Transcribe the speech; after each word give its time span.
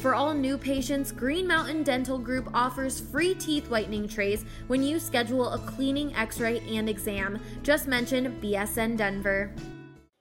For 0.00 0.14
all 0.14 0.32
new 0.32 0.56
patients, 0.56 1.12
Green 1.12 1.46
Mountain 1.46 1.82
Dental 1.82 2.16
Group 2.16 2.48
offers 2.54 2.98
free 2.98 3.34
teeth 3.34 3.68
whitening 3.68 4.08
trays 4.08 4.46
when 4.66 4.82
you 4.82 4.98
schedule 4.98 5.50
a 5.50 5.58
cleaning, 5.58 6.16
x 6.16 6.40
ray, 6.40 6.60
and 6.70 6.88
exam. 6.88 7.38
Just 7.62 7.86
mention 7.86 8.40
BSN 8.40 8.96
Denver. 8.96 9.54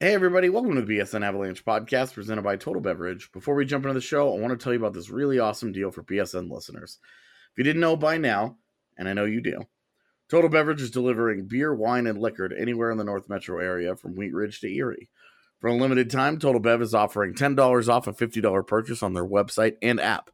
Hey, 0.01 0.13
everybody, 0.13 0.49
welcome 0.49 0.75
to 0.75 0.81
the 0.81 0.97
BSN 0.97 1.23
Avalanche 1.23 1.63
podcast 1.63 2.13
presented 2.13 2.41
by 2.41 2.57
Total 2.57 2.81
Beverage. 2.81 3.31
Before 3.31 3.55
we 3.55 3.63
jump 3.63 3.85
into 3.85 3.93
the 3.93 4.01
show, 4.01 4.35
I 4.35 4.37
want 4.37 4.51
to 4.51 4.61
tell 4.61 4.73
you 4.73 4.79
about 4.79 4.93
this 4.93 5.09
really 5.09 5.39
awesome 5.39 5.71
deal 5.71 5.91
for 5.91 6.03
BSN 6.03 6.51
listeners. 6.51 6.99
If 7.53 7.57
you 7.57 7.63
didn't 7.63 7.79
know 7.79 7.95
by 7.95 8.17
now, 8.17 8.57
and 8.97 9.07
I 9.07 9.13
know 9.13 9.23
you 9.23 9.39
do, 9.39 9.61
Total 10.27 10.49
Beverage 10.49 10.81
is 10.81 10.91
delivering 10.91 11.47
beer, 11.47 11.73
wine, 11.73 12.05
and 12.05 12.19
liquor 12.19 12.49
to 12.49 12.59
anywhere 12.59 12.91
in 12.91 12.97
the 12.97 13.05
North 13.05 13.29
Metro 13.29 13.59
area 13.59 13.95
from 13.95 14.15
Wheat 14.17 14.33
Ridge 14.33 14.59
to 14.59 14.67
Erie. 14.67 15.09
For 15.59 15.67
a 15.67 15.75
limited 15.75 16.09
time, 16.09 16.39
Total 16.39 16.61
Bev 16.61 16.81
is 16.81 16.93
offering 16.93 17.33
$10 17.33 17.89
off 17.89 18.07
a 18.07 18.13
$50 18.13 18.65
purchase 18.65 19.03
on 19.03 19.13
their 19.13 19.25
website 19.25 19.75
and 19.81 19.99
app. 19.99 20.29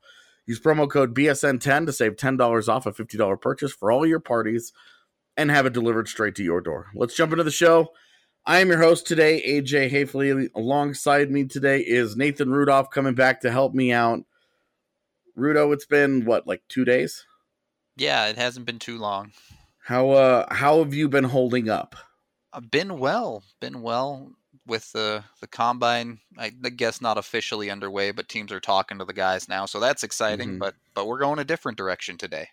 Use 0.45 0.59
promo 0.59 0.87
code 0.87 1.15
BSN10 1.15 1.87
to 1.87 1.91
save 1.91 2.15
$10 2.15 2.69
off 2.69 2.85
a 2.85 2.91
$50 2.91 3.41
purchase 3.41 3.73
for 3.73 3.91
all 3.91 4.05
your 4.05 4.19
parties 4.19 4.71
and 5.35 5.49
have 5.49 5.65
it 5.65 5.73
delivered 5.73 6.07
straight 6.07 6.35
to 6.35 6.43
your 6.43 6.61
door. 6.61 6.87
Let's 6.93 7.15
jump 7.15 7.31
into 7.31 7.43
the 7.43 7.49
show. 7.49 7.89
I 8.45 8.59
am 8.59 8.69
your 8.69 8.77
host 8.77 9.07
today, 9.07 9.41
AJ 9.47 9.89
Haefele. 9.91 10.49
Alongside 10.53 11.31
me 11.31 11.45
today 11.45 11.79
is 11.79 12.15
Nathan 12.15 12.51
Rudolph 12.51 12.91
coming 12.91 13.15
back 13.15 13.41
to 13.41 13.51
help 13.51 13.73
me 13.73 13.91
out. 13.91 14.19
Rudo, 15.35 15.73
it's 15.73 15.87
been 15.87 16.25
what, 16.25 16.45
like 16.45 16.61
two 16.69 16.85
days? 16.85 17.25
Yeah, 17.97 18.27
it 18.27 18.37
hasn't 18.37 18.67
been 18.67 18.77
too 18.77 18.99
long. 18.99 19.31
How 19.85 20.11
uh 20.11 20.53
how 20.53 20.79
have 20.79 20.93
you 20.93 21.09
been 21.09 21.25
holding 21.25 21.69
up? 21.69 21.95
I've 22.53 22.69
been 22.69 22.99
well, 22.99 23.43
been 23.59 23.81
well 23.81 24.31
with 24.67 24.91
the 24.91 25.23
the 25.41 25.47
combine. 25.47 26.19
I 26.37 26.49
guess 26.49 27.01
not 27.01 27.17
officially 27.17 27.69
underway, 27.69 28.11
but 28.11 28.29
teams 28.29 28.51
are 28.51 28.59
talking 28.59 28.99
to 28.99 29.05
the 29.05 29.13
guys 29.13 29.47
now, 29.47 29.65
so 29.65 29.79
that's 29.79 30.03
exciting. 30.03 30.55
Mhm. 30.55 30.59
But 30.59 30.75
but 30.93 31.07
we're 31.07 31.19
going 31.19 31.39
a 31.39 31.45
different 31.45 31.77
direction 31.77 32.17
today. 32.17 32.49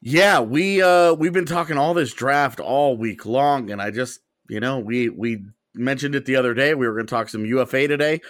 Yeah, 0.00 0.40
we 0.40 0.82
uh 0.82 1.14
we've 1.14 1.32
been 1.32 1.46
talking 1.46 1.78
all 1.78 1.94
this 1.94 2.12
draft 2.12 2.60
all 2.60 2.96
week 2.96 3.26
long, 3.26 3.70
and 3.70 3.80
I 3.80 3.90
just 3.90 4.20
you 4.48 4.60
know 4.60 4.78
we 4.78 5.08
we 5.08 5.44
mentioned 5.74 6.14
it 6.14 6.26
the 6.26 6.36
other 6.36 6.54
day. 6.54 6.74
We 6.74 6.86
were 6.86 6.94
going 6.94 7.06
to 7.06 7.10
talk 7.10 7.28
some 7.28 7.44
UFA 7.44 7.88
today. 7.88 8.20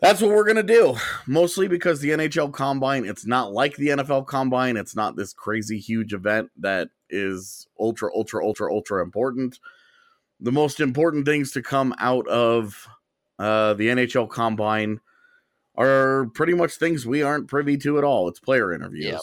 That's 0.00 0.20
what 0.20 0.32
we're 0.32 0.44
going 0.44 0.56
to 0.56 0.62
do. 0.64 0.96
Mostly 1.28 1.68
because 1.68 2.00
the 2.00 2.10
NHL 2.10 2.52
Combine, 2.52 3.04
it's 3.04 3.24
not 3.24 3.52
like 3.52 3.76
the 3.76 3.88
NFL 3.88 4.26
Combine. 4.26 4.76
It's 4.76 4.96
not 4.96 5.14
this 5.14 5.32
crazy 5.32 5.78
huge 5.78 6.12
event 6.12 6.50
that 6.58 6.88
is 7.08 7.68
ultra 7.78 8.10
ultra 8.14 8.44
ultra 8.44 8.72
ultra 8.72 9.02
important. 9.02 9.60
The 10.42 10.52
most 10.52 10.80
important 10.80 11.24
things 11.24 11.52
to 11.52 11.62
come 11.62 11.94
out 11.98 12.26
of 12.28 12.88
uh 13.38 13.74
the 13.74 13.88
NHL 13.88 14.28
Combine 14.28 15.00
are 15.76 16.26
pretty 16.34 16.54
much 16.54 16.74
things 16.74 17.06
we 17.06 17.22
aren't 17.22 17.48
privy 17.48 17.76
to 17.78 17.98
at 17.98 18.04
all. 18.04 18.28
It's 18.28 18.40
player 18.40 18.72
interviews. 18.72 19.04
Yep. 19.06 19.22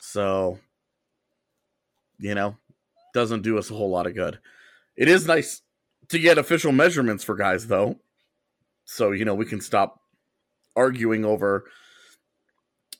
So, 0.00 0.58
you 2.18 2.34
know, 2.34 2.56
doesn't 3.14 3.42
do 3.42 3.58
us 3.58 3.70
a 3.70 3.74
whole 3.74 3.90
lot 3.90 4.06
of 4.06 4.14
good. 4.14 4.38
It 4.96 5.08
is 5.08 5.26
nice 5.26 5.62
to 6.08 6.18
get 6.18 6.38
official 6.38 6.72
measurements 6.72 7.24
for 7.24 7.34
guys, 7.34 7.66
though. 7.66 7.96
So, 8.84 9.12
you 9.12 9.24
know, 9.24 9.34
we 9.34 9.46
can 9.46 9.60
stop 9.60 10.00
arguing 10.76 11.24
over, 11.24 11.64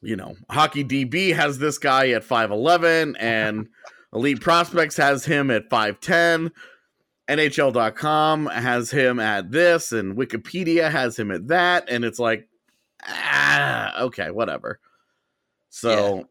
you 0.01 0.17
know, 0.17 0.37
Hockey 0.49 0.85
DB 0.85 1.35
has 1.35 1.59
this 1.59 1.79
guy 1.79 2.11
at 2.11 2.23
5'11 2.23 3.17
and 3.19 3.69
Elite 4.15 4.41
Prospects 4.41 4.97
has 4.97 5.25
him 5.25 5.51
at 5.51 5.69
5'10. 5.71 6.51
NHL.com 7.29 8.47
has 8.47 8.91
him 8.91 9.21
at 9.21 9.53
this, 9.53 9.93
and 9.93 10.17
Wikipedia 10.17 10.91
has 10.91 11.17
him 11.17 11.31
at 11.31 11.47
that. 11.47 11.89
And 11.89 12.05
it's 12.05 12.19
like, 12.19 12.49
ah, 13.07 14.03
okay, 14.03 14.31
whatever. 14.33 14.81
So 15.69 16.29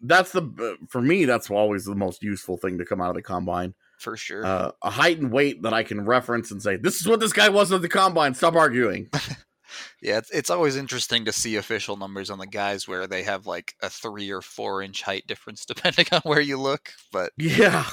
that's 0.00 0.32
the 0.32 0.78
for 0.88 1.02
me 1.02 1.26
that's 1.26 1.50
always 1.50 1.84
the 1.84 1.94
most 1.94 2.22
useful 2.22 2.56
thing 2.56 2.78
to 2.78 2.84
come 2.86 3.02
out 3.02 3.10
of 3.10 3.16
the 3.16 3.22
combine 3.22 3.74
For 3.98 4.16
sure. 4.16 4.44
uh, 4.46 4.70
a 4.82 4.88
height 4.88 5.18
and 5.18 5.30
weight 5.30 5.60
that 5.62 5.74
i 5.74 5.82
can 5.82 6.06
reference 6.06 6.50
and 6.50 6.62
say 6.62 6.76
this 6.76 7.02
is 7.02 7.06
what 7.06 7.20
this 7.20 7.34
guy 7.34 7.50
was 7.50 7.70
at 7.70 7.82
the 7.82 7.88
combine 7.90 8.32
stop 8.34 8.54
arguing 8.54 9.10
yeah, 10.00 10.18
it's 10.18 10.30
it's 10.30 10.50
always 10.50 10.76
interesting 10.76 11.24
to 11.24 11.32
see 11.32 11.56
official 11.56 11.96
numbers 11.96 12.30
on 12.30 12.38
the 12.38 12.46
guys 12.46 12.86
where 12.88 13.06
they 13.06 13.22
have 13.22 13.46
like 13.46 13.74
a 13.82 13.90
three 13.90 14.30
or 14.30 14.42
four 14.42 14.82
inch 14.82 15.02
height 15.02 15.26
difference 15.26 15.64
depending 15.66 16.06
on 16.12 16.20
where 16.22 16.40
you 16.40 16.58
look. 16.58 16.92
But 17.12 17.32
yeah 17.36 17.86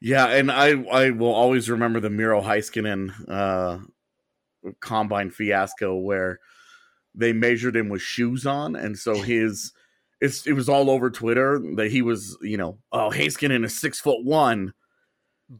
yeah 0.00 0.26
and 0.26 0.50
i 0.50 0.70
i 0.92 1.10
will 1.10 1.32
always 1.32 1.70
remember 1.70 2.00
the 2.00 2.10
miro 2.10 2.40
heiskanen 2.40 3.10
uh 3.28 3.78
combine 4.80 5.30
fiasco 5.30 5.94
where 5.94 6.40
they 7.14 7.32
measured 7.32 7.76
him 7.76 7.88
with 7.88 8.02
shoes 8.02 8.46
on 8.46 8.76
and 8.76 8.98
so 8.98 9.22
his 9.22 9.72
it's 10.20 10.46
it 10.46 10.52
was 10.52 10.68
all 10.68 10.90
over 10.90 11.10
twitter 11.10 11.60
that 11.76 11.90
he 11.90 12.02
was 12.02 12.36
you 12.42 12.56
know 12.56 12.78
oh 12.92 13.10
heiskanen 13.10 13.64
is 13.64 13.78
six 13.78 14.00
foot 14.00 14.24
one 14.24 14.72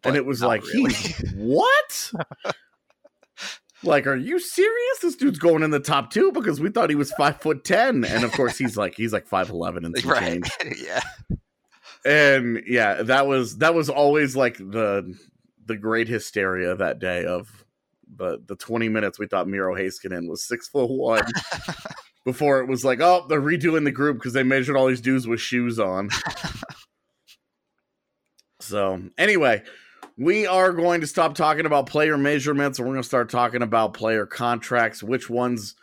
and 0.05 0.17
it 0.17 0.27
was 0.27 0.43
like 0.43 0.63
really. 0.65 0.93
he's 0.93 1.33
what 1.35 2.13
like 3.87 4.07
are 4.07 4.17
you 4.17 4.39
serious 4.39 4.99
this 5.01 5.17
dude's 5.17 5.39
going 5.39 5.63
in 5.63 5.71
the 5.71 5.81
top 5.81 6.11
two 6.11 6.33
because 6.33 6.61
we 6.61 6.71
thought 6.71 6.91
he 6.91 6.97
was 6.97 7.13
five 7.13 7.41
foot 7.41 7.65
ten 7.65 8.05
and 8.05 8.25
of 8.25 8.33
course 8.33 8.59
he's 8.59 8.77
like 8.77 8.95
he's 8.95 9.13
like 9.13 9.27
five 9.27 9.51
eleven 9.51 9.85
and 9.85 9.97
some 10.01 10.11
right. 10.11 10.23
change 10.23 10.51
yeah. 10.83 11.01
and 12.05 12.63
yeah 12.67 13.03
that 13.03 13.27
was 13.27 13.59
that 13.59 13.75
was 13.75 13.89
always 13.89 14.37
like 14.37 14.57
the 14.59 15.17
the 15.67 15.77
great 15.77 16.09
hysteria 16.09 16.75
that 16.77 16.99
day 16.99 17.25
of 17.25 17.65
the 18.17 18.41
the 18.47 18.57
20 18.57 18.89
minutes 18.89 19.19
we 19.19 19.27
thought 19.27 19.49
miro 19.49 19.75
heiskanen 19.75 20.29
was 20.29 20.43
six 20.43 20.69
foot 20.69 20.91
one 20.91 21.25
before 22.25 22.61
it 22.61 22.69
was 22.69 22.85
like 22.85 23.01
oh 23.01 23.27
they're 23.29 23.41
redoing 23.41 23.85
the 23.85 23.91
group 23.91 24.17
because 24.17 24.33
they 24.33 24.43
measured 24.43 24.77
all 24.77 24.87
these 24.87 25.01
dudes 25.01 25.27
with 25.27 25.41
shoes 25.41 25.79
on 25.79 26.09
so 28.61 29.03
anyway 29.19 29.63
we 30.19 30.47
are 30.47 30.73
going 30.73 31.03
to 31.03 31.07
stop 31.07 31.35
talking 31.35 31.67
about 31.67 31.87
player 31.87 32.17
measurements 32.17 32.79
and 32.79 32.89
we're 32.89 32.95
going 32.95 33.03
to 33.03 33.09
start 33.09 33.29
talking 33.29 33.63
about 33.63 33.93
player 33.93 34.25
contracts 34.25 35.03
which 35.03 35.29
ones 35.29 35.75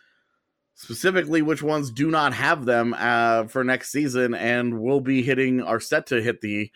specifically 0.74 1.42
which 1.42 1.62
ones 1.62 1.92
do 1.92 2.10
not 2.10 2.34
have 2.34 2.66
them 2.66 2.96
uh, 2.98 3.44
for 3.46 3.64
next 3.64 3.92
season 3.92 4.34
and 4.34 4.82
we'll 4.82 5.02
be 5.02 5.22
hitting 5.22 5.62
are 5.62 5.80
set 5.80 6.08
to 6.08 6.22
hit 6.22 6.42
the 6.42 6.72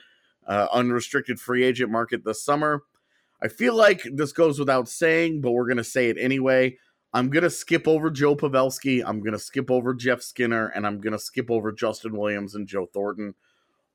uh, 0.47 0.67
unrestricted 0.71 1.39
free 1.39 1.63
agent 1.63 1.91
market 1.91 2.23
this 2.23 2.41
summer. 2.41 2.83
I 3.41 3.49
feel 3.49 3.75
like 3.75 4.01
this 4.13 4.31
goes 4.31 4.59
without 4.59 4.87
saying 4.87 5.41
but 5.41 5.51
we're 5.51 5.65
going 5.67 5.77
to 5.77 5.83
say 5.83 6.09
it 6.09 6.17
anyway. 6.19 6.77
I'm 7.13 7.29
going 7.29 7.43
to 7.43 7.49
skip 7.49 7.87
over 7.87 8.11
joe 8.11 8.35
pavelski 8.35 9.01
i'm 9.03 9.21
going 9.21 9.31
to 9.31 9.39
skip 9.39 9.71
over 9.71 9.95
jeff 9.95 10.21
skinner 10.21 10.67
and 10.67 10.85
i'm 10.85 11.01
going 11.01 11.13
to 11.13 11.19
skip 11.19 11.49
over 11.49 11.71
justin 11.71 12.15
williams 12.15 12.53
and 12.53 12.67
joe 12.67 12.85
thornton 12.93 13.33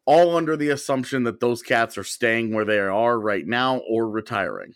all 0.05 0.37
under 0.37 0.57
the 0.57 0.71
assumption 0.71 1.25
that 1.25 1.41
those 1.41 1.63
cats 1.63 1.97
are 1.99 2.05
staying 2.05 2.53
where 2.55 2.65
they 2.65 2.79
are 2.79 3.19
right 3.21 3.47
now 3.47 3.79
or 3.79 4.09
retiring 4.11 4.75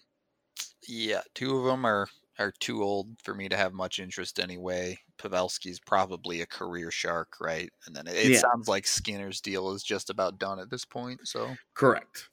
Yeah, 0.89 1.23
two 1.35 1.57
of 1.59 1.65
them 1.65 1.85
are 1.85 2.09
are 2.39 2.53
too 2.53 2.83
old 2.83 3.21
for 3.23 3.35
me 3.35 3.49
to 3.49 3.57
have 3.57 3.73
much 3.73 3.99
interest 3.99 4.39
anyway. 4.39 4.99
Pavelski's 5.19 5.81
probably 5.81 6.41
a 6.43 6.47
career 6.47 6.91
shark, 6.91 7.41
right? 7.41 7.71
And 7.87 7.97
then 7.97 8.07
it, 8.07 8.17
it 8.17 8.35
Yeah. 8.35 8.47
sounds 8.53 8.69
like 8.69 8.87
Skinner's 8.87 9.41
deal 9.41 9.71
is 9.73 9.83
just 9.83 10.11
about 10.11 10.39
done 10.39 10.59
at 10.59 10.69
this 10.71 10.85
point. 10.85 11.27
So 11.29 11.59
Correct. 11.75 12.31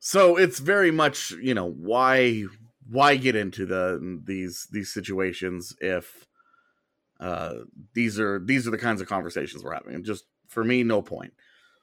So 0.00 0.38
it's 0.38 0.58
very 0.58 0.90
much, 0.90 1.32
you 1.32 1.54
know, 1.54 1.70
why 1.70 2.44
why 2.88 3.16
get 3.16 3.36
into 3.36 3.66
the 3.66 4.20
these 4.24 4.68
these 4.72 4.92
situations 4.92 5.74
if 5.80 6.26
uh 7.20 7.60
these 7.94 8.18
are 8.20 8.38
these 8.40 8.66
are 8.68 8.70
the 8.72 8.78
kinds 8.78 9.00
of 9.00 9.08
conversations 9.08 9.64
we're 9.64 9.74
having. 9.74 10.02
Just 10.04 10.26
for 10.48 10.64
me, 10.64 10.82
no 10.82 11.02
point. 11.02 11.34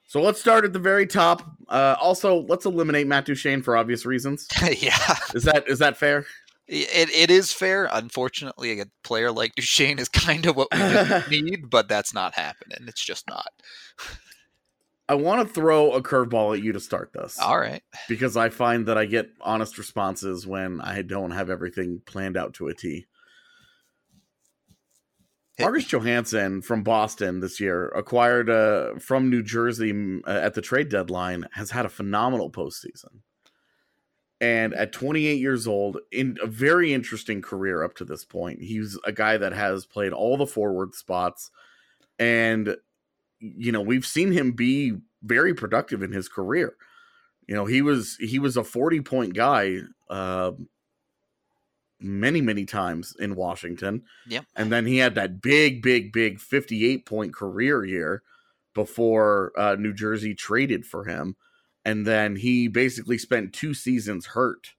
So 0.07 0.21
let's 0.21 0.39
start 0.39 0.65
at 0.65 0.73
the 0.73 0.79
very 0.79 1.07
top. 1.07 1.43
Uh 1.67 1.95
also, 1.99 2.45
let's 2.47 2.65
eliminate 2.65 3.07
Matt 3.07 3.25
Duchene 3.25 3.61
for 3.61 3.75
obvious 3.75 4.05
reasons. 4.05 4.47
yeah. 4.79 5.17
Is 5.33 5.43
that 5.43 5.67
is 5.67 5.79
that 5.79 5.97
fair? 5.97 6.25
It, 6.67 7.09
it 7.09 7.29
is 7.29 7.53
fair. 7.53 7.87
Unfortunately, 7.91 8.79
a 8.79 8.85
player 9.03 9.31
like 9.31 9.53
Duchene 9.55 9.99
is 9.99 10.09
kind 10.09 10.45
of 10.45 10.55
what 10.55 10.67
we 11.29 11.41
need, 11.41 11.69
but 11.69 11.87
that's 11.87 12.13
not 12.13 12.33
happening. 12.33 12.87
It's 12.87 13.03
just 13.03 13.27
not. 13.27 13.49
I 15.07 15.13
want 15.13 15.47
to 15.47 15.53
throw 15.53 15.91
a 15.91 16.01
curveball 16.01 16.57
at 16.57 16.63
you 16.63 16.73
to 16.73 16.79
start 16.79 17.11
this. 17.13 17.37
All 17.39 17.59
right. 17.59 17.83
Because 18.09 18.35
I 18.35 18.49
find 18.49 18.87
that 18.87 18.97
I 18.97 19.05
get 19.05 19.29
honest 19.41 19.77
responses 19.77 20.47
when 20.47 20.81
I 20.81 21.03
don't 21.03 21.29
have 21.29 21.51
everything 21.51 22.01
planned 22.07 22.37
out 22.37 22.55
to 22.55 22.69
a 22.69 22.73
T. 22.73 23.05
Marcus 25.59 25.85
Johansson 25.85 26.61
from 26.61 26.83
Boston 26.83 27.39
this 27.39 27.59
year, 27.59 27.87
acquired 27.89 28.49
uh, 28.49 28.95
from 28.99 29.29
New 29.29 29.41
Jersey 29.41 30.21
uh, 30.25 30.29
at 30.29 30.53
the 30.53 30.61
trade 30.61 30.89
deadline, 30.89 31.47
has 31.53 31.71
had 31.71 31.85
a 31.85 31.89
phenomenal 31.89 32.51
postseason. 32.51 33.21
And 34.41 34.73
at 34.73 34.91
28 34.91 35.39
years 35.39 35.65
old, 35.65 35.97
in 36.11 36.37
a 36.43 36.47
very 36.47 36.93
interesting 36.93 37.41
career 37.41 37.83
up 37.83 37.95
to 37.95 38.05
this 38.05 38.25
point, 38.25 38.61
he's 38.61 38.99
a 39.05 39.13
guy 39.13 39.37
that 39.37 39.53
has 39.53 39.85
played 39.85 40.11
all 40.11 40.35
the 40.35 40.45
forward 40.45 40.93
spots. 40.93 41.51
And, 42.19 42.75
you 43.39 43.71
know, 43.71 43.81
we've 43.81 44.05
seen 44.05 44.33
him 44.33 44.51
be 44.51 44.97
very 45.23 45.53
productive 45.53 46.03
in 46.03 46.11
his 46.11 46.27
career. 46.27 46.75
You 47.47 47.55
know, 47.55 47.65
he 47.65 47.81
was 47.81 48.17
he 48.19 48.39
was 48.39 48.57
a 48.57 48.63
40 48.63 49.01
point 49.01 49.33
guy 49.33 49.77
uh, 50.09 50.51
many, 52.05 52.41
many 52.41 52.65
times 52.65 53.15
in 53.19 53.35
Washington. 53.35 54.03
Yep. 54.27 54.45
And 54.55 54.71
then 54.71 54.85
he 54.85 54.97
had 54.97 55.15
that 55.15 55.41
big, 55.41 55.81
big, 55.81 56.13
big 56.13 56.39
58 56.39 57.05
point 57.05 57.33
career 57.33 57.83
year 57.83 58.23
before 58.73 59.51
uh, 59.57 59.75
New 59.75 59.93
Jersey 59.93 60.33
traded 60.33 60.85
for 60.85 61.05
him 61.05 61.35
and 61.85 62.05
then 62.05 62.35
he 62.35 62.67
basically 62.67 63.19
spent 63.19 63.53
two 63.53 63.75
seasons 63.75 64.25
hurt 64.25 64.73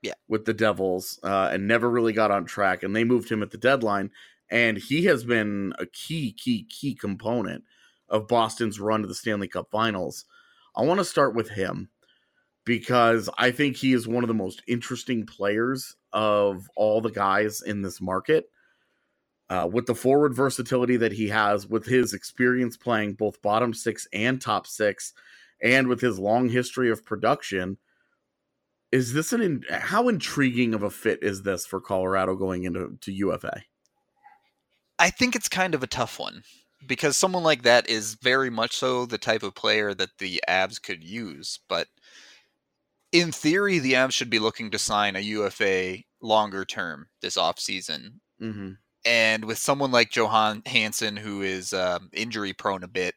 yeah. 0.00 0.14
with 0.28 0.44
the 0.44 0.54
Devils 0.54 1.18
uh, 1.24 1.50
and 1.52 1.66
never 1.66 1.90
really 1.90 2.12
got 2.12 2.30
on 2.30 2.44
track. 2.44 2.84
And 2.84 2.94
they 2.94 3.02
moved 3.02 3.30
him 3.30 3.42
at 3.42 3.50
the 3.50 3.58
deadline, 3.58 4.10
and 4.48 4.78
he 4.78 5.04
has 5.06 5.24
been 5.24 5.74
a 5.80 5.86
key, 5.86 6.32
key, 6.32 6.64
key 6.64 6.94
component 6.94 7.64
of 8.08 8.28
Boston's 8.28 8.78
run 8.78 9.02
to 9.02 9.08
the 9.08 9.14
Stanley 9.14 9.48
Cup 9.48 9.68
Finals. 9.72 10.24
I 10.76 10.82
want 10.82 11.00
to 11.00 11.04
start 11.04 11.34
with 11.34 11.50
him 11.50 11.90
because 12.64 13.28
I 13.36 13.50
think 13.50 13.76
he 13.76 13.92
is 13.92 14.06
one 14.06 14.22
of 14.22 14.28
the 14.28 14.34
most 14.34 14.62
interesting 14.68 15.26
players 15.26 15.96
of 16.12 16.68
all 16.76 17.00
the 17.00 17.10
guys 17.10 17.62
in 17.62 17.82
this 17.82 18.00
market. 18.00 18.46
Uh, 19.50 19.68
with 19.70 19.84
the 19.84 19.94
forward 19.94 20.34
versatility 20.34 20.96
that 20.96 21.12
he 21.12 21.28
has, 21.28 21.66
with 21.66 21.84
his 21.84 22.14
experience 22.14 22.76
playing 22.76 23.12
both 23.12 23.42
bottom 23.42 23.74
six 23.74 24.08
and 24.12 24.40
top 24.40 24.66
six, 24.66 25.12
and 25.62 25.88
with 25.88 26.00
his 26.00 26.18
long 26.18 26.48
history 26.48 26.90
of 26.90 27.04
production, 27.04 27.76
is 28.90 29.12
this 29.12 29.32
an 29.32 29.40
in, 29.40 29.64
how 29.70 30.08
intriguing 30.08 30.74
of 30.74 30.82
a 30.82 30.90
fit 30.90 31.18
is 31.22 31.42
this 31.42 31.66
for 31.66 31.80
Colorado 31.80 32.34
going 32.34 32.64
into 32.64 32.96
to 33.00 33.12
UFA? 33.12 33.62
I 34.98 35.10
think 35.10 35.34
it's 35.34 35.48
kind 35.48 35.74
of 35.74 35.82
a 35.82 35.88
tough 35.88 36.18
one 36.18 36.42
because 36.86 37.16
someone 37.16 37.42
like 37.42 37.62
that 37.62 37.88
is 37.88 38.14
very 38.14 38.50
much 38.50 38.76
so 38.76 39.06
the 39.06 39.18
type 39.18 39.42
of 39.42 39.54
player 39.54 39.94
that 39.94 40.18
the 40.18 40.42
Avs 40.48 40.80
could 40.80 41.02
use, 41.02 41.60
but 41.68 41.88
in 43.12 43.30
theory, 43.30 43.78
the 43.78 43.92
Avs 43.92 44.12
should 44.12 44.30
be 44.30 44.38
looking 44.38 44.70
to 44.70 44.78
sign 44.78 45.16
a 45.16 45.20
UFA 45.20 45.98
longer 46.20 46.64
term 46.64 47.06
this 47.20 47.36
offseason. 47.36 48.20
Mm-hmm. 48.40 48.72
And 49.04 49.44
with 49.44 49.58
someone 49.58 49.90
like 49.90 50.10
Johansson, 50.10 51.16
who 51.16 51.42
is 51.42 51.72
um, 51.72 52.08
injury 52.12 52.52
prone 52.52 52.84
a 52.84 52.88
bit, 52.88 53.14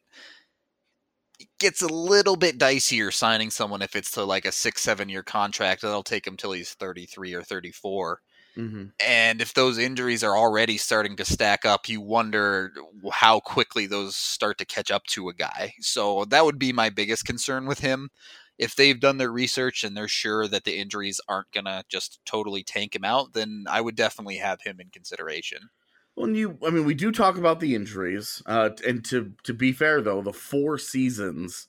it 1.40 1.48
gets 1.60 1.82
a 1.82 1.88
little 1.88 2.36
bit 2.36 2.58
dicier 2.58 3.14
signing 3.14 3.52
someone 3.52 3.82
if 3.82 3.96
it's 3.96 4.12
to 4.12 4.24
like 4.24 4.46
a 4.46 4.52
six, 4.52 4.82
seven 4.82 5.10
year 5.10 5.24
contract 5.24 5.82
that'll 5.82 6.04
take 6.04 6.26
him 6.26 6.38
till 6.38 6.52
he's 6.52 6.74
33 6.74 7.34
or 7.34 7.44
34. 7.44 8.20
Mm-hmm. 8.58 8.86
And 9.06 9.42
if 9.42 9.54
those 9.54 9.78
injuries 9.78 10.24
are 10.24 10.38
already 10.38 10.78
starting 10.78 11.18
to 11.18 11.26
stack 11.26 11.66
up, 11.66 11.90
you 11.90 12.00
wonder 12.02 12.72
how 13.12 13.40
quickly 13.42 13.86
those 13.86 14.16
start 14.16 14.58
to 14.60 14.66
catch 14.66 14.92
up 14.92 15.04
to 15.08 15.30
a 15.30 15.34
guy. 15.34 15.74
So 15.82 16.26
that 16.26 16.46
would 16.46 16.58
be 16.58 16.72
my 16.72 16.90
biggest 16.90 17.26
concern 17.26 17.66
with 17.66 17.80
him. 17.80 18.10
If 18.58 18.76
they've 18.76 19.00
done 19.00 19.18
their 19.18 19.32
research 19.32 19.84
and 19.84 19.96
they're 19.98 20.08
sure 20.08 20.48
that 20.48 20.64
the 20.64 20.78
injuries 20.78 21.20
aren't 21.28 21.52
going 21.52 21.66
to 21.66 21.84
just 21.90 22.20
totally 22.26 22.64
tank 22.64 22.96
him 22.96 23.04
out, 23.04 23.34
then 23.34 23.66
I 23.70 23.82
would 23.82 23.96
definitely 23.96 24.38
have 24.38 24.62
him 24.62 24.80
in 24.80 24.90
consideration. 24.90 25.70
Well, 26.16 26.30
you, 26.30 26.58
I 26.66 26.70
mean, 26.70 26.86
we 26.86 26.94
do 26.94 27.12
talk 27.12 27.38
about 27.38 27.60
the 27.60 27.76
injuries, 27.76 28.42
uh, 28.46 28.70
and 28.88 29.04
to 29.06 29.34
to 29.44 29.54
be 29.54 29.74
fair 29.74 30.02
though, 30.02 30.22
the 30.22 30.32
four 30.32 30.78
seasons, 30.78 31.68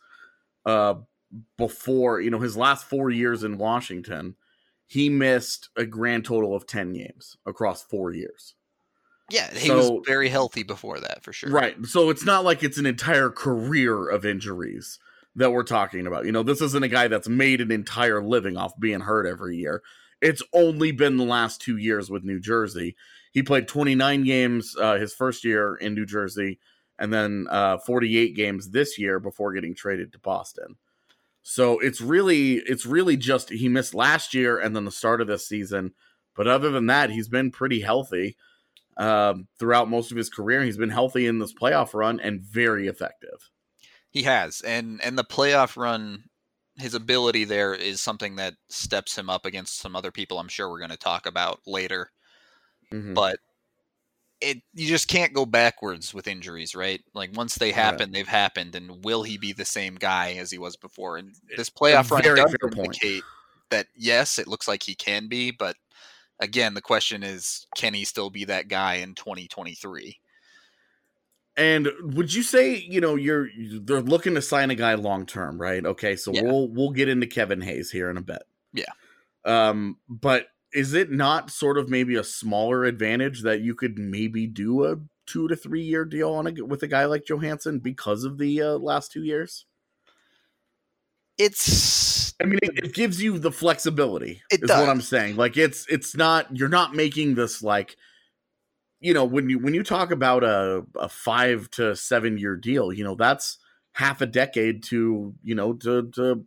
uh, 0.65 0.95
before 1.59 2.21
you 2.21 2.31
know 2.31 2.39
his 2.39 2.57
last 2.57 2.85
four 2.85 3.11
years 3.11 3.43
in 3.43 3.59
Washington, 3.59 4.37
he 4.87 5.09
missed 5.09 5.71
a 5.77 5.85
grand 5.85 6.25
total 6.25 6.55
of 6.55 6.67
ten 6.67 6.93
games 6.93 7.37
across 7.45 7.83
four 7.83 8.13
years. 8.13 8.55
Yeah, 9.31 9.53
he 9.53 9.67
so, 9.67 9.77
was 9.77 10.07
very 10.07 10.29
healthy 10.29 10.63
before 10.63 11.01
that 11.01 11.25
for 11.25 11.33
sure. 11.33 11.51
Right, 11.51 11.75
so 11.85 12.11
it's 12.11 12.25
not 12.25 12.45
like 12.45 12.63
it's 12.63 12.79
an 12.79 12.87
entire 12.87 13.31
career 13.31 14.09
of 14.09 14.25
injuries 14.25 15.01
that 15.37 15.53
we're 15.53 15.63
talking 15.63 16.07
about. 16.07 16.27
You 16.27 16.33
know, 16.33 16.43
this 16.43 16.61
isn't 16.61 16.85
a 16.85 16.89
guy 16.89 17.09
that's 17.09 17.29
made 17.29 17.61
an 17.61 17.71
entire 17.71 18.23
living 18.23 18.57
off 18.57 18.79
being 18.79 19.01
hurt 19.01 19.27
every 19.27 19.57
year. 19.57 19.83
It's 20.21 20.43
only 20.53 20.93
been 20.93 21.17
the 21.17 21.25
last 21.25 21.61
two 21.61 21.77
years 21.77 22.11
with 22.11 22.25
New 22.25 22.41
Jersey 22.41 22.97
he 23.37 23.43
played 23.43 23.69
29 23.69 24.25
games 24.25 24.75
uh, 24.81 24.97
his 24.97 25.13
first 25.13 25.45
year 25.45 25.77
in 25.77 25.93
New 25.93 26.07
Jersey, 26.07 26.59
and 26.99 27.13
then 27.13 27.47
uh, 27.51 27.77
48 27.77 28.35
games 28.35 28.71
this 28.71 28.99
year 28.99 29.21
before 29.21 29.53
getting 29.53 29.75
traded 29.75 30.11
to 30.13 30.19
Boston. 30.19 30.77
So 31.43 31.79
it's 31.81 32.01
really 32.01 32.55
it's 32.55 32.87
really 32.87 33.19
just 33.19 33.51
he 33.51 33.69
missed 33.69 33.93
last 33.93 34.33
year 34.33 34.59
and 34.59 34.75
then 34.75 34.87
the 34.87 34.91
start 34.91 35.21
of 35.21 35.27
this 35.27 35.47
season. 35.47 35.93
But 36.35 36.47
other 36.47 36.71
than 36.71 36.87
that, 36.87 37.11
he's 37.11 37.29
been 37.29 37.51
pretty 37.51 37.83
healthy 37.83 38.39
um, 38.97 39.49
throughout 39.59 39.91
most 39.91 40.11
of 40.11 40.17
his 40.17 40.31
career. 40.31 40.63
He's 40.63 40.79
been 40.79 40.89
healthy 40.89 41.27
in 41.27 41.39
this 41.39 41.53
playoff 41.53 41.93
run 41.93 42.21
and 42.21 42.41
very 42.41 42.89
effective. 42.89 43.51
He 44.17 44.23
has, 44.23 44.63
and 44.63 44.99
and 45.05 45.19
the 45.19 45.25
playoff 45.25 45.77
run, 45.77 46.25
his 46.79 46.95
ability 46.95 47.45
there 47.45 47.75
is 47.75 48.01
something 48.01 48.37
that 48.37 48.55
steps 48.71 49.19
him 49.19 49.29
up 49.29 49.45
against 49.45 49.79
some 49.79 49.95
other 49.95 50.11
people. 50.11 50.39
I'm 50.39 50.49
sure 50.49 50.71
we're 50.71 50.79
going 50.79 50.89
to 50.89 50.97
talk 50.97 51.27
about 51.27 51.61
later. 51.67 52.11
Mm-hmm. 52.91 53.13
But 53.13 53.41
it 54.41 54.63
you 54.73 54.89
just 54.89 55.09
can't 55.09 55.35
go 55.35 55.45
backwards 55.45 56.15
with 56.15 56.29
injuries, 56.29 56.75
right? 56.75 57.03
Like 57.13 57.37
once 57.37 57.57
they 57.57 57.73
happen, 57.73 58.09
yeah. 58.09 58.21
they've 58.21 58.27
happened, 58.27 58.75
and 58.75 59.05
will 59.05 59.23
he 59.23 59.37
be 59.37 59.53
the 59.53 59.67
same 59.67 59.97
guy 59.97 60.33
as 60.39 60.51
he 60.51 60.57
was 60.57 60.77
before? 60.77 61.19
And 61.19 61.35
this 61.55 61.69
playoff 61.69 62.11
run 62.11 62.23
does 62.23 62.57
indicate 62.63 63.23
that 63.69 63.89
yes, 63.95 64.39
it 64.39 64.49
looks 64.49 64.67
like 64.67 64.83
he 64.83 64.95
can 64.95 65.29
be, 65.29 65.51
but 65.51 65.77
again, 66.41 66.73
the 66.73 66.81
question 66.81 67.23
is, 67.23 67.67
can 67.77 67.93
he 67.93 68.07
still 68.07 68.31
be 68.31 68.47
that 68.47 68.69
guy 68.69 68.95
in 68.95 69.15
2023? 69.15 70.19
And 71.57 71.89
would 72.03 72.35
you 72.35 72.43
say, 72.43 72.77
you 72.77 73.01
know, 73.01 73.15
you're 73.15 73.49
they're 73.81 74.03
looking 74.03 74.35
to 74.35 74.43
sign 74.43 74.71
a 74.71 74.75
guy 74.75 74.95
long 74.95 75.25
term, 75.25 75.59
right? 75.59 75.85
Okay, 75.85 76.15
so 76.17 76.33
yeah. 76.33 76.43
we'll 76.43 76.69
we'll 76.69 76.91
get 76.91 77.09
into 77.09 77.27
Kevin 77.27 77.63
Hayes 77.63 77.91
here 77.91 78.11
in 78.11 78.19
a 78.19 78.23
bit. 78.23 78.43
Yeah. 78.75 78.93
Um, 79.45 79.97
but 80.09 80.49
is 80.73 80.93
it 80.93 81.11
not 81.11 81.51
sort 81.51 81.79
of 81.79 81.89
maybe 81.89 82.17
a 82.17 82.25
smaller 82.25 82.85
advantage 82.85 83.43
that 83.43 83.61
you 83.61 83.75
could 83.75 83.99
maybe 83.99 84.47
do 84.47 84.85
a 84.85 84.97
two 85.27 85.49
to 85.49 85.57
three 85.57 85.83
year 85.83 86.05
deal 86.05 86.33
on 86.33 86.47
a, 86.47 86.65
with 86.65 86.83
a 86.83 86.89
guy 86.89 87.07
like 87.07 87.25
Johansson 87.25 87.79
because 87.79 88.25
of 88.25 88.39
the 88.39 88.63
uh, 88.63 88.73
last 88.73 89.13
two 89.13 89.23
years? 89.23 89.65
It's. 91.39 92.35
I 92.41 92.45
mean, 92.45 92.59
it, 92.63 92.85
it 92.85 92.95
gives 92.95 93.23
you 93.23 93.39
the 93.39 93.51
flexibility. 93.51 94.43
It 94.51 94.63
is 94.63 94.69
does. 94.69 94.81
what 94.81 94.91
I'm 94.91 95.01
saying. 95.01 95.37
Like 95.37 95.57
it's 95.57 95.87
it's 95.89 96.15
not 96.15 96.55
you're 96.55 96.69
not 96.69 96.95
making 96.95 97.35
this 97.35 97.63
like, 97.63 97.97
you 99.01 99.15
know, 99.15 99.25
when 99.25 99.49
you 99.49 99.59
when 99.59 99.75
you 99.75 99.83
talk 99.83 100.11
about 100.11 100.45
a 100.45 100.85
a 100.97 101.09
five 101.09 101.71
to 101.73 101.97
seven 101.97 102.39
year 102.39 102.57
deal, 102.57 102.93
you 102.93 103.05
know, 103.05 103.15
that's 103.15 103.59
half 103.93 104.21
a 104.21 104.27
decade 104.27 104.83
to 104.85 105.35
you 105.43 105.55
know 105.55 105.73
to 105.75 106.11
to 106.11 106.45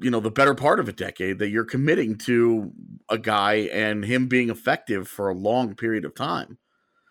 you 0.00 0.10
know 0.10 0.20
the 0.20 0.30
better 0.30 0.54
part 0.54 0.80
of 0.80 0.88
a 0.88 0.92
decade 0.92 1.38
that 1.38 1.48
you're 1.48 1.64
committing 1.64 2.16
to 2.16 2.72
a 3.08 3.18
guy 3.18 3.54
and 3.72 4.04
him 4.04 4.26
being 4.26 4.50
effective 4.50 5.08
for 5.08 5.28
a 5.28 5.34
long 5.34 5.74
period 5.74 6.04
of 6.04 6.14
time. 6.14 6.58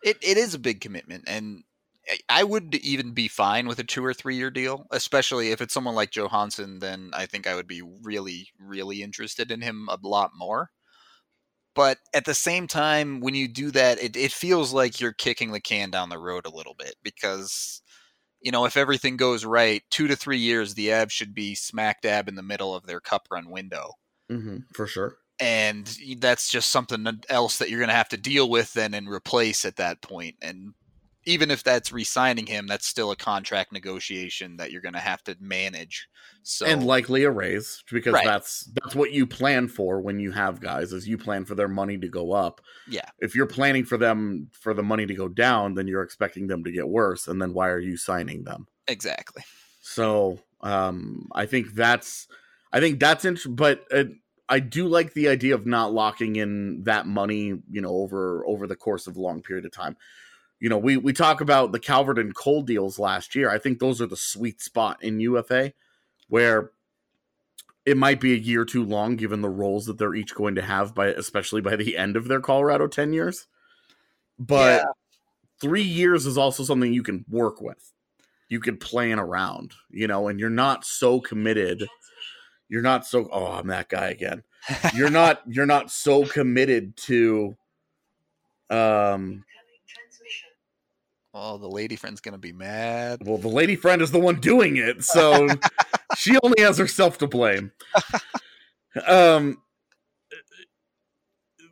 It 0.03 0.17
it 0.21 0.37
is 0.37 0.53
a 0.53 0.59
big 0.59 0.81
commitment 0.81 1.23
and 1.27 1.63
I 2.27 2.43
would 2.43 2.75
even 2.75 3.11
be 3.13 3.27
fine 3.27 3.67
with 3.67 3.79
a 3.79 3.83
two 3.83 4.03
or 4.03 4.13
three 4.13 4.35
year 4.35 4.51
deal, 4.51 4.87
especially 4.91 5.51
if 5.51 5.61
it's 5.61 5.73
someone 5.73 5.95
like 5.95 6.11
Johansson. 6.11 6.79
Then 6.79 7.11
I 7.13 7.25
think 7.25 7.47
I 7.47 7.55
would 7.55 7.67
be 7.67 7.81
really, 7.81 8.49
really 8.59 9.01
interested 9.01 9.51
in 9.51 9.61
him 9.61 9.87
a 9.89 9.97
lot 10.03 10.31
more. 10.35 10.71
But 11.75 11.97
at 12.13 12.25
the 12.25 12.35
same 12.35 12.67
time, 12.67 13.19
when 13.19 13.33
you 13.33 13.47
do 13.47 13.71
that, 13.71 14.01
it, 14.01 14.15
it 14.15 14.31
feels 14.31 14.73
like 14.73 14.99
you're 14.99 15.13
kicking 15.13 15.51
the 15.51 15.59
can 15.59 15.89
down 15.89 16.09
the 16.09 16.19
road 16.19 16.45
a 16.45 16.55
little 16.55 16.75
bit 16.75 16.95
because 17.03 17.81
you 18.43 18.51
know, 18.51 18.65
if 18.65 18.77
everything 18.77 19.15
goes 19.15 19.45
right, 19.45 19.81
two 19.89 20.07
to 20.07 20.15
three 20.15 20.37
years, 20.37 20.73
the 20.73 20.89
Avs 20.89 21.11
should 21.11 21.33
be 21.33 21.55
smack 21.55 22.01
dab 22.01 22.27
in 22.27 22.35
the 22.35 22.43
middle 22.43 22.75
of 22.75 22.85
their 22.85 22.99
cup 22.99 23.27
run 23.31 23.49
window. 23.49 23.93
Mm-hmm, 24.29 24.57
for 24.75 24.85
sure. 24.85 25.17
And 25.39 25.87
that's 26.19 26.49
just 26.49 26.69
something 26.69 27.07
else 27.29 27.57
that 27.57 27.69
you're 27.69 27.79
going 27.79 27.89
to 27.89 27.95
have 27.95 28.09
to 28.09 28.17
deal 28.17 28.49
with 28.49 28.73
then 28.73 28.93
and 28.93 29.09
replace 29.09 29.65
at 29.65 29.77
that 29.77 30.01
point. 30.01 30.35
And 30.41 30.73
even 31.25 31.51
if 31.51 31.63
that's 31.63 31.91
re-signing 31.91 32.47
him, 32.47 32.67
that's 32.67 32.87
still 32.87 33.11
a 33.11 33.15
contract 33.15 33.71
negotiation 33.71 34.57
that 34.57 34.71
you're 34.71 34.81
going 34.81 34.93
to 34.93 34.99
have 34.99 35.23
to 35.25 35.35
manage. 35.39 36.07
So 36.43 36.65
and 36.67 36.83
likely 36.85 37.23
a 37.23 37.31
raise 37.31 37.83
because 37.91 38.13
Right. 38.13 38.23
that's 38.23 38.69
that's 38.81 38.95
what 38.95 39.11
you 39.11 39.27
plan 39.27 39.67
for 39.67 39.99
when 40.01 40.19
you 40.19 40.31
have 40.31 40.59
guys 40.61 40.93
is 40.93 41.07
you 41.07 41.17
plan 41.17 41.45
for 41.45 41.55
their 41.55 41.67
money 41.67 41.97
to 41.97 42.07
go 42.07 42.31
up. 42.31 42.61
yeah, 42.85 43.09
If 43.19 43.35
you're 43.35 43.47
planning 43.47 43.85
for 43.85 43.97
them 43.97 44.49
for 44.53 44.73
the 44.73 44.83
money 44.83 45.05
to 45.05 45.13
go 45.15 45.27
down, 45.29 45.75
then 45.75 45.87
you're 45.87 46.03
expecting 46.03 46.47
them 46.47 46.63
to 46.65 46.71
get 46.71 46.89
worse, 46.89 47.27
and 47.27 47.41
then 47.41 47.53
why 47.53 47.69
are 47.69 47.79
you 47.79 47.97
signing 47.97 48.43
them? 48.43 48.67
exactly. 48.87 49.43
So 49.79 50.39
um, 50.61 51.27
I 51.33 51.45
think 51.45 51.73
that's 51.73 52.27
I 52.71 52.79
think 52.79 52.99
that's 52.99 53.25
interesting, 53.25 53.55
but 53.55 53.85
uh, 53.91 54.05
I 54.49 54.59
do 54.59 54.87
like 54.87 55.13
the 55.13 55.27
idea 55.29 55.55
of 55.55 55.65
not 55.65 55.93
locking 55.93 56.35
in 56.35 56.83
that 56.83 57.05
money, 57.05 57.61
you 57.69 57.81
know, 57.81 57.89
over 57.95 58.45
over 58.47 58.67
the 58.67 58.75
course 58.75 59.07
of 59.07 59.17
a 59.17 59.21
long 59.21 59.41
period 59.41 59.65
of 59.65 59.71
time. 59.71 59.97
You 60.63 60.69
know, 60.69 60.77
we 60.77 60.95
we 60.95 61.11
talk 61.11 61.41
about 61.41 61.73
the 61.73 61.79
Calvert 61.79 62.17
and 62.17 62.33
Cole 62.33 62.61
deals 62.61 62.97
last 62.97 63.35
year. 63.35 63.49
I 63.49 63.57
think 63.57 63.79
those 63.79 63.99
are 63.99 64.07
the 64.07 64.15
sweet 64.15 64.61
spot 64.61 65.03
in 65.03 65.19
UFA, 65.19 65.73
where 66.29 66.71
it 67.85 67.97
might 67.97 68.21
be 68.21 68.31
a 68.31 68.37
year 68.37 68.63
too 68.63 68.85
long 68.85 69.17
given 69.17 69.41
the 69.41 69.49
roles 69.49 69.87
that 69.87 69.97
they're 69.97 70.15
each 70.15 70.33
going 70.33 70.55
to 70.55 70.61
have 70.61 70.95
by 70.95 71.07
especially 71.07 71.59
by 71.59 71.75
the 71.75 71.97
end 71.97 72.15
of 72.15 72.29
their 72.29 72.39
Colorado 72.39 72.87
10 72.87 73.11
years. 73.11 73.47
But 74.39 74.83
Yeah. 74.83 74.91
three 75.59 75.83
years 75.83 76.25
is 76.25 76.37
also 76.37 76.63
something 76.63 76.93
you 76.93 77.03
can 77.03 77.25
work 77.29 77.59
with 77.59 77.91
you 78.47 78.61
can 78.61 78.77
plan 78.77 79.19
around, 79.19 79.73
you 79.89 80.07
know, 80.07 80.29
and 80.29 80.39
you're 80.39 80.49
not 80.49 80.85
so 80.85 81.19
committed. 81.19 81.89
You're 82.69 82.81
not 82.81 83.05
so 83.05 83.27
oh, 83.33 83.47
I'm 83.47 83.67
that 83.67 83.89
guy 83.89 84.11
again. 84.11 84.43
You're 84.95 85.09
not 85.09 85.41
you're 85.45 85.65
not 85.65 85.91
so 85.91 86.23
committed 86.25 86.95
to 86.97 87.57
um 88.69 89.43
Oh, 91.35 91.57
the 91.57 91.67
lady 91.67 91.95
friend's 91.95 92.21
going 92.21 92.33
to 92.33 92.37
be 92.39 92.53
mad. 92.53 93.21
well 93.25 93.37
the 93.39 93.47
lady 93.47 93.75
friend 93.75 94.01
is 94.01 94.11
the 94.11 94.19
one 94.19 94.39
doing 94.39 94.77
it, 94.77 95.03
so 95.03 95.47
she 96.17 96.37
only 96.43 96.61
has 96.61 96.77
herself 96.77 97.17
to 97.19 97.27
blame. 97.27 97.71
Um 99.07 99.57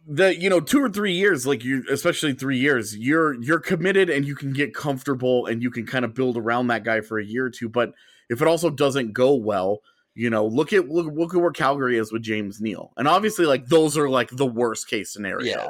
the 0.08 0.36
you 0.36 0.50
know 0.50 0.60
2 0.60 0.82
or 0.84 0.90
3 0.90 1.14
years 1.14 1.46
like 1.46 1.64
you 1.64 1.84
especially 1.90 2.34
3 2.34 2.58
years 2.58 2.98
you're 2.98 3.40
you're 3.42 3.60
committed 3.60 4.10
and 4.10 4.26
you 4.26 4.34
can 4.36 4.52
get 4.52 4.74
comfortable 4.74 5.46
and 5.46 5.62
you 5.62 5.70
can 5.70 5.86
kind 5.86 6.04
of 6.04 6.16
build 6.16 6.38
around 6.38 6.68
that 6.68 6.84
guy 6.84 7.02
for 7.02 7.20
a 7.20 7.24
year 7.24 7.46
or 7.46 7.50
two 7.52 7.70
but 7.70 7.94
if 8.30 8.42
it 8.42 8.48
also 8.48 8.72
doesn't 8.72 9.14
go 9.14 9.36
well 9.36 9.82
you 10.16 10.30
know 10.30 10.46
look 10.48 10.74
at 10.74 10.90
look, 10.90 11.14
look 11.14 11.36
at 11.36 11.40
where 11.40 11.52
calgary 11.52 11.98
is 12.00 12.12
with 12.12 12.24
james 12.24 12.60
neal 12.60 12.92
and 12.98 13.08
obviously 13.08 13.46
like 13.46 13.68
those 13.68 13.96
are 13.96 14.10
like 14.10 14.30
the 14.32 14.46
worst 14.46 14.90
case 14.90 15.14
scenarios 15.14 15.48
Yeah. 15.48 15.70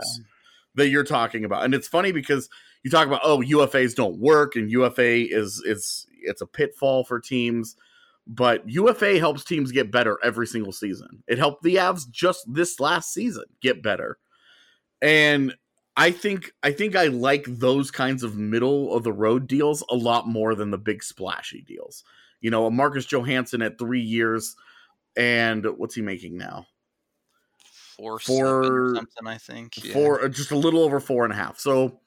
that 0.76 0.88
you're 0.88 1.04
talking 1.04 1.44
about 1.44 1.66
and 1.66 1.76
it's 1.76 1.90
funny 1.90 2.14
because 2.14 2.48
you 2.84 2.92
talk 2.92 3.08
about 3.08 3.22
oh 3.24 3.40
ufas 3.40 3.96
don't 3.96 4.20
work 4.20 4.56
and 4.56 4.72
ufa 4.72 5.34
is 5.34 5.62
is 5.66 6.08
it's 6.24 6.42
a 6.42 6.48
pitfall 6.48 7.04
for 7.04 7.20
teams 7.20 7.76
but 8.28 8.68
ufa 8.70 9.20
helps 9.20 9.44
teams 9.44 9.72
get 9.72 9.92
better 9.92 10.18
every 10.24 10.48
single 10.48 10.72
season. 10.72 11.24
It 11.28 11.38
helped 11.38 11.64
the 11.64 11.76
avs 11.76 12.10
just 12.10 12.46
this 12.52 12.80
last 12.80 13.14
season 13.14 13.46
get 13.62 13.84
better. 13.84 14.18
And 15.02 15.56
i 15.98 16.10
think 16.10 16.54
i 16.64 16.72
think 16.72 16.96
i 16.96 17.08
like 17.08 17.44
those 17.46 17.92
kinds 17.92 18.24
of 18.24 18.38
middle 18.38 18.96
of 18.96 19.04
the 19.04 19.12
road 19.12 19.46
deals 19.46 19.84
a 19.90 19.96
lot 19.96 20.26
more 20.26 20.56
than 20.56 20.72
the 20.72 20.78
big 20.78 21.04
splashy 21.04 21.62
deals. 21.64 22.04
You 22.40 22.52
know 22.52 22.66
a 22.66 22.72
marcus 22.72 23.06
johansson 23.06 23.62
at 23.62 23.78
three 23.78 24.02
years 24.02 24.56
and 25.18 25.66
what's 25.78 25.96
he 25.96 26.02
making 26.02 26.38
now? 26.38 26.68
Four, 27.98 28.20
four 28.20 28.96
something, 28.96 29.28
I 29.28 29.38
think. 29.38 29.84
Yeah. 29.84 29.94
four 29.94 30.30
just 30.30 30.52
a 30.52 30.58
little 30.58 30.82
over 30.82 31.00
four 31.00 31.26
and 31.26 31.34
a 31.34 31.36
half. 31.36 31.60
So 31.60 32.00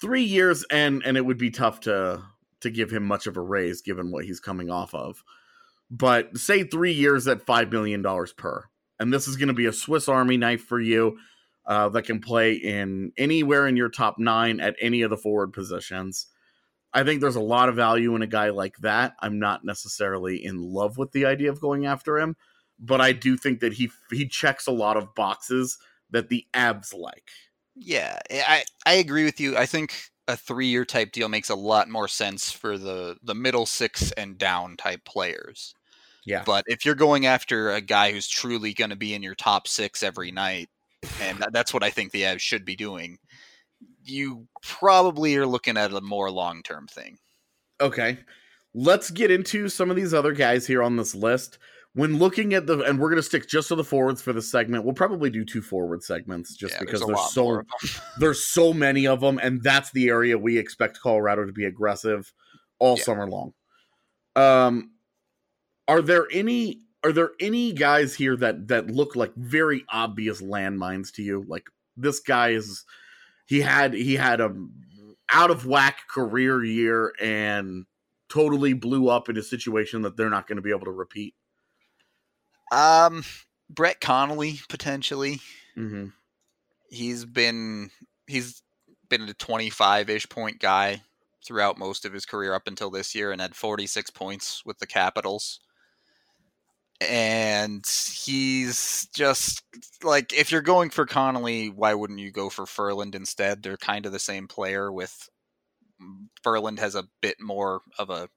three 0.00 0.22
years 0.22 0.64
and 0.70 1.02
and 1.04 1.16
it 1.16 1.24
would 1.24 1.38
be 1.38 1.50
tough 1.50 1.80
to 1.80 2.22
to 2.60 2.70
give 2.70 2.90
him 2.90 3.04
much 3.04 3.26
of 3.26 3.36
a 3.36 3.40
raise 3.40 3.82
given 3.82 4.10
what 4.10 4.24
he's 4.24 4.40
coming 4.40 4.70
off 4.70 4.94
of. 4.94 5.22
But 5.90 6.36
say 6.36 6.64
three 6.64 6.92
years 6.92 7.28
at 7.28 7.46
five 7.46 7.70
million 7.70 8.02
dollars 8.02 8.32
per 8.32 8.64
and 8.98 9.12
this 9.12 9.28
is 9.28 9.36
going 9.36 9.48
to 9.48 9.54
be 9.54 9.66
a 9.66 9.72
swiss 9.72 10.08
army 10.08 10.36
knife 10.36 10.62
for 10.64 10.80
you 10.80 11.18
uh, 11.66 11.88
that 11.90 12.02
can 12.02 12.20
play 12.20 12.54
in 12.54 13.12
anywhere 13.16 13.66
in 13.66 13.76
your 13.76 13.88
top 13.88 14.18
nine 14.18 14.60
at 14.60 14.76
any 14.80 15.02
of 15.02 15.10
the 15.10 15.16
forward 15.16 15.52
positions. 15.52 16.26
I 16.92 17.04
think 17.04 17.20
there's 17.20 17.36
a 17.36 17.40
lot 17.40 17.68
of 17.68 17.76
value 17.76 18.14
in 18.14 18.22
a 18.22 18.26
guy 18.26 18.50
like 18.50 18.78
that. 18.78 19.14
I'm 19.20 19.38
not 19.38 19.64
necessarily 19.64 20.42
in 20.42 20.62
love 20.62 20.96
with 20.96 21.12
the 21.12 21.26
idea 21.26 21.50
of 21.50 21.60
going 21.60 21.84
after 21.84 22.18
him 22.18 22.36
but 22.78 23.00
i 23.00 23.12
do 23.12 23.36
think 23.36 23.60
that 23.60 23.74
he 23.74 23.90
he 24.10 24.26
checks 24.26 24.66
a 24.66 24.72
lot 24.72 24.96
of 24.96 25.14
boxes 25.14 25.78
that 26.10 26.28
the 26.28 26.46
avs 26.54 26.94
like 26.94 27.30
Yeah, 27.76 28.18
eh, 28.30 28.42
I 28.46 28.64
I 28.86 28.94
agree 28.94 29.24
with 29.24 29.40
you. 29.40 29.56
I 29.56 29.66
think 29.66 30.10
a 30.28 30.36
three 30.36 30.66
year 30.66 30.84
type 30.84 31.12
deal 31.12 31.28
makes 31.28 31.50
a 31.50 31.54
lot 31.54 31.88
more 31.88 32.08
sense 32.08 32.50
for 32.50 32.78
the 32.78 33.18
the 33.22 33.34
middle 33.34 33.66
six 33.66 34.12
and 34.12 34.38
down 34.38 34.76
type 34.76 35.04
players. 35.04 35.74
yeah 36.24 36.46
But 36.46 36.64
if 36.68 36.84
you're 36.86 36.94
going 36.96 37.26
after 37.26 37.72
a 37.72 37.80
guy 37.82 38.12
who's 38.12 38.28
truly 38.28 38.74
going 38.74 38.90
to 38.90 38.96
be 38.96 39.14
in 39.14 39.22
your 39.22 39.34
top 39.36 39.68
six 39.68 40.02
every 40.02 40.32
night, 40.32 40.70
and 41.20 41.44
that's 41.52 41.74
what 41.74 41.84
I 41.84 41.90
think 41.90 42.12
the 42.12 42.22
Avs 42.24 42.40
should 42.40 42.64
be 42.66 42.76
doing, 42.76 43.18
you 44.04 44.48
probably 44.62 45.36
are 45.36 45.46
looking 45.46 45.76
at 45.78 45.92
a 45.92 46.00
more 46.02 46.30
long 46.30 46.62
term 46.64 46.88
thing. 46.88 47.18
Okay. 47.80 48.18
Let's 48.74 49.10
get 49.10 49.30
into 49.30 49.68
some 49.68 49.90
of 49.90 49.96
these 49.96 50.12
other 50.14 50.32
guys 50.32 50.66
here 50.66 50.82
on 50.82 50.96
this 50.96 51.14
list. 51.14 51.58
When 51.96 52.18
looking 52.18 52.52
at 52.52 52.66
the, 52.66 52.80
and 52.80 52.98
we're 52.98 53.08
going 53.08 53.16
to 53.16 53.22
stick 53.22 53.48
just 53.48 53.68
to 53.68 53.74
the 53.74 53.82
forwards 53.82 54.20
for 54.20 54.34
the 54.34 54.42
segment. 54.42 54.84
We'll 54.84 54.92
probably 54.92 55.30
do 55.30 55.46
two 55.46 55.62
forward 55.62 56.02
segments 56.02 56.54
just 56.54 56.74
Yeah, 56.74 56.80
because 56.80 57.00
a 57.00 57.06
there's, 57.06 57.32
so 57.32 57.44
more 57.44 57.60
of 57.60 57.66
'em. 57.82 57.90
there's 58.20 58.44
so 58.44 58.74
many 58.74 59.06
of 59.06 59.20
them, 59.20 59.40
and 59.42 59.62
that's 59.62 59.90
the 59.92 60.08
area 60.08 60.36
we 60.36 60.58
expect 60.58 61.00
Colorado 61.00 61.46
to 61.46 61.52
be 61.52 61.64
aggressive 61.64 62.30
all 62.78 62.98
Yeah. 62.98 63.02
summer 63.04 63.26
long. 63.26 63.54
Um, 64.36 64.90
are 65.88 66.02
there 66.02 66.26
any 66.30 66.82
are 67.02 67.12
there 67.12 67.30
any 67.40 67.72
guys 67.72 68.14
here 68.14 68.36
that 68.36 68.68
that 68.68 68.90
look 68.90 69.16
like 69.16 69.34
very 69.36 69.82
obvious 69.88 70.42
landmines 70.42 71.10
to 71.14 71.22
you? 71.22 71.46
Like 71.48 71.66
this 71.96 72.20
guy 72.20 72.50
is 72.50 72.84
he 73.46 73.62
had 73.62 73.94
he 73.94 74.16
had 74.16 74.42
a 74.42 74.54
out 75.32 75.50
of 75.50 75.64
whack 75.64 76.00
career 76.10 76.62
year 76.62 77.14
and 77.22 77.86
totally 78.28 78.74
blew 78.74 79.08
up 79.08 79.30
in 79.30 79.38
a 79.38 79.42
situation 79.42 80.02
that 80.02 80.16
they're 80.18 80.28
not 80.28 80.46
going 80.46 80.56
to 80.56 80.62
be 80.62 80.70
able 80.70 80.84
to 80.84 80.90
repeat. 80.90 81.34
Um, 82.72 83.24
Brett 83.70 84.00
Connolly 84.00 84.60
potentially. 84.68 85.40
Mm-hmm. 85.76 86.06
He's 86.90 87.24
been 87.24 87.90
he's 88.26 88.62
been 89.08 89.22
a 89.22 89.34
25 89.34 90.10
ish 90.10 90.28
point 90.28 90.58
guy 90.58 91.02
throughout 91.46 91.78
most 91.78 92.04
of 92.04 92.12
his 92.12 92.26
career 92.26 92.54
up 92.54 92.66
until 92.66 92.90
this 92.90 93.14
year, 93.14 93.32
and 93.32 93.40
had 93.40 93.54
46 93.54 94.10
points 94.10 94.62
with 94.64 94.78
the 94.78 94.86
Capitals. 94.86 95.60
And 97.00 97.84
he's 97.86 99.06
just 99.14 99.62
like 100.02 100.32
if 100.32 100.50
you're 100.50 100.62
going 100.62 100.90
for 100.90 101.04
Connolly, 101.06 101.68
why 101.68 101.92
wouldn't 101.94 102.20
you 102.20 102.32
go 102.32 102.48
for 102.48 102.66
Ferland 102.66 103.14
instead? 103.14 103.62
They're 103.62 103.76
kind 103.76 104.06
of 104.06 104.12
the 104.12 104.18
same 104.18 104.48
player. 104.48 104.90
With 104.90 105.28
Ferland 106.42 106.78
has 106.78 106.94
a 106.94 107.04
bit 107.20 107.36
more 107.40 107.82
of 107.98 108.08
a 108.10 108.28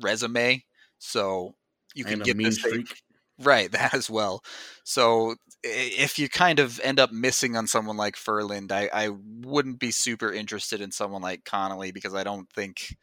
resume, 0.00 0.64
so 0.98 1.54
you 1.94 2.04
can 2.04 2.18
get 2.18 2.36
this 2.36 2.56
streak. 2.56 3.00
Right, 3.40 3.70
that 3.72 3.94
as 3.94 4.10
well. 4.10 4.42
So 4.84 5.36
if 5.62 6.18
you 6.18 6.28
kind 6.28 6.58
of 6.58 6.80
end 6.80 6.98
up 7.00 7.12
missing 7.12 7.56
on 7.56 7.66
someone 7.66 7.96
like 7.96 8.16
Ferland, 8.16 8.72
I, 8.72 8.88
I 8.92 9.10
wouldn't 9.42 9.78
be 9.78 9.90
super 9.90 10.32
interested 10.32 10.80
in 10.80 10.90
someone 10.90 11.22
like 11.22 11.44
Connolly 11.44 11.92
because 11.92 12.14
I 12.14 12.24
don't 12.24 12.50
think 12.50 12.96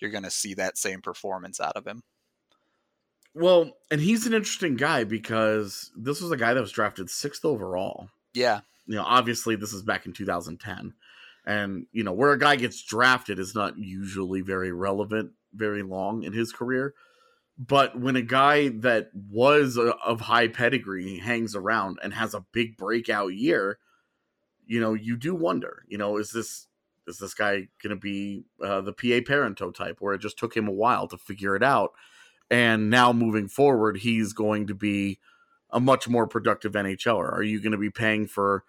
you're 0.00 0.10
going 0.10 0.24
to 0.24 0.30
see 0.30 0.54
that 0.54 0.76
same 0.76 1.00
performance 1.00 1.60
out 1.60 1.76
of 1.76 1.86
him. 1.86 2.02
Well, 3.34 3.78
and 3.90 4.00
he's 4.00 4.26
an 4.26 4.34
interesting 4.34 4.76
guy 4.76 5.04
because 5.04 5.90
this 5.96 6.20
was 6.20 6.30
a 6.32 6.36
guy 6.36 6.52
that 6.52 6.60
was 6.60 6.72
drafted 6.72 7.08
sixth 7.08 7.46
overall. 7.46 8.08
Yeah, 8.34 8.60
you 8.86 8.96
know, 8.96 9.04
obviously 9.04 9.56
this 9.56 9.72
is 9.72 9.82
back 9.82 10.06
in 10.06 10.12
2010. 10.12 10.94
And, 11.44 11.86
you 11.92 12.04
know, 12.04 12.12
where 12.12 12.32
a 12.32 12.38
guy 12.38 12.56
gets 12.56 12.82
drafted 12.82 13.38
is 13.38 13.54
not 13.54 13.78
usually 13.78 14.42
very 14.42 14.72
relevant 14.72 15.32
very 15.54 15.82
long 15.82 16.22
in 16.22 16.32
his 16.32 16.52
career. 16.52 16.94
But 17.58 17.98
when 17.98 18.16
a 18.16 18.22
guy 18.22 18.68
that 18.68 19.10
was 19.14 19.76
a, 19.76 19.94
of 19.96 20.22
high 20.22 20.48
pedigree 20.48 21.18
hangs 21.18 21.54
around 21.54 21.98
and 22.02 22.14
has 22.14 22.34
a 22.34 22.44
big 22.52 22.76
breakout 22.76 23.34
year, 23.34 23.78
you 24.66 24.80
know, 24.80 24.94
you 24.94 25.16
do 25.16 25.34
wonder, 25.34 25.84
you 25.88 25.98
know, 25.98 26.16
is 26.16 26.30
this 26.30 26.66
is 27.06 27.18
this 27.18 27.34
guy 27.34 27.68
going 27.82 27.90
to 27.90 27.96
be 27.96 28.44
uh, 28.62 28.80
the 28.80 28.92
PA 28.92 29.20
Parenteau 29.28 29.74
type 29.74 29.96
where 30.00 30.14
it 30.14 30.20
just 30.20 30.38
took 30.38 30.56
him 30.56 30.68
a 30.68 30.72
while 30.72 31.08
to 31.08 31.18
figure 31.18 31.56
it 31.56 31.62
out 31.62 31.92
and 32.52 32.90
now 32.90 33.12
moving 33.12 33.48
forward 33.48 33.96
he's 33.96 34.34
going 34.34 34.66
to 34.66 34.74
be 34.74 35.18
a 35.70 35.80
much 35.80 36.06
more 36.06 36.26
productive 36.26 36.72
NHLer. 36.72 37.32
Are 37.32 37.42
you 37.42 37.60
going 37.60 37.72
to 37.72 37.78
be 37.78 37.90
paying 37.90 38.26
for 38.26 38.64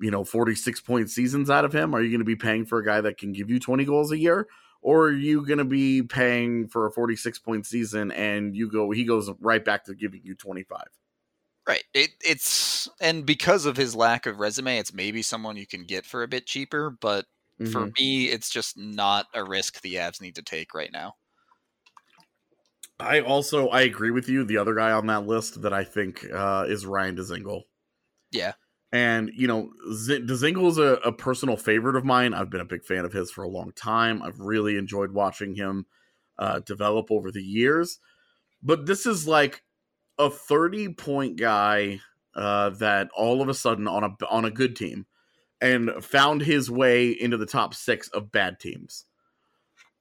you 0.00 0.10
know 0.10 0.24
46 0.24 0.80
point 0.80 1.08
seasons 1.08 1.48
out 1.48 1.64
of 1.64 1.72
him? 1.72 1.94
Are 1.94 2.02
you 2.02 2.10
going 2.10 2.18
to 2.18 2.24
be 2.24 2.36
paying 2.36 2.66
for 2.66 2.78
a 2.78 2.84
guy 2.84 3.00
that 3.00 3.16
can 3.16 3.32
give 3.32 3.48
you 3.48 3.60
20 3.60 3.84
goals 3.84 4.10
a 4.10 4.18
year? 4.18 4.48
Or 4.84 5.06
are 5.06 5.12
you 5.12 5.44
going 5.46 5.58
to 5.58 5.64
be 5.64 6.02
paying 6.02 6.68
for 6.68 6.86
a 6.86 6.92
46 6.92 7.38
point 7.40 7.66
season 7.66 8.12
and 8.12 8.54
you 8.54 8.70
go 8.70 8.92
he 8.92 9.04
goes 9.04 9.28
right 9.40 9.64
back 9.64 9.84
to 9.84 9.94
giving 9.94 10.20
you 10.22 10.36
25 10.36 10.82
right 11.66 11.82
it, 11.92 12.10
it's 12.24 12.88
and 13.00 13.26
because 13.26 13.66
of 13.66 13.76
his 13.76 13.96
lack 13.96 14.26
of 14.26 14.38
resume 14.38 14.78
it's 14.78 14.94
maybe 14.94 15.22
someone 15.22 15.56
you 15.56 15.66
can 15.66 15.82
get 15.82 16.06
for 16.06 16.22
a 16.22 16.28
bit 16.28 16.46
cheaper 16.46 16.90
but 17.00 17.24
mm-hmm. 17.60 17.72
for 17.72 17.86
me 17.98 18.26
it's 18.26 18.50
just 18.50 18.78
not 18.78 19.26
a 19.34 19.42
risk 19.42 19.80
the 19.80 19.94
avs 19.94 20.20
need 20.20 20.36
to 20.36 20.42
take 20.42 20.74
right 20.74 20.92
now. 20.92 21.14
I 23.00 23.22
also 23.22 23.68
i 23.70 23.80
agree 23.80 24.12
with 24.12 24.28
you 24.28 24.44
the 24.44 24.58
other 24.58 24.74
guy 24.74 24.92
on 24.92 25.08
that 25.08 25.26
list 25.26 25.62
that 25.62 25.72
i 25.72 25.82
think 25.82 26.24
uh, 26.32 26.64
is 26.68 26.86
ryan 26.86 27.16
dzingel 27.16 27.62
yeah 28.30 28.52
and 28.94 29.32
you 29.34 29.48
know, 29.48 29.72
Z- 29.92 30.24
is 30.28 30.78
a, 30.78 31.00
a, 31.04 31.10
personal 31.10 31.56
favorite 31.56 31.96
of 31.96 32.04
mine. 32.04 32.32
I've 32.32 32.48
been 32.48 32.60
a 32.60 32.64
big 32.64 32.84
fan 32.84 33.04
of 33.04 33.12
his 33.12 33.28
for 33.28 33.42
a 33.42 33.48
long 33.48 33.72
time. 33.74 34.22
I've 34.22 34.38
really 34.38 34.78
enjoyed 34.78 35.10
watching 35.10 35.56
him 35.56 35.86
uh, 36.38 36.60
develop 36.60 37.10
over 37.10 37.32
the 37.32 37.42
years. 37.42 37.98
But 38.62 38.86
this 38.86 39.04
is 39.04 39.26
like 39.26 39.64
a 40.16 40.30
thirty-point 40.30 41.36
guy 41.40 42.02
uh, 42.36 42.70
that 42.70 43.08
all 43.16 43.42
of 43.42 43.48
a 43.48 43.54
sudden 43.54 43.88
on 43.88 44.04
a 44.04 44.26
on 44.30 44.44
a 44.44 44.50
good 44.50 44.76
team 44.76 45.06
and 45.60 45.90
found 46.00 46.42
his 46.42 46.70
way 46.70 47.10
into 47.10 47.36
the 47.36 47.46
top 47.46 47.74
six 47.74 48.06
of 48.10 48.30
bad 48.30 48.60
teams 48.60 49.06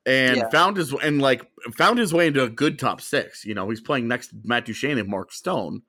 and 0.06 0.38
yeah. 0.38 0.50
found 0.50 0.78
his 0.78 0.94
and 0.94 1.20
like 1.20 1.42
found 1.76 1.98
his 1.98 2.14
way 2.14 2.28
into 2.28 2.44
a 2.44 2.50
good 2.50 2.78
top 2.78 3.02
six. 3.02 3.44
You 3.44 3.56
know, 3.56 3.70
he's 3.70 3.82
playing 3.82 4.08
next 4.08 4.28
to 4.28 4.36
Matt 4.44 4.66
Duchene 4.66 5.00
and 5.00 5.10
Mark 5.10 5.32
Stone 5.32 5.82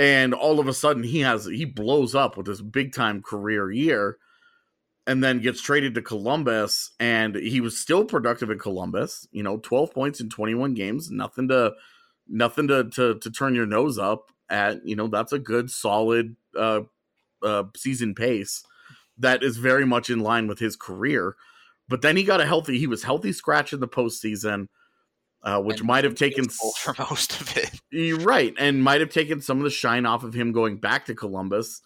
and 0.00 0.32
all 0.32 0.58
of 0.58 0.66
a 0.66 0.72
sudden 0.72 1.02
he 1.02 1.20
has 1.20 1.44
he 1.44 1.66
blows 1.66 2.14
up 2.14 2.38
with 2.38 2.46
this 2.46 2.62
big 2.62 2.94
time 2.94 3.20
career 3.20 3.70
year 3.70 4.16
and 5.06 5.22
then 5.22 5.40
gets 5.40 5.60
traded 5.60 5.94
to 5.94 6.00
Columbus 6.02 6.92
and 6.98 7.36
he 7.36 7.60
was 7.60 7.78
still 7.78 8.06
productive 8.06 8.50
in 8.50 8.58
Columbus, 8.58 9.28
you 9.30 9.42
know, 9.42 9.58
12 9.58 9.92
points 9.92 10.20
in 10.20 10.30
21 10.30 10.72
games, 10.72 11.10
nothing 11.10 11.48
to 11.48 11.74
nothing 12.26 12.66
to 12.68 12.84
to, 12.84 13.18
to 13.18 13.30
turn 13.30 13.54
your 13.54 13.66
nose 13.66 13.98
up 13.98 14.30
at, 14.48 14.84
you 14.86 14.96
know, 14.96 15.06
that's 15.06 15.34
a 15.34 15.38
good 15.38 15.70
solid 15.70 16.34
uh, 16.58 16.80
uh 17.42 17.64
season 17.76 18.14
pace 18.14 18.64
that 19.18 19.42
is 19.42 19.58
very 19.58 19.84
much 19.84 20.08
in 20.08 20.20
line 20.20 20.46
with 20.46 20.58
his 20.58 20.76
career. 20.76 21.36
But 21.90 22.00
then 22.00 22.16
he 22.16 22.24
got 22.24 22.40
a 22.40 22.46
healthy 22.46 22.78
he 22.78 22.86
was 22.86 23.02
healthy 23.02 23.34
scratch 23.34 23.74
in 23.74 23.80
the 23.80 23.88
postseason 23.88 24.68
uh, 25.42 25.60
which 25.60 25.82
might 25.82 26.04
have 26.04 26.14
taken 26.14 26.48
for 26.48 26.94
most 27.10 27.40
of 27.40 27.56
it. 27.56 27.80
You're 27.90 28.20
right, 28.20 28.54
and 28.58 28.82
might 28.82 29.00
have 29.00 29.10
taken 29.10 29.40
some 29.40 29.58
of 29.58 29.64
the 29.64 29.70
shine 29.70 30.06
off 30.06 30.24
of 30.24 30.34
him 30.34 30.52
going 30.52 30.76
back 30.76 31.06
to 31.06 31.14
Columbus. 31.14 31.80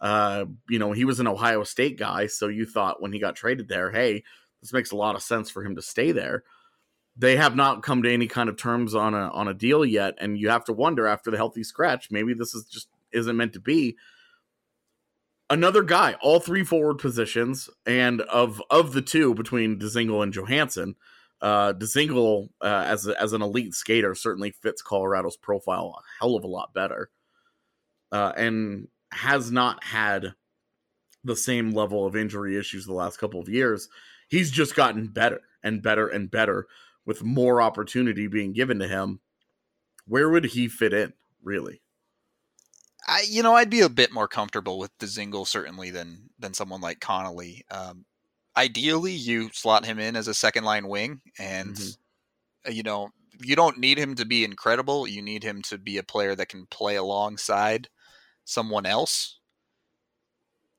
Uh, 0.00 0.46
you 0.68 0.78
know, 0.78 0.92
he 0.92 1.04
was 1.04 1.20
an 1.20 1.26
Ohio 1.26 1.62
State 1.64 1.98
guy, 1.98 2.26
so 2.26 2.48
you 2.48 2.64
thought 2.64 3.02
when 3.02 3.12
he 3.12 3.18
got 3.18 3.36
traded 3.36 3.68
there, 3.68 3.90
hey, 3.90 4.22
this 4.60 4.72
makes 4.72 4.92
a 4.92 4.96
lot 4.96 5.16
of 5.16 5.22
sense 5.22 5.50
for 5.50 5.64
him 5.64 5.76
to 5.76 5.82
stay 5.82 6.12
there. 6.12 6.44
They 7.16 7.36
have 7.36 7.56
not 7.56 7.82
come 7.82 8.02
to 8.02 8.12
any 8.12 8.26
kind 8.26 8.48
of 8.48 8.56
terms 8.56 8.94
on 8.94 9.14
a 9.14 9.28
on 9.30 9.48
a 9.48 9.54
deal 9.54 9.84
yet, 9.84 10.14
and 10.18 10.38
you 10.38 10.48
have 10.48 10.64
to 10.66 10.72
wonder 10.72 11.06
after 11.06 11.30
the 11.30 11.36
healthy 11.36 11.64
scratch, 11.64 12.10
maybe 12.10 12.34
this 12.34 12.54
is 12.54 12.64
just 12.64 12.88
isn't 13.12 13.36
meant 13.36 13.52
to 13.54 13.60
be. 13.60 13.96
Another 15.50 15.82
guy, 15.82 16.14
all 16.22 16.38
three 16.38 16.62
forward 16.62 16.98
positions, 16.98 17.68
and 17.84 18.20
of 18.22 18.62
of 18.70 18.92
the 18.92 19.02
two 19.02 19.34
between 19.34 19.80
Dzingel 19.80 20.22
and 20.22 20.32
Johansson, 20.32 20.94
uh, 21.42 21.72
Dzingel 21.74 22.48
uh, 22.60 22.84
as 22.86 23.06
a, 23.06 23.20
as 23.20 23.32
an 23.32 23.42
elite 23.42 23.74
skater 23.74 24.14
certainly 24.14 24.50
fits 24.50 24.82
Colorado's 24.82 25.36
profile 25.36 25.98
a 25.98 26.02
hell 26.20 26.36
of 26.36 26.44
a 26.44 26.48
lot 26.48 26.74
better, 26.74 27.10
uh, 28.12 28.32
and 28.36 28.88
has 29.12 29.50
not 29.50 29.82
had 29.82 30.34
the 31.24 31.36
same 31.36 31.70
level 31.70 32.06
of 32.06 32.16
injury 32.16 32.56
issues 32.56 32.86
the 32.86 32.92
last 32.92 33.18
couple 33.18 33.40
of 33.40 33.48
years. 33.48 33.88
He's 34.28 34.50
just 34.50 34.74
gotten 34.74 35.08
better 35.08 35.40
and 35.62 35.82
better 35.82 36.08
and 36.08 36.30
better 36.30 36.66
with 37.04 37.22
more 37.22 37.60
opportunity 37.60 38.26
being 38.26 38.52
given 38.52 38.78
to 38.78 38.88
him. 38.88 39.20
Where 40.06 40.30
would 40.30 40.44
he 40.44 40.68
fit 40.68 40.92
in, 40.92 41.12
really? 41.42 41.82
I, 43.06 43.24
you 43.28 43.42
know, 43.42 43.54
I'd 43.54 43.70
be 43.70 43.80
a 43.80 43.88
bit 43.88 44.12
more 44.12 44.28
comfortable 44.28 44.78
with 44.78 44.96
Dzingel 44.98 45.46
certainly 45.46 45.90
than 45.90 46.30
than 46.38 46.54
someone 46.54 46.80
like 46.80 47.00
Connolly. 47.00 47.64
Um, 47.70 48.04
ideally 48.60 49.12
you 49.12 49.48
slot 49.54 49.86
him 49.86 49.98
in 49.98 50.16
as 50.16 50.28
a 50.28 50.34
second 50.34 50.64
line 50.64 50.86
wing 50.86 51.22
and 51.38 51.76
mm-hmm. 51.76 52.72
you 52.72 52.82
know 52.82 53.08
you 53.42 53.56
don't 53.56 53.78
need 53.78 53.98
him 53.98 54.14
to 54.14 54.26
be 54.26 54.44
incredible 54.44 55.08
you 55.08 55.22
need 55.22 55.42
him 55.42 55.62
to 55.62 55.78
be 55.78 55.96
a 55.96 56.02
player 56.02 56.34
that 56.34 56.50
can 56.50 56.66
play 56.66 56.96
alongside 56.96 57.88
someone 58.44 58.84
else 58.84 59.38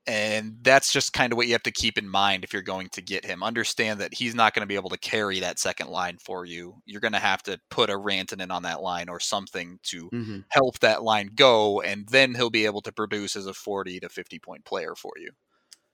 and 0.07 0.57
that's 0.61 0.91
just 0.91 1.13
kind 1.13 1.31
of 1.31 1.37
what 1.37 1.47
you 1.47 1.53
have 1.53 1.63
to 1.63 1.71
keep 1.71 1.97
in 1.97 2.07
mind 2.07 2.43
if 2.43 2.53
you're 2.53 2.61
going 2.61 2.87
to 2.89 3.01
get 3.01 3.25
him 3.25 3.41
understand 3.41 3.99
that 3.99 4.13
he's 4.13 4.35
not 4.35 4.53
going 4.53 4.61
to 4.61 4.67
be 4.67 4.75
able 4.75 4.89
to 4.89 4.97
carry 4.97 5.39
that 5.39 5.57
second 5.57 5.89
line 5.89 6.17
for 6.23 6.45
you 6.45 6.75
you're 6.85 7.01
going 7.01 7.11
to 7.13 7.19
have 7.19 7.41
to 7.41 7.59
put 7.71 7.89
a 7.89 7.97
rantanen 7.97 8.51
on 8.51 8.61
that 8.61 8.81
line 8.81 9.09
or 9.09 9.19
something 9.19 9.79
to 9.81 10.07
mm-hmm. 10.11 10.39
help 10.49 10.77
that 10.79 11.01
line 11.01 11.31
go 11.33 11.81
and 11.81 12.07
then 12.09 12.35
he'll 12.35 12.51
be 12.51 12.65
able 12.65 12.81
to 12.81 12.91
produce 12.91 13.35
as 13.35 13.47
a 13.47 13.53
40 13.55 14.01
to 14.01 14.09
50 14.09 14.37
point 14.37 14.65
player 14.65 14.93
for 14.95 15.13
you 15.17 15.31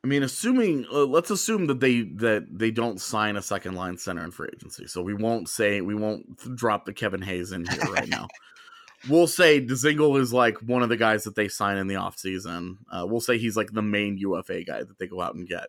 I 0.03 0.07
mean, 0.07 0.23
assuming 0.23 0.85
uh, 0.91 1.05
let's 1.05 1.31
assume 1.31 1.67
that 1.67 1.79
they 1.79 2.01
that 2.01 2.47
they 2.51 2.71
don't 2.71 3.01
sign 3.01 3.35
a 3.35 3.41
second 3.41 3.75
line 3.75 3.97
center 3.97 4.23
in 4.23 4.31
free 4.31 4.49
agency, 4.53 4.87
so 4.87 5.01
we 5.01 5.13
won't 5.13 5.49
say 5.49 5.81
we 5.81 5.95
won't 5.95 6.55
drop 6.55 6.85
the 6.85 6.93
Kevin 6.93 7.21
Hayes 7.21 7.51
in 7.51 7.65
here 7.65 7.91
right 7.91 8.07
now. 8.07 8.27
we'll 9.09 9.27
say 9.27 9.61
Dzingel 9.61 10.19
is 10.19 10.33
like 10.33 10.57
one 10.59 10.83
of 10.83 10.89
the 10.89 10.97
guys 10.97 11.23
that 11.23 11.35
they 11.35 11.47
sign 11.47 11.77
in 11.77 11.87
the 11.87 11.95
offseason. 11.95 12.77
Uh, 12.91 13.05
we'll 13.07 13.21
say 13.21 13.37
he's 13.37 13.57
like 13.57 13.71
the 13.71 13.81
main 13.81 14.17
UFA 14.17 14.63
guy 14.63 14.79
that 14.79 14.97
they 14.99 15.07
go 15.07 15.21
out 15.21 15.35
and 15.35 15.47
get. 15.47 15.67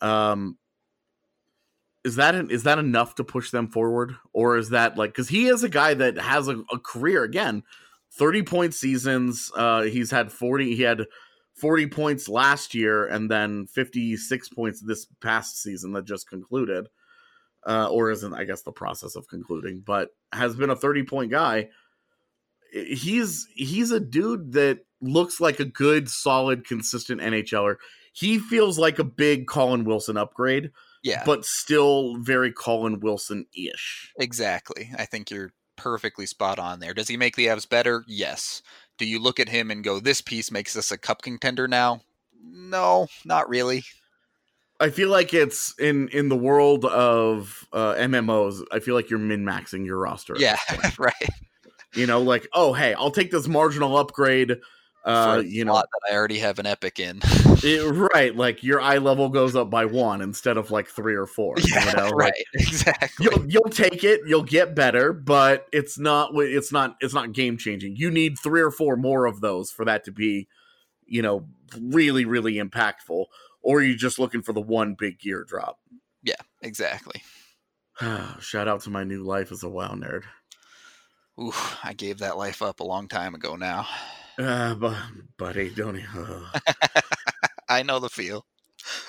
Um, 0.00 0.58
is 2.04 2.16
that 2.16 2.34
an, 2.34 2.50
is 2.50 2.64
that 2.64 2.78
enough 2.78 3.14
to 3.16 3.24
push 3.24 3.50
them 3.50 3.68
forward, 3.68 4.16
or 4.32 4.56
is 4.56 4.70
that 4.70 4.96
like 4.96 5.10
because 5.10 5.28
he 5.28 5.46
is 5.46 5.62
a 5.62 5.68
guy 5.68 5.94
that 5.94 6.18
has 6.18 6.48
a, 6.48 6.62
a 6.70 6.78
career 6.78 7.24
again, 7.24 7.62
thirty 8.12 8.42
point 8.42 8.74
seasons. 8.74 9.50
Uh, 9.56 9.82
he's 9.82 10.10
had 10.10 10.30
forty. 10.30 10.76
He 10.76 10.82
had 10.82 11.06
40 11.54 11.86
points 11.88 12.28
last 12.28 12.74
year 12.74 13.06
and 13.06 13.30
then 13.30 13.66
56 13.66 14.48
points 14.50 14.80
this 14.80 15.06
past 15.22 15.62
season 15.62 15.92
that 15.92 16.04
just 16.04 16.28
concluded. 16.28 16.88
Uh, 17.66 17.88
or 17.90 18.10
isn't, 18.10 18.34
I 18.34 18.44
guess, 18.44 18.60
the 18.60 18.72
process 18.72 19.16
of 19.16 19.26
concluding, 19.26 19.82
but 19.86 20.10
has 20.34 20.54
been 20.54 20.68
a 20.68 20.76
30 20.76 21.04
point 21.04 21.30
guy. 21.30 21.70
He's 22.70 23.46
he's 23.54 23.90
a 23.90 24.00
dude 24.00 24.52
that 24.52 24.80
looks 25.00 25.40
like 25.40 25.60
a 25.60 25.64
good, 25.64 26.10
solid, 26.10 26.66
consistent 26.66 27.22
NHLer. 27.22 27.76
He 28.12 28.38
feels 28.38 28.78
like 28.78 28.98
a 28.98 29.04
big 29.04 29.46
Colin 29.46 29.84
Wilson 29.84 30.18
upgrade, 30.18 30.72
yeah, 31.02 31.22
but 31.24 31.46
still 31.46 32.16
very 32.18 32.52
Colin 32.52 33.00
Wilson 33.00 33.46
ish. 33.56 34.12
Exactly. 34.18 34.90
I 34.98 35.06
think 35.06 35.30
you're 35.30 35.52
perfectly 35.76 36.26
spot 36.26 36.58
on 36.58 36.80
there. 36.80 36.94
Does 36.94 37.08
he 37.08 37.16
make 37.16 37.36
the 37.36 37.46
Avs 37.46 37.68
better? 37.68 38.04
Yes. 38.06 38.62
Do 38.98 39.06
you 39.06 39.18
look 39.18 39.40
at 39.40 39.48
him 39.48 39.70
and 39.70 39.82
go, 39.82 39.98
this 39.98 40.20
piece 40.20 40.50
makes 40.50 40.76
us 40.76 40.90
a 40.90 40.98
cup 40.98 41.22
contender 41.22 41.66
now? 41.66 42.02
No, 42.42 43.08
not 43.24 43.48
really. 43.48 43.84
I 44.80 44.90
feel 44.90 45.08
like 45.08 45.32
it's 45.32 45.74
in 45.78 46.08
in 46.08 46.28
the 46.28 46.36
world 46.36 46.84
of 46.84 47.66
uh, 47.72 47.94
MMOs. 47.94 48.62
I 48.72 48.80
feel 48.80 48.94
like 48.94 49.08
you're 49.08 49.18
min 49.18 49.44
maxing 49.44 49.86
your 49.86 49.98
roster. 49.98 50.34
Yeah, 50.36 50.58
right. 50.98 51.28
You 51.94 52.06
know, 52.06 52.20
like 52.20 52.48
oh 52.52 52.72
hey, 52.72 52.92
I'll 52.94 53.10
take 53.10 53.30
this 53.30 53.46
marginal 53.46 53.96
upgrade 53.96 54.56
uh, 55.04 55.42
you 55.44 55.64
know 55.64 55.74
that 55.74 55.88
I 56.10 56.14
already 56.14 56.38
have 56.38 56.58
an 56.58 56.66
epic 56.66 56.98
in. 56.98 57.20
it, 57.22 58.10
right, 58.14 58.34
like 58.34 58.62
your 58.62 58.80
eye 58.80 58.98
level 58.98 59.28
goes 59.28 59.54
up 59.54 59.68
by 59.68 59.84
one 59.84 60.22
instead 60.22 60.56
of 60.56 60.70
like 60.70 60.88
three 60.88 61.14
or 61.14 61.26
four. 61.26 61.56
Yeah, 61.58 61.90
you 61.90 61.96
know? 61.96 62.08
right, 62.14 62.32
like, 62.32 62.66
exactly. 62.66 63.24
You'll, 63.24 63.46
you'll 63.46 63.70
take 63.70 64.02
it, 64.02 64.22
you'll 64.26 64.44
get 64.44 64.74
better, 64.74 65.12
but 65.12 65.66
it's 65.72 65.98
not 65.98 66.30
it's 66.34 66.72
not 66.72 66.96
it's 67.00 67.12
not 67.12 67.32
game 67.32 67.58
changing. 67.58 67.96
You 67.96 68.10
need 68.10 68.38
three 68.38 68.62
or 68.62 68.70
four 68.70 68.96
more 68.96 69.26
of 69.26 69.40
those 69.42 69.70
for 69.70 69.84
that 69.84 70.04
to 70.04 70.12
be, 70.12 70.48
you 71.06 71.20
know, 71.20 71.46
really 71.78 72.24
really 72.24 72.54
impactful. 72.54 73.26
Or 73.60 73.82
you're 73.82 73.96
just 73.96 74.18
looking 74.18 74.42
for 74.42 74.52
the 74.52 74.60
one 74.60 74.94
big 74.98 75.18
gear 75.18 75.44
drop. 75.46 75.78
Yeah, 76.22 76.34
exactly. 76.62 77.22
Shout 78.40 78.68
out 78.68 78.80
to 78.82 78.90
my 78.90 79.04
new 79.04 79.22
life 79.22 79.52
as 79.52 79.62
a 79.62 79.68
WoW 79.68 79.94
nerd. 79.94 80.22
Ooh, 81.38 81.52
I 81.82 81.92
gave 81.92 82.18
that 82.18 82.38
life 82.38 82.62
up 82.62 82.80
a 82.80 82.84
long 82.84 83.08
time 83.08 83.34
ago 83.34 83.56
now. 83.56 83.86
Uh, 84.38 84.74
but, 84.74 84.96
buddy, 85.36 85.70
don't. 85.70 86.00
Uh. 86.14 86.60
I 87.68 87.82
know 87.82 87.98
the 87.98 88.08
feel. 88.08 88.46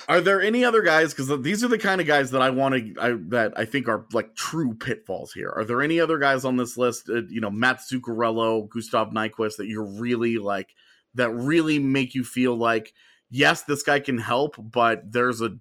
Are 0.08 0.22
there 0.22 0.42
any 0.42 0.64
other 0.64 0.82
guys? 0.82 1.14
Because 1.14 1.42
these 1.42 1.64
are 1.64 1.68
the 1.68 1.78
kind 1.78 2.00
of 2.00 2.08
guys 2.08 2.32
that 2.32 2.42
I 2.42 2.50
want 2.50 2.76
to, 2.76 3.02
I, 3.02 3.16
that 3.30 3.54
I 3.58 3.66
think 3.66 3.90
are 3.90 4.06
like 4.14 4.36
true 4.36 4.74
pitfalls 4.74 5.34
here. 5.34 5.52
Are 5.56 5.66
there 5.66 5.82
any 5.82 6.00
other 6.00 6.18
guys 6.18 6.46
on 6.46 6.56
this 6.56 6.78
list? 6.78 7.10
Uh, 7.10 7.24
you 7.28 7.42
know, 7.42 7.50
Matt 7.50 7.80
Zuccarello, 7.80 8.70
Gustav 8.70 9.10
Nyquist, 9.10 9.58
that 9.58 9.68
you're 9.68 10.00
really 10.00 10.38
like, 10.38 10.70
that 11.16 11.32
really 11.32 11.80
make 11.80 12.16
you 12.16 12.24
feel 12.24 12.56
like, 12.56 12.94
yes, 13.30 13.64
this 13.64 13.84
guy 13.84 14.00
can 14.00 14.18
help, 14.18 14.56
but 14.58 15.12
there's 15.12 15.42
a 15.42 15.58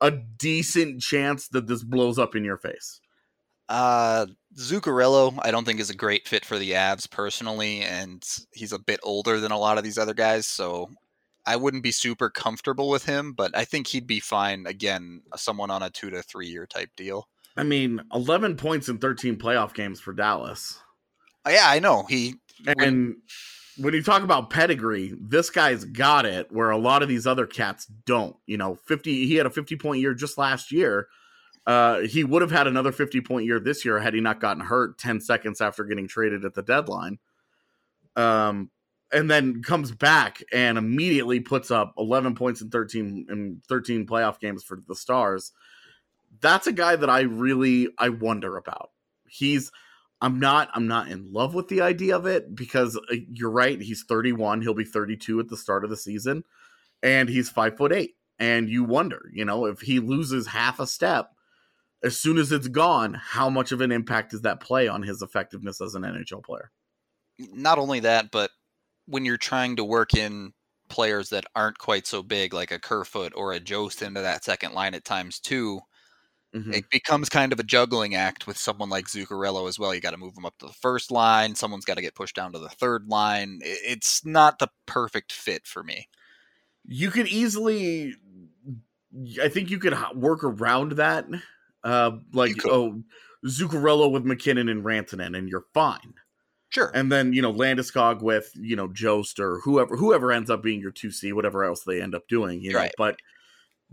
a 0.00 0.10
decent 0.10 1.00
chance 1.00 1.48
that 1.48 1.66
this 1.66 1.82
blows 1.82 2.18
up 2.18 2.36
in 2.36 2.44
your 2.44 2.56
face. 2.56 3.00
Uh, 3.68 4.26
Zuccarello, 4.56 5.38
I 5.42 5.50
don't 5.50 5.64
think 5.64 5.80
is 5.80 5.90
a 5.90 5.96
great 5.96 6.26
fit 6.26 6.44
for 6.44 6.58
the 6.58 6.72
Avs 6.72 7.10
personally, 7.10 7.82
and 7.82 8.24
he's 8.52 8.72
a 8.72 8.78
bit 8.78 9.00
older 9.02 9.40
than 9.40 9.52
a 9.52 9.58
lot 9.58 9.78
of 9.78 9.84
these 9.84 9.98
other 9.98 10.14
guys, 10.14 10.46
so 10.46 10.90
I 11.46 11.56
wouldn't 11.56 11.82
be 11.82 11.92
super 11.92 12.28
comfortable 12.28 12.90
with 12.90 13.06
him, 13.06 13.32
but 13.32 13.56
I 13.56 13.64
think 13.64 13.86
he'd 13.86 14.06
be 14.06 14.20
fine. 14.20 14.66
Again, 14.66 15.22
someone 15.36 15.70
on 15.70 15.82
a 15.82 15.90
two 15.90 16.10
to 16.10 16.22
three 16.22 16.48
year 16.48 16.66
type 16.66 16.90
deal. 16.96 17.28
I 17.56 17.62
mean, 17.62 18.00
11 18.12 18.56
points 18.56 18.88
in 18.88 18.98
13 18.98 19.36
playoff 19.36 19.74
games 19.74 19.98
for 19.98 20.12
Dallas. 20.12 20.78
Uh, 21.46 21.50
yeah, 21.50 21.64
I 21.66 21.78
know. 21.78 22.04
He 22.08 22.34
and 22.66 22.76
when, 22.78 23.16
when 23.78 23.94
you 23.94 24.02
talk 24.02 24.22
about 24.22 24.50
pedigree, 24.50 25.14
this 25.18 25.50
guy's 25.50 25.84
got 25.84 26.26
it 26.26 26.52
where 26.52 26.70
a 26.70 26.78
lot 26.78 27.02
of 27.02 27.08
these 27.08 27.26
other 27.26 27.46
cats 27.46 27.86
don't. 28.04 28.36
You 28.46 28.58
know, 28.58 28.76
50 28.86 29.26
he 29.26 29.36
had 29.36 29.46
a 29.46 29.50
50 29.50 29.76
point 29.76 30.00
year 30.00 30.14
just 30.14 30.38
last 30.38 30.70
year. 30.70 31.08
Uh, 31.68 32.00
he 32.00 32.24
would 32.24 32.40
have 32.40 32.50
had 32.50 32.66
another 32.66 32.90
50 32.90 33.20
point 33.20 33.44
year 33.44 33.60
this 33.60 33.84
year 33.84 33.98
had 33.98 34.14
he 34.14 34.22
not 34.22 34.40
gotten 34.40 34.64
hurt 34.64 34.98
10 34.98 35.20
seconds 35.20 35.60
after 35.60 35.84
getting 35.84 36.08
traded 36.08 36.46
at 36.46 36.54
the 36.54 36.62
deadline. 36.62 37.18
Um, 38.16 38.70
and 39.12 39.30
then 39.30 39.62
comes 39.62 39.92
back 39.92 40.42
and 40.50 40.78
immediately 40.78 41.40
puts 41.40 41.70
up 41.70 41.92
11 41.98 42.36
points 42.36 42.62
in 42.62 42.70
13 42.70 43.26
in 43.28 43.60
13 43.68 44.06
playoff 44.06 44.40
games 44.40 44.64
for 44.64 44.78
the 44.88 44.96
Stars. 44.96 45.52
That's 46.40 46.66
a 46.66 46.72
guy 46.72 46.96
that 46.96 47.10
I 47.10 47.20
really 47.20 47.88
I 47.98 48.08
wonder 48.08 48.56
about. 48.56 48.90
He's 49.28 49.70
I'm 50.22 50.40
not 50.40 50.70
I'm 50.72 50.86
not 50.86 51.08
in 51.08 51.30
love 51.34 51.54
with 51.54 51.68
the 51.68 51.82
idea 51.82 52.16
of 52.16 52.24
it 52.24 52.54
because 52.54 52.96
uh, 52.96 53.16
you're 53.30 53.50
right, 53.50 53.78
he's 53.78 54.04
31, 54.04 54.62
he'll 54.62 54.72
be 54.72 54.86
32 54.86 55.38
at 55.38 55.48
the 55.48 55.56
start 55.58 55.84
of 55.84 55.90
the 55.90 55.98
season 55.98 56.44
and 57.02 57.28
he's 57.28 57.50
5 57.50 57.76
foot 57.76 57.92
8 57.92 58.14
and 58.38 58.70
you 58.70 58.84
wonder, 58.84 59.30
you 59.34 59.44
know, 59.44 59.66
if 59.66 59.82
he 59.82 60.00
loses 60.00 60.46
half 60.46 60.80
a 60.80 60.86
step 60.86 61.34
as 62.02 62.20
soon 62.20 62.38
as 62.38 62.52
it's 62.52 62.68
gone, 62.68 63.14
how 63.14 63.50
much 63.50 63.72
of 63.72 63.80
an 63.80 63.90
impact 63.92 64.30
does 64.30 64.42
that 64.42 64.60
play 64.60 64.88
on 64.88 65.02
his 65.02 65.22
effectiveness 65.22 65.80
as 65.80 65.94
an 65.94 66.02
NHL 66.02 66.44
player? 66.44 66.70
Not 67.38 67.78
only 67.78 68.00
that, 68.00 68.30
but 68.30 68.50
when 69.06 69.24
you're 69.24 69.36
trying 69.36 69.76
to 69.76 69.84
work 69.84 70.14
in 70.14 70.52
players 70.88 71.30
that 71.30 71.44
aren't 71.54 71.78
quite 71.78 72.06
so 72.06 72.22
big, 72.22 72.52
like 72.52 72.70
a 72.70 72.78
Kerfoot 72.78 73.32
or 73.34 73.52
a 73.52 73.60
Jost 73.60 74.02
into 74.02 74.20
that 74.20 74.44
second 74.44 74.74
line 74.74 74.94
at 74.94 75.04
times 75.04 75.40
too, 75.40 75.80
mm-hmm. 76.54 76.72
it 76.72 76.88
becomes 76.90 77.28
kind 77.28 77.52
of 77.52 77.60
a 77.60 77.64
juggling 77.64 78.14
act 78.14 78.46
with 78.46 78.58
someone 78.58 78.88
like 78.88 79.06
Zuccarello 79.06 79.68
as 79.68 79.78
well. 79.78 79.94
You 79.94 80.00
got 80.00 80.12
to 80.12 80.16
move 80.16 80.34
them 80.34 80.46
up 80.46 80.58
to 80.58 80.66
the 80.66 80.72
first 80.72 81.10
line. 81.10 81.54
Someone's 81.54 81.84
got 81.84 81.94
to 81.94 82.02
get 82.02 82.14
pushed 82.14 82.36
down 82.36 82.52
to 82.52 82.58
the 82.58 82.68
third 82.68 83.08
line. 83.08 83.58
It's 83.62 84.24
not 84.24 84.58
the 84.58 84.68
perfect 84.86 85.32
fit 85.32 85.66
for 85.66 85.82
me. 85.82 86.08
You 86.86 87.10
could 87.10 87.26
easily, 87.26 88.14
I 89.42 89.48
think 89.48 89.70
you 89.70 89.78
could 89.78 89.96
work 90.14 90.44
around 90.44 90.92
that. 90.92 91.26
Uh, 91.84 92.12
like, 92.32 92.56
oh, 92.66 93.02
Zuccarello 93.46 94.10
with 94.10 94.24
MacKinnon 94.24 94.68
and 94.68 94.84
Rantanen, 94.84 95.36
and 95.36 95.48
you're 95.48 95.66
fine. 95.72 96.14
Sure. 96.70 96.90
And 96.94 97.10
then, 97.10 97.32
you 97.32 97.40
know, 97.40 97.52
Landeskog 97.52 98.20
with, 98.20 98.50
you 98.54 98.76
know, 98.76 98.88
Jost 98.88 99.40
or 99.40 99.60
whoever 99.60 99.96
whoever 99.96 100.32
ends 100.32 100.50
up 100.50 100.62
being 100.62 100.80
your 100.80 100.92
2C, 100.92 101.32
whatever 101.32 101.64
else 101.64 101.82
they 101.82 102.02
end 102.02 102.14
up 102.14 102.28
doing, 102.28 102.60
you 102.62 102.72
know. 102.72 102.78
Right. 102.78 102.92
But 102.98 103.16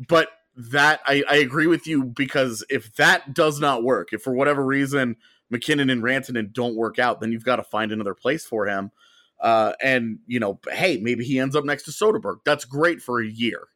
but 0.09 0.29
that 0.57 1.01
I, 1.05 1.23
I 1.29 1.35
agree 1.37 1.67
with 1.67 1.87
you 1.87 2.03
because 2.03 2.65
if 2.69 2.93
that 2.95 3.33
does 3.33 3.59
not 3.59 3.83
work, 3.83 4.11
if 4.11 4.21
for 4.21 4.33
whatever 4.33 4.65
reason 4.65 5.15
MacKinnon 5.49 5.89
and 5.89 6.03
Rantanen 6.03 6.51
don't 6.51 6.75
work 6.75 6.99
out, 6.99 7.21
then 7.21 7.31
you've 7.31 7.45
got 7.45 7.57
to 7.57 7.63
find 7.63 7.91
another 7.91 8.13
place 8.13 8.45
for 8.45 8.67
him. 8.67 8.91
Uh, 9.39 9.73
and 9.81 10.19
you 10.27 10.39
know, 10.39 10.59
hey, 10.71 10.97
maybe 10.97 11.23
he 11.23 11.39
ends 11.39 11.55
up 11.55 11.63
next 11.63 11.83
to 11.83 11.91
Soderberg. 11.91 12.37
That's 12.45 12.65
great 12.65 13.01
for 13.01 13.21
a 13.21 13.27
year. 13.27 13.67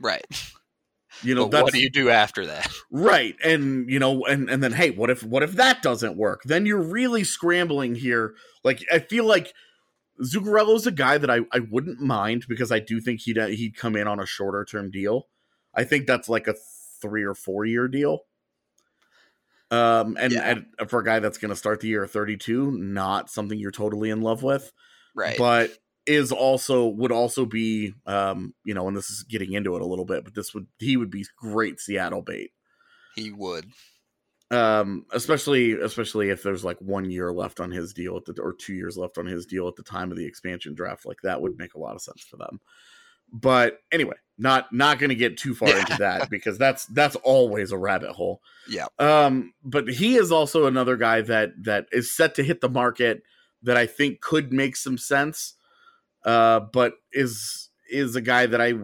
Right. 0.00 0.26
You 1.22 1.34
know, 1.34 1.46
what 1.46 1.72
do 1.72 1.80
you 1.80 1.90
do 1.90 2.10
after 2.10 2.46
that? 2.46 2.70
Right. 2.90 3.36
And 3.42 3.88
you 3.90 3.98
know, 3.98 4.24
and 4.26 4.50
and 4.50 4.62
then 4.62 4.72
hey, 4.72 4.90
what 4.90 5.10
if 5.10 5.22
what 5.22 5.42
if 5.42 5.52
that 5.52 5.82
doesn't 5.82 6.16
work? 6.16 6.42
Then 6.44 6.66
you're 6.66 6.82
really 6.82 7.24
scrambling 7.24 7.94
here. 7.94 8.34
Like 8.64 8.84
I 8.92 8.98
feel 8.98 9.24
like 9.24 9.54
Zuccarello's 10.22 10.86
a 10.86 10.92
guy 10.92 11.18
that 11.18 11.30
I, 11.30 11.40
I 11.52 11.60
wouldn't 11.70 12.00
mind 12.00 12.44
because 12.48 12.70
I 12.70 12.80
do 12.80 13.00
think 13.00 13.20
he'd 13.22 13.38
uh, 13.38 13.46
he'd 13.46 13.76
come 13.76 13.96
in 13.96 14.06
on 14.06 14.20
a 14.20 14.26
shorter 14.26 14.64
term 14.64 14.90
deal. 14.90 15.28
I 15.74 15.84
think 15.84 16.06
that's 16.06 16.28
like 16.28 16.48
a 16.48 16.54
three 17.00 17.24
or 17.24 17.34
four 17.34 17.64
year 17.64 17.88
deal. 17.88 18.20
Um, 19.70 20.18
and, 20.20 20.32
yeah. 20.34 20.58
and 20.78 20.90
for 20.90 21.00
a 21.00 21.04
guy 21.04 21.18
that's 21.18 21.38
going 21.38 21.48
to 21.48 21.56
start 21.56 21.80
the 21.80 21.88
year 21.88 22.06
32, 22.06 22.72
not 22.72 23.30
something 23.30 23.58
you're 23.58 23.70
totally 23.70 24.10
in 24.10 24.20
love 24.20 24.42
with. 24.42 24.70
Right. 25.14 25.36
But 25.38 25.70
is 26.06 26.32
also 26.32 26.86
would 26.86 27.12
also 27.12 27.46
be 27.46 27.94
um 28.06 28.54
you 28.64 28.74
know 28.74 28.88
and 28.88 28.96
this 28.96 29.10
is 29.10 29.22
getting 29.22 29.52
into 29.52 29.76
it 29.76 29.82
a 29.82 29.86
little 29.86 30.04
bit 30.04 30.24
but 30.24 30.34
this 30.34 30.52
would 30.52 30.66
he 30.78 30.96
would 30.96 31.10
be 31.10 31.24
great 31.36 31.80
seattle 31.80 32.22
bait. 32.22 32.50
He 33.14 33.30
would. 33.30 33.66
Um 34.50 35.06
especially 35.12 35.72
especially 35.72 36.30
if 36.30 36.42
there's 36.42 36.64
like 36.64 36.78
one 36.80 37.10
year 37.10 37.32
left 37.32 37.60
on 37.60 37.70
his 37.70 37.92
deal 37.92 38.16
at 38.16 38.24
the 38.24 38.40
or 38.42 38.52
two 38.52 38.74
years 38.74 38.96
left 38.96 39.18
on 39.18 39.26
his 39.26 39.46
deal 39.46 39.68
at 39.68 39.76
the 39.76 39.82
time 39.82 40.10
of 40.10 40.16
the 40.16 40.26
expansion 40.26 40.74
draft 40.74 41.06
like 41.06 41.18
that 41.22 41.40
would 41.40 41.58
make 41.58 41.74
a 41.74 41.78
lot 41.78 41.94
of 41.94 42.02
sense 42.02 42.22
for 42.22 42.36
them. 42.36 42.60
But 43.32 43.78
anyway 43.92 44.16
not 44.38 44.72
not 44.72 44.98
going 44.98 45.10
to 45.10 45.14
get 45.14 45.36
too 45.36 45.54
far 45.54 45.68
into 45.68 45.96
that 45.98 46.28
because 46.30 46.58
that's 46.58 46.86
that's 46.86 47.16
always 47.16 47.70
a 47.70 47.78
rabbit 47.78 48.10
hole. 48.10 48.42
Yeah. 48.68 48.86
Um 48.98 49.54
but 49.62 49.88
he 49.88 50.16
is 50.16 50.32
also 50.32 50.66
another 50.66 50.96
guy 50.96 51.20
that 51.22 51.50
that 51.62 51.86
is 51.92 52.12
set 52.14 52.34
to 52.34 52.42
hit 52.42 52.60
the 52.60 52.68
market 52.68 53.22
that 53.62 53.76
i 53.76 53.86
think 53.86 54.20
could 54.20 54.52
make 54.52 54.76
some 54.76 54.98
sense 54.98 55.54
uh, 56.24 56.60
but 56.60 56.94
is 57.12 57.70
is 57.90 58.16
a 58.16 58.20
guy 58.20 58.46
that 58.46 58.60
I 58.60 58.74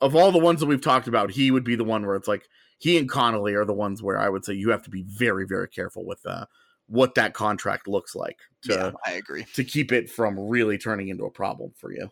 of 0.00 0.14
all 0.14 0.32
the 0.32 0.38
ones 0.38 0.60
that 0.60 0.66
we've 0.66 0.80
talked 0.80 1.08
about, 1.08 1.30
he 1.30 1.50
would 1.50 1.64
be 1.64 1.76
the 1.76 1.84
one 1.84 2.04
where 2.06 2.16
it's 2.16 2.28
like 2.28 2.48
he 2.78 2.98
and 2.98 3.08
Connolly 3.08 3.54
are 3.54 3.64
the 3.64 3.72
ones 3.72 4.02
where 4.02 4.18
I 4.18 4.28
would 4.28 4.44
say 4.44 4.54
you 4.54 4.70
have 4.70 4.82
to 4.82 4.90
be 4.90 5.02
very 5.02 5.46
very 5.46 5.68
careful 5.68 6.04
with 6.04 6.24
uh, 6.26 6.46
what 6.86 7.14
that 7.14 7.34
contract 7.34 7.88
looks 7.88 8.14
like. 8.14 8.38
To, 8.62 8.72
yeah, 8.72 8.90
I 9.04 9.12
agree 9.12 9.46
to 9.54 9.64
keep 9.64 9.92
it 9.92 10.10
from 10.10 10.38
really 10.38 10.78
turning 10.78 11.08
into 11.08 11.24
a 11.24 11.30
problem 11.30 11.72
for 11.76 11.92
you. 11.92 12.10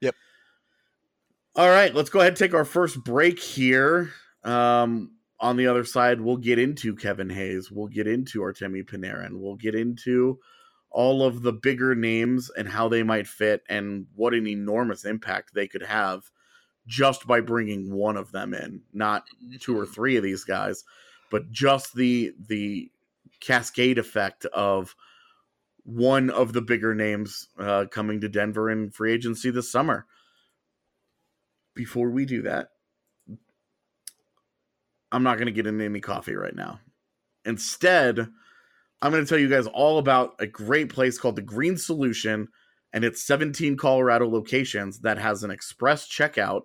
Yep. 0.00 0.14
All 1.54 1.68
right, 1.68 1.94
let's 1.94 2.10
go 2.10 2.20
ahead 2.20 2.32
and 2.32 2.38
take 2.38 2.54
our 2.54 2.64
first 2.64 3.02
break 3.02 3.38
here. 3.38 4.12
Um, 4.44 5.12
on 5.40 5.56
the 5.56 5.66
other 5.66 5.84
side, 5.84 6.20
we'll 6.20 6.36
get 6.36 6.58
into 6.58 6.94
Kevin 6.94 7.30
Hayes. 7.30 7.70
We'll 7.70 7.88
get 7.88 8.06
into 8.06 8.40
Artemi 8.40 8.84
Panarin. 8.84 9.38
We'll 9.40 9.56
get 9.56 9.74
into 9.74 10.38
all 10.90 11.22
of 11.22 11.42
the 11.42 11.52
bigger 11.52 11.94
names 11.94 12.50
and 12.56 12.68
how 12.68 12.88
they 12.88 13.02
might 13.02 13.26
fit 13.26 13.62
and 13.68 14.06
what 14.14 14.34
an 14.34 14.46
enormous 14.46 15.04
impact 15.04 15.52
they 15.52 15.68
could 15.68 15.82
have 15.82 16.30
just 16.86 17.26
by 17.26 17.40
bringing 17.40 17.92
one 17.92 18.16
of 18.16 18.32
them 18.32 18.54
in 18.54 18.80
not 18.92 19.24
two 19.60 19.76
or 19.76 19.84
mm-hmm. 19.84 19.92
three 19.92 20.16
of 20.16 20.22
these 20.22 20.44
guys 20.44 20.84
but 21.30 21.50
just 21.50 21.94
the 21.94 22.32
the 22.48 22.90
cascade 23.40 23.98
effect 23.98 24.44
of 24.46 24.94
one 25.84 26.30
of 26.30 26.52
the 26.52 26.62
bigger 26.62 26.94
names 26.94 27.48
uh, 27.58 27.84
coming 27.90 28.20
to 28.20 28.28
denver 28.28 28.70
in 28.70 28.90
free 28.90 29.12
agency 29.12 29.50
this 29.50 29.70
summer 29.70 30.06
before 31.74 32.10
we 32.10 32.24
do 32.24 32.42
that 32.42 32.68
i'm 35.12 35.22
not 35.22 35.36
going 35.36 35.46
to 35.46 35.52
get 35.52 35.66
into 35.66 35.84
any 35.84 36.00
coffee 36.00 36.34
right 36.34 36.56
now 36.56 36.80
instead 37.44 38.28
I'm 39.02 39.12
going 39.12 39.24
to 39.24 39.28
tell 39.28 39.38
you 39.38 39.48
guys 39.48 39.66
all 39.66 39.98
about 39.98 40.34
a 40.38 40.46
great 40.46 40.88
place 40.88 41.18
called 41.18 41.36
the 41.36 41.42
Green 41.42 41.76
Solution 41.76 42.48
and 42.92 43.04
its 43.04 43.22
17 43.22 43.76
Colorado 43.76 44.28
locations 44.28 45.00
that 45.00 45.18
has 45.18 45.42
an 45.42 45.50
express 45.50 46.08
checkout 46.08 46.62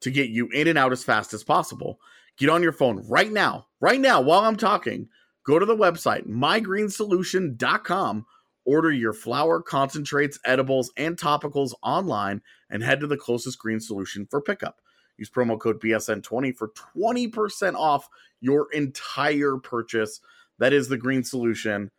to 0.00 0.10
get 0.10 0.28
you 0.28 0.48
in 0.48 0.68
and 0.68 0.76
out 0.76 0.92
as 0.92 1.02
fast 1.02 1.32
as 1.32 1.42
possible. 1.42 1.98
Get 2.36 2.50
on 2.50 2.62
your 2.62 2.72
phone 2.72 3.04
right 3.08 3.30
now, 3.30 3.66
right 3.80 4.00
now 4.00 4.20
while 4.20 4.40
I'm 4.40 4.56
talking. 4.56 5.08
Go 5.44 5.58
to 5.58 5.66
the 5.66 5.76
website 5.76 6.26
mygreensolution.com, 6.28 8.26
order 8.64 8.92
your 8.92 9.12
flower, 9.12 9.60
concentrates, 9.62 10.38
edibles, 10.44 10.92
and 10.96 11.16
topicals 11.16 11.72
online, 11.82 12.42
and 12.70 12.82
head 12.82 13.00
to 13.00 13.06
the 13.06 13.16
closest 13.16 13.58
green 13.58 13.80
solution 13.80 14.26
for 14.30 14.40
pickup. 14.40 14.80
Use 15.16 15.30
promo 15.30 15.58
code 15.58 15.80
BSN20 15.80 16.56
for 16.56 16.70
20% 16.96 17.74
off 17.74 18.08
your 18.40 18.70
entire 18.72 19.56
purchase. 19.56 20.20
That 20.58 20.72
is 20.72 20.88
the 20.88 20.98
green 20.98 21.24
solution. 21.24 21.90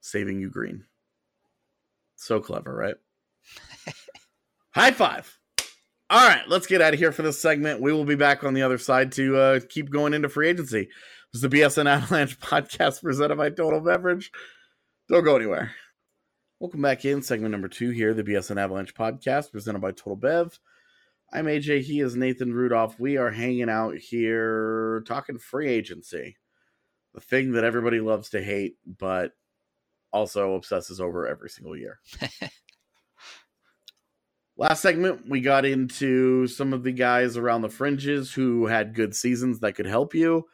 Saving 0.00 0.40
you 0.40 0.50
green. 0.50 0.84
So 2.16 2.40
clever, 2.40 2.74
right? 2.74 2.96
High 4.74 4.92
five. 4.92 5.38
All 6.10 6.28
right, 6.28 6.46
let's 6.48 6.66
get 6.66 6.82
out 6.82 6.92
of 6.92 7.00
here 7.00 7.12
for 7.12 7.22
this 7.22 7.40
segment. 7.40 7.80
We 7.80 7.92
will 7.92 8.04
be 8.04 8.14
back 8.14 8.44
on 8.44 8.54
the 8.54 8.62
other 8.62 8.78
side 8.78 9.12
to 9.12 9.36
uh, 9.36 9.60
keep 9.68 9.90
going 9.90 10.12
into 10.14 10.28
free 10.28 10.48
agency. 10.48 10.88
This 11.32 11.42
is 11.42 11.48
the 11.48 11.48
BSN 11.48 11.86
Avalanche 11.86 12.38
podcast 12.40 13.02
presented 13.02 13.36
by 13.36 13.50
Total 13.50 13.80
Beverage. 13.80 14.30
Don't 15.08 15.24
go 15.24 15.36
anywhere. 15.36 15.72
Welcome 16.60 16.82
back 16.82 17.04
in 17.04 17.22
segment 17.22 17.52
number 17.52 17.68
two 17.68 17.90
here, 17.90 18.14
the 18.14 18.22
BSN 18.22 18.58
Avalanche 18.58 18.94
podcast 18.94 19.50
presented 19.50 19.80
by 19.80 19.90
Total 19.90 20.16
Bev. 20.16 20.58
I'm 21.34 21.46
AJ. 21.46 21.82
He 21.82 21.98
is 21.98 22.14
Nathan 22.14 22.54
Rudolph. 22.54 23.00
We 23.00 23.16
are 23.16 23.28
hanging 23.28 23.68
out 23.68 23.96
here 23.96 25.02
talking 25.04 25.36
free 25.36 25.68
agency, 25.68 26.36
the 27.12 27.20
thing 27.20 27.50
that 27.52 27.64
everybody 27.64 27.98
loves 27.98 28.28
to 28.30 28.42
hate, 28.42 28.76
but 28.86 29.32
also 30.12 30.54
obsesses 30.54 31.00
over 31.00 31.26
every 31.26 31.50
single 31.50 31.76
year. 31.76 31.98
Last 34.56 34.80
segment, 34.80 35.28
we 35.28 35.40
got 35.40 35.64
into 35.64 36.46
some 36.46 36.72
of 36.72 36.84
the 36.84 36.92
guys 36.92 37.36
around 37.36 37.62
the 37.62 37.68
fringes 37.68 38.32
who 38.32 38.66
had 38.66 38.94
good 38.94 39.16
seasons 39.16 39.58
that 39.58 39.72
could 39.72 39.86
help 39.86 40.14
you. 40.14 40.46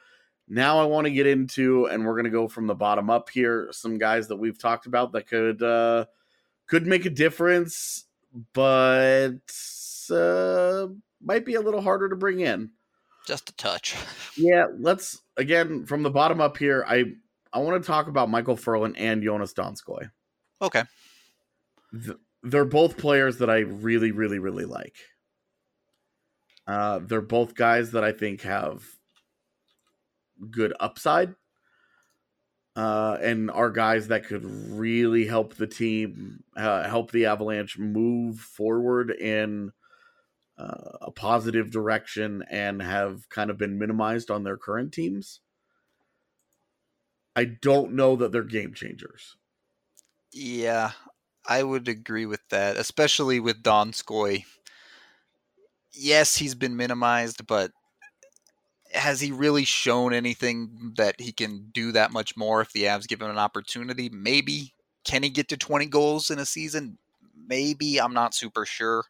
Now 0.49 0.81
I 0.81 0.87
want 0.87 1.05
to 1.05 1.13
get 1.13 1.27
into, 1.27 1.89
and 1.89 2.07
we're 2.07 2.15
going 2.15 2.25
to 2.25 2.31
go 2.31 2.49
from 2.49 2.67
the 2.67 2.75
bottom 2.75 3.11
up 3.11 3.29
here, 3.29 3.69
some 3.71 3.99
guys 3.99 4.29
that 4.29 4.37
we've 4.37 4.59
talked 4.59 4.87
about 4.87 5.13
that 5.13 5.27
could 5.27 5.63
uh, 5.63 6.07
could 6.67 6.87
make 6.87 7.05
a 7.05 7.11
difference, 7.11 8.07
but 8.55 9.41
uh, 10.11 10.89
might 11.23 11.45
be 11.45 11.55
a 11.55 11.61
little 11.61 11.81
harder 11.81 12.09
to 12.09 12.17
bring 12.17 12.41
in. 12.41 12.71
Just 13.27 13.51
a 13.51 13.57
touch. 13.57 13.97
Yeah, 14.37 14.67
let's 14.79 15.21
again 15.37 15.85
from 15.85 16.03
the 16.03 16.09
bottom 16.09 16.41
up 16.41 16.57
here. 16.57 16.85
I 16.89 17.05
I 17.53 17.59
want 17.59 17.83
to 17.83 17.87
talk 17.87 18.07
about 18.07 18.31
Michael 18.31 18.57
Ferland 18.57 18.97
and 18.97 19.23
Joonas 19.23 19.53
Donskoi. 19.53 20.11
Okay. 20.63 20.85
They're 22.43 22.65
both 22.65 22.97
players 22.97 23.39
that 23.39 23.51
I 23.51 23.59
really, 23.59 24.13
really, 24.13 24.39
really 24.39 24.65
like. 24.65 24.95
Uh, 26.67 27.01
they're 27.03 27.21
both 27.21 27.55
guys 27.55 27.91
that 27.91 28.05
I 28.05 28.13
think 28.13 28.43
have 28.43 28.85
good 30.51 30.73
upside 30.79 31.35
uh, 32.77 33.19
and 33.21 33.51
are 33.51 33.71
guys 33.71 34.09
that 34.09 34.27
could 34.27 34.45
really 34.45 35.27
help 35.27 35.55
the 35.55 35.67
team, 35.67 36.43
uh, 36.57 36.89
help 36.89 37.11
the 37.11 37.27
Avalanche 37.27 37.79
move 37.79 38.39
forward 38.39 39.11
in 39.11 39.73
uh, 40.61 40.99
a 41.01 41.11
positive 41.11 41.71
direction 41.71 42.45
and 42.51 42.83
have 42.83 43.29
kind 43.29 43.51
of 43.51 43.57
been 43.57 43.79
minimized 43.79 44.31
on 44.31 44.45
their 44.45 44.57
current 44.57 44.93
teams. 44.93 45.41
I 47.35 47.45
don't 47.45 47.93
know 47.93 48.17
that 48.17 48.33
they're 48.33 48.43
game 48.43 48.75
changers. 48.75 49.37
Yeah, 50.33 50.91
I 51.49 51.63
would 51.63 51.89
agree 51.89 52.27
with 52.27 52.41
that, 52.51 52.77
especially 52.77 53.41
with 53.41 53.63
Donskoi. 53.63 54.45
Yes, 55.93 56.37
he's 56.37 56.55
been 56.55 56.77
minimized, 56.77 57.47
but 57.47 57.73
has 58.93 59.21
he 59.21 59.33
really 59.33 59.65
shown 59.65 60.13
anything 60.13 60.93
that 60.97 61.21
he 61.21 61.33
can 61.33 61.71
do 61.73 61.93
that 61.93 62.13
much 62.13 62.37
more 62.37 62.61
if 62.61 62.73
the 62.73 62.85
Avs 62.85 63.09
give 63.09 63.23
him 63.23 63.31
an 63.31 63.39
opportunity? 63.39 64.11
Maybe. 64.11 64.75
Can 65.05 65.23
he 65.23 65.31
get 65.31 65.49
to 65.49 65.57
20 65.57 65.87
goals 65.87 66.31
in 66.31 66.39
a 66.39 66.47
season? 66.47 66.99
Maybe. 67.49 68.01
I'm 68.01 68.13
not 68.13 68.35
super 68.35 68.67
sure. 68.67 69.05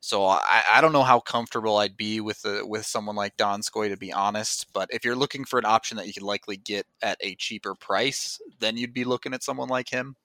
So 0.00 0.24
I, 0.26 0.62
I 0.72 0.80
don't 0.80 0.92
know 0.92 1.02
how 1.02 1.20
comfortable 1.20 1.78
I'd 1.78 1.96
be 1.96 2.20
with 2.20 2.44
a, 2.44 2.64
with 2.64 2.86
someone 2.86 3.16
like 3.16 3.36
Donskoi 3.36 3.88
to 3.88 3.96
be 3.96 4.12
honest. 4.12 4.72
But 4.72 4.88
if 4.92 5.04
you're 5.04 5.16
looking 5.16 5.44
for 5.44 5.58
an 5.58 5.64
option 5.64 5.96
that 5.96 6.06
you 6.06 6.12
could 6.12 6.22
likely 6.22 6.56
get 6.56 6.86
at 7.02 7.18
a 7.20 7.34
cheaper 7.34 7.74
price, 7.74 8.40
then 8.60 8.76
you'd 8.76 8.94
be 8.94 9.04
looking 9.04 9.34
at 9.34 9.42
someone 9.42 9.68
like 9.68 9.90
him. 9.90 10.16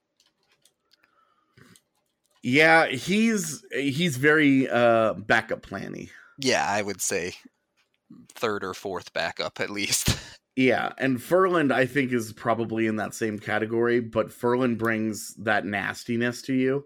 Yeah, 2.44 2.88
he's 2.88 3.64
he's 3.72 4.18
very 4.18 4.70
uh 4.70 5.14
backup 5.14 5.66
planny. 5.66 6.10
Yeah, 6.38 6.66
I 6.68 6.82
would 6.82 7.02
say 7.02 7.36
third 8.36 8.64
or 8.64 8.74
fourth 8.74 9.14
backup 9.14 9.60
at 9.60 9.70
least. 9.70 10.18
Yeah, 10.56 10.92
and 11.00 11.20
Ferland 11.20 11.74
I 11.74 11.88
think 11.88 12.14
is 12.14 12.32
probably 12.32 12.86
in 12.86 12.98
that 12.98 13.16
same 13.16 13.40
category, 13.40 14.00
but 14.00 14.32
Ferland 14.32 14.78
brings 14.78 15.34
that 15.40 15.66
nastiness 15.66 16.44
to 16.44 16.54
you. 16.54 16.86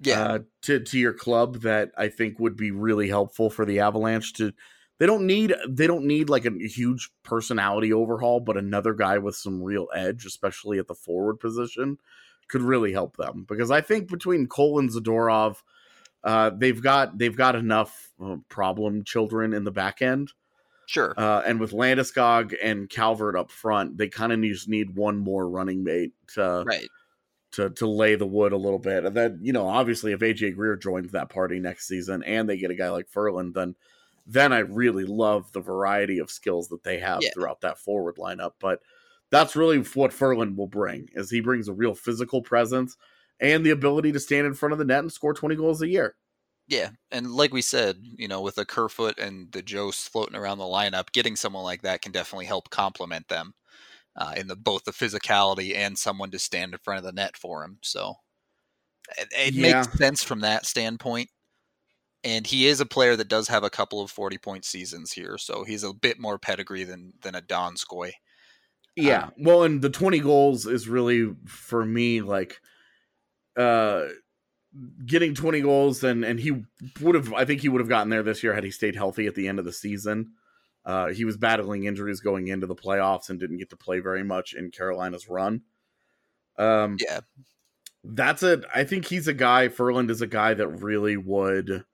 Yeah. 0.00 0.20
Uh, 0.20 0.38
to 0.62 0.80
to 0.80 0.98
your 0.98 1.12
club 1.12 1.60
that 1.62 1.90
I 1.96 2.08
think 2.08 2.38
would 2.38 2.56
be 2.56 2.70
really 2.70 3.08
helpful 3.08 3.48
for 3.50 3.64
the 3.64 3.80
Avalanche 3.80 4.34
to 4.34 4.52
they 4.98 5.06
don't 5.06 5.26
need 5.26 5.54
they 5.68 5.86
don't 5.86 6.06
need 6.06 6.28
like 6.28 6.44
a 6.44 6.50
huge 6.50 7.10
personality 7.22 7.92
overhaul, 7.92 8.40
but 8.40 8.56
another 8.56 8.94
guy 8.94 9.18
with 9.18 9.36
some 9.36 9.62
real 9.62 9.88
edge, 9.94 10.26
especially 10.26 10.78
at 10.78 10.86
the 10.86 10.94
forward 10.94 11.40
position, 11.40 11.98
could 12.48 12.62
really 12.62 12.92
help 12.92 13.16
them 13.16 13.44
because 13.48 13.70
I 13.70 13.80
think 13.80 14.10
between 14.10 14.46
Cole 14.46 14.78
and 14.78 14.90
Zadorov, 14.90 15.62
uh, 16.24 16.50
they've 16.50 16.80
got 16.82 17.16
they've 17.18 17.36
got 17.36 17.56
enough 17.56 18.12
uh, 18.22 18.36
problem 18.48 19.04
children 19.04 19.52
in 19.52 19.64
the 19.64 19.72
back 19.72 20.02
end 20.02 20.32
Sure. 20.86 21.14
uh, 21.16 21.42
and 21.44 21.58
with 21.58 21.72
Landeskog 21.72 22.54
and 22.62 22.88
Calvert 22.88 23.36
up 23.36 23.50
front, 23.50 23.98
they 23.98 24.08
kind 24.08 24.32
of 24.32 24.40
just 24.42 24.68
need 24.68 24.94
one 24.94 25.18
more 25.18 25.48
running 25.48 25.82
mate 25.82 26.12
to, 26.34 26.62
right. 26.64 26.88
To 27.52 27.70
to 27.70 27.86
lay 27.86 28.14
the 28.16 28.26
wood 28.26 28.52
a 28.52 28.56
little 28.56 28.78
bit. 28.78 29.04
And 29.04 29.16
then, 29.16 29.38
you 29.42 29.52
know, 29.52 29.66
obviously 29.68 30.12
if 30.12 30.20
AJ 30.20 30.54
Greer 30.54 30.76
joins 30.76 31.12
that 31.12 31.30
party 31.30 31.58
next 31.60 31.86
season 31.88 32.22
and 32.24 32.48
they 32.48 32.56
get 32.58 32.70
a 32.70 32.74
guy 32.74 32.90
like 32.90 33.08
Ferland, 33.08 33.54
then 33.54 33.76
then 34.26 34.52
I 34.52 34.58
really 34.60 35.04
love 35.04 35.52
the 35.52 35.60
variety 35.60 36.18
of 36.18 36.30
skills 36.30 36.68
that 36.68 36.82
they 36.82 36.98
have 36.98 37.22
Yeah. 37.22 37.30
throughout 37.32 37.60
that 37.62 37.78
forward 37.78 38.16
lineup. 38.16 38.52
But 38.60 38.80
that's 39.30 39.56
really 39.56 39.78
what 39.78 40.12
Ferland 40.12 40.56
will 40.56 40.66
bring, 40.68 41.08
is 41.14 41.30
he 41.30 41.40
brings 41.40 41.68
a 41.68 41.72
real 41.72 41.94
physical 41.94 42.42
presence 42.42 42.96
and 43.40 43.64
the 43.64 43.70
ability 43.70 44.12
to 44.12 44.20
stand 44.20 44.46
in 44.46 44.54
front 44.54 44.72
of 44.72 44.78
the 44.78 44.84
net 44.84 45.00
and 45.00 45.12
score 45.12 45.34
20 45.34 45.56
goals 45.56 45.82
a 45.82 45.88
year. 45.88 46.16
Yeah, 46.68 46.90
and 47.12 47.30
like 47.32 47.52
we 47.52 47.62
said, 47.62 47.98
you 48.02 48.26
know, 48.26 48.40
with 48.40 48.58
a 48.58 48.64
Kerfoot 48.64 49.18
and 49.18 49.52
the 49.52 49.62
Joes 49.62 50.08
floating 50.08 50.34
around 50.34 50.58
the 50.58 50.64
lineup, 50.64 51.12
getting 51.12 51.36
someone 51.36 51.62
like 51.62 51.82
that 51.82 52.02
can 52.02 52.10
definitely 52.10 52.46
help 52.46 52.70
complement 52.70 53.28
them 53.28 53.54
uh, 54.16 54.34
in 54.36 54.48
the 54.48 54.56
both 54.56 54.84
the 54.84 54.92
physicality 54.92 55.74
and 55.76 55.98
someone 55.98 56.30
to 56.32 56.38
stand 56.38 56.72
in 56.74 56.80
front 56.80 56.98
of 56.98 57.04
the 57.04 57.12
net 57.12 57.36
for 57.36 57.64
him. 57.64 57.78
So 57.82 58.16
it, 59.18 59.28
it 59.32 59.54
Yeah. 59.54 59.56
makes 59.56 59.88
sense 59.96 60.22
from 60.22 60.40
that 60.40 60.66
standpoint. 60.66 61.30
And 62.24 62.46
he 62.46 62.66
is 62.66 62.80
a 62.80 62.86
player 62.86 63.16
that 63.16 63.28
does 63.28 63.48
have 63.48 63.64
a 63.64 63.70
couple 63.70 64.00
of 64.02 64.10
forty 64.10 64.38
point 64.38 64.64
seasons 64.64 65.12
here, 65.12 65.38
so 65.38 65.64
he's 65.64 65.84
a 65.84 65.92
bit 65.94 66.18
more 66.18 66.38
pedigree 66.38 66.84
than 66.84 67.14
than 67.22 67.34
a 67.36 67.42
Donskoi. 67.42 68.12
Yeah. 68.96 69.28
Um, 69.28 69.32
well, 69.38 69.62
and 69.62 69.82
the 69.82 69.90
20 69.90 70.20
goals 70.20 70.66
is 70.66 70.88
really 70.88 71.34
for 71.46 71.84
me 71.84 72.22
like 72.22 72.60
uh 73.56 74.08
getting 75.06 75.34
20 75.34 75.60
goals 75.62 76.04
and 76.04 76.24
and 76.24 76.38
he 76.40 76.64
would 77.00 77.14
have 77.14 77.32
I 77.32 77.44
think 77.44 77.60
he 77.62 77.68
would 77.68 77.80
have 77.80 77.88
gotten 77.88 78.10
there 78.10 78.22
this 78.22 78.42
year 78.42 78.54
had 78.54 78.64
he 78.64 78.70
stayed 78.70 78.96
healthy 78.96 79.26
at 79.26 79.34
the 79.34 79.48
end 79.48 79.58
of 79.58 79.64
the 79.64 79.72
season. 79.72 80.34
Uh 80.86 81.08
he 81.08 81.26
was 81.26 81.36
battling 81.36 81.84
injuries 81.84 82.20
going 82.20 82.48
into 82.48 82.66
the 82.66 82.74
playoffs 82.74 83.28
and 83.28 83.38
didn't 83.38 83.58
get 83.58 83.68
to 83.70 83.76
play 83.76 84.00
very 84.00 84.24
much 84.24 84.54
in 84.54 84.70
Carolina's 84.70 85.28
run. 85.28 85.62
Um 86.56 86.96
Yeah, 87.00 87.20
that's 88.04 88.42
it. 88.42 88.64
I 88.74 88.84
think 88.84 89.04
he's 89.04 89.28
a 89.28 89.34
guy 89.34 89.68
Ferland 89.68 90.10
is 90.10 90.22
a 90.22 90.26
guy 90.26 90.54
that 90.54 90.68
really 90.68 91.18
would 91.18 91.84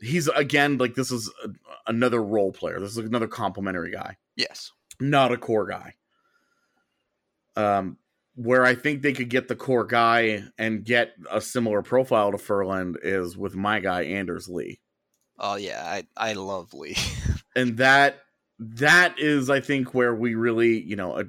he's 0.00 0.26
again 0.28 0.78
like 0.78 0.94
this 0.94 1.12
is 1.12 1.30
a, 1.44 1.50
another 1.86 2.22
role 2.22 2.50
player. 2.52 2.80
This 2.80 2.92
is 2.92 2.98
another 2.98 3.28
complimentary 3.28 3.92
guy 3.92 4.16
yes, 4.38 4.72
not 4.98 5.32
a 5.32 5.36
core 5.36 5.66
guy. 5.66 5.94
Um, 7.56 7.98
where 8.36 8.64
I 8.64 8.74
think 8.76 9.02
they 9.02 9.12
could 9.12 9.28
get 9.28 9.48
the 9.48 9.56
core 9.56 9.84
guy 9.84 10.44
and 10.56 10.84
get 10.84 11.10
a 11.30 11.40
similar 11.40 11.82
profile 11.82 12.30
to 12.30 12.38
Ferland 12.38 12.96
is 13.02 13.36
with 13.36 13.56
my 13.56 13.80
guy 13.80 14.04
Anders 14.04 14.48
Lee, 14.48 14.80
oh 15.38 15.56
yeah, 15.56 15.82
I 15.84 16.06
I 16.16 16.32
love 16.32 16.72
Lee. 16.72 16.96
and 17.58 17.76
that 17.78 18.20
that 18.58 19.18
is 19.18 19.50
I 19.50 19.60
think 19.60 19.94
where 19.94 20.14
we 20.14 20.34
really 20.34 20.80
you 20.80 20.96
know. 20.96 21.18
A, 21.18 21.24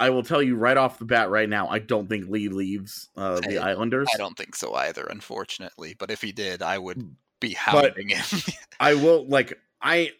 I 0.00 0.10
will 0.10 0.22
tell 0.22 0.40
you 0.40 0.54
right 0.54 0.76
off 0.76 1.00
the 1.00 1.04
bat 1.04 1.28
right 1.28 1.48
now, 1.48 1.66
I 1.66 1.80
don't 1.80 2.08
think 2.08 2.28
Lee 2.28 2.48
leaves 2.48 3.08
uh, 3.16 3.40
the 3.40 3.58
I- 3.58 3.70
Islanders. 3.70 4.06
I 4.14 4.16
don't 4.16 4.36
think 4.36 4.54
so 4.54 4.72
either, 4.74 5.02
unfortunately. 5.02 5.96
But 5.98 6.12
if 6.12 6.22
he 6.22 6.30
did, 6.30 6.62
I 6.62 6.78
would 6.78 7.16
be 7.40 7.56
But- 7.72 7.96
hounding 7.96 8.10
him. 8.10 8.24
I 8.80 8.94
will 8.94 9.26
like 9.26 9.58
I 9.82 10.12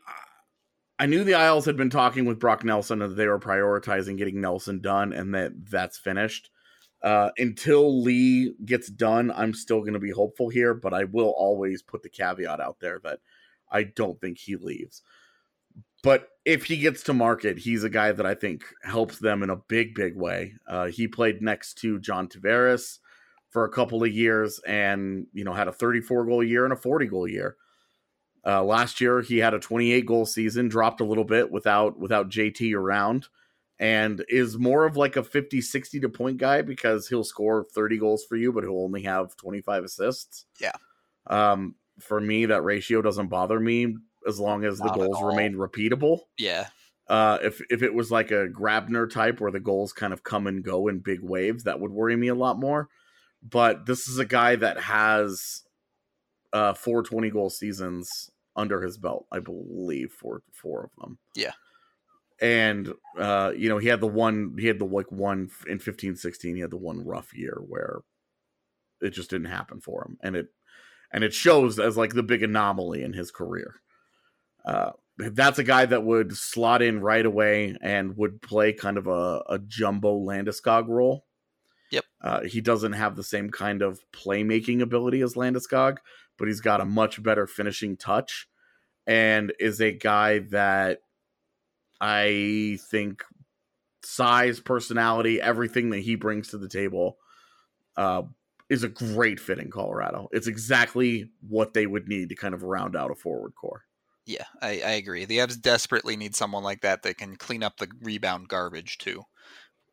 I 0.98 1.06
knew 1.06 1.22
the 1.22 1.34
Isles 1.34 1.64
had 1.64 1.76
been 1.76 1.90
talking 1.90 2.24
with 2.24 2.40
Brock 2.40 2.64
Nelson 2.64 3.02
and 3.02 3.16
they 3.16 3.28
were 3.28 3.38
prioritizing 3.38 4.18
getting 4.18 4.40
Nelson 4.40 4.80
done 4.80 5.12
and 5.12 5.32
that 5.34 5.52
that's 5.70 5.96
finished. 5.96 6.50
Uh, 7.00 7.30
until 7.38 8.02
Lee 8.02 8.54
gets 8.64 8.88
done, 8.88 9.30
I'm 9.30 9.54
still 9.54 9.80
going 9.82 9.92
to 9.92 10.00
be 10.00 10.10
hopeful 10.10 10.48
here, 10.48 10.74
but 10.74 10.92
I 10.92 11.04
will 11.04 11.32
always 11.36 11.80
put 11.80 12.02
the 12.02 12.08
caveat 12.08 12.58
out 12.58 12.80
there 12.80 12.98
that 13.04 13.20
I 13.70 13.84
don't 13.84 14.20
think 14.20 14.38
he 14.38 14.56
leaves. 14.56 15.02
But 16.02 16.28
if 16.44 16.64
he 16.64 16.78
gets 16.78 17.02
to 17.04 17.12
market, 17.12 17.58
he's 17.58 17.84
a 17.84 17.90
guy 17.90 18.12
that 18.12 18.26
I 18.26 18.34
think 18.34 18.64
helps 18.82 19.18
them 19.18 19.42
in 19.42 19.50
a 19.50 19.56
big, 19.56 19.94
big 19.94 20.16
way. 20.16 20.54
Uh, 20.66 20.86
he 20.86 21.08
played 21.08 21.42
next 21.42 21.74
to 21.78 21.98
John 21.98 22.28
Tavares 22.28 22.98
for 23.50 23.64
a 23.64 23.70
couple 23.70 24.04
of 24.04 24.12
years 24.12 24.60
and, 24.66 25.26
you 25.32 25.44
know, 25.44 25.52
had 25.52 25.68
a 25.68 25.72
34 25.72 26.26
goal 26.26 26.44
year 26.44 26.64
and 26.64 26.72
a 26.72 26.76
40 26.76 27.06
goal 27.06 27.26
year. 27.26 27.56
Uh, 28.46 28.62
last 28.62 29.00
year 29.00 29.20
he 29.20 29.38
had 29.38 29.54
a 29.54 29.58
28 29.58 30.06
goal 30.06 30.24
season, 30.24 30.68
dropped 30.68 31.00
a 31.00 31.04
little 31.04 31.24
bit 31.24 31.50
without 31.50 31.98
without 31.98 32.30
JT 32.30 32.74
around, 32.74 33.26
and 33.78 34.24
is 34.28 34.56
more 34.56 34.86
of 34.86 34.96
like 34.96 35.16
a 35.16 35.24
50 35.24 35.60
60 35.60 36.00
to 36.00 36.08
point 36.08 36.38
guy 36.38 36.62
because 36.62 37.08
he'll 37.08 37.24
score 37.24 37.66
30 37.74 37.98
goals 37.98 38.24
for 38.24 38.36
you, 38.36 38.52
but 38.52 38.62
he'll 38.62 38.84
only 38.84 39.02
have 39.02 39.36
25 39.36 39.84
assists. 39.84 40.46
Yeah. 40.60 40.72
Um, 41.26 41.74
for 42.00 42.20
me, 42.20 42.46
that 42.46 42.62
ratio 42.62 43.02
doesn't 43.02 43.28
bother 43.28 43.58
me 43.60 43.96
as 44.26 44.38
long 44.40 44.64
as 44.64 44.78
the 44.78 44.84
Not 44.86 44.94
at 44.94 44.98
goals 44.98 45.22
remain 45.22 45.54
repeatable. 45.54 46.20
yeah, 46.38 46.68
Uh, 47.08 47.38
if 47.42 47.60
if 47.70 47.82
it 47.82 47.94
was 47.94 48.10
like 48.10 48.30
a 48.30 48.48
Grabner 48.48 49.10
type 49.10 49.40
where 49.40 49.50
the 49.52 49.60
goals 49.60 49.92
kind 49.92 50.12
of 50.12 50.22
come 50.24 50.46
and 50.46 50.62
go 50.64 50.88
in 50.88 50.98
big 51.00 51.20
waves, 51.22 51.64
that 51.64 51.80
would 51.80 51.90
worry 51.92 52.16
me 52.16 52.28
a 52.28 52.34
lot 52.34 52.58
more. 52.58 52.88
But 53.42 53.86
this 53.86 54.08
is 54.08 54.18
a 54.18 54.24
guy 54.24 54.56
that 54.56 54.78
has 54.80 55.62
uh 56.52 56.74
four 56.74 57.02
20 57.02 57.30
goal 57.30 57.50
seasons 57.50 58.30
under 58.56 58.82
his 58.82 58.98
belt, 58.98 59.26
I 59.30 59.38
believe, 59.38 60.10
for 60.12 60.42
four 60.52 60.84
of 60.84 60.90
them. 61.00 61.18
Yeah. 61.34 61.52
And 62.40 62.92
uh, 63.16 63.52
you 63.56 63.68
know, 63.68 63.78
he 63.78 63.88
had 63.88 64.00
the 64.00 64.06
one 64.06 64.54
he 64.58 64.66
had 64.66 64.78
the 64.78 64.84
like 64.84 65.10
one 65.10 65.50
in 65.68 65.78
15 65.78 66.16
16, 66.16 66.54
he 66.56 66.60
had 66.60 66.70
the 66.70 66.76
one 66.76 67.04
rough 67.04 67.34
year 67.36 67.58
where 67.66 68.00
it 69.00 69.10
just 69.10 69.30
didn't 69.30 69.48
happen 69.48 69.80
for 69.80 70.04
him. 70.04 70.18
And 70.22 70.36
it 70.36 70.48
and 71.12 71.24
it 71.24 71.32
shows 71.32 71.78
as 71.78 71.96
like 71.96 72.14
the 72.14 72.22
big 72.22 72.42
anomaly 72.42 73.02
in 73.02 73.12
his 73.12 73.30
career. 73.30 73.76
Uh 74.64 74.92
that's 75.18 75.58
a 75.58 75.64
guy 75.64 75.84
that 75.84 76.04
would 76.04 76.36
slot 76.36 76.80
in 76.80 77.00
right 77.00 77.26
away 77.26 77.76
and 77.82 78.16
would 78.16 78.40
play 78.40 78.72
kind 78.72 78.96
of 78.96 79.08
a, 79.08 79.42
a 79.48 79.58
jumbo 79.58 80.16
Landeskog 80.16 80.86
role. 80.88 81.26
Yep. 81.90 82.04
Uh, 82.22 82.40
he 82.44 82.60
doesn't 82.60 82.92
have 82.92 83.16
the 83.16 83.24
same 83.24 83.50
kind 83.50 83.82
of 83.82 84.00
playmaking 84.12 84.80
ability 84.80 85.22
as 85.22 85.34
Landeskog, 85.34 85.96
but 86.38 86.46
he's 86.46 86.60
got 86.60 86.80
a 86.80 86.84
much 86.84 87.20
better 87.20 87.46
finishing 87.46 87.96
touch 87.96 88.46
and 89.06 89.52
is 89.58 89.80
a 89.80 89.90
guy 89.90 90.40
that 90.50 91.00
I 92.00 92.78
think 92.90 93.24
size, 94.04 94.60
personality, 94.60 95.40
everything 95.40 95.90
that 95.90 96.00
he 96.00 96.14
brings 96.14 96.48
to 96.48 96.58
the 96.58 96.68
table 96.68 97.18
uh, 97.96 98.22
is 98.68 98.82
a 98.82 98.88
great 98.88 99.40
fit 99.40 99.58
in 99.58 99.70
Colorado. 99.70 100.28
It's 100.32 100.46
exactly 100.46 101.30
what 101.48 101.74
they 101.74 101.86
would 101.86 102.08
need 102.08 102.28
to 102.28 102.34
kind 102.34 102.54
of 102.54 102.62
round 102.62 102.96
out 102.96 103.10
a 103.10 103.14
forward 103.14 103.54
core. 103.54 103.84
Yeah, 104.26 104.44
I, 104.60 104.82
I 104.84 104.90
agree. 104.92 105.24
The 105.24 105.38
Avs 105.38 105.60
desperately 105.60 106.14
need 106.14 106.36
someone 106.36 106.62
like 106.62 106.82
that 106.82 107.02
that 107.02 107.16
can 107.16 107.36
clean 107.36 107.62
up 107.62 107.78
the 107.78 107.88
rebound 108.02 108.48
garbage 108.48 108.98
too. 108.98 109.22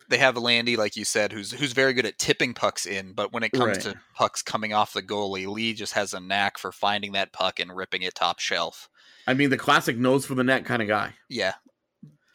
They 0.10 0.18
have 0.18 0.38
Landy, 0.38 0.76
like 0.76 0.98
you 0.98 1.06
said, 1.06 1.32
who's 1.32 1.52
who's 1.52 1.72
very 1.72 1.94
good 1.94 2.06
at 2.06 2.20
tipping 2.20 2.54
pucks 2.54 2.86
in, 2.86 3.14
but 3.14 3.32
when 3.32 3.44
it 3.44 3.54
comes 3.54 3.78
right. 3.78 3.94
to 3.94 3.96
pucks 4.14 4.44
coming 4.44 4.74
off 4.74 4.94
the 4.94 5.02
goalie, 5.02 5.48
Lee 5.48 5.74
just 5.74 5.94
has 5.94 6.14
a 6.14 6.20
knack 6.20 6.60
for 6.60 6.72
finding 6.72 7.14
that 7.14 7.34
puck 7.34 7.60
and 7.60 7.76
ripping 7.76 8.04
it 8.04 8.14
top 8.14 8.40
shelf. 8.40 8.90
I 9.26 9.34
mean, 9.34 9.50
the 9.50 9.58
classic 9.58 9.98
nose 9.98 10.26
for 10.26 10.36
the 10.36 10.44
net 10.44 10.66
kind 10.66 10.82
of 10.82 10.88
guy. 10.88 11.16
Yeah, 11.30 11.54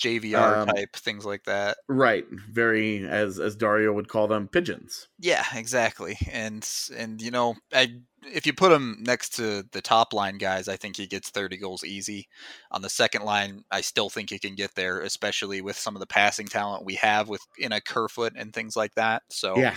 JVR 0.00 0.62
um, 0.62 0.68
type 0.68 0.96
things 0.96 1.24
like 1.24 1.44
that. 1.44 1.78
Right, 1.88 2.24
very 2.30 3.06
as 3.06 3.38
as 3.38 3.54
Dario 3.54 3.92
would 3.92 4.08
call 4.08 4.26
them 4.26 4.48
pigeons. 4.48 5.08
Yeah, 5.18 5.44
exactly. 5.54 6.16
And 6.30 6.68
and 6.96 7.20
you 7.20 7.30
know, 7.30 7.54
I 7.72 8.00
if 8.26 8.46
you 8.46 8.52
put 8.52 8.72
him 8.72 8.98
next 9.00 9.36
to 9.36 9.64
the 9.72 9.80
top 9.80 10.12
line 10.12 10.38
guys, 10.38 10.68
I 10.68 10.76
think 10.76 10.96
he 10.96 11.06
gets 11.06 11.30
30 11.30 11.56
goals 11.58 11.84
easy. 11.84 12.28
On 12.70 12.82
the 12.82 12.88
second 12.88 13.24
line, 13.24 13.64
I 13.70 13.80
still 13.82 14.10
think 14.10 14.30
he 14.30 14.38
can 14.38 14.54
get 14.54 14.74
there, 14.74 15.00
especially 15.00 15.60
with 15.60 15.76
some 15.76 15.96
of 15.96 16.00
the 16.00 16.06
passing 16.06 16.46
talent 16.46 16.84
we 16.84 16.94
have 16.96 17.28
with 17.28 17.42
in 17.58 17.72
a 17.72 17.80
Kerfoot 17.80 18.32
and 18.36 18.52
things 18.52 18.76
like 18.76 18.94
that. 18.94 19.22
So 19.30 19.56
yeah, 19.56 19.76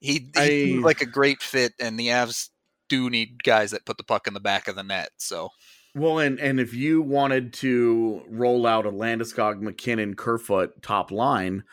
he, 0.00 0.30
he 0.36 0.78
I, 0.78 0.80
like 0.80 1.00
a 1.00 1.06
great 1.06 1.42
fit, 1.42 1.72
and 1.80 1.98
the 1.98 2.08
Avs 2.08 2.50
do 2.88 3.10
need 3.10 3.42
guys 3.42 3.70
that 3.72 3.86
put 3.86 3.96
the 3.96 4.04
puck 4.04 4.26
in 4.26 4.34
the 4.34 4.40
back 4.40 4.68
of 4.68 4.76
the 4.76 4.82
net. 4.82 5.10
So 5.18 5.48
well, 5.94 6.18
and 6.18 6.38
and 6.40 6.60
if 6.60 6.74
you 6.74 7.02
wanted 7.02 7.52
to 7.54 8.22
roll 8.28 8.66
out 8.66 8.86
a 8.86 8.90
Landeskog, 8.90 9.60
MacKinnon, 9.60 10.14
Kerfoot 10.14 10.82
top 10.82 11.10
line, 11.10 11.64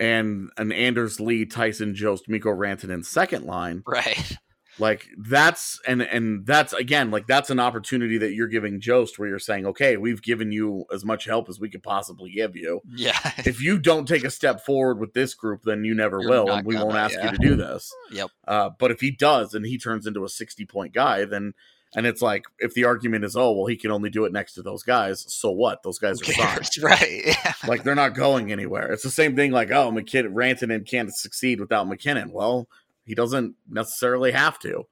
and 0.00 0.50
an 0.56 0.72
Anders 0.72 1.20
Lee, 1.20 1.44
Tyson 1.46 1.94
Jost, 1.94 2.28
Mikko 2.28 2.50
Rantanen 2.50 3.04
second 3.04 3.44
line, 3.44 3.82
right? 3.86 4.36
Like 4.78 5.08
that's 5.16 5.80
and 5.86 6.02
and 6.02 6.46
that's 6.46 6.72
again 6.72 7.10
like 7.10 7.26
that's 7.26 7.50
an 7.50 7.58
opportunity 7.58 8.18
that 8.18 8.34
you're 8.34 8.48
giving 8.48 8.80
Jost 8.80 9.18
where 9.18 9.28
you're 9.28 9.38
saying, 9.38 9.66
okay, 9.66 9.96
we've 9.96 10.22
given 10.22 10.52
you 10.52 10.84
as 10.92 11.04
much 11.04 11.24
help 11.24 11.48
as 11.48 11.58
we 11.58 11.68
could 11.68 11.82
possibly 11.82 12.30
give 12.30 12.54
you. 12.54 12.80
Yeah. 12.94 13.18
if 13.38 13.60
you 13.60 13.78
don't 13.78 14.06
take 14.06 14.24
a 14.24 14.30
step 14.30 14.64
forward 14.64 15.00
with 15.00 15.14
this 15.14 15.34
group, 15.34 15.62
then 15.64 15.84
you 15.84 15.94
never 15.94 16.20
you're 16.20 16.30
will, 16.30 16.50
and 16.50 16.66
we 16.66 16.74
gonna, 16.74 16.86
won't 16.86 16.98
ask 16.98 17.16
yeah. 17.16 17.24
you 17.24 17.30
to 17.36 17.38
do 17.38 17.56
this. 17.56 17.92
Yep. 18.12 18.30
Uh, 18.46 18.70
but 18.78 18.90
if 18.90 19.00
he 19.00 19.10
does 19.10 19.54
and 19.54 19.66
he 19.66 19.78
turns 19.78 20.06
into 20.06 20.24
a 20.24 20.28
60 20.28 20.64
point 20.66 20.94
guy, 20.94 21.24
then 21.24 21.54
and 21.94 22.06
it's 22.06 22.20
like 22.22 22.44
if 22.58 22.74
the 22.74 22.84
argument 22.84 23.24
is, 23.24 23.36
oh 23.36 23.52
well, 23.52 23.66
he 23.66 23.76
can 23.76 23.90
only 23.90 24.10
do 24.10 24.24
it 24.24 24.32
next 24.32 24.54
to 24.54 24.62
those 24.62 24.82
guys. 24.82 25.24
So 25.28 25.50
what? 25.50 25.82
Those 25.82 25.98
guys 25.98 26.20
are 26.20 26.32
signed, 26.32 26.68
right? 26.82 27.22
Yeah. 27.24 27.52
Like 27.66 27.82
they're 27.82 27.94
not 27.94 28.14
going 28.14 28.52
anywhere. 28.52 28.92
It's 28.92 29.02
the 29.02 29.10
same 29.10 29.36
thing. 29.36 29.52
Like 29.52 29.70
oh, 29.70 29.90
MacKinnon, 29.90 30.34
Rantanen 30.34 30.86
can't 30.86 31.14
succeed 31.14 31.60
without 31.60 31.88
MacKinnon. 31.88 32.30
Well, 32.30 32.68
he 33.04 33.14
doesn't 33.14 33.54
necessarily 33.70 34.32
have 34.32 34.58
to. 34.60 34.86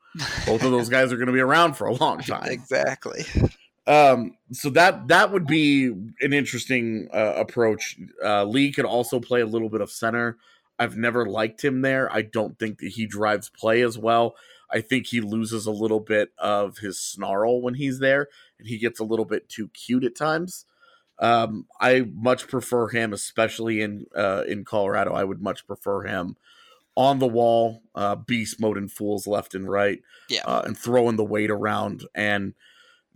Both 0.46 0.64
of 0.64 0.70
those 0.70 0.88
guys 0.90 1.12
are 1.12 1.16
going 1.16 1.26
to 1.26 1.32
be 1.32 1.40
around 1.40 1.74
for 1.74 1.86
a 1.86 1.94
long 1.94 2.20
time. 2.20 2.48
exactly. 2.48 3.24
Um, 3.86 4.36
so 4.52 4.70
that 4.70 5.08
that 5.08 5.30
would 5.32 5.46
be 5.46 5.86
an 5.86 6.32
interesting 6.32 7.08
uh, 7.12 7.34
approach. 7.36 7.96
Uh, 8.24 8.44
Lee 8.44 8.72
could 8.72 8.86
also 8.86 9.20
play 9.20 9.42
a 9.42 9.46
little 9.46 9.68
bit 9.68 9.80
of 9.80 9.90
center. 9.90 10.38
I've 10.78 10.96
never 10.96 11.26
liked 11.26 11.64
him 11.64 11.82
there. 11.82 12.12
I 12.12 12.22
don't 12.22 12.58
think 12.58 12.80
that 12.80 12.88
he 12.88 13.06
drives 13.06 13.48
play 13.48 13.82
as 13.82 13.96
well. 13.96 14.34
I 14.70 14.80
think 14.80 15.06
he 15.06 15.20
loses 15.20 15.66
a 15.66 15.70
little 15.70 16.00
bit 16.00 16.30
of 16.38 16.78
his 16.78 16.98
snarl 17.00 17.60
when 17.62 17.74
he's 17.74 17.98
there, 17.98 18.28
and 18.58 18.68
he 18.68 18.78
gets 18.78 19.00
a 19.00 19.04
little 19.04 19.24
bit 19.24 19.48
too 19.48 19.68
cute 19.68 20.04
at 20.04 20.16
times. 20.16 20.66
Um, 21.18 21.66
I 21.80 22.06
much 22.12 22.46
prefer 22.46 22.88
him, 22.88 23.12
especially 23.12 23.80
in 23.80 24.06
uh, 24.14 24.44
in 24.46 24.64
Colorado. 24.64 25.12
I 25.12 25.24
would 25.24 25.40
much 25.40 25.66
prefer 25.66 26.02
him 26.02 26.36
on 26.94 27.18
the 27.18 27.26
wall, 27.26 27.82
uh, 27.94 28.16
beast 28.16 28.60
mode 28.60 28.76
and 28.76 28.90
fools 28.90 29.26
left 29.26 29.54
and 29.54 29.68
right, 29.68 30.00
yeah, 30.28 30.42
uh, 30.44 30.62
and 30.66 30.76
throwing 30.76 31.16
the 31.16 31.24
weight 31.24 31.50
around 31.50 32.04
and 32.14 32.54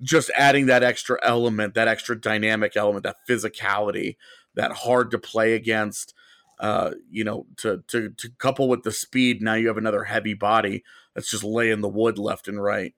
just 0.02 0.30
adding 0.34 0.66
that 0.66 0.82
extra 0.82 1.18
element, 1.22 1.74
that 1.74 1.88
extra 1.88 2.18
dynamic 2.18 2.76
element, 2.76 3.04
that 3.04 3.26
physicality, 3.28 4.16
that 4.54 4.72
hard 4.72 5.10
to 5.10 5.18
play 5.18 5.54
against. 5.54 6.14
Uh, 6.60 6.92
you 7.10 7.24
know, 7.24 7.46
to 7.56 7.82
to 7.88 8.10
to 8.10 8.30
couple 8.38 8.68
with 8.68 8.82
the 8.82 8.92
speed, 8.92 9.40
now 9.40 9.54
you 9.54 9.66
have 9.68 9.78
another 9.78 10.04
heavy 10.04 10.34
body 10.34 10.84
that's 11.14 11.30
just 11.30 11.42
laying 11.42 11.80
the 11.80 11.88
wood 11.88 12.18
left 12.18 12.48
and 12.48 12.62
right. 12.62 12.94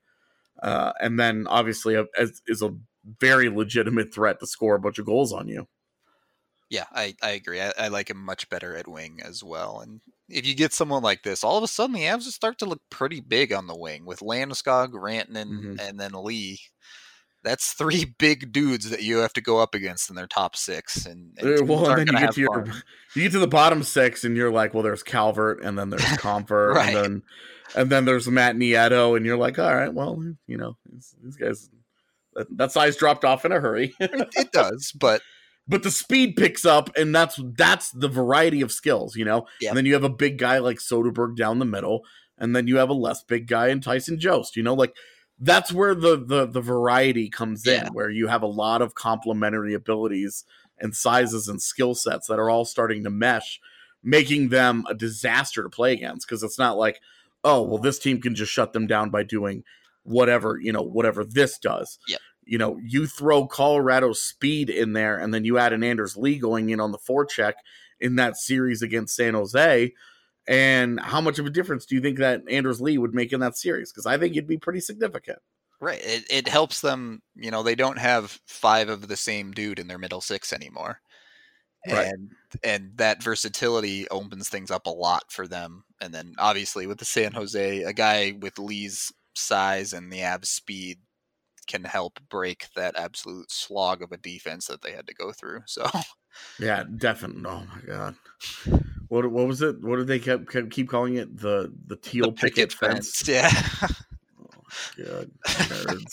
Uh, 0.61 0.93
and 1.01 1.19
then 1.19 1.47
obviously 1.49 1.95
a, 1.95 2.07
as, 2.19 2.43
is 2.47 2.63
a 2.63 2.75
very 3.21 3.49
legitimate 3.49 4.13
threat 4.15 4.41
to 4.41 4.47
score 4.47 4.75
a 4.75 4.81
bunch 4.81 4.99
of 4.99 5.07
goals 5.07 5.33
on 5.33 5.49
you. 5.49 5.67
Yeah, 6.71 6.87
I, 6.93 7.15
I 7.23 7.31
agree. 7.33 7.61
I, 7.61 7.73
I, 7.79 7.89
like 7.89 8.09
him 8.09 8.17
much 8.17 8.49
better 8.49 8.75
at 8.75 8.89
wing 8.89 9.21
as 9.23 9.45
well. 9.45 9.81
And 9.81 10.01
if 10.31 10.47
you 10.47 10.55
get 10.55 10.73
someone 10.73 11.03
like 11.03 11.23
this, 11.23 11.45
all 11.45 11.59
of 11.59 11.65
a 11.65 11.69
sudden 11.69 11.95
the 11.95 12.05
Avs 12.05 12.23
start 12.23 12.59
to 12.61 12.65
look 12.65 12.81
pretty 12.89 13.21
big 13.21 13.53
on 13.53 13.67
the 13.67 13.77
wing 13.77 14.07
with 14.07 14.21
Landeskog, 14.21 14.93
Rantanen, 14.93 15.51
mm-hmm. 15.51 15.75
and 15.79 16.01
then 16.01 16.13
Lee. 16.15 16.61
That's 17.45 17.73
three 17.73 18.05
big 18.19 18.53
dudes 18.53 18.91
that 18.91 19.03
you 19.03 19.19
have 19.19 19.33
to 19.35 19.41
go 19.41 19.59
up 19.59 19.75
against 19.75 20.11
in 20.11 20.17
their 20.17 20.27
top 20.27 20.57
six. 20.57 21.07
And, 21.07 21.37
and 21.39 21.69
well, 21.69 21.91
and 21.91 21.99
then 21.99 22.07
you 22.15 22.21
get 22.21 22.35
to 22.35 22.41
your, 22.41 22.65
you 23.15 23.23
get 23.23 23.33
to 23.33 23.39
the 23.39 23.47
bottom 23.47 23.83
six, 23.83 24.25
and 24.25 24.37
you're 24.37 24.53
like, 24.53 24.75
well, 24.75 24.83
there's 24.83 25.03
Calvert, 25.03 25.63
and 25.63 25.79
then 25.79 25.91
there's 25.91 26.03
Compher, 26.19 26.75
right. 26.75 26.95
and 26.95 26.97
then 26.97 27.23
and 27.75 27.91
then 27.91 28.05
there's 28.05 28.29
Matt 28.29 28.57
Nieto, 28.57 29.17
and 29.17 29.25
you're 29.25 29.37
like, 29.37 29.59
all 29.59 29.75
right, 29.75 29.93
well, 29.93 30.23
you 30.47 30.57
know, 30.57 30.77
these, 30.91 31.15
these 31.23 31.37
guys, 31.37 31.71
that, 32.35 32.47
that, 32.57 32.73
size 32.73 32.97
dropped 32.97 33.25
off 33.25 33.45
in 33.45 33.53
a 33.53 33.61
hurry. 33.61 33.95
it, 33.99 34.29
it, 34.37 34.53
does, 34.53 34.93
but 34.93 35.23
but 35.69 35.83
the 35.83 35.91
speed 35.91 36.37
picks 36.37 36.65
up, 36.65 36.91
and 36.97 37.15
that's 37.15 37.41
that's 37.57 37.91
the 37.91 38.09
variety 38.09 38.61
of 38.61 38.73
skills, 38.73 39.17
you 39.17 39.25
know. 39.25 39.47
Yeah. 39.61 39.71
And 39.71 39.79
then 39.79 39.87
you 39.87 39.95
have 39.95 40.05
a 40.05 40.11
big 40.11 40.39
guy 40.39 40.59
like 40.59 40.79
Soderberg 40.79 41.37
down 41.37 41.59
the 41.59 41.65
middle, 41.65 42.03
and 42.39 42.55
then 42.55 42.67
you 42.67 42.77
have 42.77 42.91
a 42.91 42.95
less 42.95 43.23
big 43.23 43.47
guy 43.47 43.69
in 43.69 43.81
Tyson 43.81 44.19
Jost, 44.19 44.57
you 44.57 44.63
know, 44.63 44.75
like 44.75 44.95
that's 45.39 45.73
where 45.73 45.95
the 45.95 46.17
the 46.17 46.47
the 46.47 46.61
variety 46.61 47.29
comes 47.29 47.67
in, 47.67 47.87
where 47.93 48.11
you 48.11 48.29
have 48.29 48.43
a 48.43 48.47
lot 48.47 48.83
of 48.83 48.95
complementary 48.95 49.75
abilities 49.75 50.45
and 50.79 50.95
sizes 50.95 51.49
and 51.49 51.61
skill 51.61 51.95
sets 51.95 52.27
that 52.29 52.39
are 52.39 52.51
all 52.51 52.65
starting 52.65 53.05
to 53.05 53.11
mesh, 53.11 53.61
making 54.03 54.49
them 54.51 54.85
a 54.89 54.95
disaster 54.95 55.63
to 55.63 55.69
play 55.69 55.93
against. 55.93 56.27
Because 56.27 56.43
it's 56.43 56.59
not 56.59 56.77
like 56.77 57.01
oh 57.45 57.63
well 57.63 57.79
this 57.79 57.99
team 57.99 58.21
can 58.21 58.35
just 58.35 58.53
shut 58.53 58.73
them 58.73 58.87
down 58.87 59.11
by 59.11 59.23
doing 59.23 59.65
whatever 60.05 60.59
you 60.61 60.73
know 60.73 60.83
whatever 60.83 61.25
this 61.25 61.59
does 61.59 61.99
yeah 62.09 62.17
you 62.45 62.59
know 62.59 62.79
you 62.85 63.07
throw 63.07 63.47
colorado 63.47 64.13
speed 64.13 64.69
in 64.69 64.93
there 64.93 65.17
and 65.19 65.33
then 65.33 65.45
you 65.45 65.59
add 65.59 65.73
an 65.73 65.85
anders 65.85 66.17
lee 66.17 66.39
going 66.39 66.71
in 66.71 66.81
on 66.81 66.93
the 66.93 66.99
forecheck 66.99 67.55
in 68.01 68.17
that 68.17 68.37
series 68.37 68.83
against 68.83 69.15
san 69.15 69.35
jose 69.35 69.93
and 70.49 70.99
how 71.01 71.21
much 71.21 71.39
of 71.39 71.47
a 71.47 71.51
difference 71.51 71.87
do 71.87 71.95
you 71.95 72.01
think 72.01 72.19
that 72.19 72.43
anders 72.51 72.81
lee 72.81 72.99
would 72.99 73.15
make 73.15 73.33
in 73.33 73.41
that 73.41 73.57
series 73.57 73.93
because 73.93 74.07
i 74.07 74.19
think 74.19 74.33
it'd 74.35 74.49
be 74.49 74.59
pretty 74.59 74.81
significant 74.81 75.39
right 75.81 76.01
it, 76.03 76.25
it 76.31 76.49
helps 76.49 76.81
them 76.81 77.23
you 77.37 77.51
know 77.51 77.63
they 77.63 77.75
don't 77.75 77.99
have 77.99 78.41
five 78.47 78.89
of 78.89 79.09
the 79.09 79.17
same 79.17 79.53
dude 79.53 79.79
in 79.79 79.87
their 79.87 79.99
middle 79.99 80.21
six 80.21 80.53
anymore 80.53 81.01
right. 81.91 82.07
and 82.07 82.31
and 82.63 82.91
that 82.97 83.23
versatility 83.23 84.09
opens 84.09 84.49
things 84.49 84.71
up 84.71 84.87
a 84.87 84.91
lot 84.91 85.25
for 85.31 85.47
them. 85.47 85.85
And 86.01 86.13
then 86.13 86.35
obviously 86.39 86.87
with 86.87 86.99
the 86.99 87.05
San 87.05 87.33
Jose, 87.33 87.83
a 87.83 87.93
guy 87.93 88.35
with 88.41 88.59
Lee's 88.59 89.13
size 89.35 89.93
and 89.93 90.13
the 90.13 90.19
Avs 90.19 90.47
speed 90.47 90.99
can 91.67 91.85
help 91.85 92.19
break 92.29 92.67
that 92.77 92.99
absolute 92.99 93.51
slog 93.51 94.03
of 94.03 94.13
a 94.13 94.17
defense 94.17 94.67
that 94.67 94.83
they 94.83 94.93
had 94.93 95.07
to 95.07 95.15
go 95.15 95.33
through. 95.33 95.61
So 95.67 95.89
yeah, 96.59 96.85
definitely. 96.97 97.45
Oh 97.47 97.65
my 97.75 97.81
god. 97.87 98.17
What 99.13 99.31
what 99.31 99.47
was 99.47 99.61
it? 99.61 99.83
What 99.83 99.97
did 99.97 100.07
they 100.07 100.19
keep 100.19 100.71
keep 100.71 100.89
calling 100.89 101.17
it? 101.17 101.37
The 101.37 101.71
the 101.87 101.97
teal 101.97 102.31
the 102.31 102.33
picket, 102.33 102.71
picket, 102.71 102.73
fence. 102.73 103.21
fence. 103.21 103.29
Yeah. 103.29 105.07
oh, 105.07 105.25
nerds. 105.45 106.13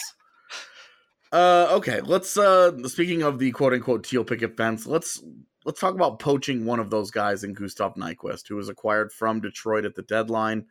uh 1.31 1.67
okay, 1.77 2.01
let's 2.01 2.35
uh 2.35 2.77
speaking 2.89 3.23
of 3.23 3.39
the 3.39 3.51
quote 3.51 3.71
unquote 3.71 4.03
teal 4.03 4.25
picket 4.25 4.57
fence, 4.57 4.85
let's 4.85 5.23
let's 5.63 5.79
talk 5.79 5.95
about 5.95 6.19
poaching 6.19 6.65
one 6.65 6.81
of 6.81 6.89
those 6.89 7.09
guys 7.09 7.45
in 7.45 7.53
Gustav 7.53 7.95
Nyquist, 7.95 8.49
who 8.49 8.57
was 8.57 8.67
acquired 8.67 9.13
from 9.13 9.39
Detroit 9.39 9.85
at 9.85 9.95
the 9.95 10.01
deadline. 10.01 10.65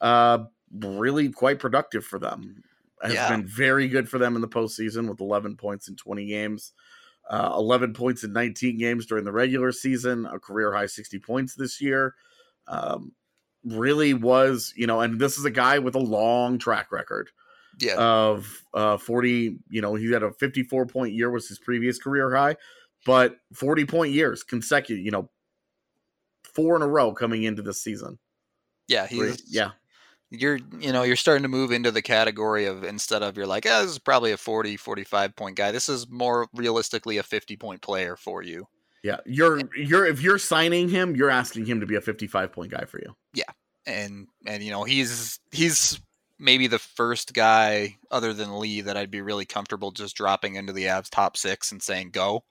Uh, 0.00 0.46
really 0.76 1.28
quite 1.28 1.60
productive 1.60 2.04
for 2.04 2.18
them. 2.18 2.64
Has 3.00 3.14
yeah. 3.14 3.28
been 3.28 3.46
very 3.46 3.86
good 3.86 4.08
for 4.08 4.18
them 4.18 4.34
in 4.34 4.42
the 4.42 4.48
postseason 4.48 5.08
with 5.08 5.20
11 5.20 5.56
points 5.56 5.86
in 5.86 5.94
20 5.94 6.26
games, 6.26 6.72
uh, 7.30 7.54
11 7.56 7.94
points 7.94 8.24
in 8.24 8.32
19 8.32 8.78
games 8.78 9.06
during 9.06 9.24
the 9.24 9.32
regular 9.32 9.72
season, 9.72 10.26
a 10.26 10.38
career 10.38 10.72
high 10.72 10.86
60 10.86 11.18
points 11.20 11.54
this 11.54 11.80
year. 11.80 12.14
Um, 12.66 13.12
really 13.64 14.14
was, 14.14 14.74
you 14.76 14.86
know, 14.86 15.00
and 15.00 15.18
this 15.18 15.38
is 15.38 15.44
a 15.44 15.50
guy 15.50 15.78
with 15.78 15.94
a 15.94 16.00
long 16.00 16.58
track 16.58 16.92
record. 16.92 17.30
Yeah. 17.78 17.94
Of 17.96 18.62
uh, 18.74 18.98
40, 18.98 19.56
you 19.70 19.80
know, 19.80 19.94
he 19.94 20.10
had 20.12 20.22
a 20.22 20.32
54 20.32 20.86
point 20.86 21.14
year 21.14 21.30
was 21.30 21.48
his 21.48 21.58
previous 21.58 21.98
career 21.98 22.34
high 22.34 22.56
but 23.06 23.36
40 23.54 23.86
point 23.86 24.12
years 24.12 24.42
consecutive, 24.42 25.04
you 25.04 25.10
know, 25.10 25.30
four 26.44 26.76
in 26.76 26.82
a 26.82 26.88
row 26.88 27.12
coming 27.12 27.44
into 27.44 27.62
this 27.62 27.82
season. 27.82 28.18
Yeah, 28.88 29.06
he's 29.06 29.42
yeah. 29.46 29.70
You're 30.30 30.58
you 30.78 30.92
know, 30.92 31.02
you're 31.02 31.16
starting 31.16 31.42
to 31.42 31.48
move 31.48 31.72
into 31.72 31.90
the 31.90 32.02
category 32.02 32.66
of 32.66 32.84
instead 32.84 33.22
of 33.22 33.36
you're 33.36 33.46
like, 33.46 33.66
oh, 33.66 33.82
this 33.82 33.90
is 33.90 33.98
probably 33.98 34.32
a 34.32 34.36
40, 34.36 34.76
45 34.76 35.34
point 35.34 35.56
guy. 35.56 35.72
This 35.72 35.88
is 35.88 36.08
more 36.08 36.48
realistically 36.54 37.18
a 37.18 37.22
50 37.22 37.56
point 37.56 37.82
player 37.82 38.16
for 38.16 38.42
you. 38.42 38.66
Yeah. 39.02 39.16
You're 39.26 39.58
eh 39.60 39.64
you're 39.76 40.06
if 40.06 40.20
you're 40.22 40.38
signing 40.38 40.88
him, 40.88 41.16
you're 41.16 41.30
asking 41.30 41.66
him 41.66 41.80
to 41.80 41.86
be 41.86 41.96
a 41.96 42.00
55 42.00 42.52
point 42.52 42.70
guy 42.70 42.84
for 42.84 43.00
you. 43.00 43.14
Yeah. 43.34 43.44
And 43.86 44.28
and 44.46 44.62
you 44.62 44.70
know, 44.70 44.84
he's 44.84 45.40
he's 45.50 46.00
maybe 46.38 46.66
the 46.66 46.78
first 46.78 47.34
guy 47.34 47.96
other 48.10 48.32
than 48.32 48.58
Lee 48.58 48.80
that 48.82 48.96
I'd 48.96 49.10
be 49.10 49.20
really 49.20 49.44
comfortable 49.44 49.90
just 49.90 50.16
dropping 50.16 50.54
into 50.54 50.72
the 50.72 50.84
Avs 50.84 51.10
top 51.10 51.36
6 51.36 51.72
and 51.72 51.82
saying 51.82 52.10
go. 52.10 52.44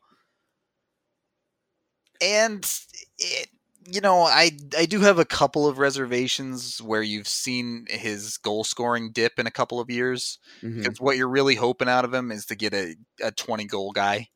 And 2.22 2.70
it 3.18 3.50
you 3.92 4.02
know, 4.02 4.22
I 4.22 4.52
I 4.78 4.86
do 4.86 5.02
have 5.02 5.20
a 5.20 5.26
couple 5.26 5.68
of 5.68 5.80
reservations 5.80 6.82
where 6.82 7.02
you've 7.02 7.28
seen 7.28 7.86
his 7.90 8.38
goal 8.38 8.64
scoring 8.64 9.12
dip 9.12 9.40
in 9.40 9.48
a 9.48 9.52
couple 9.52 9.80
of 9.80 9.90
years 9.90 10.40
mm-hmm. 10.62 10.82
because 10.82 11.00
what 11.00 11.18
you're 11.18 11.30
really 11.30 11.56
hoping 11.56 11.90
out 11.90 12.06
of 12.06 12.14
him 12.14 12.32
is 12.32 12.46
to 12.48 12.56
get 12.56 12.74
a, 12.74 12.96
a 13.22 13.32
20 13.32 13.66
goal 13.66 13.92
guy. 13.92 14.30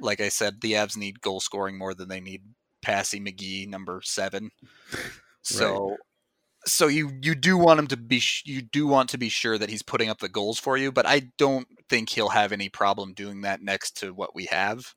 Like 0.00 0.20
I 0.20 0.28
said, 0.28 0.60
the 0.60 0.72
Avs 0.72 0.96
need 0.96 1.20
goal 1.20 1.40
scoring 1.40 1.76
more 1.76 1.94
than 1.94 2.08
they 2.08 2.20
need 2.20 2.42
Passy 2.82 3.20
McGee 3.20 3.68
number 3.68 4.00
seven. 4.04 4.50
So, 5.42 5.96
so 6.66 6.86
you 6.86 7.10
you 7.22 7.34
do 7.34 7.56
want 7.56 7.80
him 7.80 7.86
to 7.88 7.96
be 7.96 8.20
sh- 8.20 8.44
you 8.46 8.62
do 8.62 8.86
want 8.86 9.10
to 9.10 9.18
be 9.18 9.28
sure 9.28 9.58
that 9.58 9.70
he's 9.70 9.82
putting 9.82 10.08
up 10.08 10.18
the 10.18 10.28
goals 10.28 10.58
for 10.58 10.76
you, 10.76 10.92
but 10.92 11.06
I 11.06 11.30
don't 11.38 11.66
think 11.88 12.10
he'll 12.10 12.28
have 12.28 12.52
any 12.52 12.68
problem 12.68 13.14
doing 13.14 13.42
that 13.42 13.62
next 13.62 13.96
to 13.98 14.12
what 14.12 14.34
we 14.34 14.46
have. 14.46 14.94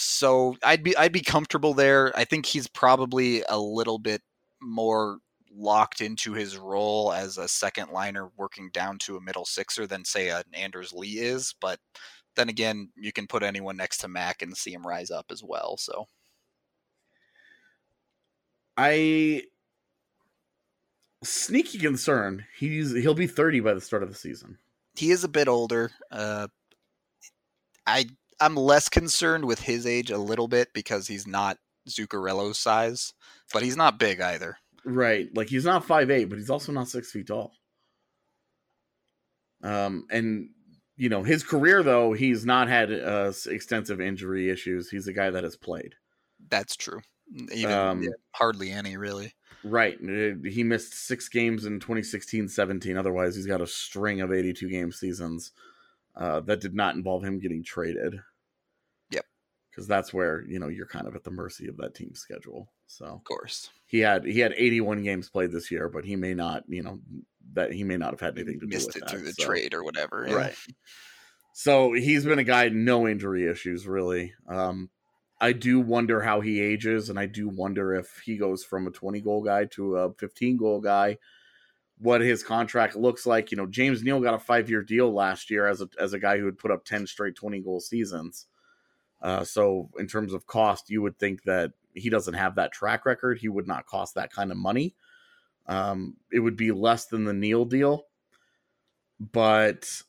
So 0.00 0.56
I'd 0.62 0.84
be 0.84 0.96
I'd 0.96 1.12
be 1.12 1.22
comfortable 1.22 1.74
there. 1.74 2.16
I 2.16 2.24
think 2.24 2.46
he's 2.46 2.68
probably 2.68 3.42
a 3.48 3.58
little 3.58 3.98
bit 3.98 4.22
more 4.62 5.18
locked 5.52 6.00
into 6.00 6.34
his 6.34 6.56
role 6.56 7.12
as 7.12 7.36
a 7.36 7.48
second 7.48 7.90
liner 7.90 8.28
working 8.36 8.70
down 8.72 8.98
to 8.98 9.16
a 9.16 9.20
middle 9.20 9.44
sixer 9.44 9.88
than 9.88 10.04
say 10.04 10.30
an 10.30 10.44
Anders 10.52 10.92
Lee 10.92 11.18
is, 11.18 11.52
but 11.60 11.80
then 12.36 12.48
again, 12.48 12.90
you 12.94 13.10
can 13.12 13.26
put 13.26 13.42
anyone 13.42 13.76
next 13.76 13.98
to 13.98 14.08
Mac 14.08 14.40
and 14.40 14.56
see 14.56 14.72
him 14.72 14.86
rise 14.86 15.10
up 15.10 15.26
as 15.32 15.42
well. 15.42 15.76
So 15.76 16.06
I 18.76 19.42
sneaky 21.24 21.78
concern. 21.78 22.46
He's 22.56 22.94
he'll 22.94 23.14
be 23.14 23.26
30 23.26 23.58
by 23.60 23.74
the 23.74 23.80
start 23.80 24.04
of 24.04 24.10
the 24.10 24.14
season. 24.14 24.58
he 24.94 25.10
is 25.10 25.24
a 25.24 25.28
bit 25.28 25.48
older. 25.48 25.90
Uh, 26.12 26.46
I 27.84 28.06
I'm 28.40 28.54
less 28.54 28.88
concerned 28.88 29.44
with 29.44 29.60
his 29.60 29.86
age 29.86 30.10
a 30.10 30.18
little 30.18 30.48
bit 30.48 30.68
because 30.72 31.06
he's 31.06 31.26
not 31.26 31.58
Zuccarello's 31.88 32.58
size, 32.58 33.12
but 33.52 33.62
he's 33.62 33.76
not 33.76 33.98
big 33.98 34.20
either. 34.20 34.58
Right. 34.84 35.28
Like 35.34 35.48
he's 35.48 35.64
not 35.64 35.84
five 35.84 36.10
eight, 36.10 36.26
but 36.26 36.38
he's 36.38 36.50
also 36.50 36.72
not 36.72 36.88
six 36.88 37.10
feet 37.10 37.26
tall. 37.26 37.52
Um, 39.62 40.06
and 40.10 40.50
you 40.96 41.08
know 41.08 41.22
his 41.22 41.42
career 41.42 41.82
though 41.82 42.12
he's 42.12 42.46
not 42.46 42.68
had 42.68 42.92
uh, 42.92 43.32
extensive 43.46 44.00
injury 44.00 44.50
issues. 44.50 44.88
He's 44.88 45.08
a 45.08 45.12
guy 45.12 45.30
that 45.30 45.44
has 45.44 45.56
played. 45.56 45.94
That's 46.48 46.76
true. 46.76 47.00
Even 47.52 47.72
Um, 47.72 48.02
yeah, 48.02 48.10
hardly 48.32 48.70
any 48.70 48.96
really. 48.96 49.34
Right. 49.64 49.98
He 50.00 50.62
missed 50.62 50.94
six 50.94 51.28
games 51.28 51.64
in 51.64 51.80
2016-17. 51.80 52.96
Otherwise, 52.96 53.34
he's 53.34 53.46
got 53.46 53.60
a 53.60 53.66
string 53.66 54.20
of 54.20 54.32
82 54.32 54.68
game 54.70 54.92
seasons 54.92 55.50
uh, 56.16 56.40
that 56.40 56.60
did 56.60 56.74
not 56.74 56.94
involve 56.94 57.24
him 57.24 57.40
getting 57.40 57.64
traded. 57.64 58.20
Because 59.78 59.86
that's 59.86 60.12
where 60.12 60.44
you 60.48 60.58
know 60.58 60.66
you're 60.66 60.86
kind 60.86 61.06
of 61.06 61.14
at 61.14 61.22
the 61.22 61.30
mercy 61.30 61.68
of 61.68 61.76
that 61.76 61.94
team's 61.94 62.18
schedule. 62.18 62.68
So 62.88 63.04
Of 63.04 63.22
course, 63.22 63.70
he 63.86 64.00
had 64.00 64.24
he 64.24 64.40
had 64.40 64.52
81 64.56 65.04
games 65.04 65.30
played 65.30 65.52
this 65.52 65.70
year, 65.70 65.88
but 65.88 66.04
he 66.04 66.16
may 66.16 66.34
not, 66.34 66.64
you 66.66 66.82
know, 66.82 66.98
that 67.52 67.72
he 67.72 67.84
may 67.84 67.96
not 67.96 68.10
have 68.10 68.18
had 68.18 68.36
anything 68.36 68.58
to 68.58 68.66
do 68.66 68.76
with 68.76 68.96
it 68.96 69.00
that. 69.02 69.08
through 69.10 69.22
the 69.22 69.34
so- 69.34 69.44
trade 69.44 69.74
or 69.74 69.84
whatever. 69.84 70.26
yeah. 70.26 70.34
Right. 70.34 70.54
So 71.52 71.92
he's 71.92 72.24
been 72.24 72.40
a 72.40 72.44
guy 72.44 72.70
no 72.70 73.06
injury 73.06 73.48
issues 73.48 73.86
really. 73.86 74.32
Um, 74.48 74.90
I 75.40 75.52
do 75.52 75.78
wonder 75.78 76.20
how 76.20 76.40
he 76.40 76.60
ages, 76.60 77.08
and 77.08 77.20
I 77.20 77.26
do 77.26 77.48
wonder 77.48 77.94
if 77.94 78.20
he 78.24 78.36
goes 78.36 78.64
from 78.64 78.88
a 78.88 78.90
20 78.90 79.20
goal 79.20 79.44
guy 79.44 79.66
to 79.66 79.96
a 79.96 80.12
15 80.14 80.56
goal 80.56 80.80
guy. 80.80 81.18
What 81.98 82.20
his 82.20 82.42
contract 82.42 82.96
looks 82.96 83.26
like, 83.26 83.52
you 83.52 83.56
know, 83.56 83.66
James 83.66 84.02
Neal 84.02 84.20
got 84.20 84.34
a 84.34 84.40
five 84.40 84.68
year 84.68 84.82
deal 84.82 85.14
last 85.14 85.50
year 85.50 85.68
as 85.68 85.82
a 85.82 85.88
as 86.00 86.14
a 86.14 86.18
guy 86.18 86.36
who 86.38 86.46
had 86.46 86.58
put 86.58 86.72
up 86.72 86.84
10 86.84 87.06
straight 87.06 87.36
20 87.36 87.60
goal 87.60 87.78
seasons. 87.78 88.46
Uh, 89.20 89.44
so 89.44 89.90
in 89.98 90.06
terms 90.06 90.32
of 90.32 90.46
cost, 90.46 90.90
you 90.90 91.02
would 91.02 91.18
think 91.18 91.42
that 91.44 91.72
he 91.94 92.08
doesn't 92.10 92.34
have 92.34 92.54
that 92.54 92.72
track 92.72 93.04
record. 93.04 93.38
He 93.38 93.48
would 93.48 93.66
not 93.66 93.86
cost 93.86 94.14
that 94.14 94.32
kind 94.32 94.50
of 94.52 94.56
money. 94.56 94.94
Um, 95.66 96.16
it 96.32 96.38
would 96.40 96.56
be 96.56 96.70
less 96.72 97.06
than 97.06 97.24
the 97.24 97.32
Neal 97.34 97.64
deal, 97.64 98.04
but 99.18 100.02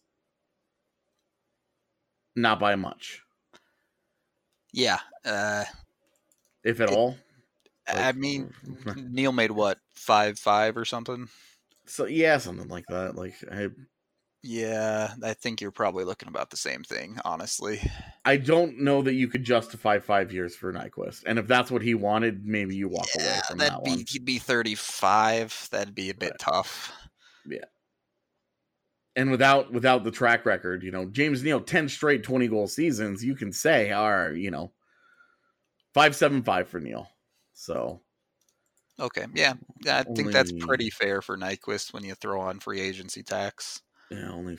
not 2.36 2.60
by 2.60 2.76
much, 2.76 3.22
Yeah. 4.72 4.99
Uh, 5.26 5.66
if 6.64 6.80
at 6.80 6.89
It- 6.91 6.95
all. 6.97 7.18
I 7.88 8.12
mean, 8.12 8.53
Neal 8.95 9.32
made 9.32 9.49
what 9.51 9.80
five 9.95 10.38
five 10.38 10.78
or 10.78 10.86
something. 10.86 11.28
So 11.88 12.05
yeah, 12.05 12.38
something 12.38 12.68
like 12.68 12.86
that. 12.89 13.16
Like 13.16 13.34
I, 13.51 13.70
Yeah, 14.41 15.15
I 15.23 15.33
think 15.33 15.59
you're 15.59 15.71
probably 15.71 16.05
looking 16.05 16.29
about 16.29 16.49
the 16.49 16.57
same 16.57 16.83
thing, 16.83 17.19
honestly. 17.25 17.81
I 18.25 18.37
don't 18.37 18.79
know 18.79 19.01
that 19.01 19.13
you 19.13 19.27
could 19.27 19.43
justify 19.43 19.99
five 19.99 20.31
years 20.31 20.55
for 20.55 20.71
Nyquist, 20.73 21.23
and 21.25 21.39
if 21.39 21.47
that's 21.47 21.71
what 21.71 21.81
he 21.81 21.95
wanted, 21.95 22.45
maybe 22.45 22.75
you 22.75 22.87
walk 22.87 23.07
away 23.15 23.41
from 23.47 23.57
that'd 23.57 23.73
that 23.73 23.83
be 23.83 23.91
one. 23.91 24.05
he'd 24.07 24.25
be 24.25 24.39
35. 24.39 25.69
That'd 25.71 25.95
be 25.95 26.09
a 26.09 26.13
bit 26.15 26.33
Right. 26.33 26.39
tough. 26.39 26.91
Yeah. 27.45 27.65
And 29.15 29.31
without 29.31 29.71
without 29.73 30.03
the 30.03 30.11
track 30.11 30.45
record, 30.45 30.83
you 30.83 30.91
know, 30.91 31.05
James 31.05 31.43
Neal 31.43 31.61
ten 31.61 31.89
straight 31.89 32.23
twenty 32.23 32.47
goal 32.47 32.67
seasons, 32.67 33.23
you 33.23 33.35
can 33.35 33.51
say, 33.51 33.91
are 33.91 34.31
you 34.33 34.51
know, 34.51 34.71
five 35.93 36.15
seven 36.15 36.43
five 36.43 36.67
for 36.69 36.79
Neal. 36.79 37.07
So 37.53 38.01
Okay, 38.99 39.25
yeah, 39.33 39.53
yeah, 39.85 39.99
I 39.99 40.03
think 40.03 40.31
that's 40.31 40.51
pretty 40.51 40.89
fair 40.89 41.21
for 41.21 41.37
Nyquist 41.37 41.93
when 41.93 42.03
you 42.03 42.15
throw 42.15 42.41
on 42.41 42.59
free 42.59 42.81
agency 42.81 43.23
tax. 43.23 43.81
Yeah, 44.12 44.32
only 44.32 44.57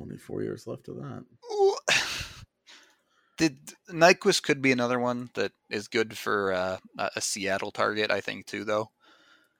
only 0.00 0.16
four 0.16 0.42
years 0.42 0.66
left 0.66 0.88
of 0.88 0.96
that. 0.96 1.24
Ooh. 1.52 1.76
Did 3.38 3.74
Nyquist 3.88 4.42
could 4.42 4.60
be 4.60 4.72
another 4.72 4.98
one 4.98 5.30
that 5.34 5.52
is 5.70 5.86
good 5.86 6.18
for 6.18 6.52
uh, 6.52 6.78
a 6.98 7.20
Seattle 7.20 7.70
target, 7.70 8.10
I 8.10 8.20
think 8.20 8.46
too, 8.46 8.64
though. 8.64 8.90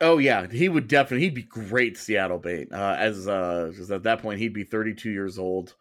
Oh 0.01 0.19
yeah, 0.19 0.47
he 0.47 0.69
would 0.69 0.87
definitely 0.87 1.25
he'd 1.25 1.35
be 1.35 1.43
great 1.43 1.97
Seattle 1.99 2.39
bait. 2.39 2.69
Uh, 2.73 2.95
as 2.99 3.27
uh, 3.27 3.73
at 3.91 4.05
that 4.05 4.21
point 4.23 4.39
he'd 4.39 4.53
be 4.53 4.63
32 4.65 5.11
years 5.11 5.39
old, 5.39 5.75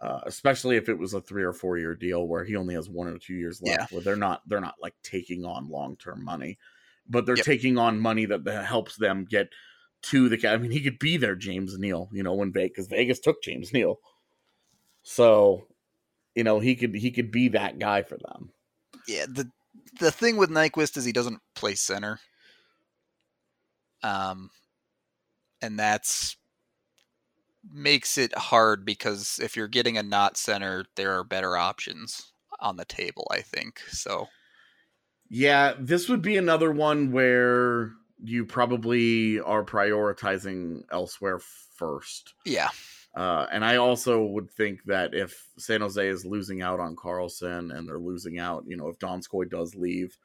uh, 0.00 0.20
especially 0.24 0.76
if 0.76 0.88
it 0.88 0.98
was 0.98 1.14
a 1.14 1.20
three 1.20 1.42
or 1.44 1.52
four 1.52 1.78
year 1.78 1.94
deal 1.96 2.26
where 2.28 2.44
he 2.44 2.56
only 2.56 2.74
has 2.74 2.88
one 2.88 3.08
or 3.08 3.18
two 3.18 3.34
years 3.34 3.60
Yeah. 3.64 3.86
left. 3.86 3.90
Where 3.90 4.02
they're 4.02 4.16
not 4.16 4.42
they're 4.48 4.60
not 4.60 4.76
like 4.80 4.94
taking 5.02 5.44
on 5.44 5.68
long 5.68 5.96
term 5.96 6.24
money, 6.24 6.58
but 7.08 7.26
they're 7.26 7.36
Yep. 7.36 7.46
taking 7.46 7.78
on 7.78 7.98
money 8.00 8.26
that, 8.26 8.44
that 8.44 8.66
helps 8.66 8.96
them 8.96 9.26
get 9.28 9.50
to 10.02 10.28
the. 10.28 10.48
I 10.48 10.56
mean, 10.56 10.70
he 10.70 10.82
could 10.82 10.98
be 10.98 11.16
their 11.16 11.36
James 11.36 11.78
Neal, 11.78 12.08
you 12.12 12.22
know, 12.22 12.34
when 12.34 12.52
Vegas 12.52 12.70
because 12.70 12.86
Vegas 12.88 13.20
took 13.20 13.42
James 13.42 13.72
Neal, 13.72 13.96
so 15.02 15.66
you 16.34 16.44
know 16.44 16.60
he 16.60 16.76
could 16.76 16.94
he 16.94 17.10
could 17.10 17.30
be 17.30 17.48
that 17.48 17.78
guy 17.78 18.02
for 18.02 18.18
them. 18.18 18.52
Yeah, 19.06 19.26
the 19.26 19.50
the 19.98 20.10
thing 20.10 20.36
with 20.36 20.50
Nyquist 20.50 20.96
is 20.96 21.04
he 21.04 21.12
doesn't 21.12 21.40
play 21.54 21.74
center. 21.74 22.20
Um 24.02 24.50
and 25.62 25.78
that's 25.78 26.36
makes 27.70 28.16
it 28.18 28.36
hard 28.36 28.84
because 28.84 29.38
if 29.42 29.56
you're 29.56 29.68
getting 29.68 29.98
a 29.98 30.02
not 30.02 30.36
center, 30.36 30.84
there 30.96 31.12
are 31.18 31.24
better 31.24 31.56
options 31.56 32.32
on 32.60 32.76
the 32.76 32.84
table, 32.84 33.26
I 33.30 33.40
think. 33.40 33.80
So 33.88 34.28
Yeah, 35.28 35.74
this 35.78 36.08
would 36.08 36.22
be 36.22 36.36
another 36.36 36.72
one 36.72 37.12
where 37.12 37.92
you 38.22 38.44
probably 38.44 39.40
are 39.40 39.64
prioritizing 39.64 40.82
elsewhere 40.90 41.38
first. 41.76 42.34
yeah. 42.44 42.68
Uh, 43.12 43.44
and 43.50 43.64
I 43.64 43.74
also 43.76 44.22
would 44.24 44.48
think 44.52 44.84
that 44.84 45.14
if 45.14 45.48
San 45.58 45.80
Jose 45.80 46.06
is 46.06 46.24
losing 46.24 46.62
out 46.62 46.78
on 46.78 46.94
Karlsson 46.94 47.76
and 47.76 47.88
they're 47.88 47.98
losing 47.98 48.38
out, 48.38 48.62
you 48.68 48.76
know, 48.76 48.86
if 48.86 49.00
Donskoi 49.00 49.50
does 49.50 49.74
leave, 49.74 50.16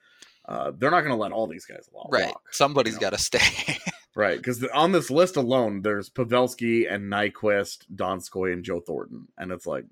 uh, 0.48 0.72
they're 0.78 0.92
not 0.92 1.02
going 1.02 1.16
to 1.16 1.20
let 1.20 1.32
all 1.32 1.48
these 1.48 1.66
guys 1.66 1.90
walk. 1.92 2.10
Right. 2.12 2.32
Somebody's 2.52 2.94
you 2.94 3.00
know? 3.00 3.10
got 3.10 3.18
to 3.18 3.18
stay. 3.18 3.78
Right. 4.18 4.38
Because 4.38 4.64
on 4.74 4.94
this 4.94 5.12
list 5.12 5.36
alone, 5.36 5.82
there's 5.82 6.10
Pavelski 6.10 6.90
and 6.90 7.12
Nyquist, 7.12 7.80
Donskoi, 7.94 8.54
and 8.54 8.64
Joe 8.64 8.80
Thornton. 8.80 9.28
And 9.38 9.52
it's 9.52 9.66
like, 9.66 9.84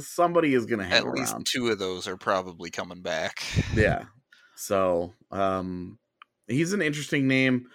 somebody 0.00 0.52
is 0.52 0.66
going 0.66 0.80
to 0.80 0.84
hang 0.84 0.98
At 0.98 1.08
least 1.14 1.32
around. 1.32 1.46
two 1.46 1.68
of 1.68 1.78
those 1.78 2.06
are 2.06 2.18
probably 2.18 2.68
coming 2.70 3.00
back. 3.00 3.42
Yeah. 3.74 4.04
So, 4.56 5.12
um 5.32 5.98
he's 6.46 6.72
an 6.72 6.82
interesting 6.82 7.26
name. 7.26 7.66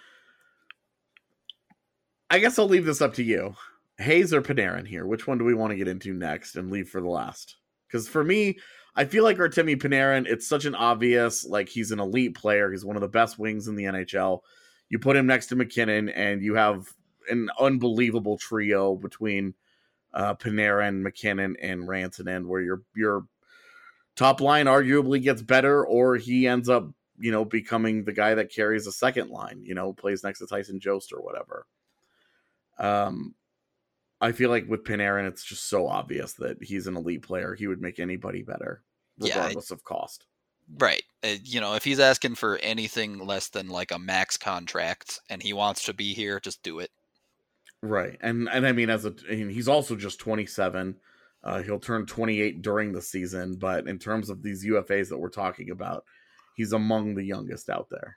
I 2.28 2.38
guess 2.38 2.58
I'll 2.58 2.68
leave 2.68 2.86
this 2.86 3.02
up 3.02 3.14
to 3.14 3.22
you. 3.22 3.54
Hayes 3.98 4.32
or 4.32 4.40
Panarin 4.40 4.86
here? 4.86 5.06
Which 5.06 5.26
one 5.26 5.38
do 5.38 5.44
we 5.44 5.54
want 5.54 5.72
to 5.72 5.76
get 5.76 5.88
into 5.88 6.14
next 6.14 6.56
and 6.56 6.70
leave 6.70 6.88
for 6.88 7.00
the 7.00 7.08
last? 7.08 7.56
Because 7.86 8.08
for 8.08 8.24
me, 8.24 8.58
I 8.96 9.04
feel 9.04 9.24
like 9.24 9.38
Artemi 9.38 9.76
Panarin, 9.76 10.26
it's 10.26 10.46
such 10.46 10.64
an 10.64 10.74
obvious, 10.74 11.44
like 11.44 11.68
he's 11.68 11.90
an 11.90 12.00
elite 12.00 12.34
player. 12.34 12.70
He's 12.70 12.84
one 12.84 12.96
of 12.96 13.02
the 13.02 13.08
best 13.08 13.38
wings 13.38 13.68
in 13.68 13.76
the 13.76 13.84
NHL. 13.84 14.40
You 14.88 14.98
put 14.98 15.16
him 15.16 15.26
next 15.26 15.46
to 15.48 15.56
MacKinnon, 15.56 16.08
and 16.08 16.42
you 16.42 16.54
have 16.54 16.88
an 17.28 17.48
unbelievable 17.58 18.38
trio 18.38 18.96
between 18.96 19.54
uh, 20.12 20.34
Panarin, 20.34 21.02
MacKinnon, 21.02 21.56
and 21.60 21.82
Rantanen, 21.82 22.46
where 22.46 22.60
your 22.60 22.82
your 22.96 23.26
top 24.16 24.40
line 24.40 24.66
arguably 24.66 25.22
gets 25.22 25.42
better, 25.42 25.86
or 25.86 26.16
he 26.16 26.48
ends 26.48 26.68
up, 26.68 26.88
you 27.20 27.30
know, 27.30 27.44
becoming 27.44 28.04
the 28.04 28.12
guy 28.12 28.34
that 28.34 28.52
carries 28.52 28.86
a 28.86 28.92
second 28.92 29.30
line. 29.30 29.62
You 29.64 29.74
know, 29.74 29.92
plays 29.92 30.24
next 30.24 30.40
to 30.40 30.46
Tyson 30.46 30.80
Jost 30.80 31.12
or 31.12 31.20
whatever. 31.20 31.66
Um, 32.78 33.34
I 34.20 34.32
feel 34.32 34.50
like 34.50 34.68
with 34.68 34.84
Panarin, 34.84 35.26
it's 35.26 35.44
just 35.44 35.68
so 35.68 35.86
obvious 35.86 36.34
that 36.34 36.62
he's 36.62 36.86
an 36.86 36.96
elite 36.96 37.22
player. 37.22 37.54
He 37.54 37.66
would 37.66 37.80
make 37.80 37.98
anybody 37.98 38.42
better, 38.42 38.82
regardless 39.18 39.70
yeah, 39.70 39.74
of 39.74 39.84
cost. 39.84 40.26
Right. 40.78 41.02
Uh, 41.24 41.36
you 41.42 41.60
know, 41.60 41.74
if 41.74 41.84
he's 41.84 42.00
asking 42.00 42.36
for 42.36 42.58
anything 42.58 43.18
less 43.18 43.48
than 43.48 43.68
like 43.68 43.92
a 43.92 43.98
max 43.98 44.36
contract 44.36 45.20
and 45.28 45.42
he 45.42 45.52
wants 45.52 45.84
to 45.84 45.94
be 45.94 46.12
here, 46.12 46.38
just 46.38 46.62
do 46.62 46.78
it. 46.78 46.90
Right. 47.82 48.18
And 48.20 48.48
and 48.50 48.66
I 48.66 48.72
mean 48.72 48.90
as 48.90 49.06
a 49.06 49.14
I 49.30 49.36
mean, 49.36 49.50
he's 49.50 49.68
also 49.68 49.96
just 49.96 50.20
27. 50.20 50.96
Uh, 51.42 51.62
he'll 51.62 51.80
turn 51.80 52.04
28 52.04 52.60
during 52.60 52.92
the 52.92 53.00
season, 53.00 53.56
but 53.56 53.88
in 53.88 53.98
terms 53.98 54.28
of 54.28 54.42
these 54.42 54.66
UFAs 54.66 55.08
that 55.08 55.18
we're 55.18 55.30
talking 55.30 55.70
about, 55.70 56.04
he's 56.56 56.72
among 56.72 57.14
the 57.14 57.24
youngest 57.24 57.70
out 57.70 57.88
there. 57.90 58.16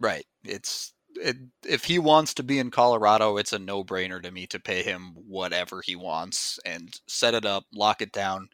Right. 0.00 0.26
It's 0.44 0.92
it, 1.16 1.36
if 1.66 1.84
he 1.84 1.98
wants 1.98 2.34
to 2.34 2.42
be 2.42 2.58
in 2.58 2.70
Colorado, 2.70 3.36
it's 3.36 3.52
a 3.52 3.58
no-brainer 3.58 4.22
to 4.22 4.30
me 4.30 4.46
to 4.48 4.60
pay 4.60 4.82
him 4.82 5.14
whatever 5.26 5.82
he 5.84 5.96
wants 5.96 6.58
and 6.64 7.00
set 7.06 7.34
it 7.34 7.44
up, 7.44 7.64
lock 7.74 8.02
it 8.02 8.12
down. 8.12 8.48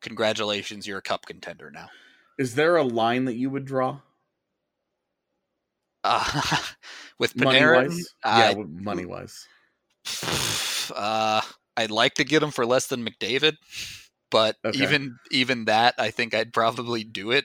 Congratulations, 0.00 0.86
you're 0.86 0.98
a 0.98 1.02
cup 1.02 1.26
contender 1.26 1.70
now. 1.70 1.88
Is 2.38 2.54
there 2.54 2.76
a 2.76 2.82
line 2.82 3.24
that 3.26 3.36
you 3.36 3.50
would 3.50 3.64
draw? 3.64 4.00
Uh, 6.04 6.56
with 7.18 7.34
Panarin, 7.34 7.88
money 7.88 8.02
yeah, 8.24 8.54
money 8.56 9.06
wise. 9.06 9.46
Uh, 10.94 11.40
I'd 11.76 11.90
like 11.90 12.14
to 12.14 12.24
get 12.24 12.40
him 12.40 12.52
for 12.52 12.64
less 12.64 12.86
than 12.86 13.04
McDavid, 13.04 13.56
but 14.30 14.54
okay. 14.64 14.84
even 14.84 15.18
even 15.32 15.64
that, 15.64 15.96
I 15.98 16.12
think 16.12 16.32
I'd 16.32 16.52
probably 16.52 17.02
do 17.02 17.32
it. 17.32 17.44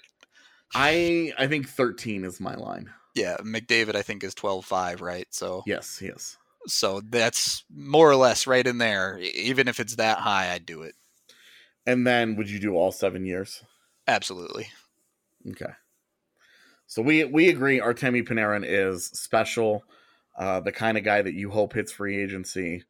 I 0.74 1.34
I 1.38 1.48
think 1.48 1.68
thirteen 1.68 2.24
is 2.24 2.40
my 2.40 2.56
line. 2.56 2.90
Yeah, 3.16 3.38
McDavid 3.42 3.96
I 3.96 4.02
think 4.02 4.24
is 4.24 4.34
twelve 4.34 4.66
five, 4.66 5.02
right? 5.02 5.28
So 5.32 5.64
yes, 5.66 6.02
yes. 6.02 6.38
So 6.68 7.02
that's 7.02 7.64
more 7.74 8.10
or 8.10 8.16
less 8.16 8.46
right 8.48 8.66
in 8.66 8.78
there. 8.78 9.18
Even 9.20 9.68
if 9.68 9.80
it's 9.80 9.96
that 9.96 10.20
high, 10.20 10.52
I'd 10.52 10.66
do 10.66 10.84
it. 10.84 10.96
And 11.86 12.06
then, 12.06 12.36
would 12.36 12.50
you 12.50 12.60
do 12.60 12.76
all 12.76 12.92
seven 12.92 13.26
years? 13.26 13.64
Absolutely. 14.08 14.68
Okay. 15.50 15.74
So 16.86 17.02
we 17.02 17.24
we 17.24 17.50
agree 17.50 17.80
Artemi 17.80 18.28
Panarin 18.28 18.64
is 18.66 19.06
special, 19.06 19.84
uh, 20.38 20.60
the 20.60 20.72
kind 20.72 20.98
of 20.98 21.04
guy 21.04 21.22
that 21.22 21.34
you 21.34 21.50
hope 21.50 21.74
hits 21.74 21.92
free 21.92 22.22
agency, 22.22 22.84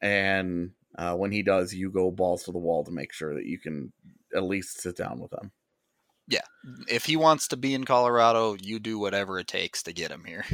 and 0.00 0.72
uh, 0.96 1.16
when 1.16 1.32
he 1.32 1.42
does, 1.42 1.74
you 1.74 1.90
go 1.90 2.10
balls 2.10 2.44
to 2.44 2.52
the 2.52 2.58
wall 2.58 2.84
to 2.84 2.90
make 2.90 3.12
sure 3.12 3.34
that 3.34 3.46
you 3.46 3.58
can 3.58 3.92
at 4.36 4.44
least 4.44 4.80
sit 4.80 4.96
down 4.96 5.18
with 5.18 5.32
him. 5.32 5.50
Yeah, 6.28 6.40
if 6.88 7.04
he 7.04 7.16
wants 7.16 7.48
to 7.48 7.56
be 7.56 7.74
in 7.74 7.84
Colorado, 7.84 8.56
you 8.60 8.78
do 8.78 8.98
whatever 8.98 9.38
it 9.38 9.48
takes 9.48 9.82
to 9.84 9.92
get 9.92 10.10
him 10.10 10.24
here. 10.24 10.44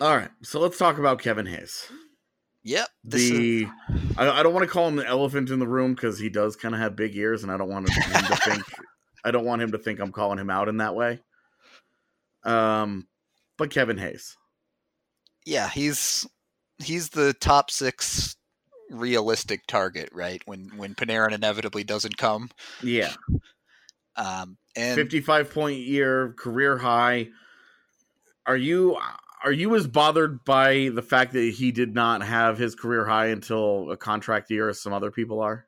All 0.00 0.16
right, 0.16 0.30
so 0.42 0.60
let's 0.60 0.78
talk 0.78 0.98
about 0.98 1.20
Kevin 1.20 1.46
Hayes. 1.46 1.86
Yep. 2.64 2.88
The 3.04 3.62
is... 3.62 3.68
I, 4.16 4.40
I, 4.40 4.42
don't 4.42 4.54
want 4.54 4.64
to 4.64 4.72
call 4.72 4.88
him 4.88 4.96
the 4.96 5.06
elephant 5.06 5.50
in 5.50 5.58
the 5.58 5.68
room 5.68 5.94
because 5.94 6.18
he 6.18 6.30
does 6.30 6.56
kind 6.56 6.74
of 6.74 6.80
have 6.80 6.96
big 6.96 7.14
ears, 7.14 7.42
and 7.42 7.52
I 7.52 7.56
don't 7.56 7.68
want 7.68 7.88
him 7.88 8.02
to 8.02 8.36
think 8.36 8.64
I 9.24 9.30
don't 9.30 9.44
want 9.44 9.62
him 9.62 9.72
to 9.72 9.78
think 9.78 10.00
I'm 10.00 10.12
calling 10.12 10.38
him 10.38 10.50
out 10.50 10.68
in 10.68 10.78
that 10.78 10.94
way. 10.94 11.20
Um, 12.42 13.06
but 13.56 13.70
Kevin 13.70 13.98
Hayes. 13.98 14.36
Yeah, 15.46 15.68
he's 15.68 16.26
he's 16.82 17.10
the 17.10 17.34
top 17.34 17.70
six 17.70 18.36
realistic 18.90 19.66
target, 19.66 20.10
right? 20.12 20.42
When 20.46 20.70
when 20.76 20.94
Panarin 20.94 21.32
inevitably 21.32 21.84
doesn't 21.84 22.16
come. 22.16 22.50
Yeah. 22.82 23.12
Um, 24.16 24.56
and 24.76 24.96
55 24.96 25.50
point 25.50 25.78
year 25.78 26.34
career 26.36 26.78
high. 26.78 27.28
Are 28.46 28.56
you 28.56 28.98
are 29.44 29.52
you 29.52 29.74
as 29.74 29.86
bothered 29.86 30.44
by 30.44 30.90
the 30.94 31.02
fact 31.02 31.32
that 31.34 31.54
he 31.54 31.70
did 31.70 31.94
not 31.94 32.22
have 32.22 32.56
his 32.56 32.74
career 32.74 33.04
high 33.04 33.26
until 33.26 33.90
a 33.90 33.96
contract 33.96 34.50
year 34.50 34.70
as 34.70 34.80
some 34.80 34.92
other 34.92 35.10
people 35.10 35.40
are? 35.40 35.66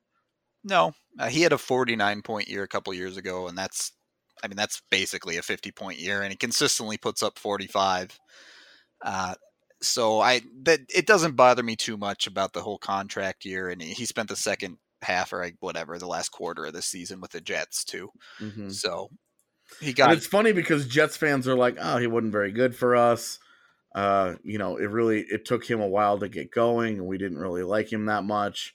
No, 0.64 0.94
uh, 1.18 1.28
he 1.28 1.42
had 1.42 1.52
a 1.52 1.58
49 1.58 2.22
point 2.22 2.48
year 2.48 2.62
a 2.62 2.68
couple 2.68 2.92
years 2.94 3.16
ago, 3.16 3.48
and 3.48 3.56
that's, 3.56 3.92
I 4.42 4.48
mean, 4.48 4.56
that's 4.56 4.82
basically 4.90 5.36
a 5.36 5.42
50 5.42 5.70
point 5.72 5.98
year, 5.98 6.22
and 6.22 6.32
he 6.32 6.36
consistently 6.36 6.96
puts 6.96 7.22
up 7.22 7.38
45. 7.38 8.18
Uh, 9.04 9.34
so 9.82 10.20
I 10.20 10.40
that 10.62 10.80
it 10.92 11.06
doesn't 11.06 11.36
bother 11.36 11.62
me 11.62 11.76
too 11.76 11.98
much 11.98 12.26
about 12.26 12.54
the 12.54 12.62
whole 12.62 12.78
contract 12.78 13.44
year, 13.44 13.68
and 13.68 13.80
he 13.82 14.06
spent 14.06 14.30
the 14.30 14.36
second 14.36 14.78
half 15.02 15.32
or 15.32 15.48
whatever 15.60 15.98
the 15.98 16.06
last 16.06 16.30
quarter 16.30 16.66
of 16.66 16.72
the 16.72 16.82
season 16.82 17.20
with 17.20 17.32
the 17.32 17.40
Jets 17.40 17.84
too. 17.84 18.10
Mm-hmm. 18.40 18.70
So 18.70 19.10
he 19.80 19.92
got. 19.92 20.10
And 20.10 20.18
it's 20.18 20.26
funny 20.26 20.52
because 20.52 20.86
Jets 20.86 21.16
fans 21.16 21.48
are 21.48 21.56
like, 21.56 21.76
"Oh, 21.80 21.98
he 21.98 22.06
wasn't 22.06 22.32
very 22.32 22.52
good 22.52 22.74
for 22.74 22.96
us." 22.96 23.38
Uh, 23.94 24.34
you 24.42 24.58
know, 24.58 24.76
it 24.76 24.90
really 24.90 25.20
it 25.22 25.44
took 25.44 25.64
him 25.64 25.80
a 25.80 25.86
while 25.86 26.18
to 26.18 26.28
get 26.28 26.50
going, 26.50 26.98
and 26.98 27.06
we 27.06 27.18
didn't 27.18 27.38
really 27.38 27.62
like 27.62 27.92
him 27.92 28.06
that 28.06 28.24
much. 28.24 28.74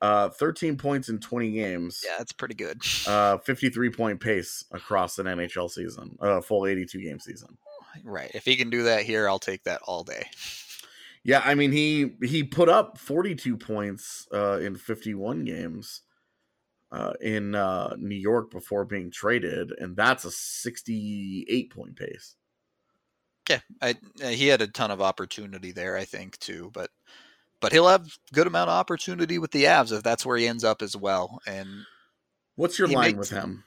Uh, 0.00 0.28
13 0.30 0.76
points 0.76 1.08
in 1.08 1.20
20 1.20 1.52
games. 1.52 2.02
Yeah, 2.04 2.16
that's 2.18 2.32
pretty 2.32 2.56
good. 2.56 2.80
Uh, 3.06 3.38
53 3.38 3.90
point 3.90 4.20
pace 4.20 4.64
across 4.72 5.18
an 5.18 5.26
NHL 5.26 5.70
season, 5.70 6.16
a 6.20 6.24
uh, 6.24 6.40
full 6.40 6.66
82 6.66 7.00
game 7.00 7.20
season. 7.20 7.56
Right. 8.02 8.30
If 8.34 8.44
he 8.44 8.56
can 8.56 8.68
do 8.68 8.82
that 8.84 9.02
here, 9.02 9.28
I'll 9.28 9.38
take 9.38 9.62
that 9.64 9.80
all 9.84 10.02
day. 10.02 10.26
Yeah, 11.24 11.42
I 11.44 11.54
mean 11.54 11.72
he 11.72 12.14
he 12.22 12.42
put 12.42 12.68
up 12.68 12.98
42 12.98 13.56
points 13.56 14.26
uh, 14.32 14.58
in 14.58 14.76
51 14.76 15.44
games 15.44 16.02
uh, 16.90 17.12
in 17.20 17.54
uh, 17.54 17.94
New 17.98 18.16
York 18.16 18.50
before 18.50 18.84
being 18.84 19.10
traded, 19.10 19.72
and 19.78 19.96
that's 19.96 20.24
a 20.24 20.30
68 20.30 21.72
point 21.72 21.96
pace. 21.96 22.36
Yeah, 23.48 23.60
I, 23.80 23.96
uh, 24.22 24.28
he 24.28 24.46
had 24.48 24.62
a 24.62 24.66
ton 24.66 24.90
of 24.90 25.00
opportunity 25.00 25.72
there, 25.72 25.96
I 25.96 26.04
think, 26.04 26.38
too. 26.38 26.70
But 26.72 26.90
but 27.60 27.72
he'll 27.72 27.88
have 27.88 28.06
good 28.32 28.46
amount 28.46 28.70
of 28.70 28.78
opportunity 28.78 29.38
with 29.38 29.52
the 29.52 29.64
Avs 29.64 29.92
if 29.92 30.02
that's 30.02 30.26
where 30.26 30.36
he 30.36 30.46
ends 30.46 30.64
up 30.64 30.82
as 30.82 30.96
well. 30.96 31.40
And 31.46 31.68
what's 32.56 32.78
your 32.78 32.88
line 32.88 33.16
makes, 33.16 33.30
with 33.30 33.30
him? 33.30 33.64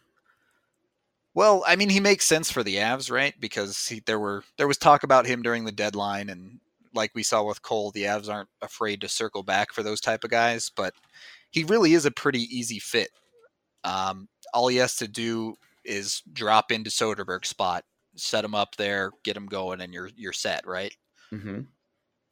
Well, 1.34 1.64
I 1.66 1.76
mean, 1.76 1.89
he 1.89 1.99
makes 1.99 2.26
sense 2.26 2.51
for 2.51 2.64
the 2.64 2.76
Avs, 2.76 3.12
right? 3.12 3.34
Because 3.39 3.88
he, 3.88 4.01
there 4.06 4.20
were 4.20 4.43
there 4.58 4.68
was 4.68 4.78
talk 4.78 5.03
about 5.03 5.26
him 5.26 5.41
during 5.41 5.66
the 5.66 5.72
deadline, 5.72 6.30
and 6.30 6.60
like 6.96 7.12
we 7.14 7.24
saw 7.24 7.43
with 7.43 7.62
Cole, 7.62 7.91
the 7.91 8.04
Avs 8.04 8.30
aren't 8.30 8.50
afraid 8.62 9.02
to 9.02 9.10
circle 9.10 9.43
back 9.43 9.74
for 9.74 9.84
those 9.84 10.02
type 10.02 10.24
of 10.24 10.32
guys. 10.32 10.72
But 10.76 10.93
he 11.52 11.64
really 11.64 11.93
is 11.93 12.06
a 12.06 12.12
pretty 12.12 12.41
easy 12.41 12.80
fit. 12.80 13.10
Um, 13.84 14.28
all 14.54 14.68
he 14.68 14.78
has 14.78 14.96
to 14.98 15.08
do 15.08 15.56
is 15.84 16.24
drop 16.34 16.72
into 16.72 16.89
Soderberg's 16.89 17.50
spot, 17.50 17.84
set 18.16 18.43
him 18.43 18.56
up 18.56 18.76
there, 18.78 19.12
get 19.24 19.38
him 19.38 19.46
going, 19.46 19.82
and 19.82 19.93
you're 19.93 20.10
you're 20.16 20.34
set, 20.34 20.66
right? 20.66 20.96
Mm-hmm. 21.32 21.62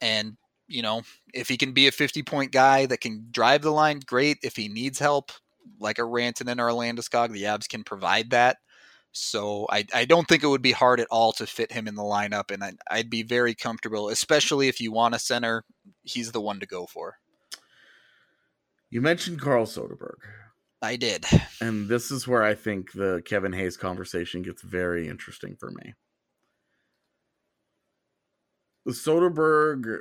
And 0.00 0.36
you 0.66 0.82
know, 0.82 1.02
if 1.32 1.48
he 1.48 1.56
can 1.56 1.72
be 1.72 1.86
a 1.86 1.92
50 1.92 2.22
point 2.22 2.52
guy 2.52 2.86
that 2.86 3.00
can 3.00 3.26
drive 3.30 3.62
the 3.62 3.70
line, 3.70 4.00
great. 4.04 4.38
If 4.42 4.56
he 4.56 4.68
needs 4.68 4.98
help, 4.98 5.30
like 5.78 5.98
a 5.98 6.02
Rantanen 6.02 6.58
or 6.58 6.68
a 6.68 6.72
Landeskog, 6.72 7.32
the 7.32 7.44
Avs 7.44 7.68
can 7.68 7.84
provide 7.84 8.30
that. 8.30 8.56
So 9.14 9.66
I, 9.70 9.86
I 9.94 10.04
don't 10.04 10.26
think 10.26 10.42
it 10.42 10.48
would 10.48 10.60
be 10.60 10.72
hard 10.72 10.98
at 10.98 11.06
all 11.08 11.32
to 11.34 11.46
fit 11.46 11.70
him 11.70 11.86
in 11.86 11.94
the 11.94 12.02
lineup, 12.02 12.50
and 12.50 12.62
I, 12.64 12.72
I'd 12.90 13.10
be 13.10 13.22
very 13.22 13.54
comfortable, 13.54 14.08
especially 14.08 14.68
if 14.68 14.80
you 14.80 14.90
want 14.90 15.14
a 15.14 15.20
center. 15.20 15.64
He's 16.02 16.32
the 16.32 16.40
one 16.40 16.58
to 16.60 16.66
go 16.66 16.86
for. 16.86 17.18
You 18.90 19.00
mentioned 19.00 19.40
Carl 19.40 19.66
Soderberg. 19.66 20.18
I 20.82 20.96
did. 20.96 21.24
And 21.60 21.88
this 21.88 22.10
is 22.10 22.28
where 22.28 22.42
I 22.42 22.54
think 22.54 22.92
the 22.92 23.22
Kevin 23.24 23.52
Hayes 23.52 23.76
conversation 23.76 24.42
gets 24.42 24.62
very 24.62 25.08
interesting 25.08 25.56
for 25.56 25.70
me. 25.70 25.94
Soderberg 28.88 30.00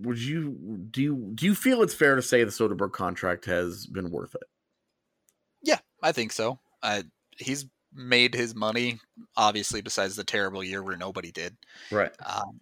would 0.00 0.18
you 0.18 0.52
do 0.90 1.02
you 1.02 1.32
do 1.34 1.46
you 1.46 1.54
feel 1.54 1.82
it's 1.82 1.94
fair 1.94 2.16
to 2.16 2.22
say 2.22 2.44
the 2.44 2.50
Soderberg 2.50 2.92
contract 2.92 3.44
has 3.46 3.86
been 3.86 4.10
worth 4.10 4.34
it? 4.34 4.44
Yeah, 5.62 5.78
I 6.02 6.12
think 6.12 6.32
so. 6.32 6.58
I 6.82 7.04
he's 7.36 7.66
made 7.94 8.34
his 8.34 8.54
money, 8.54 9.00
obviously, 9.36 9.82
besides 9.82 10.16
the 10.16 10.24
terrible 10.24 10.62
year 10.62 10.82
where 10.82 10.96
nobody 10.96 11.32
did. 11.32 11.56
Right. 11.90 12.12
Um, 12.24 12.60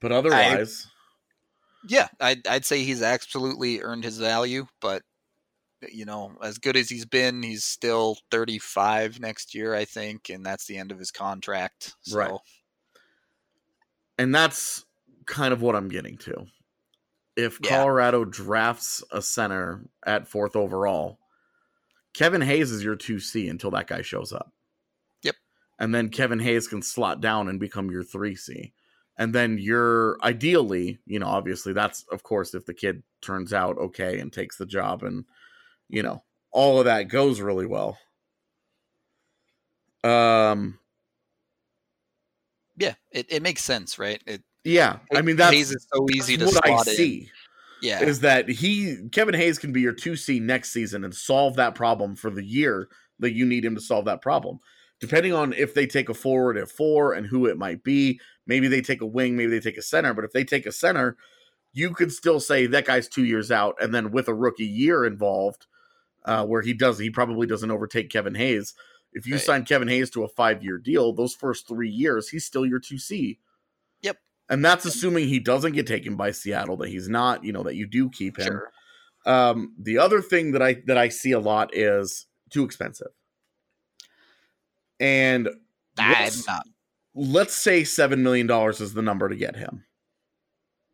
but 0.00 0.12
otherwise, 0.12 0.86
I, 0.86 1.86
yeah, 1.88 2.08
I'd 2.20 2.46
I'd 2.46 2.64
say 2.64 2.84
he's 2.84 3.02
absolutely 3.02 3.80
earned 3.80 4.04
his 4.04 4.18
value. 4.18 4.66
But 4.80 5.02
you 5.90 6.04
know, 6.04 6.32
as 6.42 6.58
good 6.58 6.76
as 6.76 6.88
he's 6.88 7.06
been, 7.06 7.42
he's 7.42 7.64
still 7.64 8.18
35 8.30 9.20
next 9.20 9.54
year, 9.54 9.74
I 9.74 9.84
think, 9.84 10.30
and 10.30 10.44
that's 10.44 10.66
the 10.66 10.78
end 10.78 10.92
of 10.92 10.98
his 10.98 11.10
contract. 11.10 11.94
So. 12.02 12.18
Right. 12.18 12.38
And 14.18 14.34
that's 14.34 14.84
kind 15.26 15.52
of 15.52 15.60
what 15.60 15.74
I'm 15.74 15.88
getting 15.88 16.16
to. 16.18 16.46
If 17.36 17.58
yeah. 17.62 17.70
Colorado 17.70 18.24
drafts 18.24 19.02
a 19.10 19.20
center 19.20 19.84
at 20.06 20.28
fourth 20.28 20.54
overall, 20.54 21.18
Kevin 22.14 22.40
Hayes 22.40 22.70
is 22.70 22.84
your 22.84 22.96
2C 22.96 23.50
until 23.50 23.72
that 23.72 23.88
guy 23.88 24.02
shows 24.02 24.32
up. 24.32 24.52
And 25.78 25.94
then 25.94 26.08
Kevin 26.08 26.38
Hayes 26.38 26.68
can 26.68 26.82
slot 26.82 27.20
down 27.20 27.48
and 27.48 27.58
become 27.58 27.90
your 27.90 28.04
3C. 28.04 28.72
and 29.16 29.32
then 29.34 29.58
you're 29.58 30.18
ideally, 30.22 30.98
you 31.06 31.18
know, 31.18 31.26
obviously 31.26 31.72
that's 31.72 32.04
of 32.10 32.22
course 32.22 32.54
if 32.54 32.66
the 32.66 32.74
kid 32.74 33.02
turns 33.20 33.52
out 33.52 33.78
okay 33.78 34.18
and 34.18 34.32
takes 34.32 34.56
the 34.56 34.66
job 34.66 35.02
and 35.02 35.24
you 35.88 36.02
know, 36.02 36.22
all 36.50 36.78
of 36.78 36.86
that 36.86 37.08
goes 37.08 37.40
really 37.40 37.66
well. 37.66 37.98
Um 40.02 40.78
yeah, 42.76 42.94
it, 43.12 43.26
it 43.28 43.42
makes 43.42 43.62
sense, 43.62 43.98
right? 43.98 44.22
It 44.26 44.42
yeah, 44.64 44.98
I 45.14 45.22
mean 45.22 45.36
that's 45.36 45.54
Hayes 45.54 45.70
is 45.70 45.86
so 45.92 46.06
easy 46.10 46.36
to 46.36 46.46
what 46.46 46.66
I 46.66 46.70
in. 46.70 46.78
see 46.84 47.30
Yeah, 47.80 48.02
is 48.02 48.20
that 48.20 48.48
he 48.48 48.96
Kevin 49.12 49.34
Hayes 49.34 49.58
can 49.58 49.72
be 49.72 49.80
your 49.80 49.94
2C 49.94 50.40
next 50.40 50.72
season 50.72 51.04
and 51.04 51.14
solve 51.14 51.56
that 51.56 51.74
problem 51.74 52.16
for 52.16 52.30
the 52.30 52.44
year 52.44 52.88
that 53.20 53.32
you 53.32 53.46
need 53.46 53.64
him 53.64 53.76
to 53.76 53.80
solve 53.80 54.06
that 54.06 54.22
problem. 54.22 54.58
Depending 55.04 55.32
on 55.32 55.52
if 55.52 55.74
they 55.74 55.86
take 55.86 56.08
a 56.08 56.14
forward 56.14 56.56
at 56.56 56.68
4 56.70 57.12
and 57.12 57.26
who 57.26 57.46
it 57.46 57.56
might 57.58 57.82
be, 57.82 58.20
maybe 58.46 58.68
they 58.68 58.80
take 58.80 59.00
a 59.00 59.06
wing, 59.06 59.36
maybe 59.36 59.50
they 59.50 59.60
take 59.60 59.78
a 59.78 59.82
center, 59.82 60.14
but 60.14 60.24
if 60.24 60.32
they 60.32 60.44
take 60.44 60.66
a 60.66 60.72
center, 60.72 61.16
you 61.72 61.92
could 61.92 62.12
still 62.12 62.40
say 62.40 62.66
that 62.66 62.86
guy's 62.86 63.08
2 63.08 63.24
years 63.24 63.50
out 63.50 63.74
and 63.80 63.94
then 63.94 64.10
with 64.10 64.28
a 64.28 64.34
rookie 64.34 64.64
year 64.64 65.04
involved 65.04 65.66
uh, 66.24 66.44
where 66.46 66.62
he 66.62 66.72
does 66.72 66.98
he 66.98 67.10
probably 67.10 67.46
doesn't 67.46 67.70
overtake 67.70 68.10
Kevin 68.10 68.34
Hayes. 68.34 68.74
If 69.12 69.26
you 69.26 69.34
Right. 69.34 69.42
sign 69.42 69.64
Kevin 69.64 69.88
Hayes 69.88 70.10
to 70.10 70.24
a 70.24 70.28
5-year 70.30 70.78
deal, 70.78 71.12
those 71.12 71.34
first 71.34 71.68
3 71.68 71.88
years 71.88 72.28
he's 72.28 72.44
still 72.44 72.66
your 72.66 72.80
2C. 72.80 73.38
Yep. 74.02 74.18
And 74.48 74.64
that's 74.64 74.84
assuming 74.84 75.28
he 75.28 75.38
doesn't 75.40 75.72
get 75.72 75.86
taken 75.86 76.16
by 76.16 76.30
Seattle, 76.30 76.76
that 76.78 76.88
he's 76.88 77.08
not, 77.08 77.44
you 77.44 77.52
know, 77.52 77.62
that 77.62 77.76
you 77.76 77.86
do 77.86 78.10
keep 78.10 78.38
him. 78.38 78.46
sure. 78.46 78.72
Um, 79.26 79.74
the 79.78 79.98
other 79.98 80.20
thing 80.20 80.52
that 80.52 80.62
I 80.62 80.74
that 80.86 80.98
I 80.98 81.08
see 81.08 81.32
a 81.32 81.40
lot 81.40 81.74
is 81.74 82.26
too 82.50 82.64
expensive. 82.64 83.08
And 85.00 85.48
let's, 85.98 86.46
let's 87.14 87.54
say 87.54 87.84
seven 87.84 88.22
million 88.22 88.46
dollars 88.46 88.80
is 88.80 88.94
the 88.94 89.02
number 89.02 89.28
to 89.28 89.36
get 89.36 89.56
him. 89.56 89.84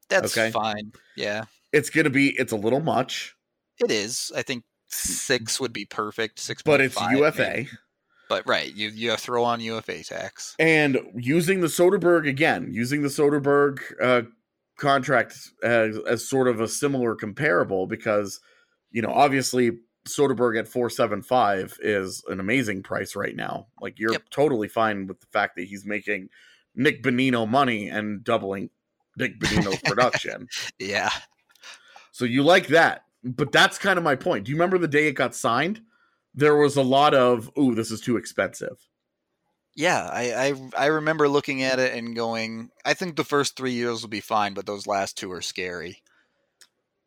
That's 0.08 0.36
okay. 0.36 0.50
fine. 0.50 0.92
Yeah, 1.16 1.44
It's 1.72 1.90
gonna 1.90 2.10
be 2.10 2.30
it's 2.38 2.52
a 2.52 2.56
little 2.56 2.80
much, 2.80 3.36
it 3.80 3.90
is. 3.90 4.30
I 4.36 4.42
think 4.42 4.64
six 4.88 5.60
would 5.60 5.72
be 5.72 5.84
perfect. 5.84 6.38
Six, 6.38 6.62
but 6.62 6.80
it's 6.80 7.00
UFA. 7.00 7.66
But 8.28 8.46
right, 8.46 8.72
you 8.74 8.90
you 8.90 9.16
throw 9.16 9.42
on 9.42 9.60
UFA 9.60 10.04
tax. 10.04 10.54
And 10.58 10.98
using 11.16 11.60
the 11.60 11.66
Soderberg 11.66 12.28
again, 12.28 12.68
using 12.70 13.02
the 13.02 13.08
Soderberg 13.08 13.80
uh, 14.00 14.22
contract 14.78 15.36
as, 15.64 15.98
as 16.08 16.28
sort 16.28 16.46
of 16.46 16.60
a 16.60 16.68
similar 16.68 17.16
comparable, 17.16 17.86
because 17.86 18.40
you 18.92 19.02
know 19.02 19.12
obviously 19.12 19.72
Soderberg 20.08 20.58
at 20.58 20.68
four 20.68 20.88
seven 20.90 21.22
five 21.22 21.76
is 21.80 22.22
an 22.28 22.40
amazing 22.40 22.82
price 22.82 23.14
right 23.14 23.36
now. 23.36 23.66
Like 23.80 23.98
you're 23.98 24.12
Yep. 24.12 24.22
totally 24.30 24.68
fine 24.68 25.06
with 25.06 25.20
the 25.20 25.26
fact 25.26 25.56
that 25.56 25.64
he's 25.66 25.84
making 25.84 26.28
Nick 26.74 27.02
Bonino 27.02 27.48
money 27.48 27.88
and 27.88 28.24
doubling 28.24 28.70
Nick 29.16 29.38
Bonino's 29.38 29.80
production. 29.84 30.48
Yeah, 30.78 31.10
So 32.12 32.24
you 32.24 32.42
like 32.42 32.68
that, 32.68 33.04
but 33.22 33.52
that's 33.52 33.78
kind 33.78 33.98
of 33.98 34.04
my 34.04 34.14
point. 34.16 34.44
Do 34.44 34.50
you 34.50 34.56
remember 34.56 34.78
the 34.78 34.88
day 34.88 35.06
it 35.08 35.12
got 35.12 35.34
signed? 35.34 35.82
There 36.34 36.56
was 36.56 36.76
a 36.76 36.82
lot 36.82 37.12
of, 37.12 37.50
"Ooh, 37.58 37.74
this 37.74 37.90
is 37.90 38.00
too 38.00 38.16
expensive." 38.16 38.86
yeah. 39.74 40.08
I, 40.12 40.32
I 40.76 40.84
I 40.84 40.86
remember 40.86 41.28
looking 41.28 41.62
at 41.62 41.78
it 41.78 41.94
and 41.94 42.14
going, 42.16 42.70
I 42.84 42.94
think 42.94 43.16
the 43.16 43.24
first 43.24 43.56
three 43.56 43.72
years 43.72 44.02
will 44.02 44.08
be 44.08 44.20
fine, 44.20 44.54
but 44.54 44.66
those 44.66 44.86
last 44.86 45.16
two 45.18 45.30
are 45.32 45.42
scary. 45.42 46.02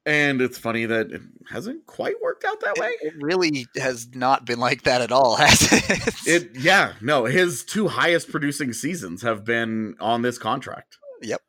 And 0.06 0.42
it's 0.42 0.58
funny 0.58 0.86
that 0.86 1.12
it 1.12 1.22
hasn't 1.50 1.86
quite 1.86 2.16
worked 2.22 2.44
out 2.44 2.60
that 2.60 2.78
way. 2.78 2.90
It, 3.02 3.14
it 3.14 3.14
really 3.22 3.68
has 3.78 4.14
not 4.14 4.46
been 4.46 4.60
like 4.60 4.84
that 4.84 5.02
at 5.02 5.14
all, 5.14 5.36
has 5.38 5.72
it? 5.72 6.28
It 6.28 6.60
yeah, 6.60 6.94
no, 7.02 7.26
his 7.26 7.64
two 7.64 7.88
highest 7.88 8.30
producing 8.30 8.74
seasons 8.74 9.22
have 9.22 9.46
been 9.46 9.96
on 10.00 10.22
this 10.22 10.38
contract. 10.38 10.98
yep. 11.22 11.42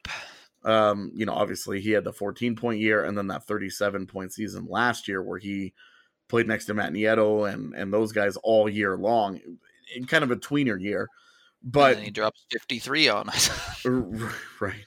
Um, 0.64 1.10
you 1.14 1.26
know, 1.26 1.34
obviously 1.34 1.80
he 1.80 1.90
had 1.90 2.04
the 2.04 2.12
14 2.12 2.56
point 2.56 2.80
year 2.80 3.04
and 3.04 3.18
then 3.18 3.26
that 3.26 3.46
37 3.46 4.06
point 4.06 4.32
season 4.32 4.66
last 4.68 5.08
year 5.08 5.22
where 5.22 5.38
he 5.38 5.74
played 6.28 6.48
next 6.48 6.66
to 6.66 6.74
Matt 6.74 6.92
Nieto 6.92 7.52
and 7.52 7.74
and 7.74 7.92
those 7.92 8.12
guys 8.12 8.36
all 8.38 8.68
year 8.68 8.96
long 8.96 9.40
in 9.94 10.04
kind 10.04 10.24
of 10.24 10.30
a 10.30 10.36
tweener 10.36 10.80
year. 10.80 11.08
But 11.62 11.98
he 11.98 12.10
drops 12.10 12.44
fifty 12.50 12.78
three 12.78 13.08
on 13.08 13.28
us. 13.28 13.50
right. 14.60 14.84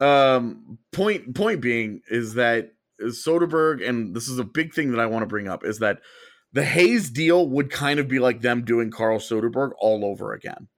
Um 0.00 0.78
point 0.92 1.34
point 1.34 1.60
being 1.60 2.00
is 2.08 2.34
that 2.34 2.72
Soderberg 3.00 3.86
and 3.86 4.14
this 4.14 4.28
is 4.28 4.38
a 4.38 4.44
big 4.44 4.74
thing 4.74 4.90
that 4.92 5.00
I 5.00 5.06
want 5.06 5.22
to 5.22 5.26
bring 5.26 5.48
up 5.48 5.64
is 5.64 5.78
that 5.80 6.00
the 6.52 6.64
Hayes 6.64 7.10
deal 7.10 7.48
would 7.48 7.70
kind 7.70 8.00
of 8.00 8.08
be 8.08 8.18
like 8.18 8.40
them 8.40 8.64
doing 8.64 8.90
Carl 8.90 9.18
Soderberg 9.18 9.72
all 9.78 10.04
over 10.04 10.32
again. 10.32 10.68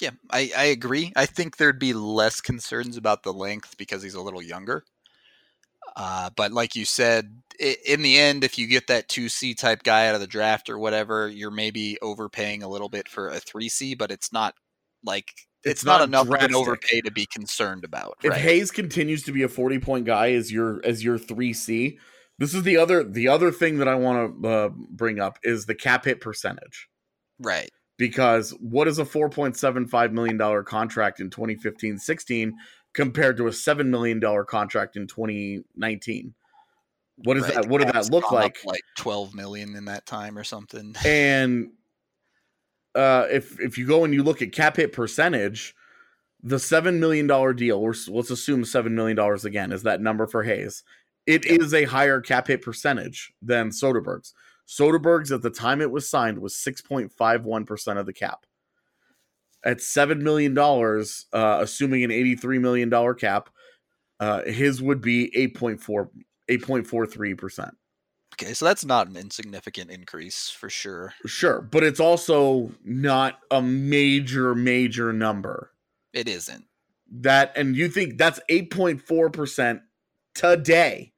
Yeah, 0.00 0.10
I, 0.30 0.50
I 0.56 0.64
agree. 0.64 1.12
I 1.16 1.26
think 1.26 1.56
there'd 1.56 1.78
be 1.78 1.92
less 1.92 2.40
concerns 2.40 2.96
about 2.96 3.22
the 3.22 3.32
length 3.32 3.76
because 3.76 4.02
he's 4.02 4.14
a 4.14 4.20
little 4.22 4.42
younger. 4.42 4.84
Uh, 5.96 6.30
but 6.36 6.52
like 6.52 6.74
you 6.74 6.84
said, 6.84 7.42
i- 7.60 7.76
in 7.86 8.02
the 8.02 8.18
end, 8.18 8.44
if 8.44 8.58
you 8.58 8.66
get 8.66 8.86
that 8.86 9.08
2C 9.08 9.54
type 9.54 9.82
guy 9.82 10.08
out 10.08 10.14
of 10.14 10.20
the 10.20 10.26
draft 10.26 10.70
or 10.70 10.78
whatever, 10.78 11.28
you're 11.28 11.50
maybe 11.50 11.98
overpaying 12.00 12.62
a 12.62 12.68
little 12.68 12.88
bit 12.88 13.08
for 13.08 13.28
a 13.28 13.40
3C, 13.40 13.94
but 13.94 14.10
it's 14.10 14.32
not 14.32 14.54
like 15.04 15.32
it's, 15.64 15.80
It's 15.80 15.84
not, 15.84 15.98
not 15.98 16.08
enough 16.08 16.28
of 16.28 16.50
an 16.50 16.54
overpay 16.54 17.02
to 17.02 17.10
be 17.10 17.26
concerned 17.26 17.84
about. 17.84 18.18
if 18.22 18.30
right? 18.30 18.40
Hayes 18.40 18.70
continues 18.70 19.22
to 19.24 19.32
be 19.32 19.42
a 19.42 19.48
40 19.48 19.78
point 19.78 20.06
guy 20.06 20.32
as 20.32 20.50
your 20.50 20.80
as 20.84 21.04
your 21.04 21.18
3C, 21.18 21.98
this 22.38 22.54
is 22.54 22.62
the 22.62 22.76
other 22.76 23.04
the 23.04 23.28
other 23.28 23.52
thing 23.52 23.78
that 23.78 23.88
I 23.88 23.94
want 23.94 24.42
to 24.42 24.48
uh, 24.48 24.68
bring 24.90 25.20
up 25.20 25.38
is 25.42 25.66
the 25.66 25.74
cap 25.74 26.04
hit 26.04 26.20
percentage. 26.20 26.88
right. 27.38 27.70
Because 27.98 28.50
what 28.58 28.88
is 28.88 28.98
a 28.98 29.04
4.75 29.04 30.10
million 30.10 30.36
dollar 30.36 30.64
contract 30.64 31.20
in 31.20 31.30
2015-16 31.30 32.52
compared 32.94 33.36
to 33.36 33.46
a 33.46 33.52
7 33.52 33.88
million 33.88 34.18
dollar 34.18 34.44
contract 34.44 34.96
in 34.96 35.06
2019? 35.06 36.34
What 37.18 37.36
is 37.36 37.44
right. 37.44 37.54
that 37.54 37.68
what 37.68 37.78
did 37.78 37.94
that 37.94 38.10
look 38.10 38.32
like? 38.32 38.58
Like 38.64 38.82
12 38.96 39.34
million 39.34 39.76
in 39.76 39.84
that 39.84 40.06
time 40.06 40.36
or 40.36 40.42
something. 40.42 40.96
And 41.04 41.70
uh, 42.94 43.26
if 43.30 43.58
if 43.60 43.78
you 43.78 43.86
go 43.86 44.04
and 44.04 44.12
you 44.12 44.22
look 44.22 44.42
at 44.42 44.52
cap 44.52 44.76
hit 44.76 44.92
percentage, 44.92 45.74
the 46.42 46.58
seven 46.58 47.00
million 47.00 47.26
dollar 47.26 47.52
deal, 47.52 47.78
or 47.78 47.94
let's 48.08 48.30
assume 48.30 48.64
seven 48.64 48.94
million 48.94 49.16
dollars 49.16 49.44
again 49.44 49.72
is 49.72 49.82
that 49.82 50.00
number 50.00 50.26
for 50.26 50.42
Hayes. 50.42 50.82
It 51.26 51.44
is 51.46 51.72
a 51.72 51.84
higher 51.84 52.20
cap 52.20 52.48
hit 52.48 52.62
percentage 52.62 53.32
than 53.40 53.70
Soderberg's. 53.70 54.34
Soderberg's 54.66 55.32
at 55.32 55.42
the 55.42 55.50
time 55.50 55.80
it 55.80 55.90
was 55.90 56.08
signed 56.08 56.38
was 56.38 56.56
six 56.56 56.80
point 56.80 57.12
five 57.12 57.44
one 57.44 57.64
percent 57.64 57.98
of 57.98 58.06
the 58.06 58.12
cap. 58.12 58.44
At 59.64 59.80
seven 59.80 60.22
million 60.22 60.54
dollars, 60.54 61.26
uh, 61.32 61.58
assuming 61.60 62.04
an 62.04 62.10
eighty 62.10 62.34
three 62.34 62.58
million 62.58 62.88
dollar 62.88 63.14
cap, 63.14 63.48
uh, 64.20 64.42
his 64.44 64.82
would 64.82 65.00
be 65.00 65.30
8.4 65.36 66.08
8.43 66.48 67.38
percent. 67.38 67.74
Okay, 68.34 68.54
so 68.54 68.64
that's 68.64 68.84
not 68.84 69.08
an 69.08 69.16
insignificant 69.16 69.90
increase 69.90 70.48
for 70.48 70.70
sure. 70.70 71.12
Sure, 71.26 71.60
but 71.60 71.82
it's 71.82 72.00
also 72.00 72.72
not 72.84 73.38
a 73.50 73.60
major, 73.60 74.54
major 74.54 75.12
number. 75.12 75.72
It 76.12 76.28
isn't. 76.28 76.64
That 77.10 77.52
and 77.56 77.76
you 77.76 77.88
think 77.88 78.16
that's 78.16 78.40
8.4% 78.50 79.80
today 80.34 81.12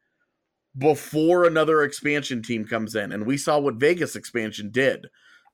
before 0.77 1.45
another 1.45 1.83
expansion 1.83 2.43
team 2.43 2.65
comes 2.65 2.97
in. 2.97 3.13
And 3.13 3.27
we 3.27 3.37
saw 3.37 3.59
what 3.59 3.77
Vegas 3.77 4.17
expansion 4.17 4.71
did 4.71 5.07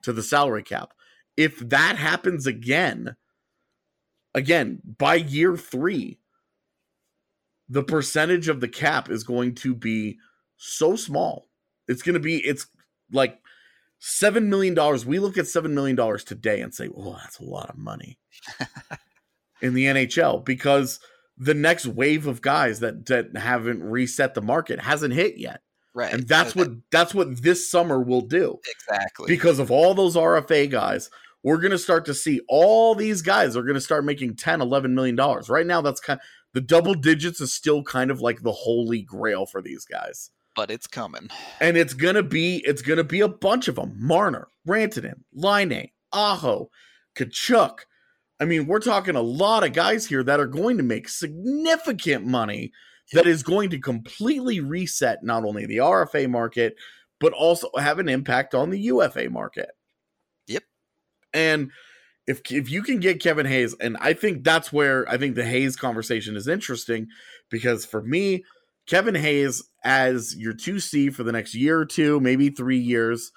to 0.02 0.12
the 0.14 0.22
salary 0.22 0.62
cap. 0.62 0.94
If 1.36 1.58
that 1.68 1.96
happens 1.96 2.46
again, 2.46 3.16
again, 4.34 4.80
by 4.98 5.16
year 5.16 5.58
three, 5.58 6.20
the 7.68 7.82
percentage 7.82 8.48
of 8.48 8.60
the 8.60 8.68
cap 8.68 9.10
is 9.10 9.24
going 9.24 9.54
to 9.56 9.74
be 9.74 10.18
so 10.56 10.96
small. 10.96 11.49
It's 11.90 12.02
going 12.02 12.14
to 12.14 12.20
be, 12.20 12.36
it's 12.36 12.66
like 13.12 13.38
$7 14.00 14.46
million. 14.46 14.74
We 15.06 15.18
look 15.18 15.36
at 15.38 15.44
$7 15.44 15.70
million 15.70 15.96
today 16.18 16.60
and 16.60 16.74
say, 16.74 16.88
oh, 16.96 17.18
that's 17.20 17.38
a 17.38 17.44
lot 17.44 17.70
of 17.70 17.76
money 17.76 18.18
in 19.62 19.74
the 19.74 19.86
NHL 19.86 20.44
because 20.44 21.00
the 21.36 21.54
next 21.54 21.86
wave 21.86 22.26
of 22.26 22.42
guys 22.42 22.80
that, 22.80 23.06
that 23.06 23.36
haven't 23.36 23.82
reset 23.82 24.34
the 24.34 24.42
market 24.42 24.80
hasn't 24.80 25.14
hit 25.14 25.38
yet. 25.38 25.60
Right. 25.92 26.12
And 26.12 26.28
that's 26.28 26.54
what 26.54 26.68
that's 26.92 27.14
what 27.14 27.42
this 27.42 27.68
summer 27.68 28.00
will 28.00 28.20
do 28.20 28.58
exactly. 28.70 29.26
because 29.26 29.58
of 29.58 29.70
all 29.70 29.92
those 29.92 30.14
RFA 30.14 30.70
guys. 30.70 31.10
We're 31.42 31.56
going 31.56 31.72
to 31.72 31.78
start 31.78 32.04
to 32.04 32.14
see 32.14 32.42
all 32.48 32.94
these 32.94 33.22
guys 33.22 33.56
are 33.56 33.62
going 33.62 33.74
to 33.74 33.80
start 33.80 34.04
making 34.04 34.36
10, 34.36 34.60
11 34.60 34.94
million 34.94 35.16
dollars. 35.16 35.48
Right 35.48 35.66
now 35.66 35.80
that's 35.80 35.98
kind 35.98 36.20
the 36.52 36.60
double 36.60 36.94
digits 36.94 37.40
is 37.40 37.52
still 37.52 37.82
kind 37.82 38.10
of 38.10 38.20
like 38.20 38.42
the 38.42 38.52
holy 38.52 39.02
grail 39.02 39.46
for 39.46 39.62
these 39.62 39.84
guys. 39.84 40.30
But 40.56 40.70
it's 40.70 40.86
coming. 40.86 41.28
And 41.60 41.76
it's 41.76 41.94
going 41.94 42.16
to 42.16 42.22
be 42.22 42.62
it's 42.66 42.82
to 42.82 43.04
be 43.04 43.20
a 43.20 43.28
bunch 43.28 43.68
of 43.68 43.76
them. 43.76 43.94
Marner, 43.96 44.48
Rantanen, 44.66 45.22
Laine, 45.32 45.90
Aho, 46.12 46.70
Tkachuk. 47.16 47.80
I 48.40 48.46
mean, 48.46 48.66
we're 48.66 48.80
talking 48.80 49.16
a 49.16 49.22
lot 49.22 49.64
of 49.64 49.74
guys 49.74 50.06
here 50.06 50.24
that 50.24 50.40
are 50.40 50.46
going 50.46 50.78
to 50.78 50.82
make 50.82 51.08
significant 51.08 52.26
money 52.26 52.72
that 53.12 53.26
is 53.26 53.42
going 53.42 53.70
to 53.70 53.78
completely 53.78 54.60
reset 54.60 55.22
not 55.22 55.44
only 55.44 55.66
the 55.66 55.78
RFA 55.78 56.28
market, 56.28 56.76
but 57.18 57.32
also 57.32 57.68
have 57.78 57.98
an 57.98 58.08
impact 58.08 58.54
on 58.54 58.70
the 58.70 58.80
UFA 58.80 59.28
market. 59.28 59.70
Yep. 60.46 60.62
And 61.34 61.70
if 62.26 62.40
if 62.50 62.70
you 62.70 62.82
can 62.82 63.00
get 63.00 63.22
Kevin 63.22 63.46
Hayes, 63.46 63.74
and 63.80 63.96
I 64.00 64.12
think 64.14 64.44
that's 64.44 64.72
where 64.72 65.08
I 65.08 65.18
think 65.18 65.34
the 65.34 65.44
Hayes 65.44 65.76
conversation 65.76 66.36
is 66.36 66.48
interesting 66.48 67.08
because 67.50 67.84
for 67.84 68.02
me, 68.02 68.44
Kevin 68.86 69.14
Hayes 69.14 69.62
as 69.84 70.36
your 70.36 70.52
2C 70.52 71.14
for 71.14 71.22
the 71.22 71.32
next 71.32 71.54
year 71.54 71.78
or 71.78 71.86
two, 71.86 72.20
maybe 72.20 72.50
three 72.50 72.78
years, 72.78 73.32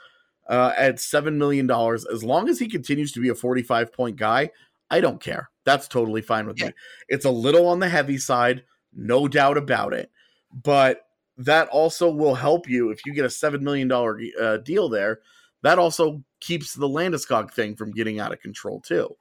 uh, 0.49 0.73
at 0.77 0.95
$7 0.95 1.35
million, 1.35 1.69
as 1.71 2.23
long 2.23 2.49
as 2.49 2.59
he 2.59 2.67
continues 2.67 3.11
to 3.13 3.21
be 3.21 3.29
a 3.29 3.35
45 3.35 3.93
point 3.93 4.17
guy, 4.17 4.49
I 4.89 4.99
don't 4.99 5.21
care. 5.21 5.49
That's 5.65 5.87
totally 5.87 6.21
fine 6.21 6.45
with 6.45 6.59
yeah. 6.59 6.67
me. 6.67 6.73
It's 7.07 7.25
a 7.25 7.31
little 7.31 7.67
on 7.67 7.79
the 7.79 7.89
heavy 7.89 8.17
side, 8.17 8.63
no 8.93 9.27
doubt 9.27 9.57
about 9.57 9.93
it. 9.93 10.11
But 10.51 11.05
that 11.37 11.69
also 11.69 12.11
will 12.11 12.35
help 12.35 12.69
you 12.69 12.91
if 12.91 13.05
you 13.05 13.13
get 13.13 13.25
a 13.25 13.29
$7 13.29 13.61
million 13.61 13.91
uh, 13.91 14.57
deal 14.57 14.89
there. 14.89 15.21
That 15.61 15.79
also 15.79 16.21
keeps 16.41 16.73
the 16.73 16.87
Landeskog 16.87 17.51
thing 17.51 17.75
from 17.75 17.91
getting 17.91 18.19
out 18.19 18.33
of 18.33 18.41
control, 18.41 18.81
too. 18.81 19.15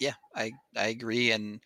Yeah, 0.00 0.14
I, 0.34 0.52
I 0.76 0.88
agree. 0.88 1.30
And, 1.30 1.60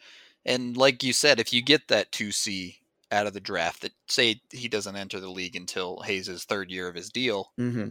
and 0.44 0.76
like 0.76 1.02
you 1.02 1.14
said, 1.14 1.40
if 1.40 1.52
you 1.52 1.62
get 1.62 1.88
that 1.88 2.12
2C 2.12 2.76
out 3.11 3.26
of 3.26 3.32
the 3.32 3.40
draft 3.40 3.82
that 3.82 3.92
say 4.09 4.40
he 4.52 4.68
doesn't 4.68 4.96
enter 4.96 5.20
the 5.20 5.30
league 5.30 5.56
until 5.56 6.00
Hayes' 6.00 6.44
third 6.44 6.70
year 6.70 6.88
of 6.88 6.94
his 6.94 7.11
deal, 7.11 7.50
mm-hmm. 7.59 7.88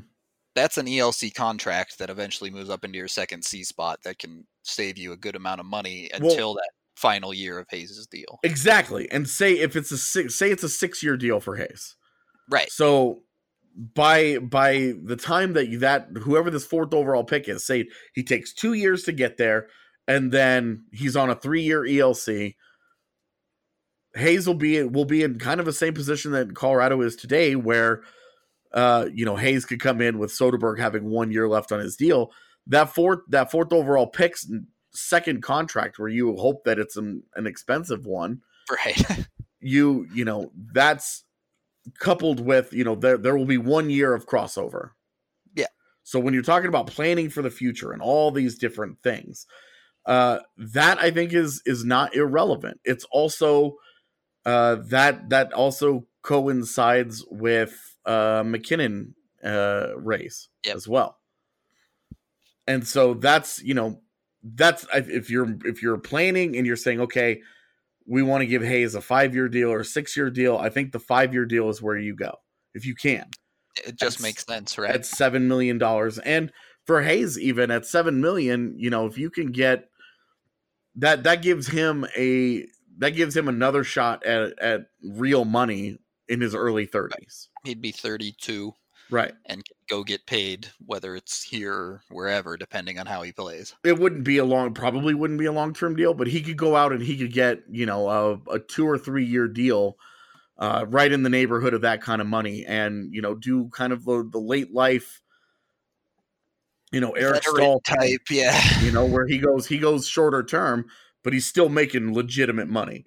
that's 0.56 0.78
an 0.78 0.86
ELC 0.86 1.34
contract 1.34 2.00
that 2.00 2.10
eventually 2.10 2.50
moves 2.50 2.70
up 2.70 2.84
into 2.84 2.98
your 2.98 3.08
second 3.08 3.44
C 3.44 3.64
spot 3.64 4.00
that 4.04 4.20
can 4.20 4.46
save 4.64 4.98
you 4.98 5.12
a 5.14 5.18
good 5.18 5.36
amount 5.36 5.60
of 5.60 5.66
money 5.66 6.10
until 6.14 6.50
well, 6.50 6.56
that 6.56 6.70
final 6.96 7.34
year 7.34 7.60
of 7.60 7.68
Hayes' 7.70 8.08
deal. 8.08 8.40
Exactly. 8.44 9.10
And 9.12 9.28
say 9.28 9.54
if 9.54 9.76
it's 9.76 9.92
a 9.92 9.98
six 9.98 10.36
say 10.36 10.52
it's 10.52 10.64
a 10.64 10.70
six 10.70 11.02
year 11.04 11.18
deal 11.18 11.40
for 11.40 11.56
Hayes. 11.56 11.96
Right. 12.50 12.72
So 12.72 13.22
by 13.94 14.40
by 14.40 14.94
the 15.04 15.16
time 15.16 15.54
that 15.54 15.70
you, 15.70 15.80
that 15.80 16.08
whoever 16.22 16.50
this 16.50 16.66
fourth 16.66 16.94
overall 16.94 17.24
pick 17.24 17.48
is, 17.48 17.66
say 17.66 17.86
he 18.14 18.24
takes 18.24 18.54
two 18.54 18.74
years 18.74 19.04
to 19.04 19.12
get 19.12 19.38
there, 19.38 19.68
and 20.08 20.32
then 20.32 20.86
he's 20.92 21.16
on 21.16 21.30
a 21.30 21.36
three 21.36 21.62
year 21.62 21.82
ELC 21.82 22.56
Hayes 24.18 24.48
will 24.48 24.56
be 24.56 24.84
will 24.84 25.06
be 25.06 25.24
in 25.24 25.40
kind 25.40 25.60
of 25.60 25.66
the 25.66 25.74
same 25.74 25.94
position 25.94 26.32
that 26.32 26.56
Colorado 26.56 27.02
is 27.02 27.16
today, 27.16 27.56
where 27.56 28.04
uh, 28.74 29.08
you 29.14 29.26
know 29.26 29.36
Hayes 29.36 29.66
could 29.66 29.80
come 29.80 30.02
in 30.02 30.18
with 30.18 30.32
Soderberg 30.32 30.80
having 30.80 31.06
one 31.06 31.32
year 31.32 31.48
left 31.48 31.72
on 31.72 31.80
his 31.80 31.96
deal. 31.96 32.32
That 32.68 32.94
fourth 32.94 33.20
that 33.30 33.52
fourth 33.52 33.72
overall 33.72 34.08
picks 34.08 34.48
second 34.92 35.44
contract, 35.44 36.00
where 36.00 36.10
you 36.10 36.36
hope 36.36 36.64
that 36.66 36.80
it's 36.80 36.98
an, 36.98 37.24
an 37.36 37.48
expensive 37.48 38.06
one, 38.06 38.42
right? 38.86 39.28
you 39.60 40.08
you 40.14 40.26
know 40.26 40.52
that's 40.74 41.24
coupled 42.00 42.40
with 42.40 42.74
you 42.74 42.84
know 42.84 42.96
there 42.96 43.18
there 43.18 43.38
will 43.38 43.46
be 43.46 43.58
one 43.58 43.90
year 43.90 44.14
of 44.14 44.28
crossover. 44.28 44.92
Yeah. 45.56 45.68
So 46.04 46.20
when 46.20 46.34
you're 46.34 46.44
talking 46.44 46.70
about 46.70 46.88
planning 46.88 47.30
for 47.30 47.42
the 47.42 47.50
future 47.50 47.92
and 47.92 48.02
all 48.02 48.32
these 48.32 48.58
different 48.58 49.02
things, 49.02 49.46
uh, 50.06 50.40
that 50.58 51.00
I 51.00 51.12
think 51.12 51.34
is 51.34 51.62
is 51.66 51.86
not 51.86 52.16
irrelevant. 52.16 52.80
It's 52.84 53.06
also 53.12 53.76
uh, 54.48 54.76
that 54.86 55.30
that 55.30 55.52
also 55.52 56.08
coincides 56.22 57.26
with 57.30 57.98
uh, 58.06 58.44
MacKinnon 58.46 59.14
uh, 59.44 59.90
race 59.98 60.48
yep. 60.66 60.78
as 60.78 60.88
well. 60.88 61.18
And 62.66 62.88
so 62.88 63.14
that's 63.14 63.62
you 63.62 63.74
know 63.74 64.02
that's 64.42 64.88
if 64.94 65.30
you're 65.30 65.58
if 65.66 65.84
you're 65.84 65.98
planning 65.98 66.56
and 66.56 66.66
you're 66.66 66.78
saying 66.78 67.02
okay 67.02 67.42
we 68.06 68.24
want 68.24 68.42
to 68.42 68.46
give 68.46 68.64
Hayes 68.64 68.96
a 68.96 69.02
five 69.02 69.36
year 69.36 69.50
deal 69.50 69.70
or 69.70 69.82
a 69.82 69.86
six 69.86 70.16
year 70.16 70.30
deal 70.30 70.58
I 70.58 70.70
think 70.70 70.94
the 70.94 71.00
five 71.00 71.34
year 71.34 71.46
deal 71.46 71.70
is 71.70 71.82
where 71.82 71.98
you 71.98 72.16
go 72.16 72.34
if 72.74 72.86
you 72.86 72.96
can. 72.96 73.30
It 73.86 73.98
just 73.98 74.22
makes 74.22 74.46
sense, 74.46 74.78
right? 74.78 74.96
At 74.96 75.06
seven 75.06 75.50
million 75.50 75.78
dollars 75.78 76.20
and 76.20 76.54
for 76.86 77.02
Hayes 77.02 77.38
even 77.38 77.70
at 77.70 77.86
seven 77.86 78.22
million, 78.22 78.76
you 78.78 78.90
know 78.90 79.08
if 79.08 79.18
you 79.18 79.30
can 79.30 79.52
get 79.52 79.90
that 80.96 81.24
that 81.24 81.42
gives 81.42 81.68
him 81.68 82.06
a 82.16 82.66
that 82.98 83.12
gives 83.12 83.36
him 83.36 83.48
another 83.48 83.84
shot 83.84 84.26
at 84.26 84.58
at 84.60 84.88
real 85.04 85.46
money 85.46 85.98
in 86.28 86.42
his 86.42 86.56
early 86.56 86.88
30s. 86.88 87.48
He'd 87.64 87.82
be 87.82 87.92
32. 87.92 88.74
Right. 89.10 89.34
And 89.46 89.64
go 89.90 90.04
get 90.04 90.26
paid 90.26 90.68
whether 90.86 91.16
it's 91.16 91.42
here 91.42 91.74
or 91.74 92.02
wherever 92.10 92.58
depending 92.58 93.00
on 93.00 93.06
how 93.06 93.22
he 93.22 93.32
plays. 93.32 93.74
It 93.86 93.98
wouldn't 93.98 94.26
be 94.26 94.38
a 94.38 94.46
long 94.46 94.74
probably 94.74 95.14
wouldn't 95.14 95.40
be 95.40 95.46
a 95.46 95.52
long-term 95.52 95.96
deal, 95.96 96.14
but 96.14 96.28
he 96.28 96.42
could 96.42 96.58
go 96.58 96.76
out 96.76 96.92
and 96.92 97.02
he 97.02 97.18
could 97.18 97.32
get, 97.32 97.64
you 97.70 97.86
know, 97.86 98.10
a, 98.10 98.56
a 98.56 98.60
2 98.60 98.86
or 98.86 98.98
3 98.98 99.24
year 99.24 99.48
deal 99.48 99.98
uh, 100.58 100.86
right 100.90 101.12
in 101.12 101.24
the 101.24 101.30
neighborhood 101.30 101.74
of 101.74 101.82
that 101.82 102.02
kind 102.02 102.20
of 102.20 102.28
money 102.28 102.66
and, 102.66 103.14
you 103.14 103.22
know, 103.22 103.36
do 103.36 103.70
kind 103.70 103.94
of 103.94 104.04
the, 104.04 104.28
the 104.30 104.40
late 104.40 104.74
life 104.74 105.22
you 106.92 107.02
know, 107.02 107.12
Eric 107.12 107.44
Staal 107.44 107.82
type, 107.82 108.22
yeah. 108.30 108.58
You 108.80 108.92
know, 108.92 109.06
where 109.06 109.28
he 109.28 109.40
goes 109.40 109.68
he 109.68 109.78
goes 109.78 110.08
shorter 110.08 110.42
term 110.42 110.86
but 111.28 111.34
he's 111.34 111.46
still 111.46 111.68
making 111.68 112.14
legitimate 112.14 112.70
money. 112.70 113.04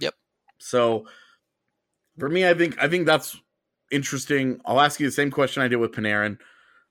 Yep. 0.00 0.14
So 0.58 1.06
for 2.18 2.28
me, 2.28 2.44
I 2.44 2.52
think 2.52 2.76
I 2.82 2.88
think 2.88 3.06
that's 3.06 3.40
interesting. 3.92 4.60
I'll 4.66 4.80
ask 4.80 4.98
you 4.98 5.06
the 5.06 5.12
same 5.12 5.30
question 5.30 5.62
I 5.62 5.68
did 5.68 5.76
with 5.76 5.92
Panarin. 5.92 6.38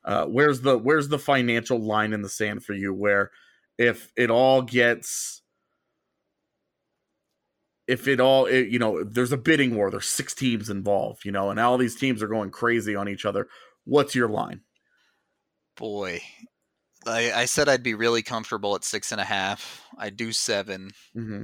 Uh, 0.06 0.28
where's 0.28 0.62
the 0.62 0.78
where's 0.78 1.10
the 1.10 1.20
financial 1.20 1.80
line 1.80 2.14
in 2.14 2.22
the 2.22 2.30
sand 2.30 2.64
for 2.64 2.72
you? 2.72 2.94
Where 2.94 3.32
if 3.78 4.10
it 4.16 4.32
all 4.32 4.62
gets 4.62 5.42
if 7.90 8.08
it 8.08 8.22
all 8.22 8.46
it, 8.46 8.70
you 8.70 8.80
know 8.80 9.04
there's 9.04 9.34
a 9.34 9.38
bidding 9.38 9.76
war 9.76 9.92
there's 9.92 10.08
six 10.08 10.34
teams 10.34 10.70
involved 10.70 11.26
you 11.26 11.32
know 11.34 11.50
and 11.50 11.60
all 11.60 11.78
these 11.78 11.98
teams 11.98 12.24
are 12.24 12.28
going 12.30 12.52
crazy 12.52 12.96
on 12.96 13.10
each 13.10 13.26
other 13.26 13.50
what's 13.84 14.16
your 14.16 14.30
line 14.30 14.62
boy 15.76 16.22
I, 17.10 17.42
I 17.42 17.46
said 17.46 17.70
I'd 17.70 17.84
be 17.84 17.94
really 17.94 18.22
comfortable 18.22 18.76
at 18.76 18.84
six 18.84 19.12
and 19.12 19.22
a 19.22 19.26
half. 19.26 19.84
I'd 19.98 20.18
do 20.18 20.32
7 20.32 20.92
mm-hmm. 21.16 21.44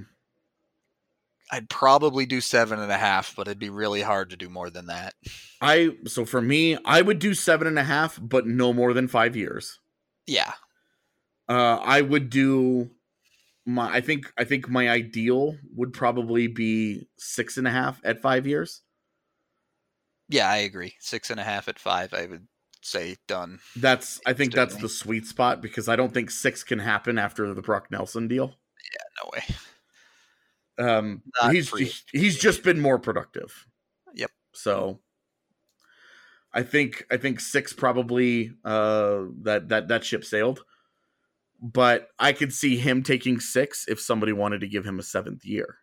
I'd 1.51 1.69
probably 1.69 2.25
do 2.25 2.41
seven 2.41 2.79
and 2.79 2.91
a 2.91 2.97
half, 2.97 3.35
but 3.35 3.47
it'd 3.47 3.59
be 3.59 3.69
really 3.69 4.01
hard 4.01 4.31
to 4.31 4.35
do 4.35 4.49
more 4.49 4.69
than 4.69 4.87
that. 4.87 5.13
I 5.61 5.91
so 6.05 6.25
for 6.25 6.41
me, 6.41 6.77
I 6.85 7.01
would 7.01 7.19
do 7.19 7.33
seven 7.33 7.67
and 7.67 7.77
a 7.77 7.83
half, 7.83 8.19
but 8.21 8.47
no 8.47 8.73
more 8.73 8.93
than 8.93 9.07
five 9.07 9.35
years. 9.35 9.79
Yeah. 10.25 10.53
Uh, 11.47 11.79
I 11.81 12.01
would 12.01 12.29
do 12.29 12.89
my. 13.65 13.93
I 13.93 14.01
think. 14.01 14.33
I 14.37 14.43
think 14.43 14.67
my 14.67 14.89
ideal 14.89 15.55
would 15.75 15.93
probably 15.93 16.47
be 16.47 17.07
six 17.17 17.57
and 17.57 17.67
a 17.67 17.71
half 17.71 18.01
at 18.03 18.21
five 18.21 18.47
years. 18.47 18.81
Yeah, 20.27 20.49
I 20.49 20.57
agree. 20.57 20.95
Six 20.99 21.29
and 21.29 21.39
a 21.39 21.43
half 21.43 21.67
at 21.67 21.77
five. 21.77 22.15
I 22.15 22.25
would 22.25 22.47
say 22.85 23.17
done. 23.27 23.59
That's 23.75 24.21
I 24.25 24.33
think 24.33 24.53
that's 24.53 24.75
the 24.75 24.89
sweet 24.89 25.25
spot 25.25 25.61
because 25.61 25.89
I 25.89 25.95
don't 25.95 26.13
think 26.13 26.31
six 26.31 26.63
can 26.63 26.79
happen 26.79 27.17
after 27.17 27.53
the 27.53 27.61
Brock 27.61 27.87
Nelson 27.91 28.27
deal. 28.27 28.55
Yeah, 28.93 29.23
no 29.23 29.29
way. 29.33 29.55
Um, 30.77 31.23
Not 31.41 31.53
he's 31.53 32.03
he's 32.11 32.37
just 32.37 32.63
been 32.63 32.79
more 32.79 32.99
productive. 32.99 33.65
Yep. 34.13 34.31
So 34.53 34.99
I 36.53 36.63
think 36.63 37.05
I 37.09 37.17
think 37.17 37.39
six 37.39 37.73
probably 37.73 38.51
uh 38.63 39.23
that 39.43 39.69
that 39.69 39.87
that 39.87 40.03
ship 40.03 40.23
sailed. 40.25 40.63
But 41.61 42.09
I 42.19 42.33
could 42.33 42.53
see 42.53 42.77
him 42.77 43.01
taking 43.01 43.39
six 43.39 43.85
if 43.87 43.99
somebody 43.99 44.33
wanted 44.33 44.61
to 44.61 44.67
give 44.67 44.85
him 44.85 44.99
a 44.99 45.03
seventh 45.03 45.45
year. 45.45 45.77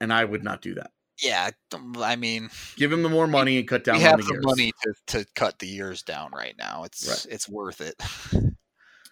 And 0.00 0.12
I 0.12 0.24
would 0.24 0.42
not 0.42 0.62
do 0.62 0.74
that. 0.74 0.90
Yeah, 1.22 1.50
um, 1.74 1.94
I 1.98 2.16
mean, 2.16 2.50
give 2.76 2.92
him 2.92 3.02
the 3.02 3.08
more 3.08 3.26
money 3.26 3.58
and 3.58 3.66
cut 3.66 3.84
down. 3.84 3.96
We 3.96 4.02
have 4.02 4.18
the, 4.18 4.34
the 4.34 4.40
money 4.42 4.72
to, 4.82 4.94
to 5.18 5.26
cut 5.34 5.58
the 5.58 5.66
years 5.66 6.02
down 6.02 6.32
right 6.32 6.54
now. 6.58 6.84
It's 6.84 7.08
right. 7.08 7.32
it's 7.32 7.48
worth 7.48 7.80
it. 7.80 8.00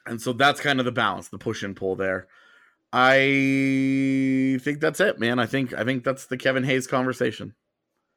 and 0.06 0.20
so 0.20 0.32
that's 0.34 0.60
kind 0.60 0.80
of 0.80 0.84
the 0.84 0.92
balance, 0.92 1.28
the 1.28 1.38
push 1.38 1.62
and 1.62 1.74
pull 1.74 1.96
there. 1.96 2.28
I 2.92 4.58
think 4.62 4.80
that's 4.80 5.00
it, 5.00 5.18
man. 5.18 5.38
I 5.38 5.46
think 5.46 5.72
I 5.74 5.82
think 5.82 6.04
that's 6.04 6.26
the 6.26 6.36
Kevin 6.36 6.62
Hayes 6.64 6.86
conversation. 6.86 7.54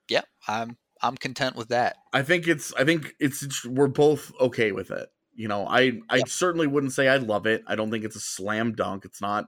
Yep, 0.10 0.28
I'm 0.48 0.78
I'm 1.02 1.16
content 1.16 1.56
with 1.56 1.70
that. 1.70 1.96
I 2.14 2.24
think 2.24 2.48
it's 2.48 2.74
I 2.74 2.84
think 2.84 3.16
it's, 3.20 3.42
it's 3.42 3.66
we're 3.66 3.88
both 3.88 4.32
okay 4.40 4.72
with 4.72 4.92
it. 4.92 5.10
You 5.34 5.48
know, 5.48 5.66
I 5.68 6.00
I 6.10 6.22
certainly 6.28 6.68
wouldn't 6.68 6.94
say 6.94 7.08
I 7.08 7.18
love 7.18 7.48
it. 7.48 7.64
I 7.68 7.76
don't 7.76 7.90
think 7.90 8.04
it's 8.04 8.16
a 8.16 8.20
slam 8.20 8.74
dunk. 8.74 9.06
It's 9.06 9.22
not 9.22 9.48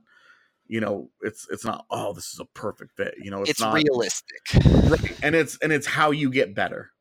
you 0.69 0.79
know 0.79 1.09
it's 1.21 1.47
it's 1.49 1.65
not 1.65 1.85
oh 1.89 2.13
this 2.13 2.31
is 2.31 2.39
a 2.39 2.45
perfect 2.45 2.95
fit 2.95 3.15
you 3.17 3.31
know 3.31 3.41
it's, 3.41 3.49
it's 3.49 3.59
not, 3.59 3.73
realistic. 3.73 4.39
Right 4.85 5.19
and 5.21 5.35
it's 5.35 5.57
and 5.61 5.73
it's 5.73 5.87
how 5.87 6.11
you 6.11 6.29
get 6.29 6.55
better. 6.55 6.91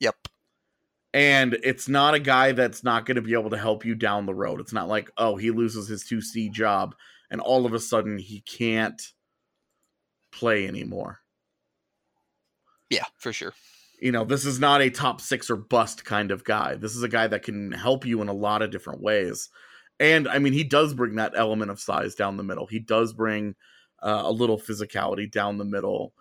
Yep. 0.00 0.16
And 1.14 1.56
it's 1.62 1.88
not 1.88 2.14
a 2.14 2.18
guy 2.18 2.50
that's 2.50 2.82
not 2.82 3.06
going 3.06 3.14
to 3.14 3.22
be 3.22 3.34
able 3.34 3.50
to 3.50 3.56
help 3.56 3.84
you 3.84 3.94
down 3.94 4.26
the 4.26 4.34
road. 4.34 4.60
It's 4.60 4.72
not 4.72 4.88
like 4.88 5.10
oh 5.16 5.36
he 5.36 5.50
loses 5.50 5.88
his 5.88 6.04
2c 6.04 6.50
job 6.50 6.94
and 7.30 7.40
all 7.40 7.64
of 7.64 7.72
a 7.72 7.78
sudden 7.78 8.18
he 8.18 8.40
can't 8.40 9.00
play 10.32 10.66
anymore. 10.66 11.20
Yeah 12.90 13.06
for 13.16 13.32
sure. 13.32 13.54
You 14.00 14.10
know 14.10 14.24
this 14.24 14.44
is 14.44 14.58
not 14.58 14.82
a 14.82 14.90
top 14.90 15.20
six 15.20 15.48
or 15.48 15.56
bust 15.56 16.04
kind 16.04 16.32
of 16.32 16.42
guy. 16.42 16.74
This 16.74 16.96
is 16.96 17.04
a 17.04 17.08
guy 17.08 17.28
that 17.28 17.44
can 17.44 17.70
help 17.70 18.04
you 18.04 18.20
in 18.22 18.28
a 18.28 18.34
lot 18.34 18.60
of 18.60 18.72
different 18.72 19.00
ways 19.00 19.50
and 20.00 20.28
I 20.28 20.38
mean, 20.38 20.52
he 20.52 20.64
does 20.64 20.94
bring 20.94 21.16
that 21.16 21.34
element 21.36 21.70
of 21.70 21.80
size 21.80 22.14
down 22.14 22.36
the 22.36 22.42
middle. 22.42 22.66
He 22.66 22.78
does 22.78 23.12
bring 23.12 23.54
uh, 24.02 24.22
a 24.24 24.32
little 24.32 24.58
physicality 24.58 25.30
down 25.30 25.58
the 25.58 25.64
middle 25.64 26.12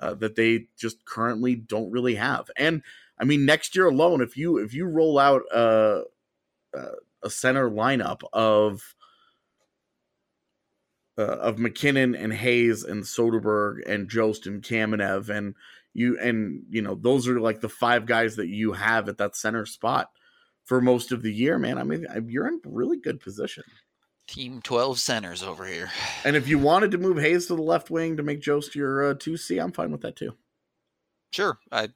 uh, 0.00 0.14
that 0.14 0.36
they 0.36 0.66
just 0.78 1.04
currently 1.04 1.54
don't 1.54 1.90
really 1.90 2.14
have. 2.14 2.50
And 2.56 2.82
I 3.18 3.24
mean, 3.24 3.46
next 3.46 3.74
year 3.74 3.86
alone, 3.86 4.20
if 4.20 4.36
you 4.36 4.58
if 4.58 4.74
you 4.74 4.86
roll 4.86 5.18
out 5.18 5.42
uh, 5.52 6.02
uh 6.74 6.92
a 7.22 7.30
center 7.30 7.68
lineup 7.68 8.20
of 8.32 8.94
uh, 11.18 11.22
of 11.22 11.58
MacKinnon 11.58 12.14
and 12.14 12.32
Hayes 12.32 12.84
and 12.84 13.02
Soderberg 13.02 13.88
and 13.90 14.08
Jost 14.08 14.46
and 14.46 14.62
Kamenev 14.62 15.28
and 15.28 15.54
you 15.94 16.18
and 16.20 16.62
you 16.68 16.82
know 16.82 16.94
those 16.94 17.26
are 17.26 17.40
like 17.40 17.60
the 17.60 17.68
five 17.68 18.06
guys 18.06 18.36
that 18.36 18.48
you 18.48 18.72
have 18.72 19.08
at 19.08 19.18
that 19.18 19.34
center 19.34 19.64
spot 19.64 20.10
for 20.66 20.80
most 20.80 21.12
of 21.12 21.22
the 21.22 21.32
year, 21.32 21.58
man. 21.58 21.78
I 21.78 21.84
mean, 21.84 22.06
you're 22.26 22.48
in 22.48 22.60
really 22.64 22.98
good 22.98 23.20
position. 23.20 23.64
Team 24.26 24.60
12 24.62 24.98
centers 24.98 25.42
over 25.42 25.64
here. 25.64 25.90
And 26.24 26.34
if 26.34 26.48
you 26.48 26.58
wanted 26.58 26.90
to 26.90 26.98
move 26.98 27.18
Hayes 27.18 27.46
to 27.46 27.54
the 27.54 27.62
left 27.62 27.90
wing 27.90 28.16
to 28.16 28.24
make 28.24 28.40
Jost 28.40 28.74
your 28.74 29.10
uh, 29.10 29.14
2C, 29.14 29.62
I'm 29.62 29.72
fine 29.72 29.92
with 29.92 30.00
that 30.02 30.16
too. 30.16 30.34
Sure. 31.32 31.58
I 31.70 31.88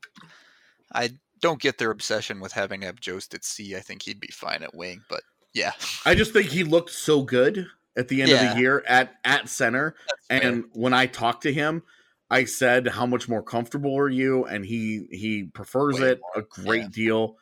I 0.93 1.11
don't 1.41 1.61
get 1.61 1.79
their 1.79 1.91
obsession 1.91 2.41
with 2.41 2.53
having 2.53 2.81
to 2.81 2.87
have 2.87 3.01
Jost 3.01 3.35
at 3.35 3.45
C. 3.45 3.77
I 3.77 3.81
think 3.81 4.03
he'd 4.03 4.21
be 4.21 4.29
fine 4.29 4.63
at 4.63 4.75
wing, 4.75 5.03
but 5.09 5.23
yeah. 5.55 5.73
I 6.05 6.15
just 6.15 6.33
think 6.33 6.47
he 6.47 6.63
looked 6.63 6.91
so 6.91 7.23
good 7.23 7.67
at 7.97 8.09
the 8.09 8.23
end 8.23 8.31
yeah. 8.31 8.51
of 8.51 8.55
the 8.55 8.61
year 8.61 8.85
at 8.87 9.15
at 9.25 9.49
center. 9.49 9.97
and 10.29 10.65
when 10.73 10.95
I 10.95 11.07
talked 11.07 11.43
to 11.45 11.53
him, 11.53 11.83
I 12.31 12.45
said, 12.45 12.87
"How 12.87 13.07
much 13.07 13.29
more 13.29 13.43
comfortable 13.43 13.97
are 13.99 14.09
you?" 14.09 14.45
And 14.45 14.65
he 14.65 15.07
he 15.11 15.45
prefers 15.45 16.01
Way 16.01 16.11
it 16.11 16.21
more. 16.21 16.45
a 16.45 16.63
great 16.63 16.83
yeah. 16.83 16.89
deal. 16.93 17.37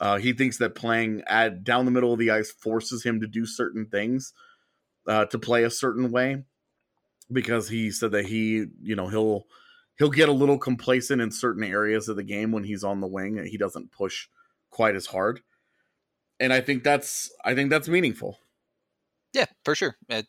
Uh, 0.00 0.16
he 0.16 0.32
thinks 0.32 0.56
that 0.56 0.74
playing 0.74 1.22
at 1.26 1.62
down 1.62 1.84
the 1.84 1.90
middle 1.90 2.12
of 2.12 2.18
the 2.18 2.30
ice 2.30 2.50
forces 2.50 3.04
him 3.04 3.20
to 3.20 3.26
do 3.26 3.44
certain 3.44 3.86
things, 3.86 4.32
uh, 5.06 5.26
to 5.26 5.38
play 5.38 5.62
a 5.62 5.70
certain 5.70 6.10
way, 6.10 6.42
because 7.30 7.68
he 7.68 7.90
said 7.90 8.10
that 8.12 8.24
he, 8.26 8.64
you 8.80 8.96
know, 8.96 9.08
he'll 9.08 9.44
he'll 9.98 10.10
get 10.10 10.30
a 10.30 10.32
little 10.32 10.58
complacent 10.58 11.20
in 11.20 11.30
certain 11.30 11.62
areas 11.62 12.08
of 12.08 12.16
the 12.16 12.22
game 12.22 12.50
when 12.50 12.64
he's 12.64 12.82
on 12.82 13.00
the 13.00 13.06
wing. 13.06 13.44
He 13.44 13.58
doesn't 13.58 13.92
push 13.92 14.28
quite 14.70 14.96
as 14.96 15.06
hard, 15.06 15.42
and 16.38 16.50
I 16.50 16.62
think 16.62 16.82
that's 16.82 17.30
I 17.44 17.54
think 17.54 17.68
that's 17.68 17.88
meaningful. 17.88 18.38
Yeah, 19.34 19.46
for 19.66 19.74
sure. 19.74 19.96
It, 20.08 20.26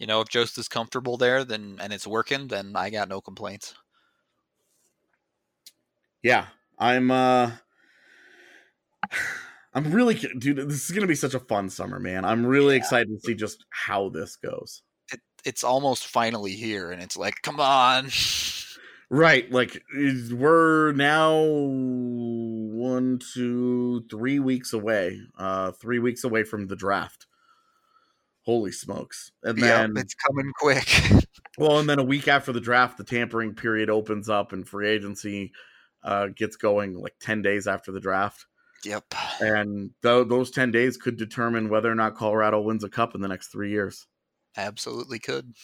you 0.00 0.06
know, 0.08 0.20
if 0.20 0.28
Jost 0.28 0.58
is 0.58 0.66
comfortable 0.66 1.16
there, 1.16 1.44
then 1.44 1.78
and 1.80 1.92
it's 1.92 2.08
working, 2.08 2.48
then 2.48 2.72
I 2.74 2.90
got 2.90 3.08
no 3.08 3.20
complaints. 3.20 3.74
Yeah, 6.24 6.46
I'm. 6.76 7.12
uh 7.12 7.52
I'm 9.74 9.92
really, 9.92 10.14
dude. 10.14 10.56
This 10.56 10.88
is 10.88 10.90
gonna 10.90 11.06
be 11.06 11.14
such 11.14 11.34
a 11.34 11.40
fun 11.40 11.68
summer, 11.68 12.00
man. 12.00 12.24
I'm 12.24 12.46
really 12.46 12.74
yeah. 12.74 12.80
excited 12.80 13.08
to 13.08 13.20
see 13.20 13.34
just 13.34 13.64
how 13.70 14.08
this 14.08 14.36
goes. 14.36 14.82
It, 15.12 15.20
it's 15.44 15.62
almost 15.62 16.06
finally 16.06 16.52
here, 16.52 16.90
and 16.90 17.02
it's 17.02 17.16
like, 17.16 17.34
come 17.42 17.60
on. 17.60 18.08
Right, 19.08 19.50
like 19.52 19.84
we're 20.32 20.92
now 20.92 21.40
one, 21.40 23.20
two, 23.34 24.04
three 24.10 24.40
weeks 24.40 24.72
away. 24.72 25.20
Uh, 25.38 25.70
three 25.72 26.00
weeks 26.00 26.24
away 26.24 26.42
from 26.42 26.66
the 26.66 26.74
draft. 26.74 27.26
Holy 28.46 28.72
smokes! 28.72 29.30
And 29.44 29.58
then 29.58 29.94
yep, 29.94 30.04
it's 30.04 30.14
coming 30.14 30.50
quick. 30.58 30.88
well, 31.58 31.78
and 31.78 31.88
then 31.88 32.00
a 32.00 32.04
week 32.04 32.26
after 32.26 32.50
the 32.50 32.60
draft, 32.60 32.98
the 32.98 33.04
tampering 33.04 33.54
period 33.54 33.90
opens 33.90 34.28
up, 34.28 34.52
and 34.52 34.66
free 34.66 34.88
agency 34.88 35.52
uh, 36.02 36.28
gets 36.28 36.56
going 36.56 36.94
like 36.94 37.14
ten 37.20 37.42
days 37.42 37.68
after 37.68 37.92
the 37.92 38.00
draft. 38.00 38.46
Yep. 38.84 39.14
And 39.40 39.90
th- 40.02 40.28
those 40.28 40.50
10 40.50 40.70
days 40.70 40.96
could 40.96 41.16
determine 41.16 41.68
whether 41.68 41.90
or 41.90 41.94
not 41.94 42.14
Colorado 42.14 42.60
wins 42.60 42.84
a 42.84 42.88
cup 42.88 43.14
in 43.14 43.20
the 43.20 43.28
next 43.28 43.48
three 43.48 43.70
years. 43.70 44.06
Absolutely 44.56 45.18
could. 45.18 45.54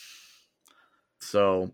So 1.21 1.73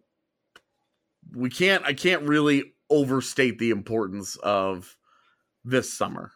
we 1.34 1.50
can't, 1.50 1.84
I 1.84 1.94
can't 1.94 2.22
really 2.28 2.74
overstate 2.90 3.58
the 3.58 3.70
importance 3.70 4.36
of 4.36 4.96
this 5.64 5.92
summer. 5.92 6.32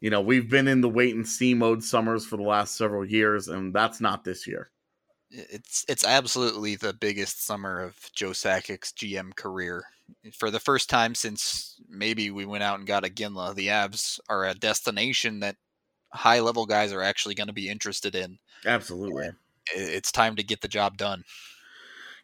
You 0.00 0.10
know, 0.10 0.20
we've 0.20 0.48
been 0.48 0.68
in 0.68 0.80
the 0.80 0.88
wait 0.88 1.16
and 1.16 1.26
see 1.26 1.54
mode 1.54 1.82
summers 1.82 2.24
for 2.24 2.36
the 2.36 2.44
last 2.44 2.76
several 2.76 3.04
years, 3.04 3.48
and 3.48 3.74
that's 3.74 4.00
not 4.00 4.22
this 4.22 4.46
year. 4.46 4.70
It's 5.30 5.84
it's 5.88 6.06
absolutely 6.06 6.76
the 6.76 6.94
biggest 6.94 7.44
summer 7.44 7.80
of 7.80 7.96
Joe 8.14 8.30
Sakic's 8.30 8.92
GM 8.92 9.34
career 9.34 9.84
for 10.34 10.50
the 10.50 10.60
first 10.60 10.88
time 10.88 11.14
since 11.14 11.80
maybe 11.88 12.30
we 12.30 12.44
went 12.44 12.62
out 12.62 12.78
and 12.78 12.86
got 12.86 13.04
Iginla, 13.04 13.54
the 13.54 13.68
Avs 13.68 14.18
are 14.28 14.46
a 14.46 14.54
destination 14.54 15.40
that 15.40 15.56
high 16.12 16.40
level 16.40 16.66
guys 16.66 16.92
are 16.92 17.02
actually 17.02 17.34
going 17.34 17.48
to 17.48 17.52
be 17.52 17.68
interested 17.68 18.14
in. 18.14 18.38
Absolutely. 18.66 19.30
It's 19.74 20.12
time 20.12 20.36
to 20.36 20.42
get 20.42 20.60
the 20.60 20.68
job 20.68 20.96
done. 20.96 21.24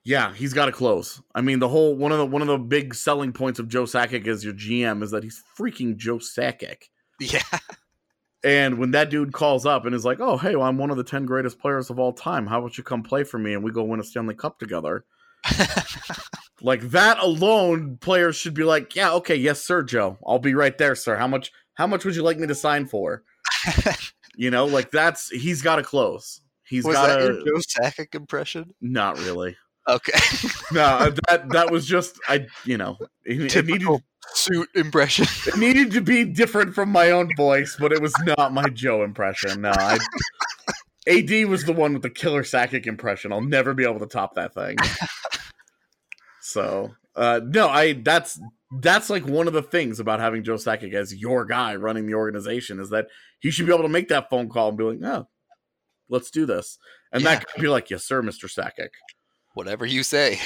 Yeah, 0.05 0.35
he's 0.35 0.53
got 0.53 0.67
to 0.67 0.73
close. 0.73 1.23
I 1.35 1.41
mean, 1.41 1.61
the 1.61 1.69
whole 1.69 1.95
one 1.95 2.13
of 2.13 2.19
the 2.19 2.27
one 2.27 2.43
of 2.43 2.49
the 2.49 2.59
big 2.59 2.95
selling 2.95 3.33
points 3.33 3.59
of 3.59 3.69
Joe 3.69 3.85
Sakic 3.85 4.27
as 4.27 4.45
your 4.45 4.53
GM 4.53 5.03
is 5.03 5.11
that 5.13 5.23
he's 5.23 5.43
freaking 5.59 5.97
Joe 5.97 6.19
Sakic. 6.19 6.91
Yeah. 7.21 7.43
And 8.45 8.79
when 8.79 8.91
that 8.91 9.09
dude 9.09 9.33
calls 9.33 9.65
up 9.65 9.87
and 9.87 9.95
is 9.95 10.05
like, 10.05 10.21
"Oh, 10.21 10.37
hey, 10.37 10.55
well, 10.55 10.67
I'm 10.67 10.77
one 10.77 10.91
of 10.91 10.99
the 10.99 11.03
ten 11.03 11.25
greatest 11.25 11.59
players 11.59 11.89
of 11.89 11.99
all 11.99 12.13
time. 12.13 12.47
How 12.47 12.59
about 12.59 12.77
you 12.77 12.85
come 12.85 13.03
play 13.03 13.25
for 13.25 13.39
me 13.39 13.55
and 13.55 13.65
we 13.65 13.73
go 13.73 13.83
win 13.83 14.01
a 14.01 14.05
Stanley 14.05 14.35
Cup 14.35 14.59
together?" 14.59 15.07
like 16.63 16.81
that 16.91 17.19
alone, 17.19 17.99
players 17.99 18.37
should 18.37 18.55
be 18.55 18.65
like, 18.65 18.95
"Yeah, 18.97 19.13
okay, 19.15 19.37
yes, 19.37 19.63
sir, 19.63 19.83
Joe. 19.83 20.19
I'll 20.27 20.39
be 20.39 20.55
right 20.55 20.77
there, 20.77 20.95
sir. 20.95 21.17
How 21.17 21.27
much? 21.27 21.53
How 21.75 21.87
much 21.87 22.05
would 22.05 22.17
you 22.17 22.23
like 22.23 22.39
me 22.39 22.47
to 22.47 22.55
sign 22.55 22.87
for?" 22.87 23.23
you 24.37 24.51
know, 24.51 24.65
like 24.67 24.91
that's 24.91 25.31
he's 25.31 25.63
got 25.63 25.77
to 25.77 25.83
close. 25.83 26.41
He's 26.65 26.85
got 26.85 27.21
a 27.21 27.43
Joe 27.45 27.61
Sakic 27.81 28.15
impression. 28.15 28.75
Not 28.81 29.19
really. 29.19 29.57
Okay. 29.87 30.19
no, 30.73 30.83
uh, 30.83 31.11
that 31.29 31.51
that 31.51 31.71
was 31.71 31.87
just 31.87 32.19
I. 32.29 32.47
You 32.65 32.79
know, 32.79 32.97
it, 33.25 33.55
it 33.55 33.67
needed 33.67 33.89
suit 34.33 34.69
impression. 34.75 35.27
it 35.47 35.59
needed 35.59 35.93
to 35.93 36.01
be 36.01 36.25
different 36.25 36.75
from 36.75 36.91
my 36.91 37.11
own 37.11 37.35
voice, 37.37 37.77
but 37.79 37.93
it 37.93 38.01
was 38.01 38.15
not 38.23 38.53
my 38.53 38.69
Joe 38.69 39.03
impression. 39.03 39.63
No, 39.63 39.73
I. 39.75 39.99
AD 41.07 41.49
was 41.49 41.65
the 41.65 41.75
one 41.75 41.93
with 41.93 42.03
the 42.03 42.09
killer 42.09 42.43
Sakic 42.43 42.87
impression. 42.87 43.31
I'll 43.31 43.43
never 43.43 43.75
be 43.75 43.85
able 43.85 44.01
to 44.01 44.07
top 44.07 44.37
that 44.37 44.55
thing. 44.55 44.79
So 46.55 46.95
uh, 47.17 47.41
no, 47.45 47.69
I 47.69 47.95
that's 47.95 48.41
that's 48.71 49.11
like 49.11 49.27
one 49.27 49.49
of 49.49 49.53
the 49.53 49.63
things 49.63 49.99
about 49.99 50.21
having 50.21 50.45
Joe 50.45 50.55
Sakic 50.55 50.95
as 50.95 51.13
your 51.13 51.45
guy 51.45 51.75
running 51.75 52.07
the 52.07 52.15
organization 52.15 52.79
is 52.79 52.91
that 52.91 53.09
he 53.41 53.51
should 53.51 53.67
be 53.67 53.73
able 53.73 53.83
to 53.83 53.89
make 53.89 54.09
that 54.09 54.31
phone 54.31 54.49
call 54.49 54.69
and 54.69 54.79
be 54.79 54.85
like, 54.85 55.03
"Oh, 55.03 55.27
let's 56.09 56.31
do 56.31 56.47
this," 56.47 56.79
and 57.13 57.25
yeah. 57.25 57.35
that 57.35 57.49
could 57.49 57.61
be 57.61 57.67
like, 57.67 57.91
"Yes, 57.91 58.05
sir, 58.05 58.23
Mister 58.23 58.47
Sakic." 58.47 58.91
Whatever 59.55 59.85
you 59.85 60.03
say. 60.03 60.39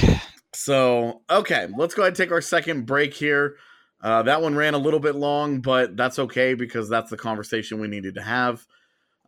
So 0.55 1.21
okay, 1.29 1.69
let's 1.77 1.93
go 1.93 2.03
ahead 2.03 2.13
and 2.13 2.17
take 2.17 2.33
our 2.33 2.41
second 2.41 2.87
break 2.87 3.13
here. 3.13 3.57
Uh, 4.01 4.23
that 4.23 4.41
one 4.41 4.55
ran 4.55 4.73
a 4.73 4.79
little 4.79 4.99
bit 4.99 5.15
long, 5.15 5.61
but 5.61 5.95
that's 5.95 6.19
okay 6.19 6.55
because 6.55 6.89
that's 6.89 7.11
the 7.11 7.19
conversation 7.19 7.81
we 7.81 7.87
needed 7.87 8.15
to 8.15 8.23
have. 8.23 8.67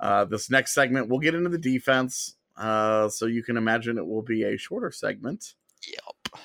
Uh, 0.00 0.24
this 0.24 0.48
next 0.48 0.72
segment, 0.72 1.10
we'll 1.10 1.18
get 1.18 1.34
into 1.34 1.50
the 1.50 1.58
defense. 1.58 2.36
Uh, 2.56 3.10
so 3.10 3.26
you 3.26 3.42
can 3.42 3.58
imagine 3.58 3.98
it 3.98 4.06
will 4.06 4.22
be 4.22 4.44
a 4.44 4.56
shorter 4.56 4.90
segment. 4.90 5.56
Yep 5.86 6.40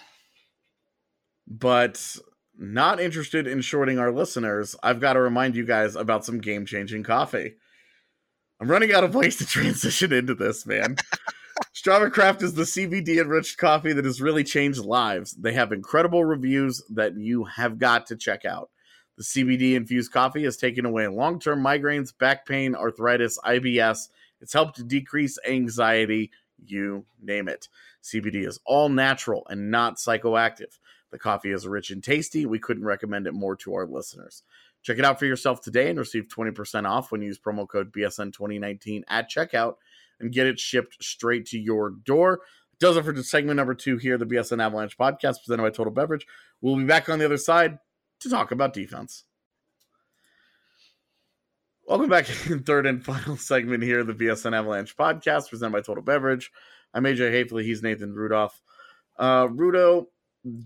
but 1.48 2.18
not 2.58 3.00
interested 3.00 3.48
in 3.48 3.62
shorting 3.62 4.00
our 4.00 4.12
listeners, 4.12 4.76
I've 4.82 5.00
got 5.00 5.14
to 5.14 5.22
remind 5.22 5.56
you 5.56 5.66
guys 5.66 5.96
about 5.96 6.26
some 6.26 6.40
game 6.40 6.66
changing 6.66 7.04
coffee. 7.04 7.56
I'm 8.60 8.72
running 8.72 8.94
out 8.94 9.04
of 9.04 9.16
ways 9.16 9.38
to 9.38 9.46
transition 9.46 10.14
into 10.14 10.36
this, 10.36 10.66
man. 10.66 10.96
Strava 11.76 12.12
Craft 12.12 12.42
is 12.42 12.54
the 12.54 12.64
CBD 12.64 13.22
enriched 13.22 13.58
coffee 13.58 13.94
that 13.94 14.06
has 14.06 14.22
really 14.22 14.44
changed 14.44 14.80
lives. 14.80 15.34
They 15.34 15.54
have 15.54 15.72
incredible 15.72 16.26
reviews 16.26 16.82
that 16.90 17.18
you 17.18 17.46
have 17.46 17.78
got 17.78 18.08
to 18.08 18.16
check 18.16 18.44
out. 18.44 18.70
The 19.18 19.24
CBD 19.24 19.76
infused 19.76 20.12
coffee 20.12 20.44
has 20.44 20.58
taken 20.58 20.86
away 20.86 21.08
long 21.08 21.40
term 21.40 21.64
migraines, 21.64 22.18
back 22.18 22.46
pain, 22.46 22.76
arthritis, 22.76 23.38
IBS. 23.46 24.10
It's 24.42 24.54
helped 24.54 24.76
to 24.78 24.84
decrease 24.84 25.38
anxiety, 25.48 26.32
you 26.66 27.06
name 27.22 27.48
it. 27.48 27.70
CBD 28.04 28.46
is 28.46 28.60
all 28.66 28.90
natural 28.90 29.48
and 29.50 29.72
not 29.72 29.96
psychoactive. 29.96 30.78
The 31.12 31.20
coffee 31.20 31.52
is 31.52 31.68
rich 31.68 31.92
and 31.92 32.04
tasty. 32.04 32.46
We 32.46 32.60
couldn't 32.60 32.86
recommend 32.86 33.28
it 33.28 33.34
more 33.34 33.56
to 33.58 33.76
our 33.76 33.86
listeners. 33.86 34.44
Check 34.82 35.00
it 35.00 35.06
out 35.06 35.18
for 35.18 35.26
yourself 35.26 35.62
today 35.62 35.90
and 35.90 35.98
receive 35.98 36.28
20% 36.28 36.88
off 36.88 37.12
when 37.12 37.22
you 37.22 37.28
use 37.28 37.40
promo 37.40 37.68
code 37.68 37.92
BSN2019 37.92 39.04
at 39.08 39.32
checkout 39.32 39.76
and 40.20 40.32
get 40.32 40.48
it 40.48 40.60
shipped 40.60 41.04
straight 41.04 41.46
to 41.48 41.60
your 41.60 41.92
door. 41.92 42.42
Does 42.80 42.98
it 42.98 43.06
for 43.06 43.24
segment 43.24 43.58
number 43.58 43.74
two 43.74 43.98
here, 43.98 44.18
the 44.18 44.26
BSN 44.26 44.62
Avalanche 44.62 44.98
podcast 44.98 45.38
presented 45.44 45.64
by 45.64 45.70
Total 45.70 45.94
Beverage. 45.94 46.28
We'll 46.62 46.76
be 46.76 46.84
back 46.84 47.10
on 47.10 47.20
the 47.20 47.26
other 47.26 47.38
side 47.38 47.80
to 48.20 48.30
talk 48.30 48.52
about 48.52 48.74
defense. 48.74 49.24
Welcome 51.88 52.10
back 52.10 52.28
in 52.50 52.64
third 52.64 52.86
and 52.86 53.04
final 53.04 53.38
segment 53.38 53.84
here, 53.84 54.04
the 54.04 54.14
BSN 54.14 54.56
Avalanche 54.56 54.98
podcast 54.98 55.50
presented 55.50 55.72
by 55.72 55.82
Total 55.82 56.04
Beverage. 56.04 56.52
I'm 56.94 57.04
AJ 57.04 57.32
Haefele. 57.32 57.64
He's 57.64 57.82
Nathan 57.82 58.14
Rudolph. 58.14 58.62
Uh, 59.18 59.48
Rudo, 59.48 60.08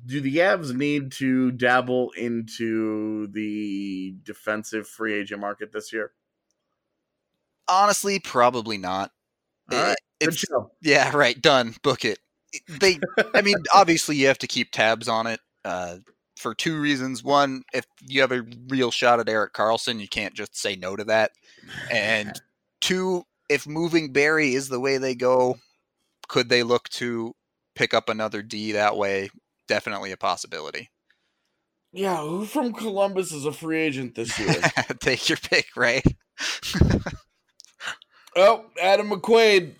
do 0.06 0.22
the 0.22 0.38
Avs 0.38 0.76
need 0.76 1.12
to 1.14 1.52
dabble 1.52 2.12
into 2.12 3.28
the 3.28 4.16
defensive 4.24 4.88
free 4.88 5.14
agent 5.14 5.42
market 5.42 5.72
this 5.72 5.94
year? 5.94 6.12
Honestly, 7.68 8.20
probably 8.20 8.78
not. 8.78 9.12
All 9.72 9.78
right. 9.78 9.98
It's, 10.20 10.44
yeah, 10.82 11.16
right. 11.16 11.40
Done. 11.40 11.76
Book 11.84 12.04
it. 12.04 12.20
They, 12.68 13.00
I 13.34 13.42
mean, 13.42 13.58
obviously, 13.74 14.18
you 14.18 14.28
have 14.28 14.40
to 14.40 14.48
keep 14.48 14.72
tabs 14.72 15.08
on 15.08 15.28
it. 15.28 15.40
Uh, 15.64 15.98
for 16.40 16.56
two 16.56 16.80
reasons. 16.80 17.24
One, 17.24 17.64
if 17.74 17.86
you 18.02 18.22
have 18.22 18.32
a 18.32 18.46
real 18.70 18.92
shot 18.92 19.20
at 19.20 19.30
Erik 19.30 19.54
Karlsson, 19.54 20.00
you 20.00 20.08
can't 20.08 20.34
just 20.34 20.58
say 20.58 20.76
no 20.76 20.96
to 20.96 21.04
that. 21.06 21.32
And 21.92 22.40
two, 22.82 23.24
if 23.50 23.68
moving 23.68 24.14
Barrie 24.14 24.56
is 24.56 24.70
the 24.70 24.80
way 24.80 24.98
they 24.98 25.16
go, 25.16 25.58
could 26.28 26.50
they 26.50 26.64
look 26.64 26.90
to 26.90 27.36
pick 27.76 27.94
up 27.94 28.10
another 28.10 28.42
D 28.42 28.72
that 28.74 28.96
way? 28.96 29.30
Definitely 29.70 30.12
a 30.12 30.18
possibility. 30.18 30.90
Yeah, 31.94 32.18
who 32.18 32.46
from 32.46 32.74
Columbus 32.74 33.32
is 33.32 33.46
a 33.46 33.54
free 33.54 33.80
agent 33.80 34.16
this 34.16 34.38
year? 34.40 34.56
Take 35.00 35.30
your 35.30 35.38
pick, 35.38 35.68
right? 35.78 36.04
oh, 38.36 38.66
Adam 38.82 39.12
McQuaid. 39.12 39.76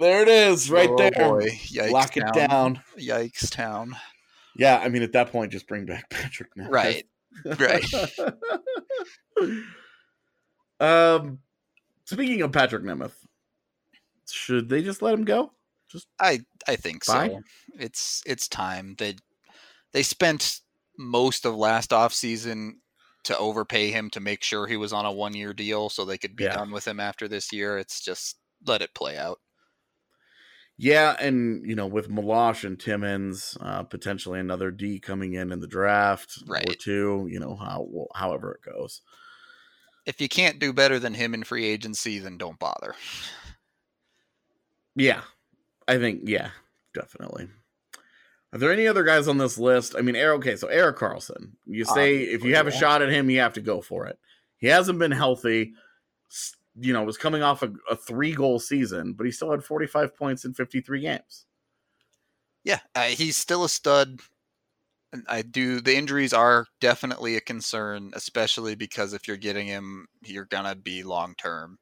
There 0.00 0.22
it 0.22 0.28
is, 0.28 0.70
right 0.70 0.90
oh, 0.90 0.96
there. 0.96 1.10
Boy. 1.12 1.48
Yikes 1.48 1.90
Lock 1.90 2.16
it 2.18 2.24
down. 2.34 2.82
Yikes 2.98 3.50
town. 3.50 3.96
Yeah, 4.54 4.78
I 4.78 4.90
mean, 4.90 5.02
at 5.02 5.12
that 5.12 5.32
point, 5.32 5.50
just 5.50 5.66
bring 5.66 5.86
back 5.86 6.04
Patrick 6.10 6.50
now. 6.54 6.68
Right. 6.68 7.06
Right. 7.46 7.84
um, 10.80 11.38
speaking 12.04 12.42
of 12.42 12.52
Patrick 12.52 12.82
Nemeth, 12.82 13.14
should 14.30 14.68
they 14.68 14.82
just 14.82 15.00
let 15.00 15.14
him 15.14 15.24
go? 15.24 15.52
Just 15.92 16.08
I 16.20 16.40
I 16.66 16.76
think 16.76 17.04
Bye? 17.06 17.30
so. 17.30 17.42
It's 17.78 18.22
it's 18.26 18.48
time. 18.48 18.94
They 18.98 19.16
they 19.92 20.02
spent 20.02 20.60
most 20.98 21.46
of 21.46 21.56
last 21.56 21.92
off 21.92 22.12
season 22.14 22.80
to 23.24 23.38
overpay 23.38 23.90
him 23.92 24.10
to 24.10 24.20
make 24.20 24.42
sure 24.44 24.66
he 24.66 24.76
was 24.76 24.92
on 24.92 25.06
a 25.06 25.12
one 25.12 25.34
year 25.34 25.54
deal 25.54 25.88
so 25.90 26.04
they 26.04 26.18
could 26.18 26.36
be 26.36 26.46
Yeah. 26.46 26.48
done 26.48 26.70
with 26.72 26.86
him 26.86 27.00
after 27.00 27.28
this 27.28 27.52
year. 27.52 27.78
It's 27.78 28.00
just 28.00 28.38
let 28.66 28.82
it 28.82 28.94
play 28.94 29.18
out. 29.18 29.40
Yeah, 30.78 31.16
and 31.20 31.64
you 31.68 31.76
know, 31.76 31.86
with 31.86 32.08
Meloche 32.08 32.64
and 32.64 32.80
Timmins, 32.80 33.56
uh, 33.60 33.84
potentially 33.84 34.40
another 34.40 34.70
D 34.70 34.98
coming 34.98 35.34
in 35.34 35.52
in 35.52 35.60
the 35.60 35.66
draft 35.68 36.42
or 36.58 36.74
two. 36.74 37.26
You 37.30 37.38
know 37.40 37.56
how 37.56 38.08
however 38.14 38.52
it 38.52 38.62
goes. 38.62 39.02
If 40.06 40.20
you 40.20 40.28
can't 40.28 40.58
do 40.60 40.72
better 40.72 40.98
than 41.00 41.14
him 41.14 41.34
in 41.34 41.42
free 41.44 41.64
agency, 41.64 42.18
then 42.20 42.38
don't 42.38 42.58
bother. 42.58 42.94
Yeah, 44.94 45.22
I 45.92 45.98
think 45.98 46.22
yeah, 46.24 46.50
definitely. 46.94 47.48
Are 48.52 48.58
there 48.58 48.72
any 48.72 48.86
other 48.86 49.04
guys 49.04 49.28
on 49.28 49.38
this 49.38 49.58
list? 49.58 49.94
I 49.96 50.00
mean, 50.00 50.16
Erik. 50.16 50.38
Okay, 50.38 50.56
so 50.56 50.68
Erik 50.68 50.96
Karlsson. 50.96 51.52
You 51.66 51.84
say 51.84 52.18
if 52.18 52.44
you 52.44 52.54
have 52.56 52.66
a 52.66 52.72
shot 52.72 53.02
at 53.02 53.10
him, 53.10 53.28
you 53.28 53.40
have 53.40 53.54
to 53.54 53.60
go 53.60 53.80
for 53.80 54.06
it. 54.06 54.18
He 54.56 54.68
hasn't 54.68 54.98
been 54.98 55.10
healthy. 55.10 55.72
You 56.78 56.94
know, 56.94 57.04
was 57.04 57.18
coming 57.18 57.42
off 57.42 57.62
a, 57.62 57.72
a 57.90 57.96
three 57.96 58.32
goal 58.32 58.58
season, 58.58 59.12
but 59.12 59.26
he 59.26 59.32
still 59.32 59.50
had 59.50 59.64
forty 59.64 59.86
five 59.86 60.16
points 60.16 60.46
in 60.46 60.54
fifty 60.54 60.80
three 60.80 61.00
games. 61.00 61.44
Yeah, 62.64 62.80
uh, 62.94 63.02
he's 63.02 63.36
still 63.36 63.64
a 63.64 63.68
stud. 63.68 64.20
I 65.28 65.42
do. 65.42 65.82
The 65.82 65.96
injuries 65.96 66.32
are 66.32 66.66
definitely 66.80 67.36
a 67.36 67.40
concern, 67.42 68.12
especially 68.14 68.76
because 68.76 69.12
if 69.12 69.28
you're 69.28 69.36
getting 69.36 69.66
him, 69.66 70.06
you're 70.24 70.46
gonna 70.46 70.74
be 70.74 71.02
long 71.02 71.34
term, 71.36 71.78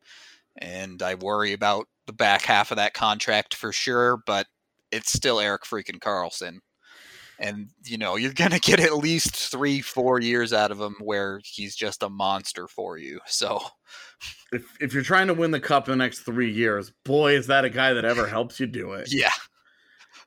and 0.58 1.02
I 1.02 1.14
worry 1.14 1.52
about 1.52 1.86
the 2.06 2.12
back 2.12 2.42
half 2.42 2.70
of 2.70 2.76
that 2.76 2.94
contract 2.94 3.54
for 3.54 3.72
sure. 3.72 4.18
But 4.26 4.46
it's 4.92 5.12
still 5.12 5.40
Erik 5.40 5.62
freaking 5.62 6.00
Karlsson, 6.00 6.58
and 7.38 7.68
you 7.84 7.98
know 7.98 8.16
you're 8.16 8.32
gonna 8.32 8.58
get 8.58 8.80
at 8.80 8.96
least 8.96 9.34
three, 9.36 9.80
four 9.80 10.20
years 10.20 10.52
out 10.52 10.70
of 10.70 10.80
him 10.80 10.96
where 11.00 11.40
he's 11.44 11.76
just 11.76 12.02
a 12.02 12.08
monster 12.10 12.68
for 12.68 12.98
you. 12.98 13.20
So 13.26 13.60
If 14.52 14.76
if 14.80 14.92
you're 14.94 15.02
trying 15.02 15.28
to 15.28 15.34
win 15.34 15.50
the 15.50 15.60
cup 15.60 15.88
in 15.88 15.92
the 15.92 16.04
next 16.04 16.20
three 16.20 16.50
years, 16.50 16.92
boy, 17.04 17.34
is 17.34 17.46
that 17.48 17.64
a 17.64 17.70
guy 17.70 17.92
that 17.94 18.04
ever 18.04 18.26
helps 18.26 18.60
you 18.60 18.66
do 18.66 18.92
it. 18.92 19.10
yeah, 19.12 19.32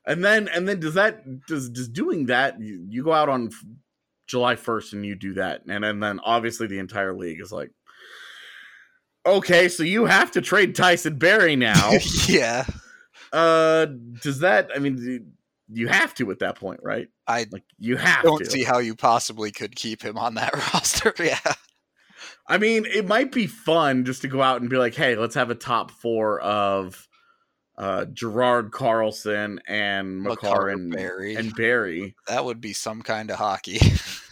And 0.06 0.24
then 0.24 0.48
and 0.48 0.68
then 0.68 0.80
does 0.80 0.94
that 0.94 1.46
does 1.46 1.70
does 1.70 1.88
doing 1.88 2.26
that 2.26 2.60
you, 2.60 2.84
you 2.88 3.04
go 3.04 3.12
out 3.12 3.28
on 3.28 3.50
July 4.26 4.54
1st 4.56 4.94
and 4.94 5.06
you 5.06 5.14
do 5.14 5.34
that 5.34 5.62
and, 5.68 5.84
and 5.84 6.02
then 6.02 6.20
obviously 6.20 6.66
the 6.66 6.78
entire 6.78 7.14
league 7.14 7.40
is 7.40 7.52
like 7.52 7.70
okay 9.26 9.68
so 9.68 9.82
you 9.82 10.04
have 10.06 10.30
to 10.32 10.40
trade 10.40 10.74
Tyson 10.74 11.16
Barrie 11.16 11.56
now 11.56 11.92
yeah. 12.28 12.64
uh 13.32 13.86
does 14.22 14.40
that 14.40 14.70
I 14.74 14.78
mean 14.78 14.96
you- 15.72 15.88
have 15.88 16.14
to 16.14 16.30
at 16.30 16.38
that 16.40 16.56
point 16.56 16.80
right 16.82 17.08
I 17.26 17.46
like 17.50 17.64
you 17.78 17.96
have 17.96 18.22
don't 18.22 18.38
to 18.38 18.50
see 18.50 18.62
how 18.64 18.78
you 18.78 18.94
possibly 18.94 19.50
could 19.50 19.74
keep 19.74 20.02
him 20.02 20.16
on 20.18 20.34
that 20.34 20.52
roster. 20.74 21.12
Yeah. 21.24 21.38
I 22.46 22.58
mean 22.58 22.84
it 22.84 23.06
might 23.06 23.32
be 23.32 23.46
fun 23.46 24.04
just 24.04 24.22
to 24.22 24.28
go 24.28 24.42
out 24.42 24.60
and 24.60 24.68
be 24.70 24.76
like 24.76 24.94
hey 24.94 25.16
let's 25.16 25.34
have 25.34 25.50
a 25.50 25.54
top 25.54 25.90
4 25.90 26.40
of 26.40 27.08
uh 27.76 28.04
Girard 28.04 28.70
Karlsson 28.70 29.58
and 29.66 30.22
Makar 30.22 30.66
McCarr 30.66 30.72
and 30.72 30.92
Barrie. 30.92 31.34
and 31.34 31.54
Barrie 31.56 32.14
That 32.28 32.44
would 32.44 32.60
be 32.60 32.72
some 32.72 33.02
kind 33.02 33.30
of 33.30 33.38
hockey. 33.38 33.80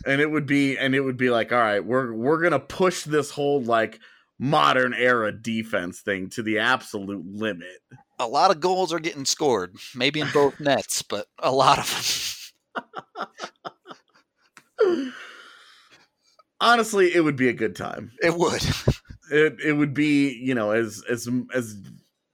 and 0.07 0.21
it 0.21 0.31
would 0.31 0.47
be 0.47 0.77
and 0.79 0.95
it 0.95 1.01
would 1.01 1.17
be 1.17 1.31
like 1.31 1.51
all 1.51 1.59
right 1.59 1.85
we're 1.85 2.13
we're 2.13 2.41
gonna 2.43 2.61
push 2.61 3.03
this 3.05 3.31
whole 3.31 3.63
like 3.63 3.99
modern 4.43 4.93
era 4.95 5.31
defense 5.31 6.01
thing 6.01 6.29
to 6.29 6.43
the 6.43 6.59
absolute 6.59 7.25
limit 7.27 7.79
a 8.19 8.27
lot 8.27 8.51
of 8.51 8.61
goals 8.61 8.93
are 8.93 9.01
getting 9.01 9.25
scored, 9.25 9.75
maybe 9.95 10.21
in 10.21 10.29
both 10.33 10.59
nets, 10.61 11.03
but 11.03 11.27
a 11.39 11.51
lot 11.51 11.79
of 11.79 12.53
them. 12.77 13.29
honestly 16.61 17.15
it 17.15 17.21
would 17.21 17.37
be 17.37 17.49
a 17.49 17.53
good 17.53 17.77
time 17.77 18.11
It 18.23 18.35
would. 18.35 18.63
it, 19.31 19.61
it 19.63 19.73
would 19.75 19.93
be 19.93 20.33
you 20.33 20.55
know 20.55 20.71
as 20.71 21.05
as 21.11 21.29
as 21.55 21.77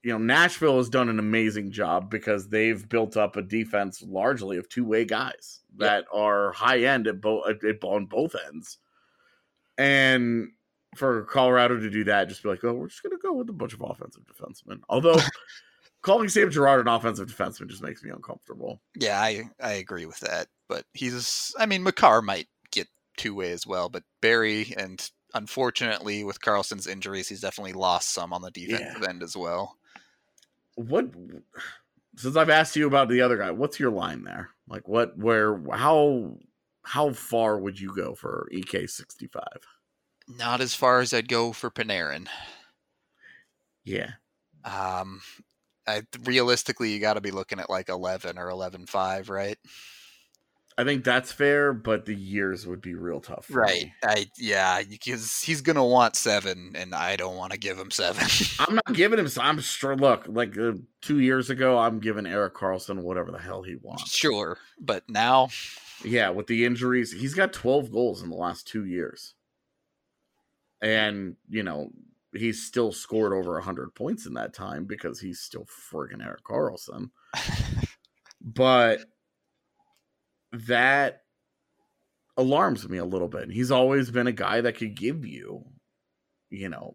you 0.02 0.12
know 0.12 0.18
nashville 0.18 0.76
has 0.76 0.88
done 0.88 1.08
an 1.08 1.18
amazing 1.18 1.72
job 1.72 2.10
because 2.10 2.48
they've 2.48 2.88
built 2.88 3.16
up 3.16 3.36
a 3.36 3.42
defense 3.42 4.02
largely 4.06 4.56
of 4.56 4.68
two-way 4.68 5.04
guys 5.04 5.60
that 5.78 6.04
are 6.12 6.52
high 6.52 6.80
end 6.80 7.08
at 7.08 7.20
both 7.20 7.44
at, 7.48 7.82
on 7.82 8.06
both 8.06 8.36
ends 8.46 8.78
and 9.76 10.50
for 10.96 11.24
colorado 11.24 11.78
to 11.78 11.90
do 11.90 12.04
that 12.04 12.28
just 12.28 12.42
be 12.42 12.48
like 12.48 12.64
oh 12.64 12.72
we're 12.72 12.88
just 12.88 13.02
gonna 13.02 13.16
go 13.22 13.32
with 13.32 13.48
a 13.48 13.52
bunch 13.52 13.74
of 13.74 13.82
offensive 13.82 14.22
defensemen 14.24 14.80
although 14.88 15.18
calling 16.02 16.28
sam 16.28 16.48
girard 16.50 16.80
an 16.80 16.88
offensive 16.88 17.28
defenseman 17.28 17.68
just 17.68 17.82
makes 17.82 18.02
me 18.02 18.10
uncomfortable 18.10 18.80
Yeah, 18.94 19.20
I 19.20 19.50
I 19.62 19.72
agree 19.74 20.06
with 20.06 20.20
that. 20.20 20.46
But 20.68 20.84
he's 20.94 21.52
I 21.58 21.66
mean 21.66 21.82
Makar 21.82 22.22
might 22.22 22.46
get 22.70 22.88
two 23.16 23.34
way 23.34 23.52
as 23.52 23.66
well, 23.66 23.88
but 23.88 24.02
Barrie 24.20 24.72
and 24.78 25.10
unfortunately 25.34 26.24
with 26.24 26.40
Karlsson's 26.40 26.86
injuries, 26.86 27.28
he's 27.28 27.40
definitely 27.40 27.72
lost 27.74 28.12
some 28.12 28.32
on 28.32 28.42
the 28.42 28.50
defensive 28.50 29.02
end 29.02 29.22
as 29.22 29.36
well. 29.36 29.76
what 30.76 31.06
since 32.16 32.36
i've 32.36 32.50
asked 32.50 32.76
you 32.76 32.86
about 32.86 33.08
the 33.08 33.20
other 33.20 33.36
guy 33.36 33.50
what's 33.50 33.78
your 33.80 33.90
line 33.90 34.22
there 34.24 34.50
like 34.68 34.86
what 34.88 35.16
where 35.18 35.60
how 35.72 36.36
how 36.84 37.12
far 37.12 37.58
would 37.58 37.78
you 37.78 37.94
go 37.94 38.14
for 38.14 38.48
E 38.52 38.62
ek65 38.62 39.42
Not 40.28 40.60
as 40.60 40.74
far 40.74 41.00
as 41.00 41.14
I'd 41.14 41.28
go 41.28 41.52
for 41.52 41.70
Panarin. 41.70 42.28
yeah 43.84 44.12
Um 44.64 45.20
I, 45.86 46.02
realistically, 46.24 46.92
you 46.92 47.00
got 47.00 47.14
to 47.14 47.22
be 47.22 47.30
looking 47.30 47.58
at 47.60 47.70
like 47.70 47.88
eleven 47.88 48.36
or 48.38 48.50
eleven 48.50 48.84
five, 48.86 49.28
right? 49.30 49.56
i 50.76 50.84
think 50.84 51.02
that's 51.02 51.32
fair 51.32 51.72
but 51.72 52.04
the 52.06 52.14
years 52.14 52.64
would 52.64 52.80
be 52.80 52.94
real 52.94 53.20
tough 53.20 53.46
for 53.46 53.62
Right. 53.62 53.86
me. 53.86 53.94
I 54.04 54.26
yeah, 54.38 54.80
because 54.88 55.42
he's 55.42 55.60
gonna 55.60 55.84
want 55.84 56.14
seven, 56.14 56.72
and 56.76 56.94
I 56.94 57.16
don't 57.16 57.36
want 57.36 57.52
to 57.52 57.58
give 57.58 57.76
him 57.78 57.90
seven. 57.90 58.24
i'm 58.60 58.74
not 58.76 58.92
giving 58.94 59.18
him 59.18 59.26
i'm 59.40 59.58
sure 59.60 59.96
look 59.96 60.26
like 60.28 60.56
uh, 60.58 60.72
two 61.02 61.18
years 61.20 61.50
ago 61.50 61.78
i'm 61.78 61.98
giving 61.98 62.26
erik 62.26 62.54
karlsson 62.54 63.00
whatever 63.02 63.32
the 63.32 63.38
hell 63.38 63.62
he 63.62 63.74
wants 63.82 64.14
sure, 64.14 64.58
but 64.78 65.02
now 65.08 65.48
yeah 66.04 66.28
with 66.30 66.46
the 66.46 66.64
injuries 66.64 67.10
he's 67.12 67.34
got 67.34 67.52
12 67.52 67.90
goals 67.90 68.22
in 68.22 68.30
the 68.30 68.36
last 68.36 68.66
two 68.68 68.84
years 68.84 69.34
and 70.80 71.36
you 71.48 71.62
know 71.62 71.90
he's 72.32 72.64
still 72.64 72.92
scored 72.92 73.32
over 73.32 73.54
100 73.54 73.94
points 73.94 74.26
in 74.26 74.34
that 74.34 74.54
time 74.54 74.84
because 74.84 75.20
he's 75.20 75.40
still 75.40 75.66
friggin' 75.92 76.24
erik 76.24 76.44
karlsson. 76.44 77.10
But 78.40 79.00
that 80.52 81.22
alarms 82.36 82.88
me 82.88 82.98
a 82.98 83.04
little 83.04 83.26
bit 83.26 83.50
he's 83.50 83.72
always 83.72 84.12
been 84.12 84.28
a 84.28 84.32
guy 84.32 84.60
that 84.60 84.76
could 84.76 84.94
give 84.94 85.26
you 85.26 85.64
you 86.50 86.68
know 86.68 86.94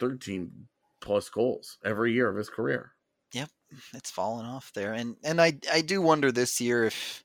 13 0.00 0.66
plus 1.04 1.28
goals 1.28 1.78
every 1.84 2.12
year 2.12 2.28
of 2.28 2.36
his 2.36 2.48
career. 2.48 2.92
Yep, 3.32 3.50
it's 3.92 4.10
fallen 4.10 4.46
off 4.46 4.72
there, 4.74 4.92
and 4.92 5.16
and 5.22 5.40
I 5.40 5.58
I 5.72 5.82
do 5.82 6.00
wonder 6.00 6.32
this 6.32 6.60
year 6.60 6.84
if 6.84 7.22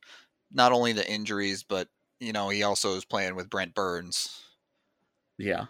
not 0.51 0.72
only 0.72 0.93
the 0.93 1.10
injuries, 1.10 1.64
but 1.64 1.88
you 2.20 2.34
know 2.34 2.49
he 2.49 2.64
also 2.64 2.95
is 2.95 3.05
playing 3.05 3.36
with 3.36 3.49
Brent 3.49 3.74
Burns 3.74 4.43
yeah 5.39 5.65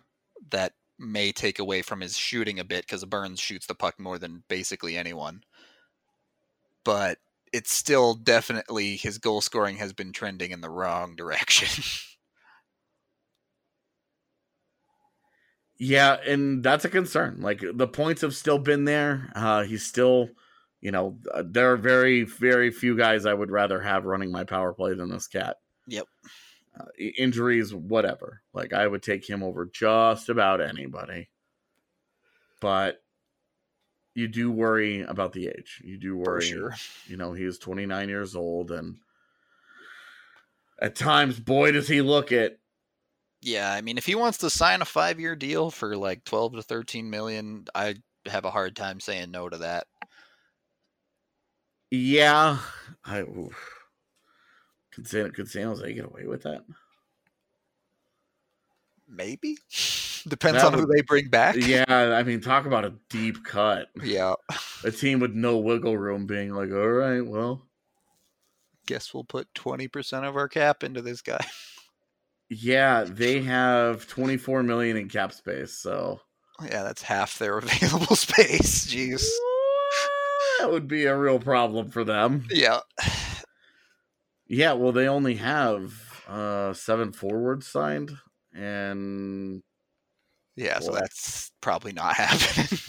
that 0.51 0.73
may 0.99 1.31
take 1.31 1.59
away 1.59 1.81
from 1.81 2.01
his 2.01 2.17
shooting 2.17 2.59
a 2.59 2.63
bit 2.63 2.85
because 2.85 3.05
Burns 3.05 3.39
shoots 3.39 3.65
the 3.65 3.75
puck 3.75 3.99
more 3.99 4.19
than 4.19 4.43
basically 4.49 4.97
anyone. 4.97 5.41
But 6.83 7.17
it's 7.53 7.75
still 7.75 8.13
definitely 8.13 8.97
his 8.97 9.17
goal 9.17 9.41
scoring 9.41 9.77
has 9.77 9.93
been 9.93 10.11
trending 10.11 10.51
in 10.51 10.61
the 10.61 10.69
wrong 10.69 11.15
direction. 11.17 11.83
Yeah, 15.81 16.17
and 16.27 16.61
that's 16.61 16.83
a 16.83 16.89
concern. 16.89 17.39
Like 17.39 17.63
the 17.73 17.87
points 17.87 18.21
have 18.21 18.35
still 18.35 18.59
been 18.59 18.83
there. 18.83 19.31
Uh, 19.33 19.63
he's 19.63 19.85
still, 19.85 20.29
you 20.81 20.91
know, 20.91 21.17
there 21.41 21.71
are 21.71 21.77
very, 21.77 22.23
very 22.23 22.69
few 22.69 22.97
guys 22.97 23.25
I 23.25 23.33
would 23.33 23.49
rather 23.49 23.79
have 23.79 24.03
running 24.03 24.29
my 24.29 24.43
power 24.43 24.73
play 24.73 24.93
than 24.93 25.09
this 25.09 25.27
cat. 25.27 25.55
Yep. 25.87 26.05
Uh, 26.77 26.85
injuries, 27.17 27.73
whatever. 27.73 28.41
Like 28.53 28.73
I 28.73 28.87
would 28.87 29.03
take 29.03 29.29
him 29.29 29.43
over 29.43 29.65
just 29.65 30.29
about 30.29 30.61
anybody. 30.61 31.29
But 32.61 33.01
you 34.15 34.27
do 34.27 34.51
worry 34.51 35.01
about 35.01 35.33
the 35.33 35.47
age. 35.47 35.81
You 35.83 35.97
do 35.97 36.17
worry. 36.17 36.45
sure. 36.45 36.75
You 37.07 37.17
know, 37.17 37.33
he 37.33 37.43
is 37.43 37.57
29 37.57 38.09
years 38.09 38.35
old, 38.35 38.71
and 38.71 38.97
at 40.81 40.95
times, 40.95 41.39
boy, 41.39 41.71
does 41.71 41.87
he 41.87 42.01
look 42.01 42.31
it. 42.31 42.59
Yeah, 43.41 43.71
I 43.71 43.81
mean, 43.81 43.97
if 43.97 44.05
he 44.05 44.15
wants 44.15 44.39
to 44.39 44.49
sign 44.49 44.81
a 44.81 44.85
five-year 44.85 45.35
deal 45.35 45.71
for 45.71 45.95
like 45.95 46.25
twelve 46.25 46.53
to 46.55 46.61
thirteen 46.61 47.09
million, 47.09 47.65
I 47.73 47.95
have 48.25 48.43
a 48.43 48.51
hard 48.51 48.75
time 48.75 48.99
saying 48.99 49.31
no 49.31 49.47
to 49.47 49.59
that. 49.59 49.87
Yeah, 51.89 52.57
I 53.05 53.21
oof. 53.21 53.78
Could 54.99 55.07
San, 55.07 55.31
could 55.31 55.49
San 55.49 55.63
Jose 55.67 55.93
get 55.93 56.05
away 56.05 56.25
with 56.25 56.43
that? 56.43 56.63
Maybe 59.07 59.57
depends 60.27 60.61
That 60.61 60.65
on 60.65 60.73
who 60.73 60.85
they 60.85 61.01
bring 61.01 61.29
back. 61.29 61.55
Yeah, 61.55 61.83
I 61.87 62.21
mean, 62.23 62.41
talk 62.41 62.65
about 62.65 62.85
a 62.85 62.93
deep 63.09 63.43
cut. 63.43 63.87
yeah. 64.03 64.33
A 64.83 64.91
team 64.91 65.19
with 65.19 65.33
no 65.33 65.57
wiggle 65.57 65.97
room 65.97 66.25
being 66.25 66.53
like, 66.53 66.71
all 66.71 66.87
right, 66.89 67.21
well, 67.25 67.65
Guess 68.85 69.13
we'll 69.13 69.23
put 69.23 69.53
twenty 69.53 69.87
percent 69.87 70.25
of 70.25 70.35
our 70.35 70.47
cap 70.47 70.83
into 70.83 71.01
this 71.01 71.21
guy. 71.21 71.45
yeah, 72.49 73.03
they 73.07 73.41
have 73.41 74.07
24 74.07 74.63
million 74.63 74.97
in 74.97 75.07
cap 75.09 75.31
space, 75.31 75.73
so 75.73 76.21
Yeah, 76.63 76.81
that's 76.83 77.03
half 77.03 77.37
their 77.37 77.57
available 77.59 78.15
space. 78.15 78.87
Jeez. 78.87 79.23
that 80.59 80.71
would 80.71 80.87
be 80.87 81.05
a 81.05 81.15
real 81.15 81.39
problem 81.39 81.89
for 81.91 82.03
them. 82.03 82.45
Yeah. 82.49 82.79
Yeah, 84.49 84.73
well, 84.73 84.91
they 84.91 85.07
only 85.07 85.35
have 85.35 85.93
uh 86.27 86.73
seven 86.73 87.11
forwards 87.13 87.67
signed, 87.67 88.11
and 88.53 89.61
Yeah, 90.55 90.79
so 90.79 90.91
that's 90.91 91.51
probably 91.61 91.93
not 91.93 92.15
happening. 92.17 92.79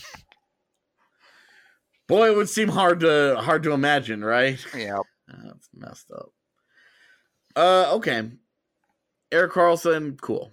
boy, 2.09 2.29
it 2.31 2.37
would 2.37 2.49
seem 2.49 2.69
hard 2.69 3.01
to 3.01 3.37
hard 3.41 3.63
to 3.65 3.73
imagine, 3.73 4.25
right? 4.25 4.65
yeah. 4.75 4.99
That's 5.29 5.69
messed 5.73 6.11
up. 6.11 6.33
Uh, 7.55 7.95
okay. 7.97 8.31
Erik 9.33 9.53
Karlsson, 9.53 10.21
cool. 10.21 10.53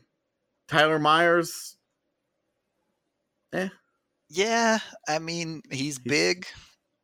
Tyler 0.68 1.00
Myers, 1.00 1.78
eh? 3.54 3.70
Yeah, 4.30 4.80
I 5.08 5.20
mean, 5.20 5.62
he's, 5.72 6.00
big. 6.00 6.46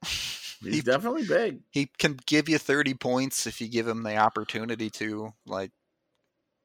he's 0.63 0.75
he, 0.75 0.81
definitely 0.81 1.25
big. 1.25 1.59
he 1.71 1.89
can 1.97 2.17
give 2.25 2.49
you 2.49 2.57
30 2.57 2.93
points 2.95 3.47
if 3.47 3.61
you 3.61 3.67
give 3.67 3.87
him 3.87 4.03
the 4.03 4.17
opportunity 4.17 4.89
to. 4.91 5.33
Like 5.45 5.71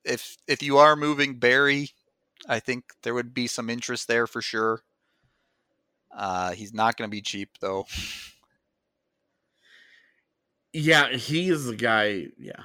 if 0.04 0.36
if 0.46 0.62
you 0.62 0.78
are 0.78 0.96
moving 0.96 1.38
Barrie, 1.38 1.90
I 2.48 2.60
think 2.60 2.84
there 3.02 3.14
would 3.14 3.34
be 3.34 3.46
some 3.46 3.70
interest 3.70 4.08
there 4.08 4.26
for 4.26 4.42
sure. 4.42 4.82
Uh, 6.14 6.52
he's 6.52 6.72
not 6.72 6.96
going 6.96 7.08
to 7.08 7.14
be 7.14 7.20
cheap 7.20 7.50
though. 7.60 7.86
Yeah, 10.72 11.10
he 11.12 11.48
is 11.48 11.66
the 11.66 11.76
guy. 11.76 12.26
Yeah, 12.38 12.62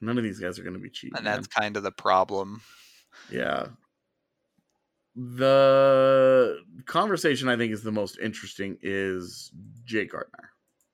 none 0.00 0.18
of 0.18 0.24
these 0.24 0.38
guys 0.38 0.58
are 0.58 0.62
going 0.62 0.74
to 0.74 0.80
be 0.80 0.90
cheap. 0.90 1.14
And 1.14 1.24
man. 1.24 1.34
that's 1.34 1.46
kind 1.46 1.76
of 1.76 1.82
the 1.82 1.92
problem. 1.92 2.62
yeah. 3.30 3.66
The 5.16 6.58
conversation 6.86 7.48
I 7.48 7.56
think 7.56 7.72
is 7.72 7.82
the 7.82 7.92
most 7.92 8.18
interesting 8.18 8.78
is 8.82 9.50
Jake 9.84 10.12
Gardiner. 10.12 10.50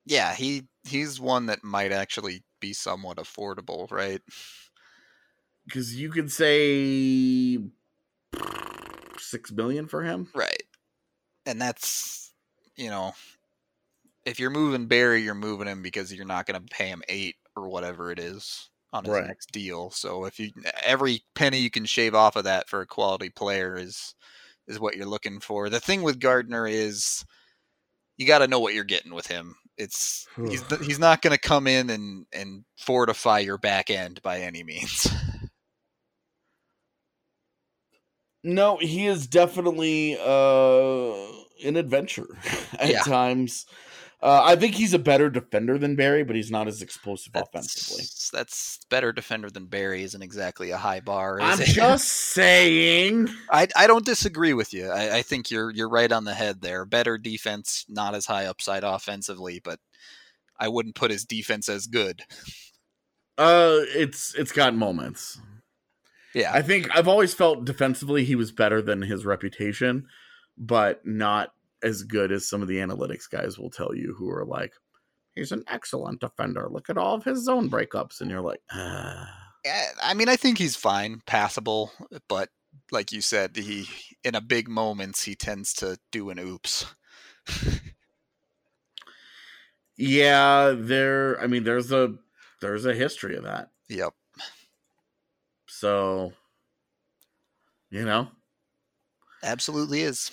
Yeah, 0.06 0.34
he 0.34 0.64
he's 0.88 1.20
one 1.20 1.46
that 1.46 1.64
might 1.64 1.92
actually 1.92 2.44
be 2.60 2.72
somewhat 2.72 3.18
affordable, 3.18 3.90
right? 3.90 4.22
because 5.66 5.96
you 5.96 6.10
could 6.10 6.30
say 6.32 7.58
six 9.18 9.52
million 9.52 9.86
for 9.86 10.02
him. 10.02 10.28
Right. 10.34 10.62
And 11.44 11.60
that's, 11.60 12.32
you 12.76 12.88
know, 12.88 13.14
if 14.24 14.40
you're 14.40 14.50
moving 14.50 14.86
Barrie, 14.86 15.22
you're 15.22 15.34
moving 15.34 15.68
him 15.68 15.82
because 15.82 16.12
you're 16.12 16.24
not 16.24 16.46
going 16.46 16.60
to 16.60 16.74
pay 16.74 16.88
him 16.88 17.02
eight 17.08 17.36
or 17.56 17.68
whatever 17.68 18.10
it 18.10 18.18
is 18.18 18.70
on 18.92 19.04
his 19.04 19.12
Right. 19.14 19.26
next 19.26 19.52
deal. 19.52 19.90
So 19.90 20.24
if 20.24 20.38
you 20.38 20.50
every 20.84 21.22
penny 21.34 21.58
you 21.58 21.70
can 21.70 21.84
shave 21.84 22.14
off 22.14 22.36
of 22.36 22.44
that 22.44 22.68
for 22.68 22.80
a 22.80 22.86
quality 22.86 23.28
player 23.30 23.76
is 23.76 24.14
is 24.66 24.80
what 24.80 24.96
you're 24.96 25.06
looking 25.06 25.40
for. 25.40 25.68
The 25.68 25.80
thing 25.80 26.02
with 26.02 26.20
Gardiner 26.20 26.66
is 26.66 27.24
you 28.16 28.26
got 28.26 28.38
to 28.38 28.48
know 28.48 28.60
what 28.60 28.74
you're 28.74 28.84
getting 28.84 29.14
with 29.14 29.26
him. 29.26 29.56
It's 29.76 30.26
he's 30.48 30.64
he's 30.80 30.98
not 30.98 31.20
going 31.22 31.32
to 31.34 31.38
come 31.40 31.66
in 31.66 31.90
and 31.90 32.26
and 32.32 32.64
fortify 32.78 33.40
your 33.40 33.58
back 33.58 33.90
end 33.90 34.20
by 34.22 34.40
any 34.40 34.62
means. 34.62 35.06
No, 38.42 38.76
he 38.76 39.06
is 39.06 39.26
definitely 39.26 40.16
uh, 40.20 41.66
an 41.66 41.76
adventure 41.76 42.28
at 42.78 42.90
Yeah. 42.90 43.02
times. 43.02 43.66
Uh, 44.22 44.42
I 44.44 44.56
think 44.56 44.74
he's 44.74 44.94
a 44.94 44.98
better 44.98 45.28
defender 45.28 45.76
than 45.76 45.94
Barrie, 45.94 46.24
but 46.24 46.36
he's 46.36 46.50
not 46.50 46.68
as 46.68 46.80
explosive 46.80 47.32
offensively. 47.34 48.02
That's, 48.02 48.30
that's 48.30 48.78
better 48.88 49.12
defender 49.12 49.50
than 49.50 49.66
Barrie 49.66 50.04
isn't 50.04 50.22
exactly 50.22 50.70
a 50.70 50.78
high 50.78 51.00
bar. 51.00 51.38
Is 51.38 51.44
I'm 51.44 51.60
it? 51.60 51.66
just 51.66 52.08
saying. 52.32 53.28
I, 53.50 53.68
I 53.76 53.86
don't 53.86 54.06
disagree 54.06 54.54
with 54.54 54.72
you. 54.72 54.88
I, 54.88 55.18
I 55.18 55.22
think 55.22 55.50
you're 55.50 55.70
you're 55.70 55.90
right 55.90 56.10
on 56.10 56.24
the 56.24 56.32
head 56.32 56.62
there. 56.62 56.86
Better 56.86 57.18
defense, 57.18 57.84
not 57.88 58.14
as 58.14 58.24
high 58.24 58.46
upside 58.46 58.84
offensively, 58.84 59.60
but 59.62 59.80
I 60.58 60.68
wouldn't 60.68 60.94
put 60.94 61.10
his 61.10 61.26
defense 61.26 61.68
as 61.68 61.86
good. 61.86 62.22
Uh, 63.36 63.80
it's 63.94 64.34
it's 64.34 64.52
got 64.52 64.74
moments. 64.74 65.38
Yeah, 66.34 66.52
I 66.54 66.62
think 66.62 66.88
I've 66.96 67.08
always 67.08 67.34
felt 67.34 67.66
defensively 67.66 68.24
he 68.24 68.34
was 68.34 68.50
better 68.50 68.80
than 68.80 69.02
his 69.02 69.26
reputation, 69.26 70.06
but 70.56 71.04
not 71.06 71.52
as 71.82 72.02
good 72.02 72.32
as 72.32 72.48
some 72.48 72.62
of 72.62 72.68
the 72.68 72.78
analytics 72.78 73.28
guys 73.30 73.58
will 73.58 73.70
tell 73.70 73.94
you 73.94 74.14
who 74.18 74.30
are 74.30 74.44
like, 74.44 74.72
he's 75.34 75.52
an 75.52 75.64
excellent 75.68 76.20
defender. 76.20 76.68
Look 76.70 76.90
at 76.90 76.98
all 76.98 77.14
of 77.14 77.24
his 77.24 77.44
zone 77.44 77.70
breakups. 77.70 78.20
And 78.20 78.30
you're 78.30 78.40
like, 78.40 78.60
ah. 78.72 79.42
I 80.02 80.14
mean, 80.14 80.28
I 80.28 80.36
think 80.36 80.58
he's 80.58 80.76
fine, 80.76 81.22
passable, 81.26 81.90
but 82.28 82.50
like 82.90 83.12
you 83.12 83.20
said, 83.20 83.56
he 83.56 83.88
in 84.24 84.34
a 84.34 84.40
big 84.40 84.68
moments 84.68 85.24
he 85.24 85.34
tends 85.34 85.72
to 85.74 85.98
do 86.12 86.30
an 86.30 86.38
oops. 86.38 86.86
yeah, 89.96 90.74
there 90.76 91.40
I 91.40 91.46
mean 91.46 91.64
there's 91.64 91.92
a 91.92 92.14
there's 92.60 92.86
a 92.86 92.94
history 92.94 93.36
of 93.36 93.44
that. 93.44 93.70
Yep. 93.88 94.12
So 95.66 96.32
you 97.90 98.04
know, 98.04 98.28
absolutely 99.42 100.02
is 100.02 100.30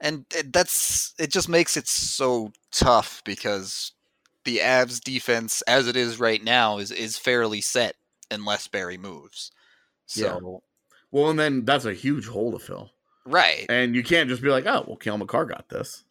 and 0.00 0.24
it- 0.34 0.52
that's 0.52 1.14
it 1.18 1.30
just 1.30 1.48
makes 1.48 1.76
it 1.76 1.86
so 1.88 2.52
tough 2.70 3.22
because 3.24 3.92
the 4.44 4.58
avs 4.58 5.00
defense 5.02 5.62
as 5.62 5.88
it 5.88 5.96
is 5.96 6.20
right 6.20 6.42
now 6.44 6.78
is 6.78 6.90
is 6.90 7.18
fairly 7.18 7.60
set 7.60 7.94
unless 8.30 8.68
barrie 8.68 8.98
moves 8.98 9.50
Yeah. 10.14 10.34
so 10.38 10.62
well 11.10 11.30
and 11.30 11.38
then 11.38 11.64
that's 11.64 11.84
a 11.84 11.92
huge 11.94 12.26
hole 12.26 12.52
to 12.52 12.58
fill. 12.58 12.90
right 13.24 13.66
And 13.68 13.94
you 13.94 14.02
can't 14.02 14.28
just 14.28 14.42
be 14.42 14.48
like, 14.50 14.66
oh, 14.66 14.84
well, 14.86 14.96
Cale 14.96 15.18
Makar 15.18 15.46
got 15.46 15.68
this. 15.68 16.04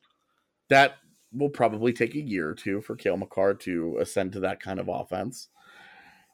That 0.70 0.98
will 1.32 1.50
probably 1.50 1.94
take 1.94 2.16
a 2.16 2.22
year 2.22 2.50
or 2.50 2.56
two 2.56 2.82
for 2.82 2.96
Cale 2.96 3.18
Makar 3.18 3.54
to 3.56 3.98
ascend 4.00 4.32
to 4.34 4.40
that 4.42 4.60
kind 4.62 4.80
of 4.80 4.88
offense. 4.90 5.50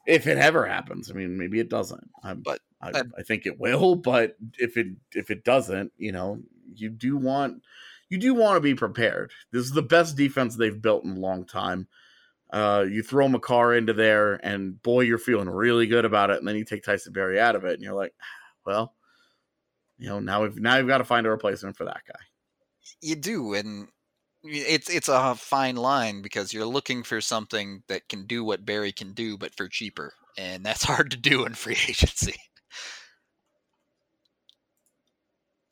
If 0.06 0.26
it 0.26 0.38
ever 0.38 0.66
happens. 0.66 1.10
I 1.10 1.14
mean, 1.14 1.36
maybe 1.38 1.60
it 1.60 1.68
doesn't. 1.68 2.10
I'm, 2.24 2.40
But 2.40 2.60
I, 2.80 2.88
I- 2.90 3.02
I 3.18 3.22
think 3.22 3.46
it 3.46 3.60
will, 3.60 3.94
but 3.96 4.36
if 4.58 4.76
it 4.76 4.88
if 5.12 5.30
it 5.30 5.44
doesn't, 5.44 5.92
you 5.98 6.10
know, 6.12 6.40
you 6.76 6.90
do 6.90 7.16
want 7.16 7.62
you 8.08 8.18
do 8.18 8.34
want 8.34 8.56
to 8.56 8.60
be 8.60 8.74
prepared. 8.74 9.32
This 9.52 9.64
is 9.64 9.72
the 9.72 9.82
best 9.82 10.16
defense 10.16 10.56
they've 10.56 10.80
built 10.80 11.04
in 11.04 11.12
a 11.12 11.20
long 11.20 11.46
time. 11.46 11.88
Uh, 12.52 12.84
you 12.88 13.02
throw 13.02 13.28
Makar 13.28 13.74
into 13.74 13.94
there, 13.94 14.34
and 14.44 14.80
boy, 14.82 15.00
you're 15.00 15.16
feeling 15.18 15.48
really 15.48 15.86
good 15.86 16.04
about 16.04 16.28
it. 16.30 16.38
And 16.38 16.46
then 16.46 16.56
you 16.56 16.64
take 16.64 16.84
Tyson 16.84 17.14
Barrie 17.14 17.40
out 17.40 17.56
of 17.56 17.64
it, 17.64 17.74
and 17.74 17.82
you're 17.82 17.94
like, 17.94 18.12
well, 18.66 18.94
you 19.98 20.08
know, 20.08 20.20
now 20.20 20.42
we've 20.42 20.56
now 20.56 20.76
we've 20.76 20.86
got 20.86 20.98
to 20.98 21.04
find 21.04 21.26
a 21.26 21.30
replacement 21.30 21.76
for 21.76 21.84
that 21.84 22.02
guy. 22.06 22.18
you 23.00 23.16
do 23.16 23.54
and 23.54 23.88
it's 24.44 24.88
it's 24.90 25.08
a 25.08 25.34
fine 25.34 25.76
line 25.76 26.22
because 26.22 26.52
you're 26.52 26.66
looking 26.66 27.02
for 27.02 27.20
something 27.20 27.82
that 27.88 28.08
can 28.08 28.26
do 28.26 28.44
what 28.44 28.64
barrie 28.64 28.92
can 28.92 29.12
do 29.12 29.36
but 29.38 29.54
for 29.54 29.68
cheaper 29.68 30.12
and 30.36 30.64
that's 30.64 30.82
hard 30.92 31.10
to 31.10 31.16
do 31.16 31.44
in 31.44 31.54
free 31.54 31.76
agency 31.88 32.34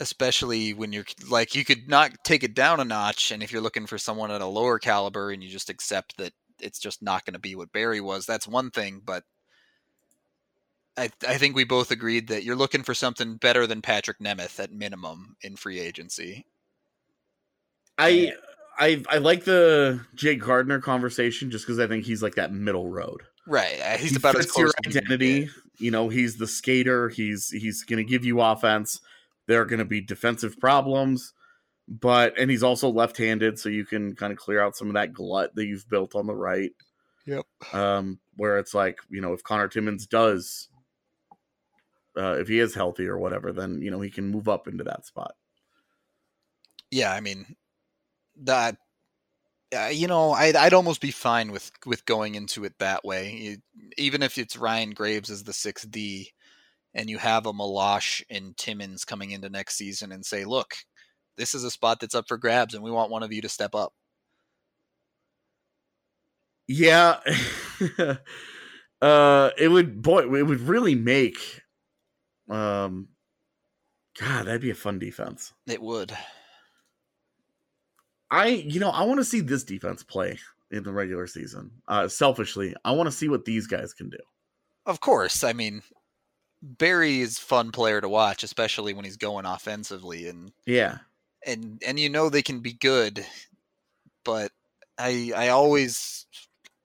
especially 0.01 0.73
when 0.73 0.93
you're 0.93 1.05
like 1.29 1.55
you 1.55 1.65
could 1.65 1.89
not 1.89 2.13
take 2.25 2.43
it 2.43 2.55
down 2.55 2.81
a 2.81 2.85
notch 2.85 3.31
and 3.31 3.43
if 3.43 3.53
you're 3.53 3.63
looking 3.63 3.87
for 3.87 3.99
someone 3.99 4.31
at 4.31 4.41
a 4.41 4.47
lower 4.47 4.79
caliber 4.79 5.31
and 5.31 5.43
you 5.45 5.49
just 5.49 5.71
accept 5.71 6.17
that 6.17 6.33
it's 6.61 6.79
just 6.79 7.03
not 7.03 7.25
going 7.25 7.35
to 7.35 7.41
be 7.41 7.55
what 7.55 7.73
barrie 7.73 8.01
was 8.01 8.27
that's 8.27 8.49
one 8.49 8.71
thing 8.71 9.01
but 9.05 9.23
I, 10.97 11.11
I 11.27 11.39
think 11.39 11.55
we 11.55 11.65
both 11.65 11.91
agreed 11.91 12.29
that 12.29 12.45
you're 12.45 12.57
looking 12.57 12.83
for 12.83 12.95
something 12.95 13.37
better 13.37 13.67
than 13.67 13.81
Patrick 13.81 14.19
Nemeth 14.19 14.61
at 14.61 14.73
minimum 14.73 15.37
in 15.41 15.57
free 15.57 15.81
agency. 15.81 16.45
I 17.97 18.35
I 18.79 19.03
I 19.09 19.19
like 19.19 19.45
the 19.45 20.01
Jake 20.15 20.41
Gardiner 20.41 20.81
conversation 20.81 21.51
just 21.51 21.65
because 21.65 21.79
I 21.79 21.87
think 21.87 22.05
he's 22.05 22.23
like 22.23 22.35
that 22.35 22.53
middle 22.53 22.89
road. 22.89 23.23
Right. 23.47 23.81
Uh, 23.81 23.97
he's 23.99 24.11
he 24.11 24.17
about 24.17 24.37
fits 24.37 24.57
your 24.59 24.73
close 24.73 24.97
identity. 24.97 25.41
being 25.41 25.51
You 25.79 25.91
know, 25.91 26.09
he's 26.09 26.37
the 26.37 26.47
skater. 26.47 27.09
He's 27.09 27.49
he's 27.49 27.83
going 27.85 28.05
to 28.05 28.11
give 28.11 28.25
you 28.25 28.41
offense. 28.41 29.01
There 29.47 29.61
are 29.61 29.67
going 29.67 29.79
to 29.81 29.85
be 29.85 30.01
defensive 30.01 30.59
problems, 30.61 31.33
but 31.89 32.39
and 32.39 32.51
he's 32.51 32.63
also 32.63 32.89
left-handed, 32.89 33.59
so 33.59 33.69
you 33.69 33.85
can 33.85 34.15
kind 34.15 34.33
of 34.33 34.39
clear 34.39 34.61
out 34.63 34.77
some 34.77 34.89
of 34.89 34.95
that 34.95 35.13
glut 35.13 35.55
that 35.55 35.67
you've 35.67 35.89
built 35.89 36.15
on 36.15 36.27
the 36.27 36.35
right. 36.35 36.73
Yep. 37.27 37.47
Um, 37.73 38.19
where 38.37 38.59
it's 38.59 38.75
like 38.75 38.99
you 39.11 39.21
know, 39.21 39.33
if 39.33 39.43
Conor 39.43 39.69
Timmins 39.69 40.07
does, 40.07 40.69
uh, 42.17 42.37
if 42.39 42.49
he 42.49 42.59
is 42.59 42.75
healthy 42.75 43.07
or 43.07 43.19
whatever, 43.19 43.53
then 43.53 43.81
you 43.83 43.91
know 43.91 44.01
he 44.01 44.11
can 44.11 44.29
move 44.29 44.49
up 44.49 44.69
into 44.69 44.85
that 44.85 45.07
spot. 45.07 45.35
Yeah, 46.91 47.13
I 47.13 47.21
mean 47.21 47.57
that. 48.43 48.77
Uh, 49.73 49.87
you 49.87 50.09
know, 50.09 50.33
I'd 50.33 50.57
I'd 50.57 50.75
almost 50.75 51.01
be 51.01 51.13
fine 51.13 51.53
with 51.53 51.71
with 51.87 52.05
going 52.05 52.35
into 52.35 52.65
it 52.65 52.77
that 52.81 53.05
way, 53.05 53.33
You- 53.37 53.63
even 53.97 54.21
if 54.21 54.37
it's 54.37 54.57
Ryan 54.57 54.91
Graves 54.91 55.31
as 55.31 55.45
the 55.45 55.53
sixth 55.53 55.89
D, 55.89 56.33
and 56.95 57.09
you 57.09 57.19
have 57.19 57.47
a 57.47 57.53
Meloche 57.53 58.23
and 58.31 58.57
Timmins 58.57 59.05
coming 59.05 59.31
into 59.31 59.49
next 59.49 59.77
season 59.77 60.13
and 60.13 60.25
say, 60.25 60.45
look, 60.45 60.75
this 61.37 61.55
is 61.55 61.65
a 61.65 61.71
spot 61.71 62.01
that's 62.01 62.15
up 62.15 62.27
for 62.29 62.37
grabs, 62.37 62.75
and 62.75 62.83
we 62.83 62.91
want 62.91 63.11
one 63.11 63.23
of 63.23 63.33
you 63.33 63.41
to 63.43 63.49
step 63.49 63.75
up. 63.75 63.93
Yeah. 66.69 67.21
uh 69.03 69.51
it 69.59 69.69
would 69.69 70.03
boy 70.03 70.21
it 70.21 70.47
would 70.47 70.61
really 70.61 70.95
make 70.95 71.63
um 72.49 73.09
God, 74.21 74.47
that'd 74.47 74.61
be 74.61 74.71
a 74.71 74.75
fun 74.75 74.99
defense. 74.99 75.53
It 75.67 75.83
would. 75.83 76.17
I 78.31 78.47
you 78.49 78.79
know, 78.79 78.91
I 78.91 79.03
want 79.03 79.19
to 79.19 79.25
see 79.25 79.41
this 79.41 79.65
defense 79.65 80.05
play 80.05 80.39
in 80.71 80.85
the 80.85 80.93
regular 80.93 81.27
season. 81.27 81.73
Uh 81.89 82.07
selfishly, 82.07 82.75
I 82.85 82.93
want 82.93 83.09
to 83.09 83.17
see 83.17 83.29
what 83.29 83.45
these 83.45 83.67
guys 83.67 83.93
can 83.93 84.09
do. 84.09 84.19
Of 84.87 85.01
course, 85.01 85.43
I 85.43 85.53
mean 85.53 85.83
Barrie 86.63 87.21
is 87.21 87.39
fun 87.39 87.73
player 87.73 88.01
to 88.01 88.09
watch, 88.09 88.43
especially 88.43 88.93
when 88.93 89.05
he's 89.05 89.17
going 89.17 89.47
offensively 89.47 90.29
and 90.29 90.53
Yeah. 90.67 91.01
and 91.47 91.83
and 91.87 92.01
you 92.01 92.09
know 92.11 92.29
they 92.31 92.43
can 92.43 92.61
be 92.61 92.75
good, 92.75 93.27
but 94.25 94.53
I 94.99 95.33
I 95.35 95.49
always 95.49 96.27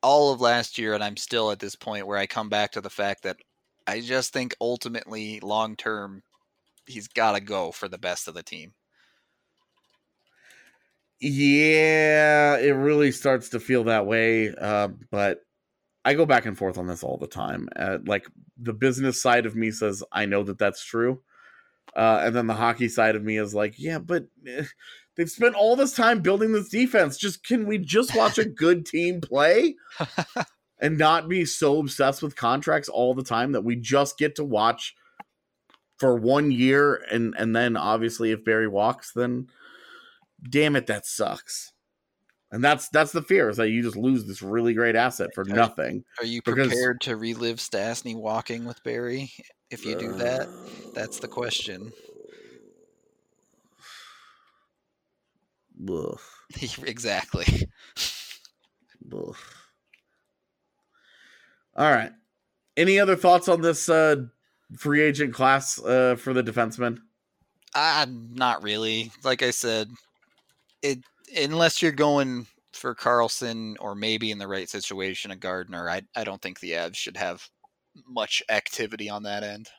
all 0.03 0.33
of 0.33 0.41
last 0.41 0.77
year 0.77 0.93
and 0.93 1.03
I'm 1.03 1.17
still 1.17 1.51
at 1.51 1.59
this 1.59 1.75
point 1.75 2.07
where 2.07 2.17
I 2.17 2.27
come 2.27 2.49
back 2.49 2.71
to 2.73 2.81
the 2.81 2.89
fact 2.89 3.23
that 3.23 3.37
I 3.87 4.01
just 4.01 4.33
think 4.33 4.55
ultimately 4.61 5.39
long 5.41 5.75
term 5.77 6.23
he's 6.87 7.07
got 7.09 7.33
to 7.33 7.41
go 7.41 7.71
for 7.71 7.87
the 7.89 7.99
best 7.99 8.27
of 8.27 8.35
the 8.35 8.43
team. 8.43 8.75
Yeah, 11.19 12.57
it 12.57 12.71
really 12.71 13.11
starts 13.11 13.49
to 13.49 13.59
feel 13.59 13.85
that 13.85 14.05
way. 14.05 14.53
Uh, 14.53 14.89
but 15.11 15.39
I 16.05 16.13
go 16.15 16.25
back 16.25 16.45
and 16.45 16.57
forth 16.57 16.77
on 16.77 16.87
this 16.87 17.03
all 17.03 17.17
the 17.17 17.27
time. 17.27 17.69
Uh, 17.75 17.99
like 18.05 18.27
the 18.57 18.73
business 18.73 19.21
side 19.21 19.45
of 19.45 19.55
me 19.55 19.71
says, 19.71 20.03
I 20.11 20.25
know 20.25 20.43
that 20.43 20.57
that's 20.57 20.83
true. 20.83 21.21
Uh, 21.95 22.21
and 22.23 22.35
then 22.35 22.47
the 22.47 22.53
hockey 22.53 22.89
side 22.89 23.15
of 23.15 23.23
me 23.23 23.37
is 23.37 23.55
like, 23.55 23.75
yeah, 23.77 23.99
but 23.99 24.25
eh, 24.47 24.63
they've 25.15 25.29
spent 25.29 25.55
all 25.55 25.75
this 25.75 25.93
time 25.93 26.21
building 26.21 26.51
this 26.51 26.69
defense. 26.69 27.17
Just 27.17 27.43
can 27.43 27.65
we 27.67 27.77
just 27.77 28.15
watch 28.15 28.37
a 28.37 28.45
good 28.49 28.85
team 28.85 29.21
play 29.21 29.75
and 30.79 30.97
not 30.97 31.29
be 31.29 31.45
so 31.45 31.79
obsessed 31.79 32.21
with 32.21 32.35
contracts 32.35 32.89
all 32.89 33.13
the 33.13 33.23
time 33.23 33.53
that 33.53 33.63
we 33.63 33.75
just 33.75 34.17
get 34.17 34.35
to 34.35 34.43
watch 34.43 34.95
for 35.97 36.17
one 36.17 36.51
year 36.51 37.01
and 37.09 37.33
and 37.37 37.55
then 37.55 37.77
obviously 37.77 38.31
if 38.31 38.43
Barrie 38.43 38.67
walks, 38.67 39.13
then 39.13 39.47
damn 40.49 40.75
it, 40.75 40.87
that 40.87 41.05
sucks. 41.05 41.71
And 42.55 42.63
that's 42.63 42.87
that's 42.87 43.11
the 43.11 43.21
fear 43.21 43.49
is 43.49 43.57
that 43.57 43.67
you 43.67 43.83
just 43.83 43.97
lose 43.97 44.23
this 44.23 44.41
really 44.41 44.73
great 44.73 44.95
asset 44.95 45.31
for 45.35 45.43
Right. 45.43 45.53
nothing. 45.57 46.05
Are 46.19 46.25
you 46.25 46.41
Because- 46.41 46.69
prepared 46.69 47.01
to 47.01 47.17
relive 47.17 47.57
Stastny 47.57 48.15
walking 48.15 48.63
with 48.63 48.81
Barrie 48.81 49.29
if 49.69 49.85
you 49.85 49.97
do 49.97 50.13
that? 50.13 50.47
That's 50.93 51.19
the 51.19 51.27
question. 51.27 51.91
Ugh, 55.89 56.17
exactly. 56.83 57.67
ugh. 59.13 59.35
All 61.75 61.91
right. 61.91 62.13
Any 62.77 62.99
other 63.01 63.17
thoughts 63.17 63.49
on 63.49 63.59
this 63.59 63.89
uh, 63.89 64.15
free 64.77 65.01
agent 65.01 65.33
class 65.33 65.77
uh, 65.83 66.15
for 66.17 66.31
the 66.31 66.41
defenseman? 66.41 66.99
Uh, 67.73 68.05
not 68.09 68.63
really. 68.63 69.11
Like 69.25 69.43
I 69.43 69.51
said, 69.51 69.89
it 70.81 70.99
unless 71.35 71.81
you're 71.81 71.91
going 71.91 72.47
for 72.73 72.95
Karlsson 72.95 73.75
or 73.79 73.95
maybe 73.95 74.31
in 74.31 74.37
the 74.37 74.47
right 74.47 74.69
situation 74.69 75.31
a 75.31 75.35
Gardiner, 75.35 75.89
I 75.89 76.01
I 76.15 76.23
don't 76.23 76.41
think 76.41 76.59
the 76.59 76.71
Avs 76.71 76.95
should 76.95 77.17
have 77.17 77.47
much 78.07 78.43
activity 78.49 79.09
on 79.09 79.23
that 79.23 79.43
end. 79.43 79.69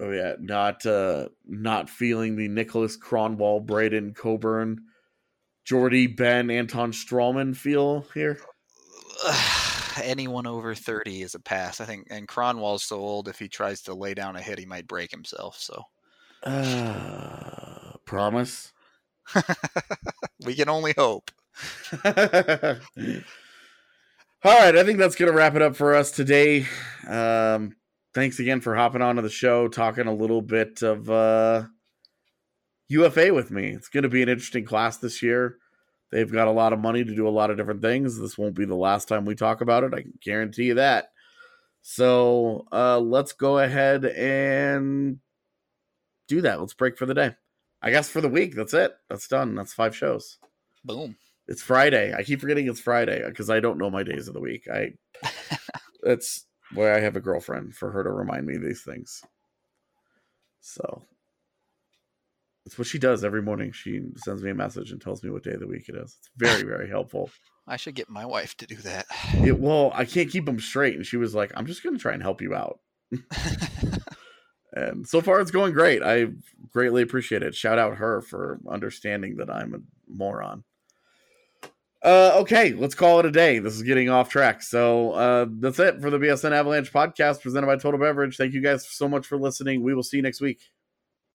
Oh 0.00 0.10
yeah, 0.10 0.34
not 0.38 0.86
uh, 0.86 1.28
not 1.44 1.90
feeling 1.90 2.36
the 2.36 2.48
Niklas 2.48 2.98
Kronwall, 2.98 3.64
Braydon 3.64 4.14
Coburn, 4.14 4.80
Jordie 5.64 6.06
Benn, 6.06 6.50
Anton 6.50 6.92
Stralman 6.92 7.54
feel 7.54 8.06
here. 8.14 8.40
Anyone 10.02 10.46
over 10.46 10.74
30 10.74 11.22
is 11.22 11.34
a 11.34 11.40
pass. 11.40 11.80
I 11.80 11.84
think 11.84 12.06
and 12.10 12.26
Kronwall's 12.26 12.84
so 12.84 13.00
old 13.00 13.28
if 13.28 13.38
he 13.38 13.48
tries 13.48 13.82
to 13.82 13.94
lay 13.94 14.14
down 14.14 14.36
a 14.36 14.40
hit 14.40 14.58
he 14.58 14.64
might 14.64 14.86
break 14.86 15.10
himself, 15.10 15.58
so 15.58 15.82
Uh, 16.42 17.92
promise. 18.06 18.72
we 20.44 20.54
can 20.54 20.68
only 20.68 20.94
hope. 20.96 21.30
All 24.44 24.58
right, 24.58 24.76
I 24.76 24.84
think 24.84 24.98
that's 24.98 25.14
gonna 25.14 25.32
wrap 25.32 25.54
it 25.54 25.62
up 25.62 25.76
for 25.76 25.94
us 25.94 26.10
today. 26.10 26.66
Um, 27.08 27.76
thanks 28.14 28.38
again 28.38 28.60
for 28.60 28.74
hopping 28.74 29.02
onto 29.02 29.22
the 29.22 29.30
show, 29.30 29.68
talking 29.68 30.06
a 30.06 30.14
little 30.14 30.42
bit 30.42 30.82
of 30.82 31.08
uh, 31.08 31.64
UFA 32.88 33.32
with 33.32 33.50
me. 33.50 33.68
It's 33.68 33.88
gonna 33.88 34.08
be 34.08 34.22
an 34.22 34.28
interesting 34.28 34.64
class 34.64 34.96
this 34.96 35.22
year. 35.22 35.58
They've 36.10 36.30
got 36.30 36.48
a 36.48 36.52
lot 36.52 36.72
of 36.72 36.78
money 36.78 37.04
to 37.04 37.14
do 37.14 37.26
a 37.26 37.30
lot 37.30 37.50
of 37.50 37.56
different 37.56 37.80
things. 37.80 38.18
This 38.18 38.36
won't 38.36 38.54
be 38.54 38.66
the 38.66 38.74
last 38.74 39.08
time 39.08 39.24
we 39.24 39.34
talk 39.34 39.60
about 39.60 39.84
it. 39.84 39.94
I 39.94 40.02
can 40.02 40.18
guarantee 40.22 40.64
you 40.64 40.74
that. 40.74 41.06
So 41.80 42.66
uh, 42.70 43.00
let's 43.00 43.32
go 43.32 43.58
ahead 43.58 44.04
and 44.04 45.18
do 46.28 46.42
that. 46.42 46.60
Let's 46.60 46.74
break 46.74 46.98
for 46.98 47.06
the 47.06 47.14
day. 47.14 47.34
I 47.82 47.90
guess 47.90 48.08
for 48.08 48.20
the 48.20 48.28
week, 48.28 48.54
that's 48.54 48.74
it. 48.74 48.92
That's 49.08 49.26
done. 49.26 49.54
That's 49.54 49.72
five 49.72 49.96
shows. 49.96 50.38
Boom. 50.84 51.16
It's 51.48 51.62
Friday. 51.62 52.14
I 52.14 52.22
keep 52.22 52.40
forgetting 52.40 52.68
it's 52.68 52.80
Friday 52.80 53.22
because 53.26 53.50
I 53.50 53.60
don't 53.60 53.78
know 53.78 53.90
my 53.90 54.04
days 54.04 54.28
of 54.28 54.34
the 54.34 54.40
week. 54.40 54.68
I 54.72 54.92
that's 56.02 56.46
why 56.72 56.94
I 56.94 57.00
have 57.00 57.16
a 57.16 57.20
girlfriend 57.20 57.74
for 57.74 57.90
her 57.90 58.04
to 58.04 58.10
remind 58.10 58.46
me 58.46 58.56
of 58.56 58.62
these 58.62 58.82
things. 58.82 59.22
So 60.60 61.02
it's 62.64 62.78
what 62.78 62.86
she 62.86 62.98
does 62.98 63.24
every 63.24 63.42
morning. 63.42 63.72
She 63.72 64.00
sends 64.16 64.42
me 64.42 64.50
a 64.50 64.54
message 64.54 64.92
and 64.92 65.00
tells 65.00 65.24
me 65.24 65.30
what 65.30 65.42
day 65.42 65.52
of 65.52 65.60
the 65.60 65.66
week 65.66 65.88
it 65.88 65.96
is. 65.96 66.16
It's 66.18 66.30
very, 66.36 66.62
very 66.62 66.88
helpful. 66.88 67.30
I 67.66 67.76
should 67.76 67.96
get 67.96 68.08
my 68.08 68.24
wife 68.24 68.56
to 68.58 68.66
do 68.66 68.76
that. 68.76 69.06
It, 69.34 69.58
well, 69.58 69.90
I 69.94 70.04
can't 70.04 70.30
keep 70.30 70.46
them 70.46 70.60
straight, 70.60 70.96
and 70.96 71.06
she 71.06 71.16
was 71.16 71.34
like, 71.34 71.52
"I'm 71.54 71.66
just 71.66 71.82
going 71.82 71.96
to 71.96 72.00
try 72.00 72.12
and 72.12 72.22
help 72.22 72.40
you 72.40 72.54
out." 72.54 72.80
And 74.72 75.06
so 75.06 75.20
far, 75.20 75.40
it's 75.40 75.50
going 75.50 75.74
great. 75.74 76.02
I 76.02 76.28
greatly 76.72 77.02
appreciate 77.02 77.42
it. 77.42 77.54
Shout 77.54 77.78
out 77.78 77.96
her 77.96 78.22
for 78.22 78.58
understanding 78.68 79.36
that 79.36 79.50
I'm 79.50 79.74
a 79.74 79.78
moron. 80.08 80.64
Uh, 82.02 82.32
okay, 82.40 82.72
let's 82.72 82.96
call 82.96 83.20
it 83.20 83.26
a 83.26 83.30
day. 83.30 83.60
This 83.60 83.74
is 83.74 83.82
getting 83.82 84.08
off 84.08 84.28
track. 84.28 84.62
So 84.62 85.12
uh, 85.12 85.46
that's 85.60 85.78
it 85.78 86.00
for 86.00 86.10
the 86.10 86.18
BSN 86.18 86.50
Avalanche 86.50 86.92
podcast 86.92 87.42
presented 87.42 87.66
by 87.66 87.76
Total 87.76 88.00
Beverage. 88.00 88.36
Thank 88.36 88.54
you 88.54 88.60
guys 88.60 88.88
so 88.88 89.08
much 89.08 89.26
for 89.26 89.38
listening. 89.38 89.82
We 89.82 89.94
will 89.94 90.02
see 90.02 90.16
you 90.16 90.22
next 90.22 90.40
week. 90.40 90.60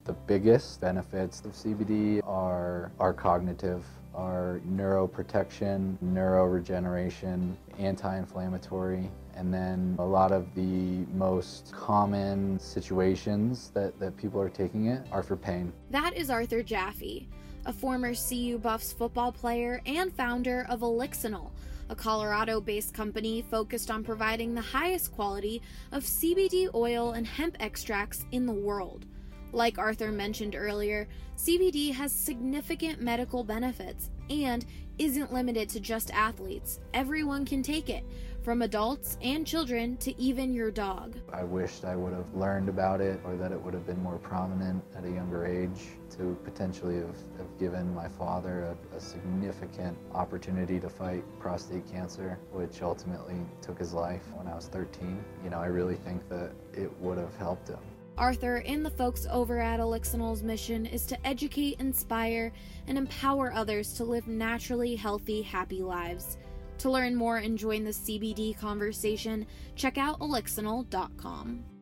The 0.04 0.14
biggest 0.14 0.82
benefits 0.82 1.42
of 1.42 1.52
CBD 1.52 2.22
are 2.26 2.92
are 3.00 3.14
cognitive, 3.14 3.86
are 4.14 4.62
neuroprotection, 4.70 5.98
neuroregeneration, 6.04 7.56
anti-inflammatory, 7.78 9.10
and 9.38 9.54
then 9.54 9.96
a 10.00 10.06
lot 10.06 10.32
of 10.32 10.54
the 10.56 11.06
most 11.14 11.72
common 11.72 12.60
situations 12.60 13.72
that, 13.74 13.98
that 14.00 14.18
people 14.18 14.42
are 14.42 14.50
taking 14.50 14.88
it 14.88 15.06
are 15.12 15.22
for 15.22 15.36
pain. 15.36 15.72
That 15.92 16.16
is 16.16 16.30
Arthur 16.30 16.64
Jaffe, 16.64 17.30
a 17.66 17.72
former 17.72 18.14
CU 18.16 18.58
Buffs 18.58 18.92
football 18.92 19.32
player 19.32 19.82
and 19.86 20.12
founder 20.12 20.66
of 20.70 20.80
Elixinol, 20.82 21.52
a 21.90 21.96
Colorado 21.96 22.60
based 22.60 22.94
company 22.94 23.44
focused 23.44 23.92
on 23.92 24.04
providing 24.04 24.56
the 24.56 24.62
highest 24.62 25.12
quality 25.12 25.62
of 25.92 26.04
CBD 26.04 26.74
oil 26.74 27.12
and 27.12 27.28
hemp 27.28 27.56
extracts 27.60 28.26
in 28.32 28.48
the 28.48 28.54
world. 28.54 29.06
Like 29.54 29.78
Arthur 29.78 30.12
mentioned 30.12 30.56
earlier, 30.56 31.08
CBD 31.38 31.94
has 31.94 32.12
significant 32.12 33.02
medical 33.02 33.44
benefits 33.44 34.10
and 34.30 34.66
isn't 34.98 35.32
limited 35.32 35.70
to 35.70 35.80
just 35.80 36.12
athletes. 36.12 36.80
Everyone 36.94 37.46
can 37.46 37.62
take 37.62 37.90
it, 37.90 38.04
from 38.48 38.62
adults 38.62 39.18
and 39.22 39.46
children 39.46 39.98
to 39.98 40.18
even 40.18 40.54
your 40.54 40.72
dog. 40.72 41.18
I 41.34 41.44
wished 41.44 41.84
I 41.84 41.98
would 41.98 42.14
have 42.14 42.34
learned 42.34 42.70
about 42.70 43.02
it 43.02 43.20
or 43.26 43.36
that 43.36 43.52
it 43.52 43.62
would 43.62 43.74
have 43.74 43.86
been 43.86 44.02
more 44.02 44.20
prominent 44.20 44.82
at 44.96 45.04
a 45.04 45.10
younger 45.10 45.46
age 45.46 45.88
to 46.12 46.34
potentially 46.46 46.96
have, 46.96 47.18
have 47.36 47.60
given 47.60 47.94
my 47.94 48.08
father 48.08 48.74
a, 48.94 48.96
a 48.96 49.02
significant 49.02 49.98
opportunity 50.14 50.80
to 50.80 50.88
fight 50.88 51.26
prostate 51.42 51.92
cancer, 51.92 52.40
which 52.54 52.82
ultimately 52.82 53.36
took 53.62 53.78
his 53.78 53.92
life 53.92 54.24
when 54.34 54.48
I 54.48 54.56
was 54.56 54.68
13. 54.68 55.22
You 55.44 55.50
know, 55.50 55.60
I 55.60 55.66
really 55.66 55.96
think 55.96 56.26
that 56.30 56.54
it 56.72 56.90
would 57.02 57.18
have 57.18 57.36
helped 57.36 57.68
him. 57.68 57.80
Arthur 58.18 58.64
and 58.66 58.86
the 58.86 58.90
folks 58.90 59.28
over 59.30 59.60
at 59.60 59.82
Elixinol's 59.82 60.42
mission 60.42 60.86
is 60.86 61.06
to 61.08 61.28
educate, 61.28 61.82
inspire, 61.82 62.54
and 62.88 62.98
empower 62.98 63.52
others 63.52 63.92
to 63.96 64.06
live 64.06 64.30
naturally 64.30 64.96
healthy, 64.96 65.42
happy 65.42 65.82
lives. 65.82 66.38
To 66.80 66.92
learn 66.92 67.16
more 67.16 67.38
and 67.38 67.58
join 67.58 67.84
the 67.84 67.92
CBD 67.92 68.58
conversation, 68.58 69.48
check 69.76 69.98
out 69.98 70.20
elixinol.com. 70.20 71.77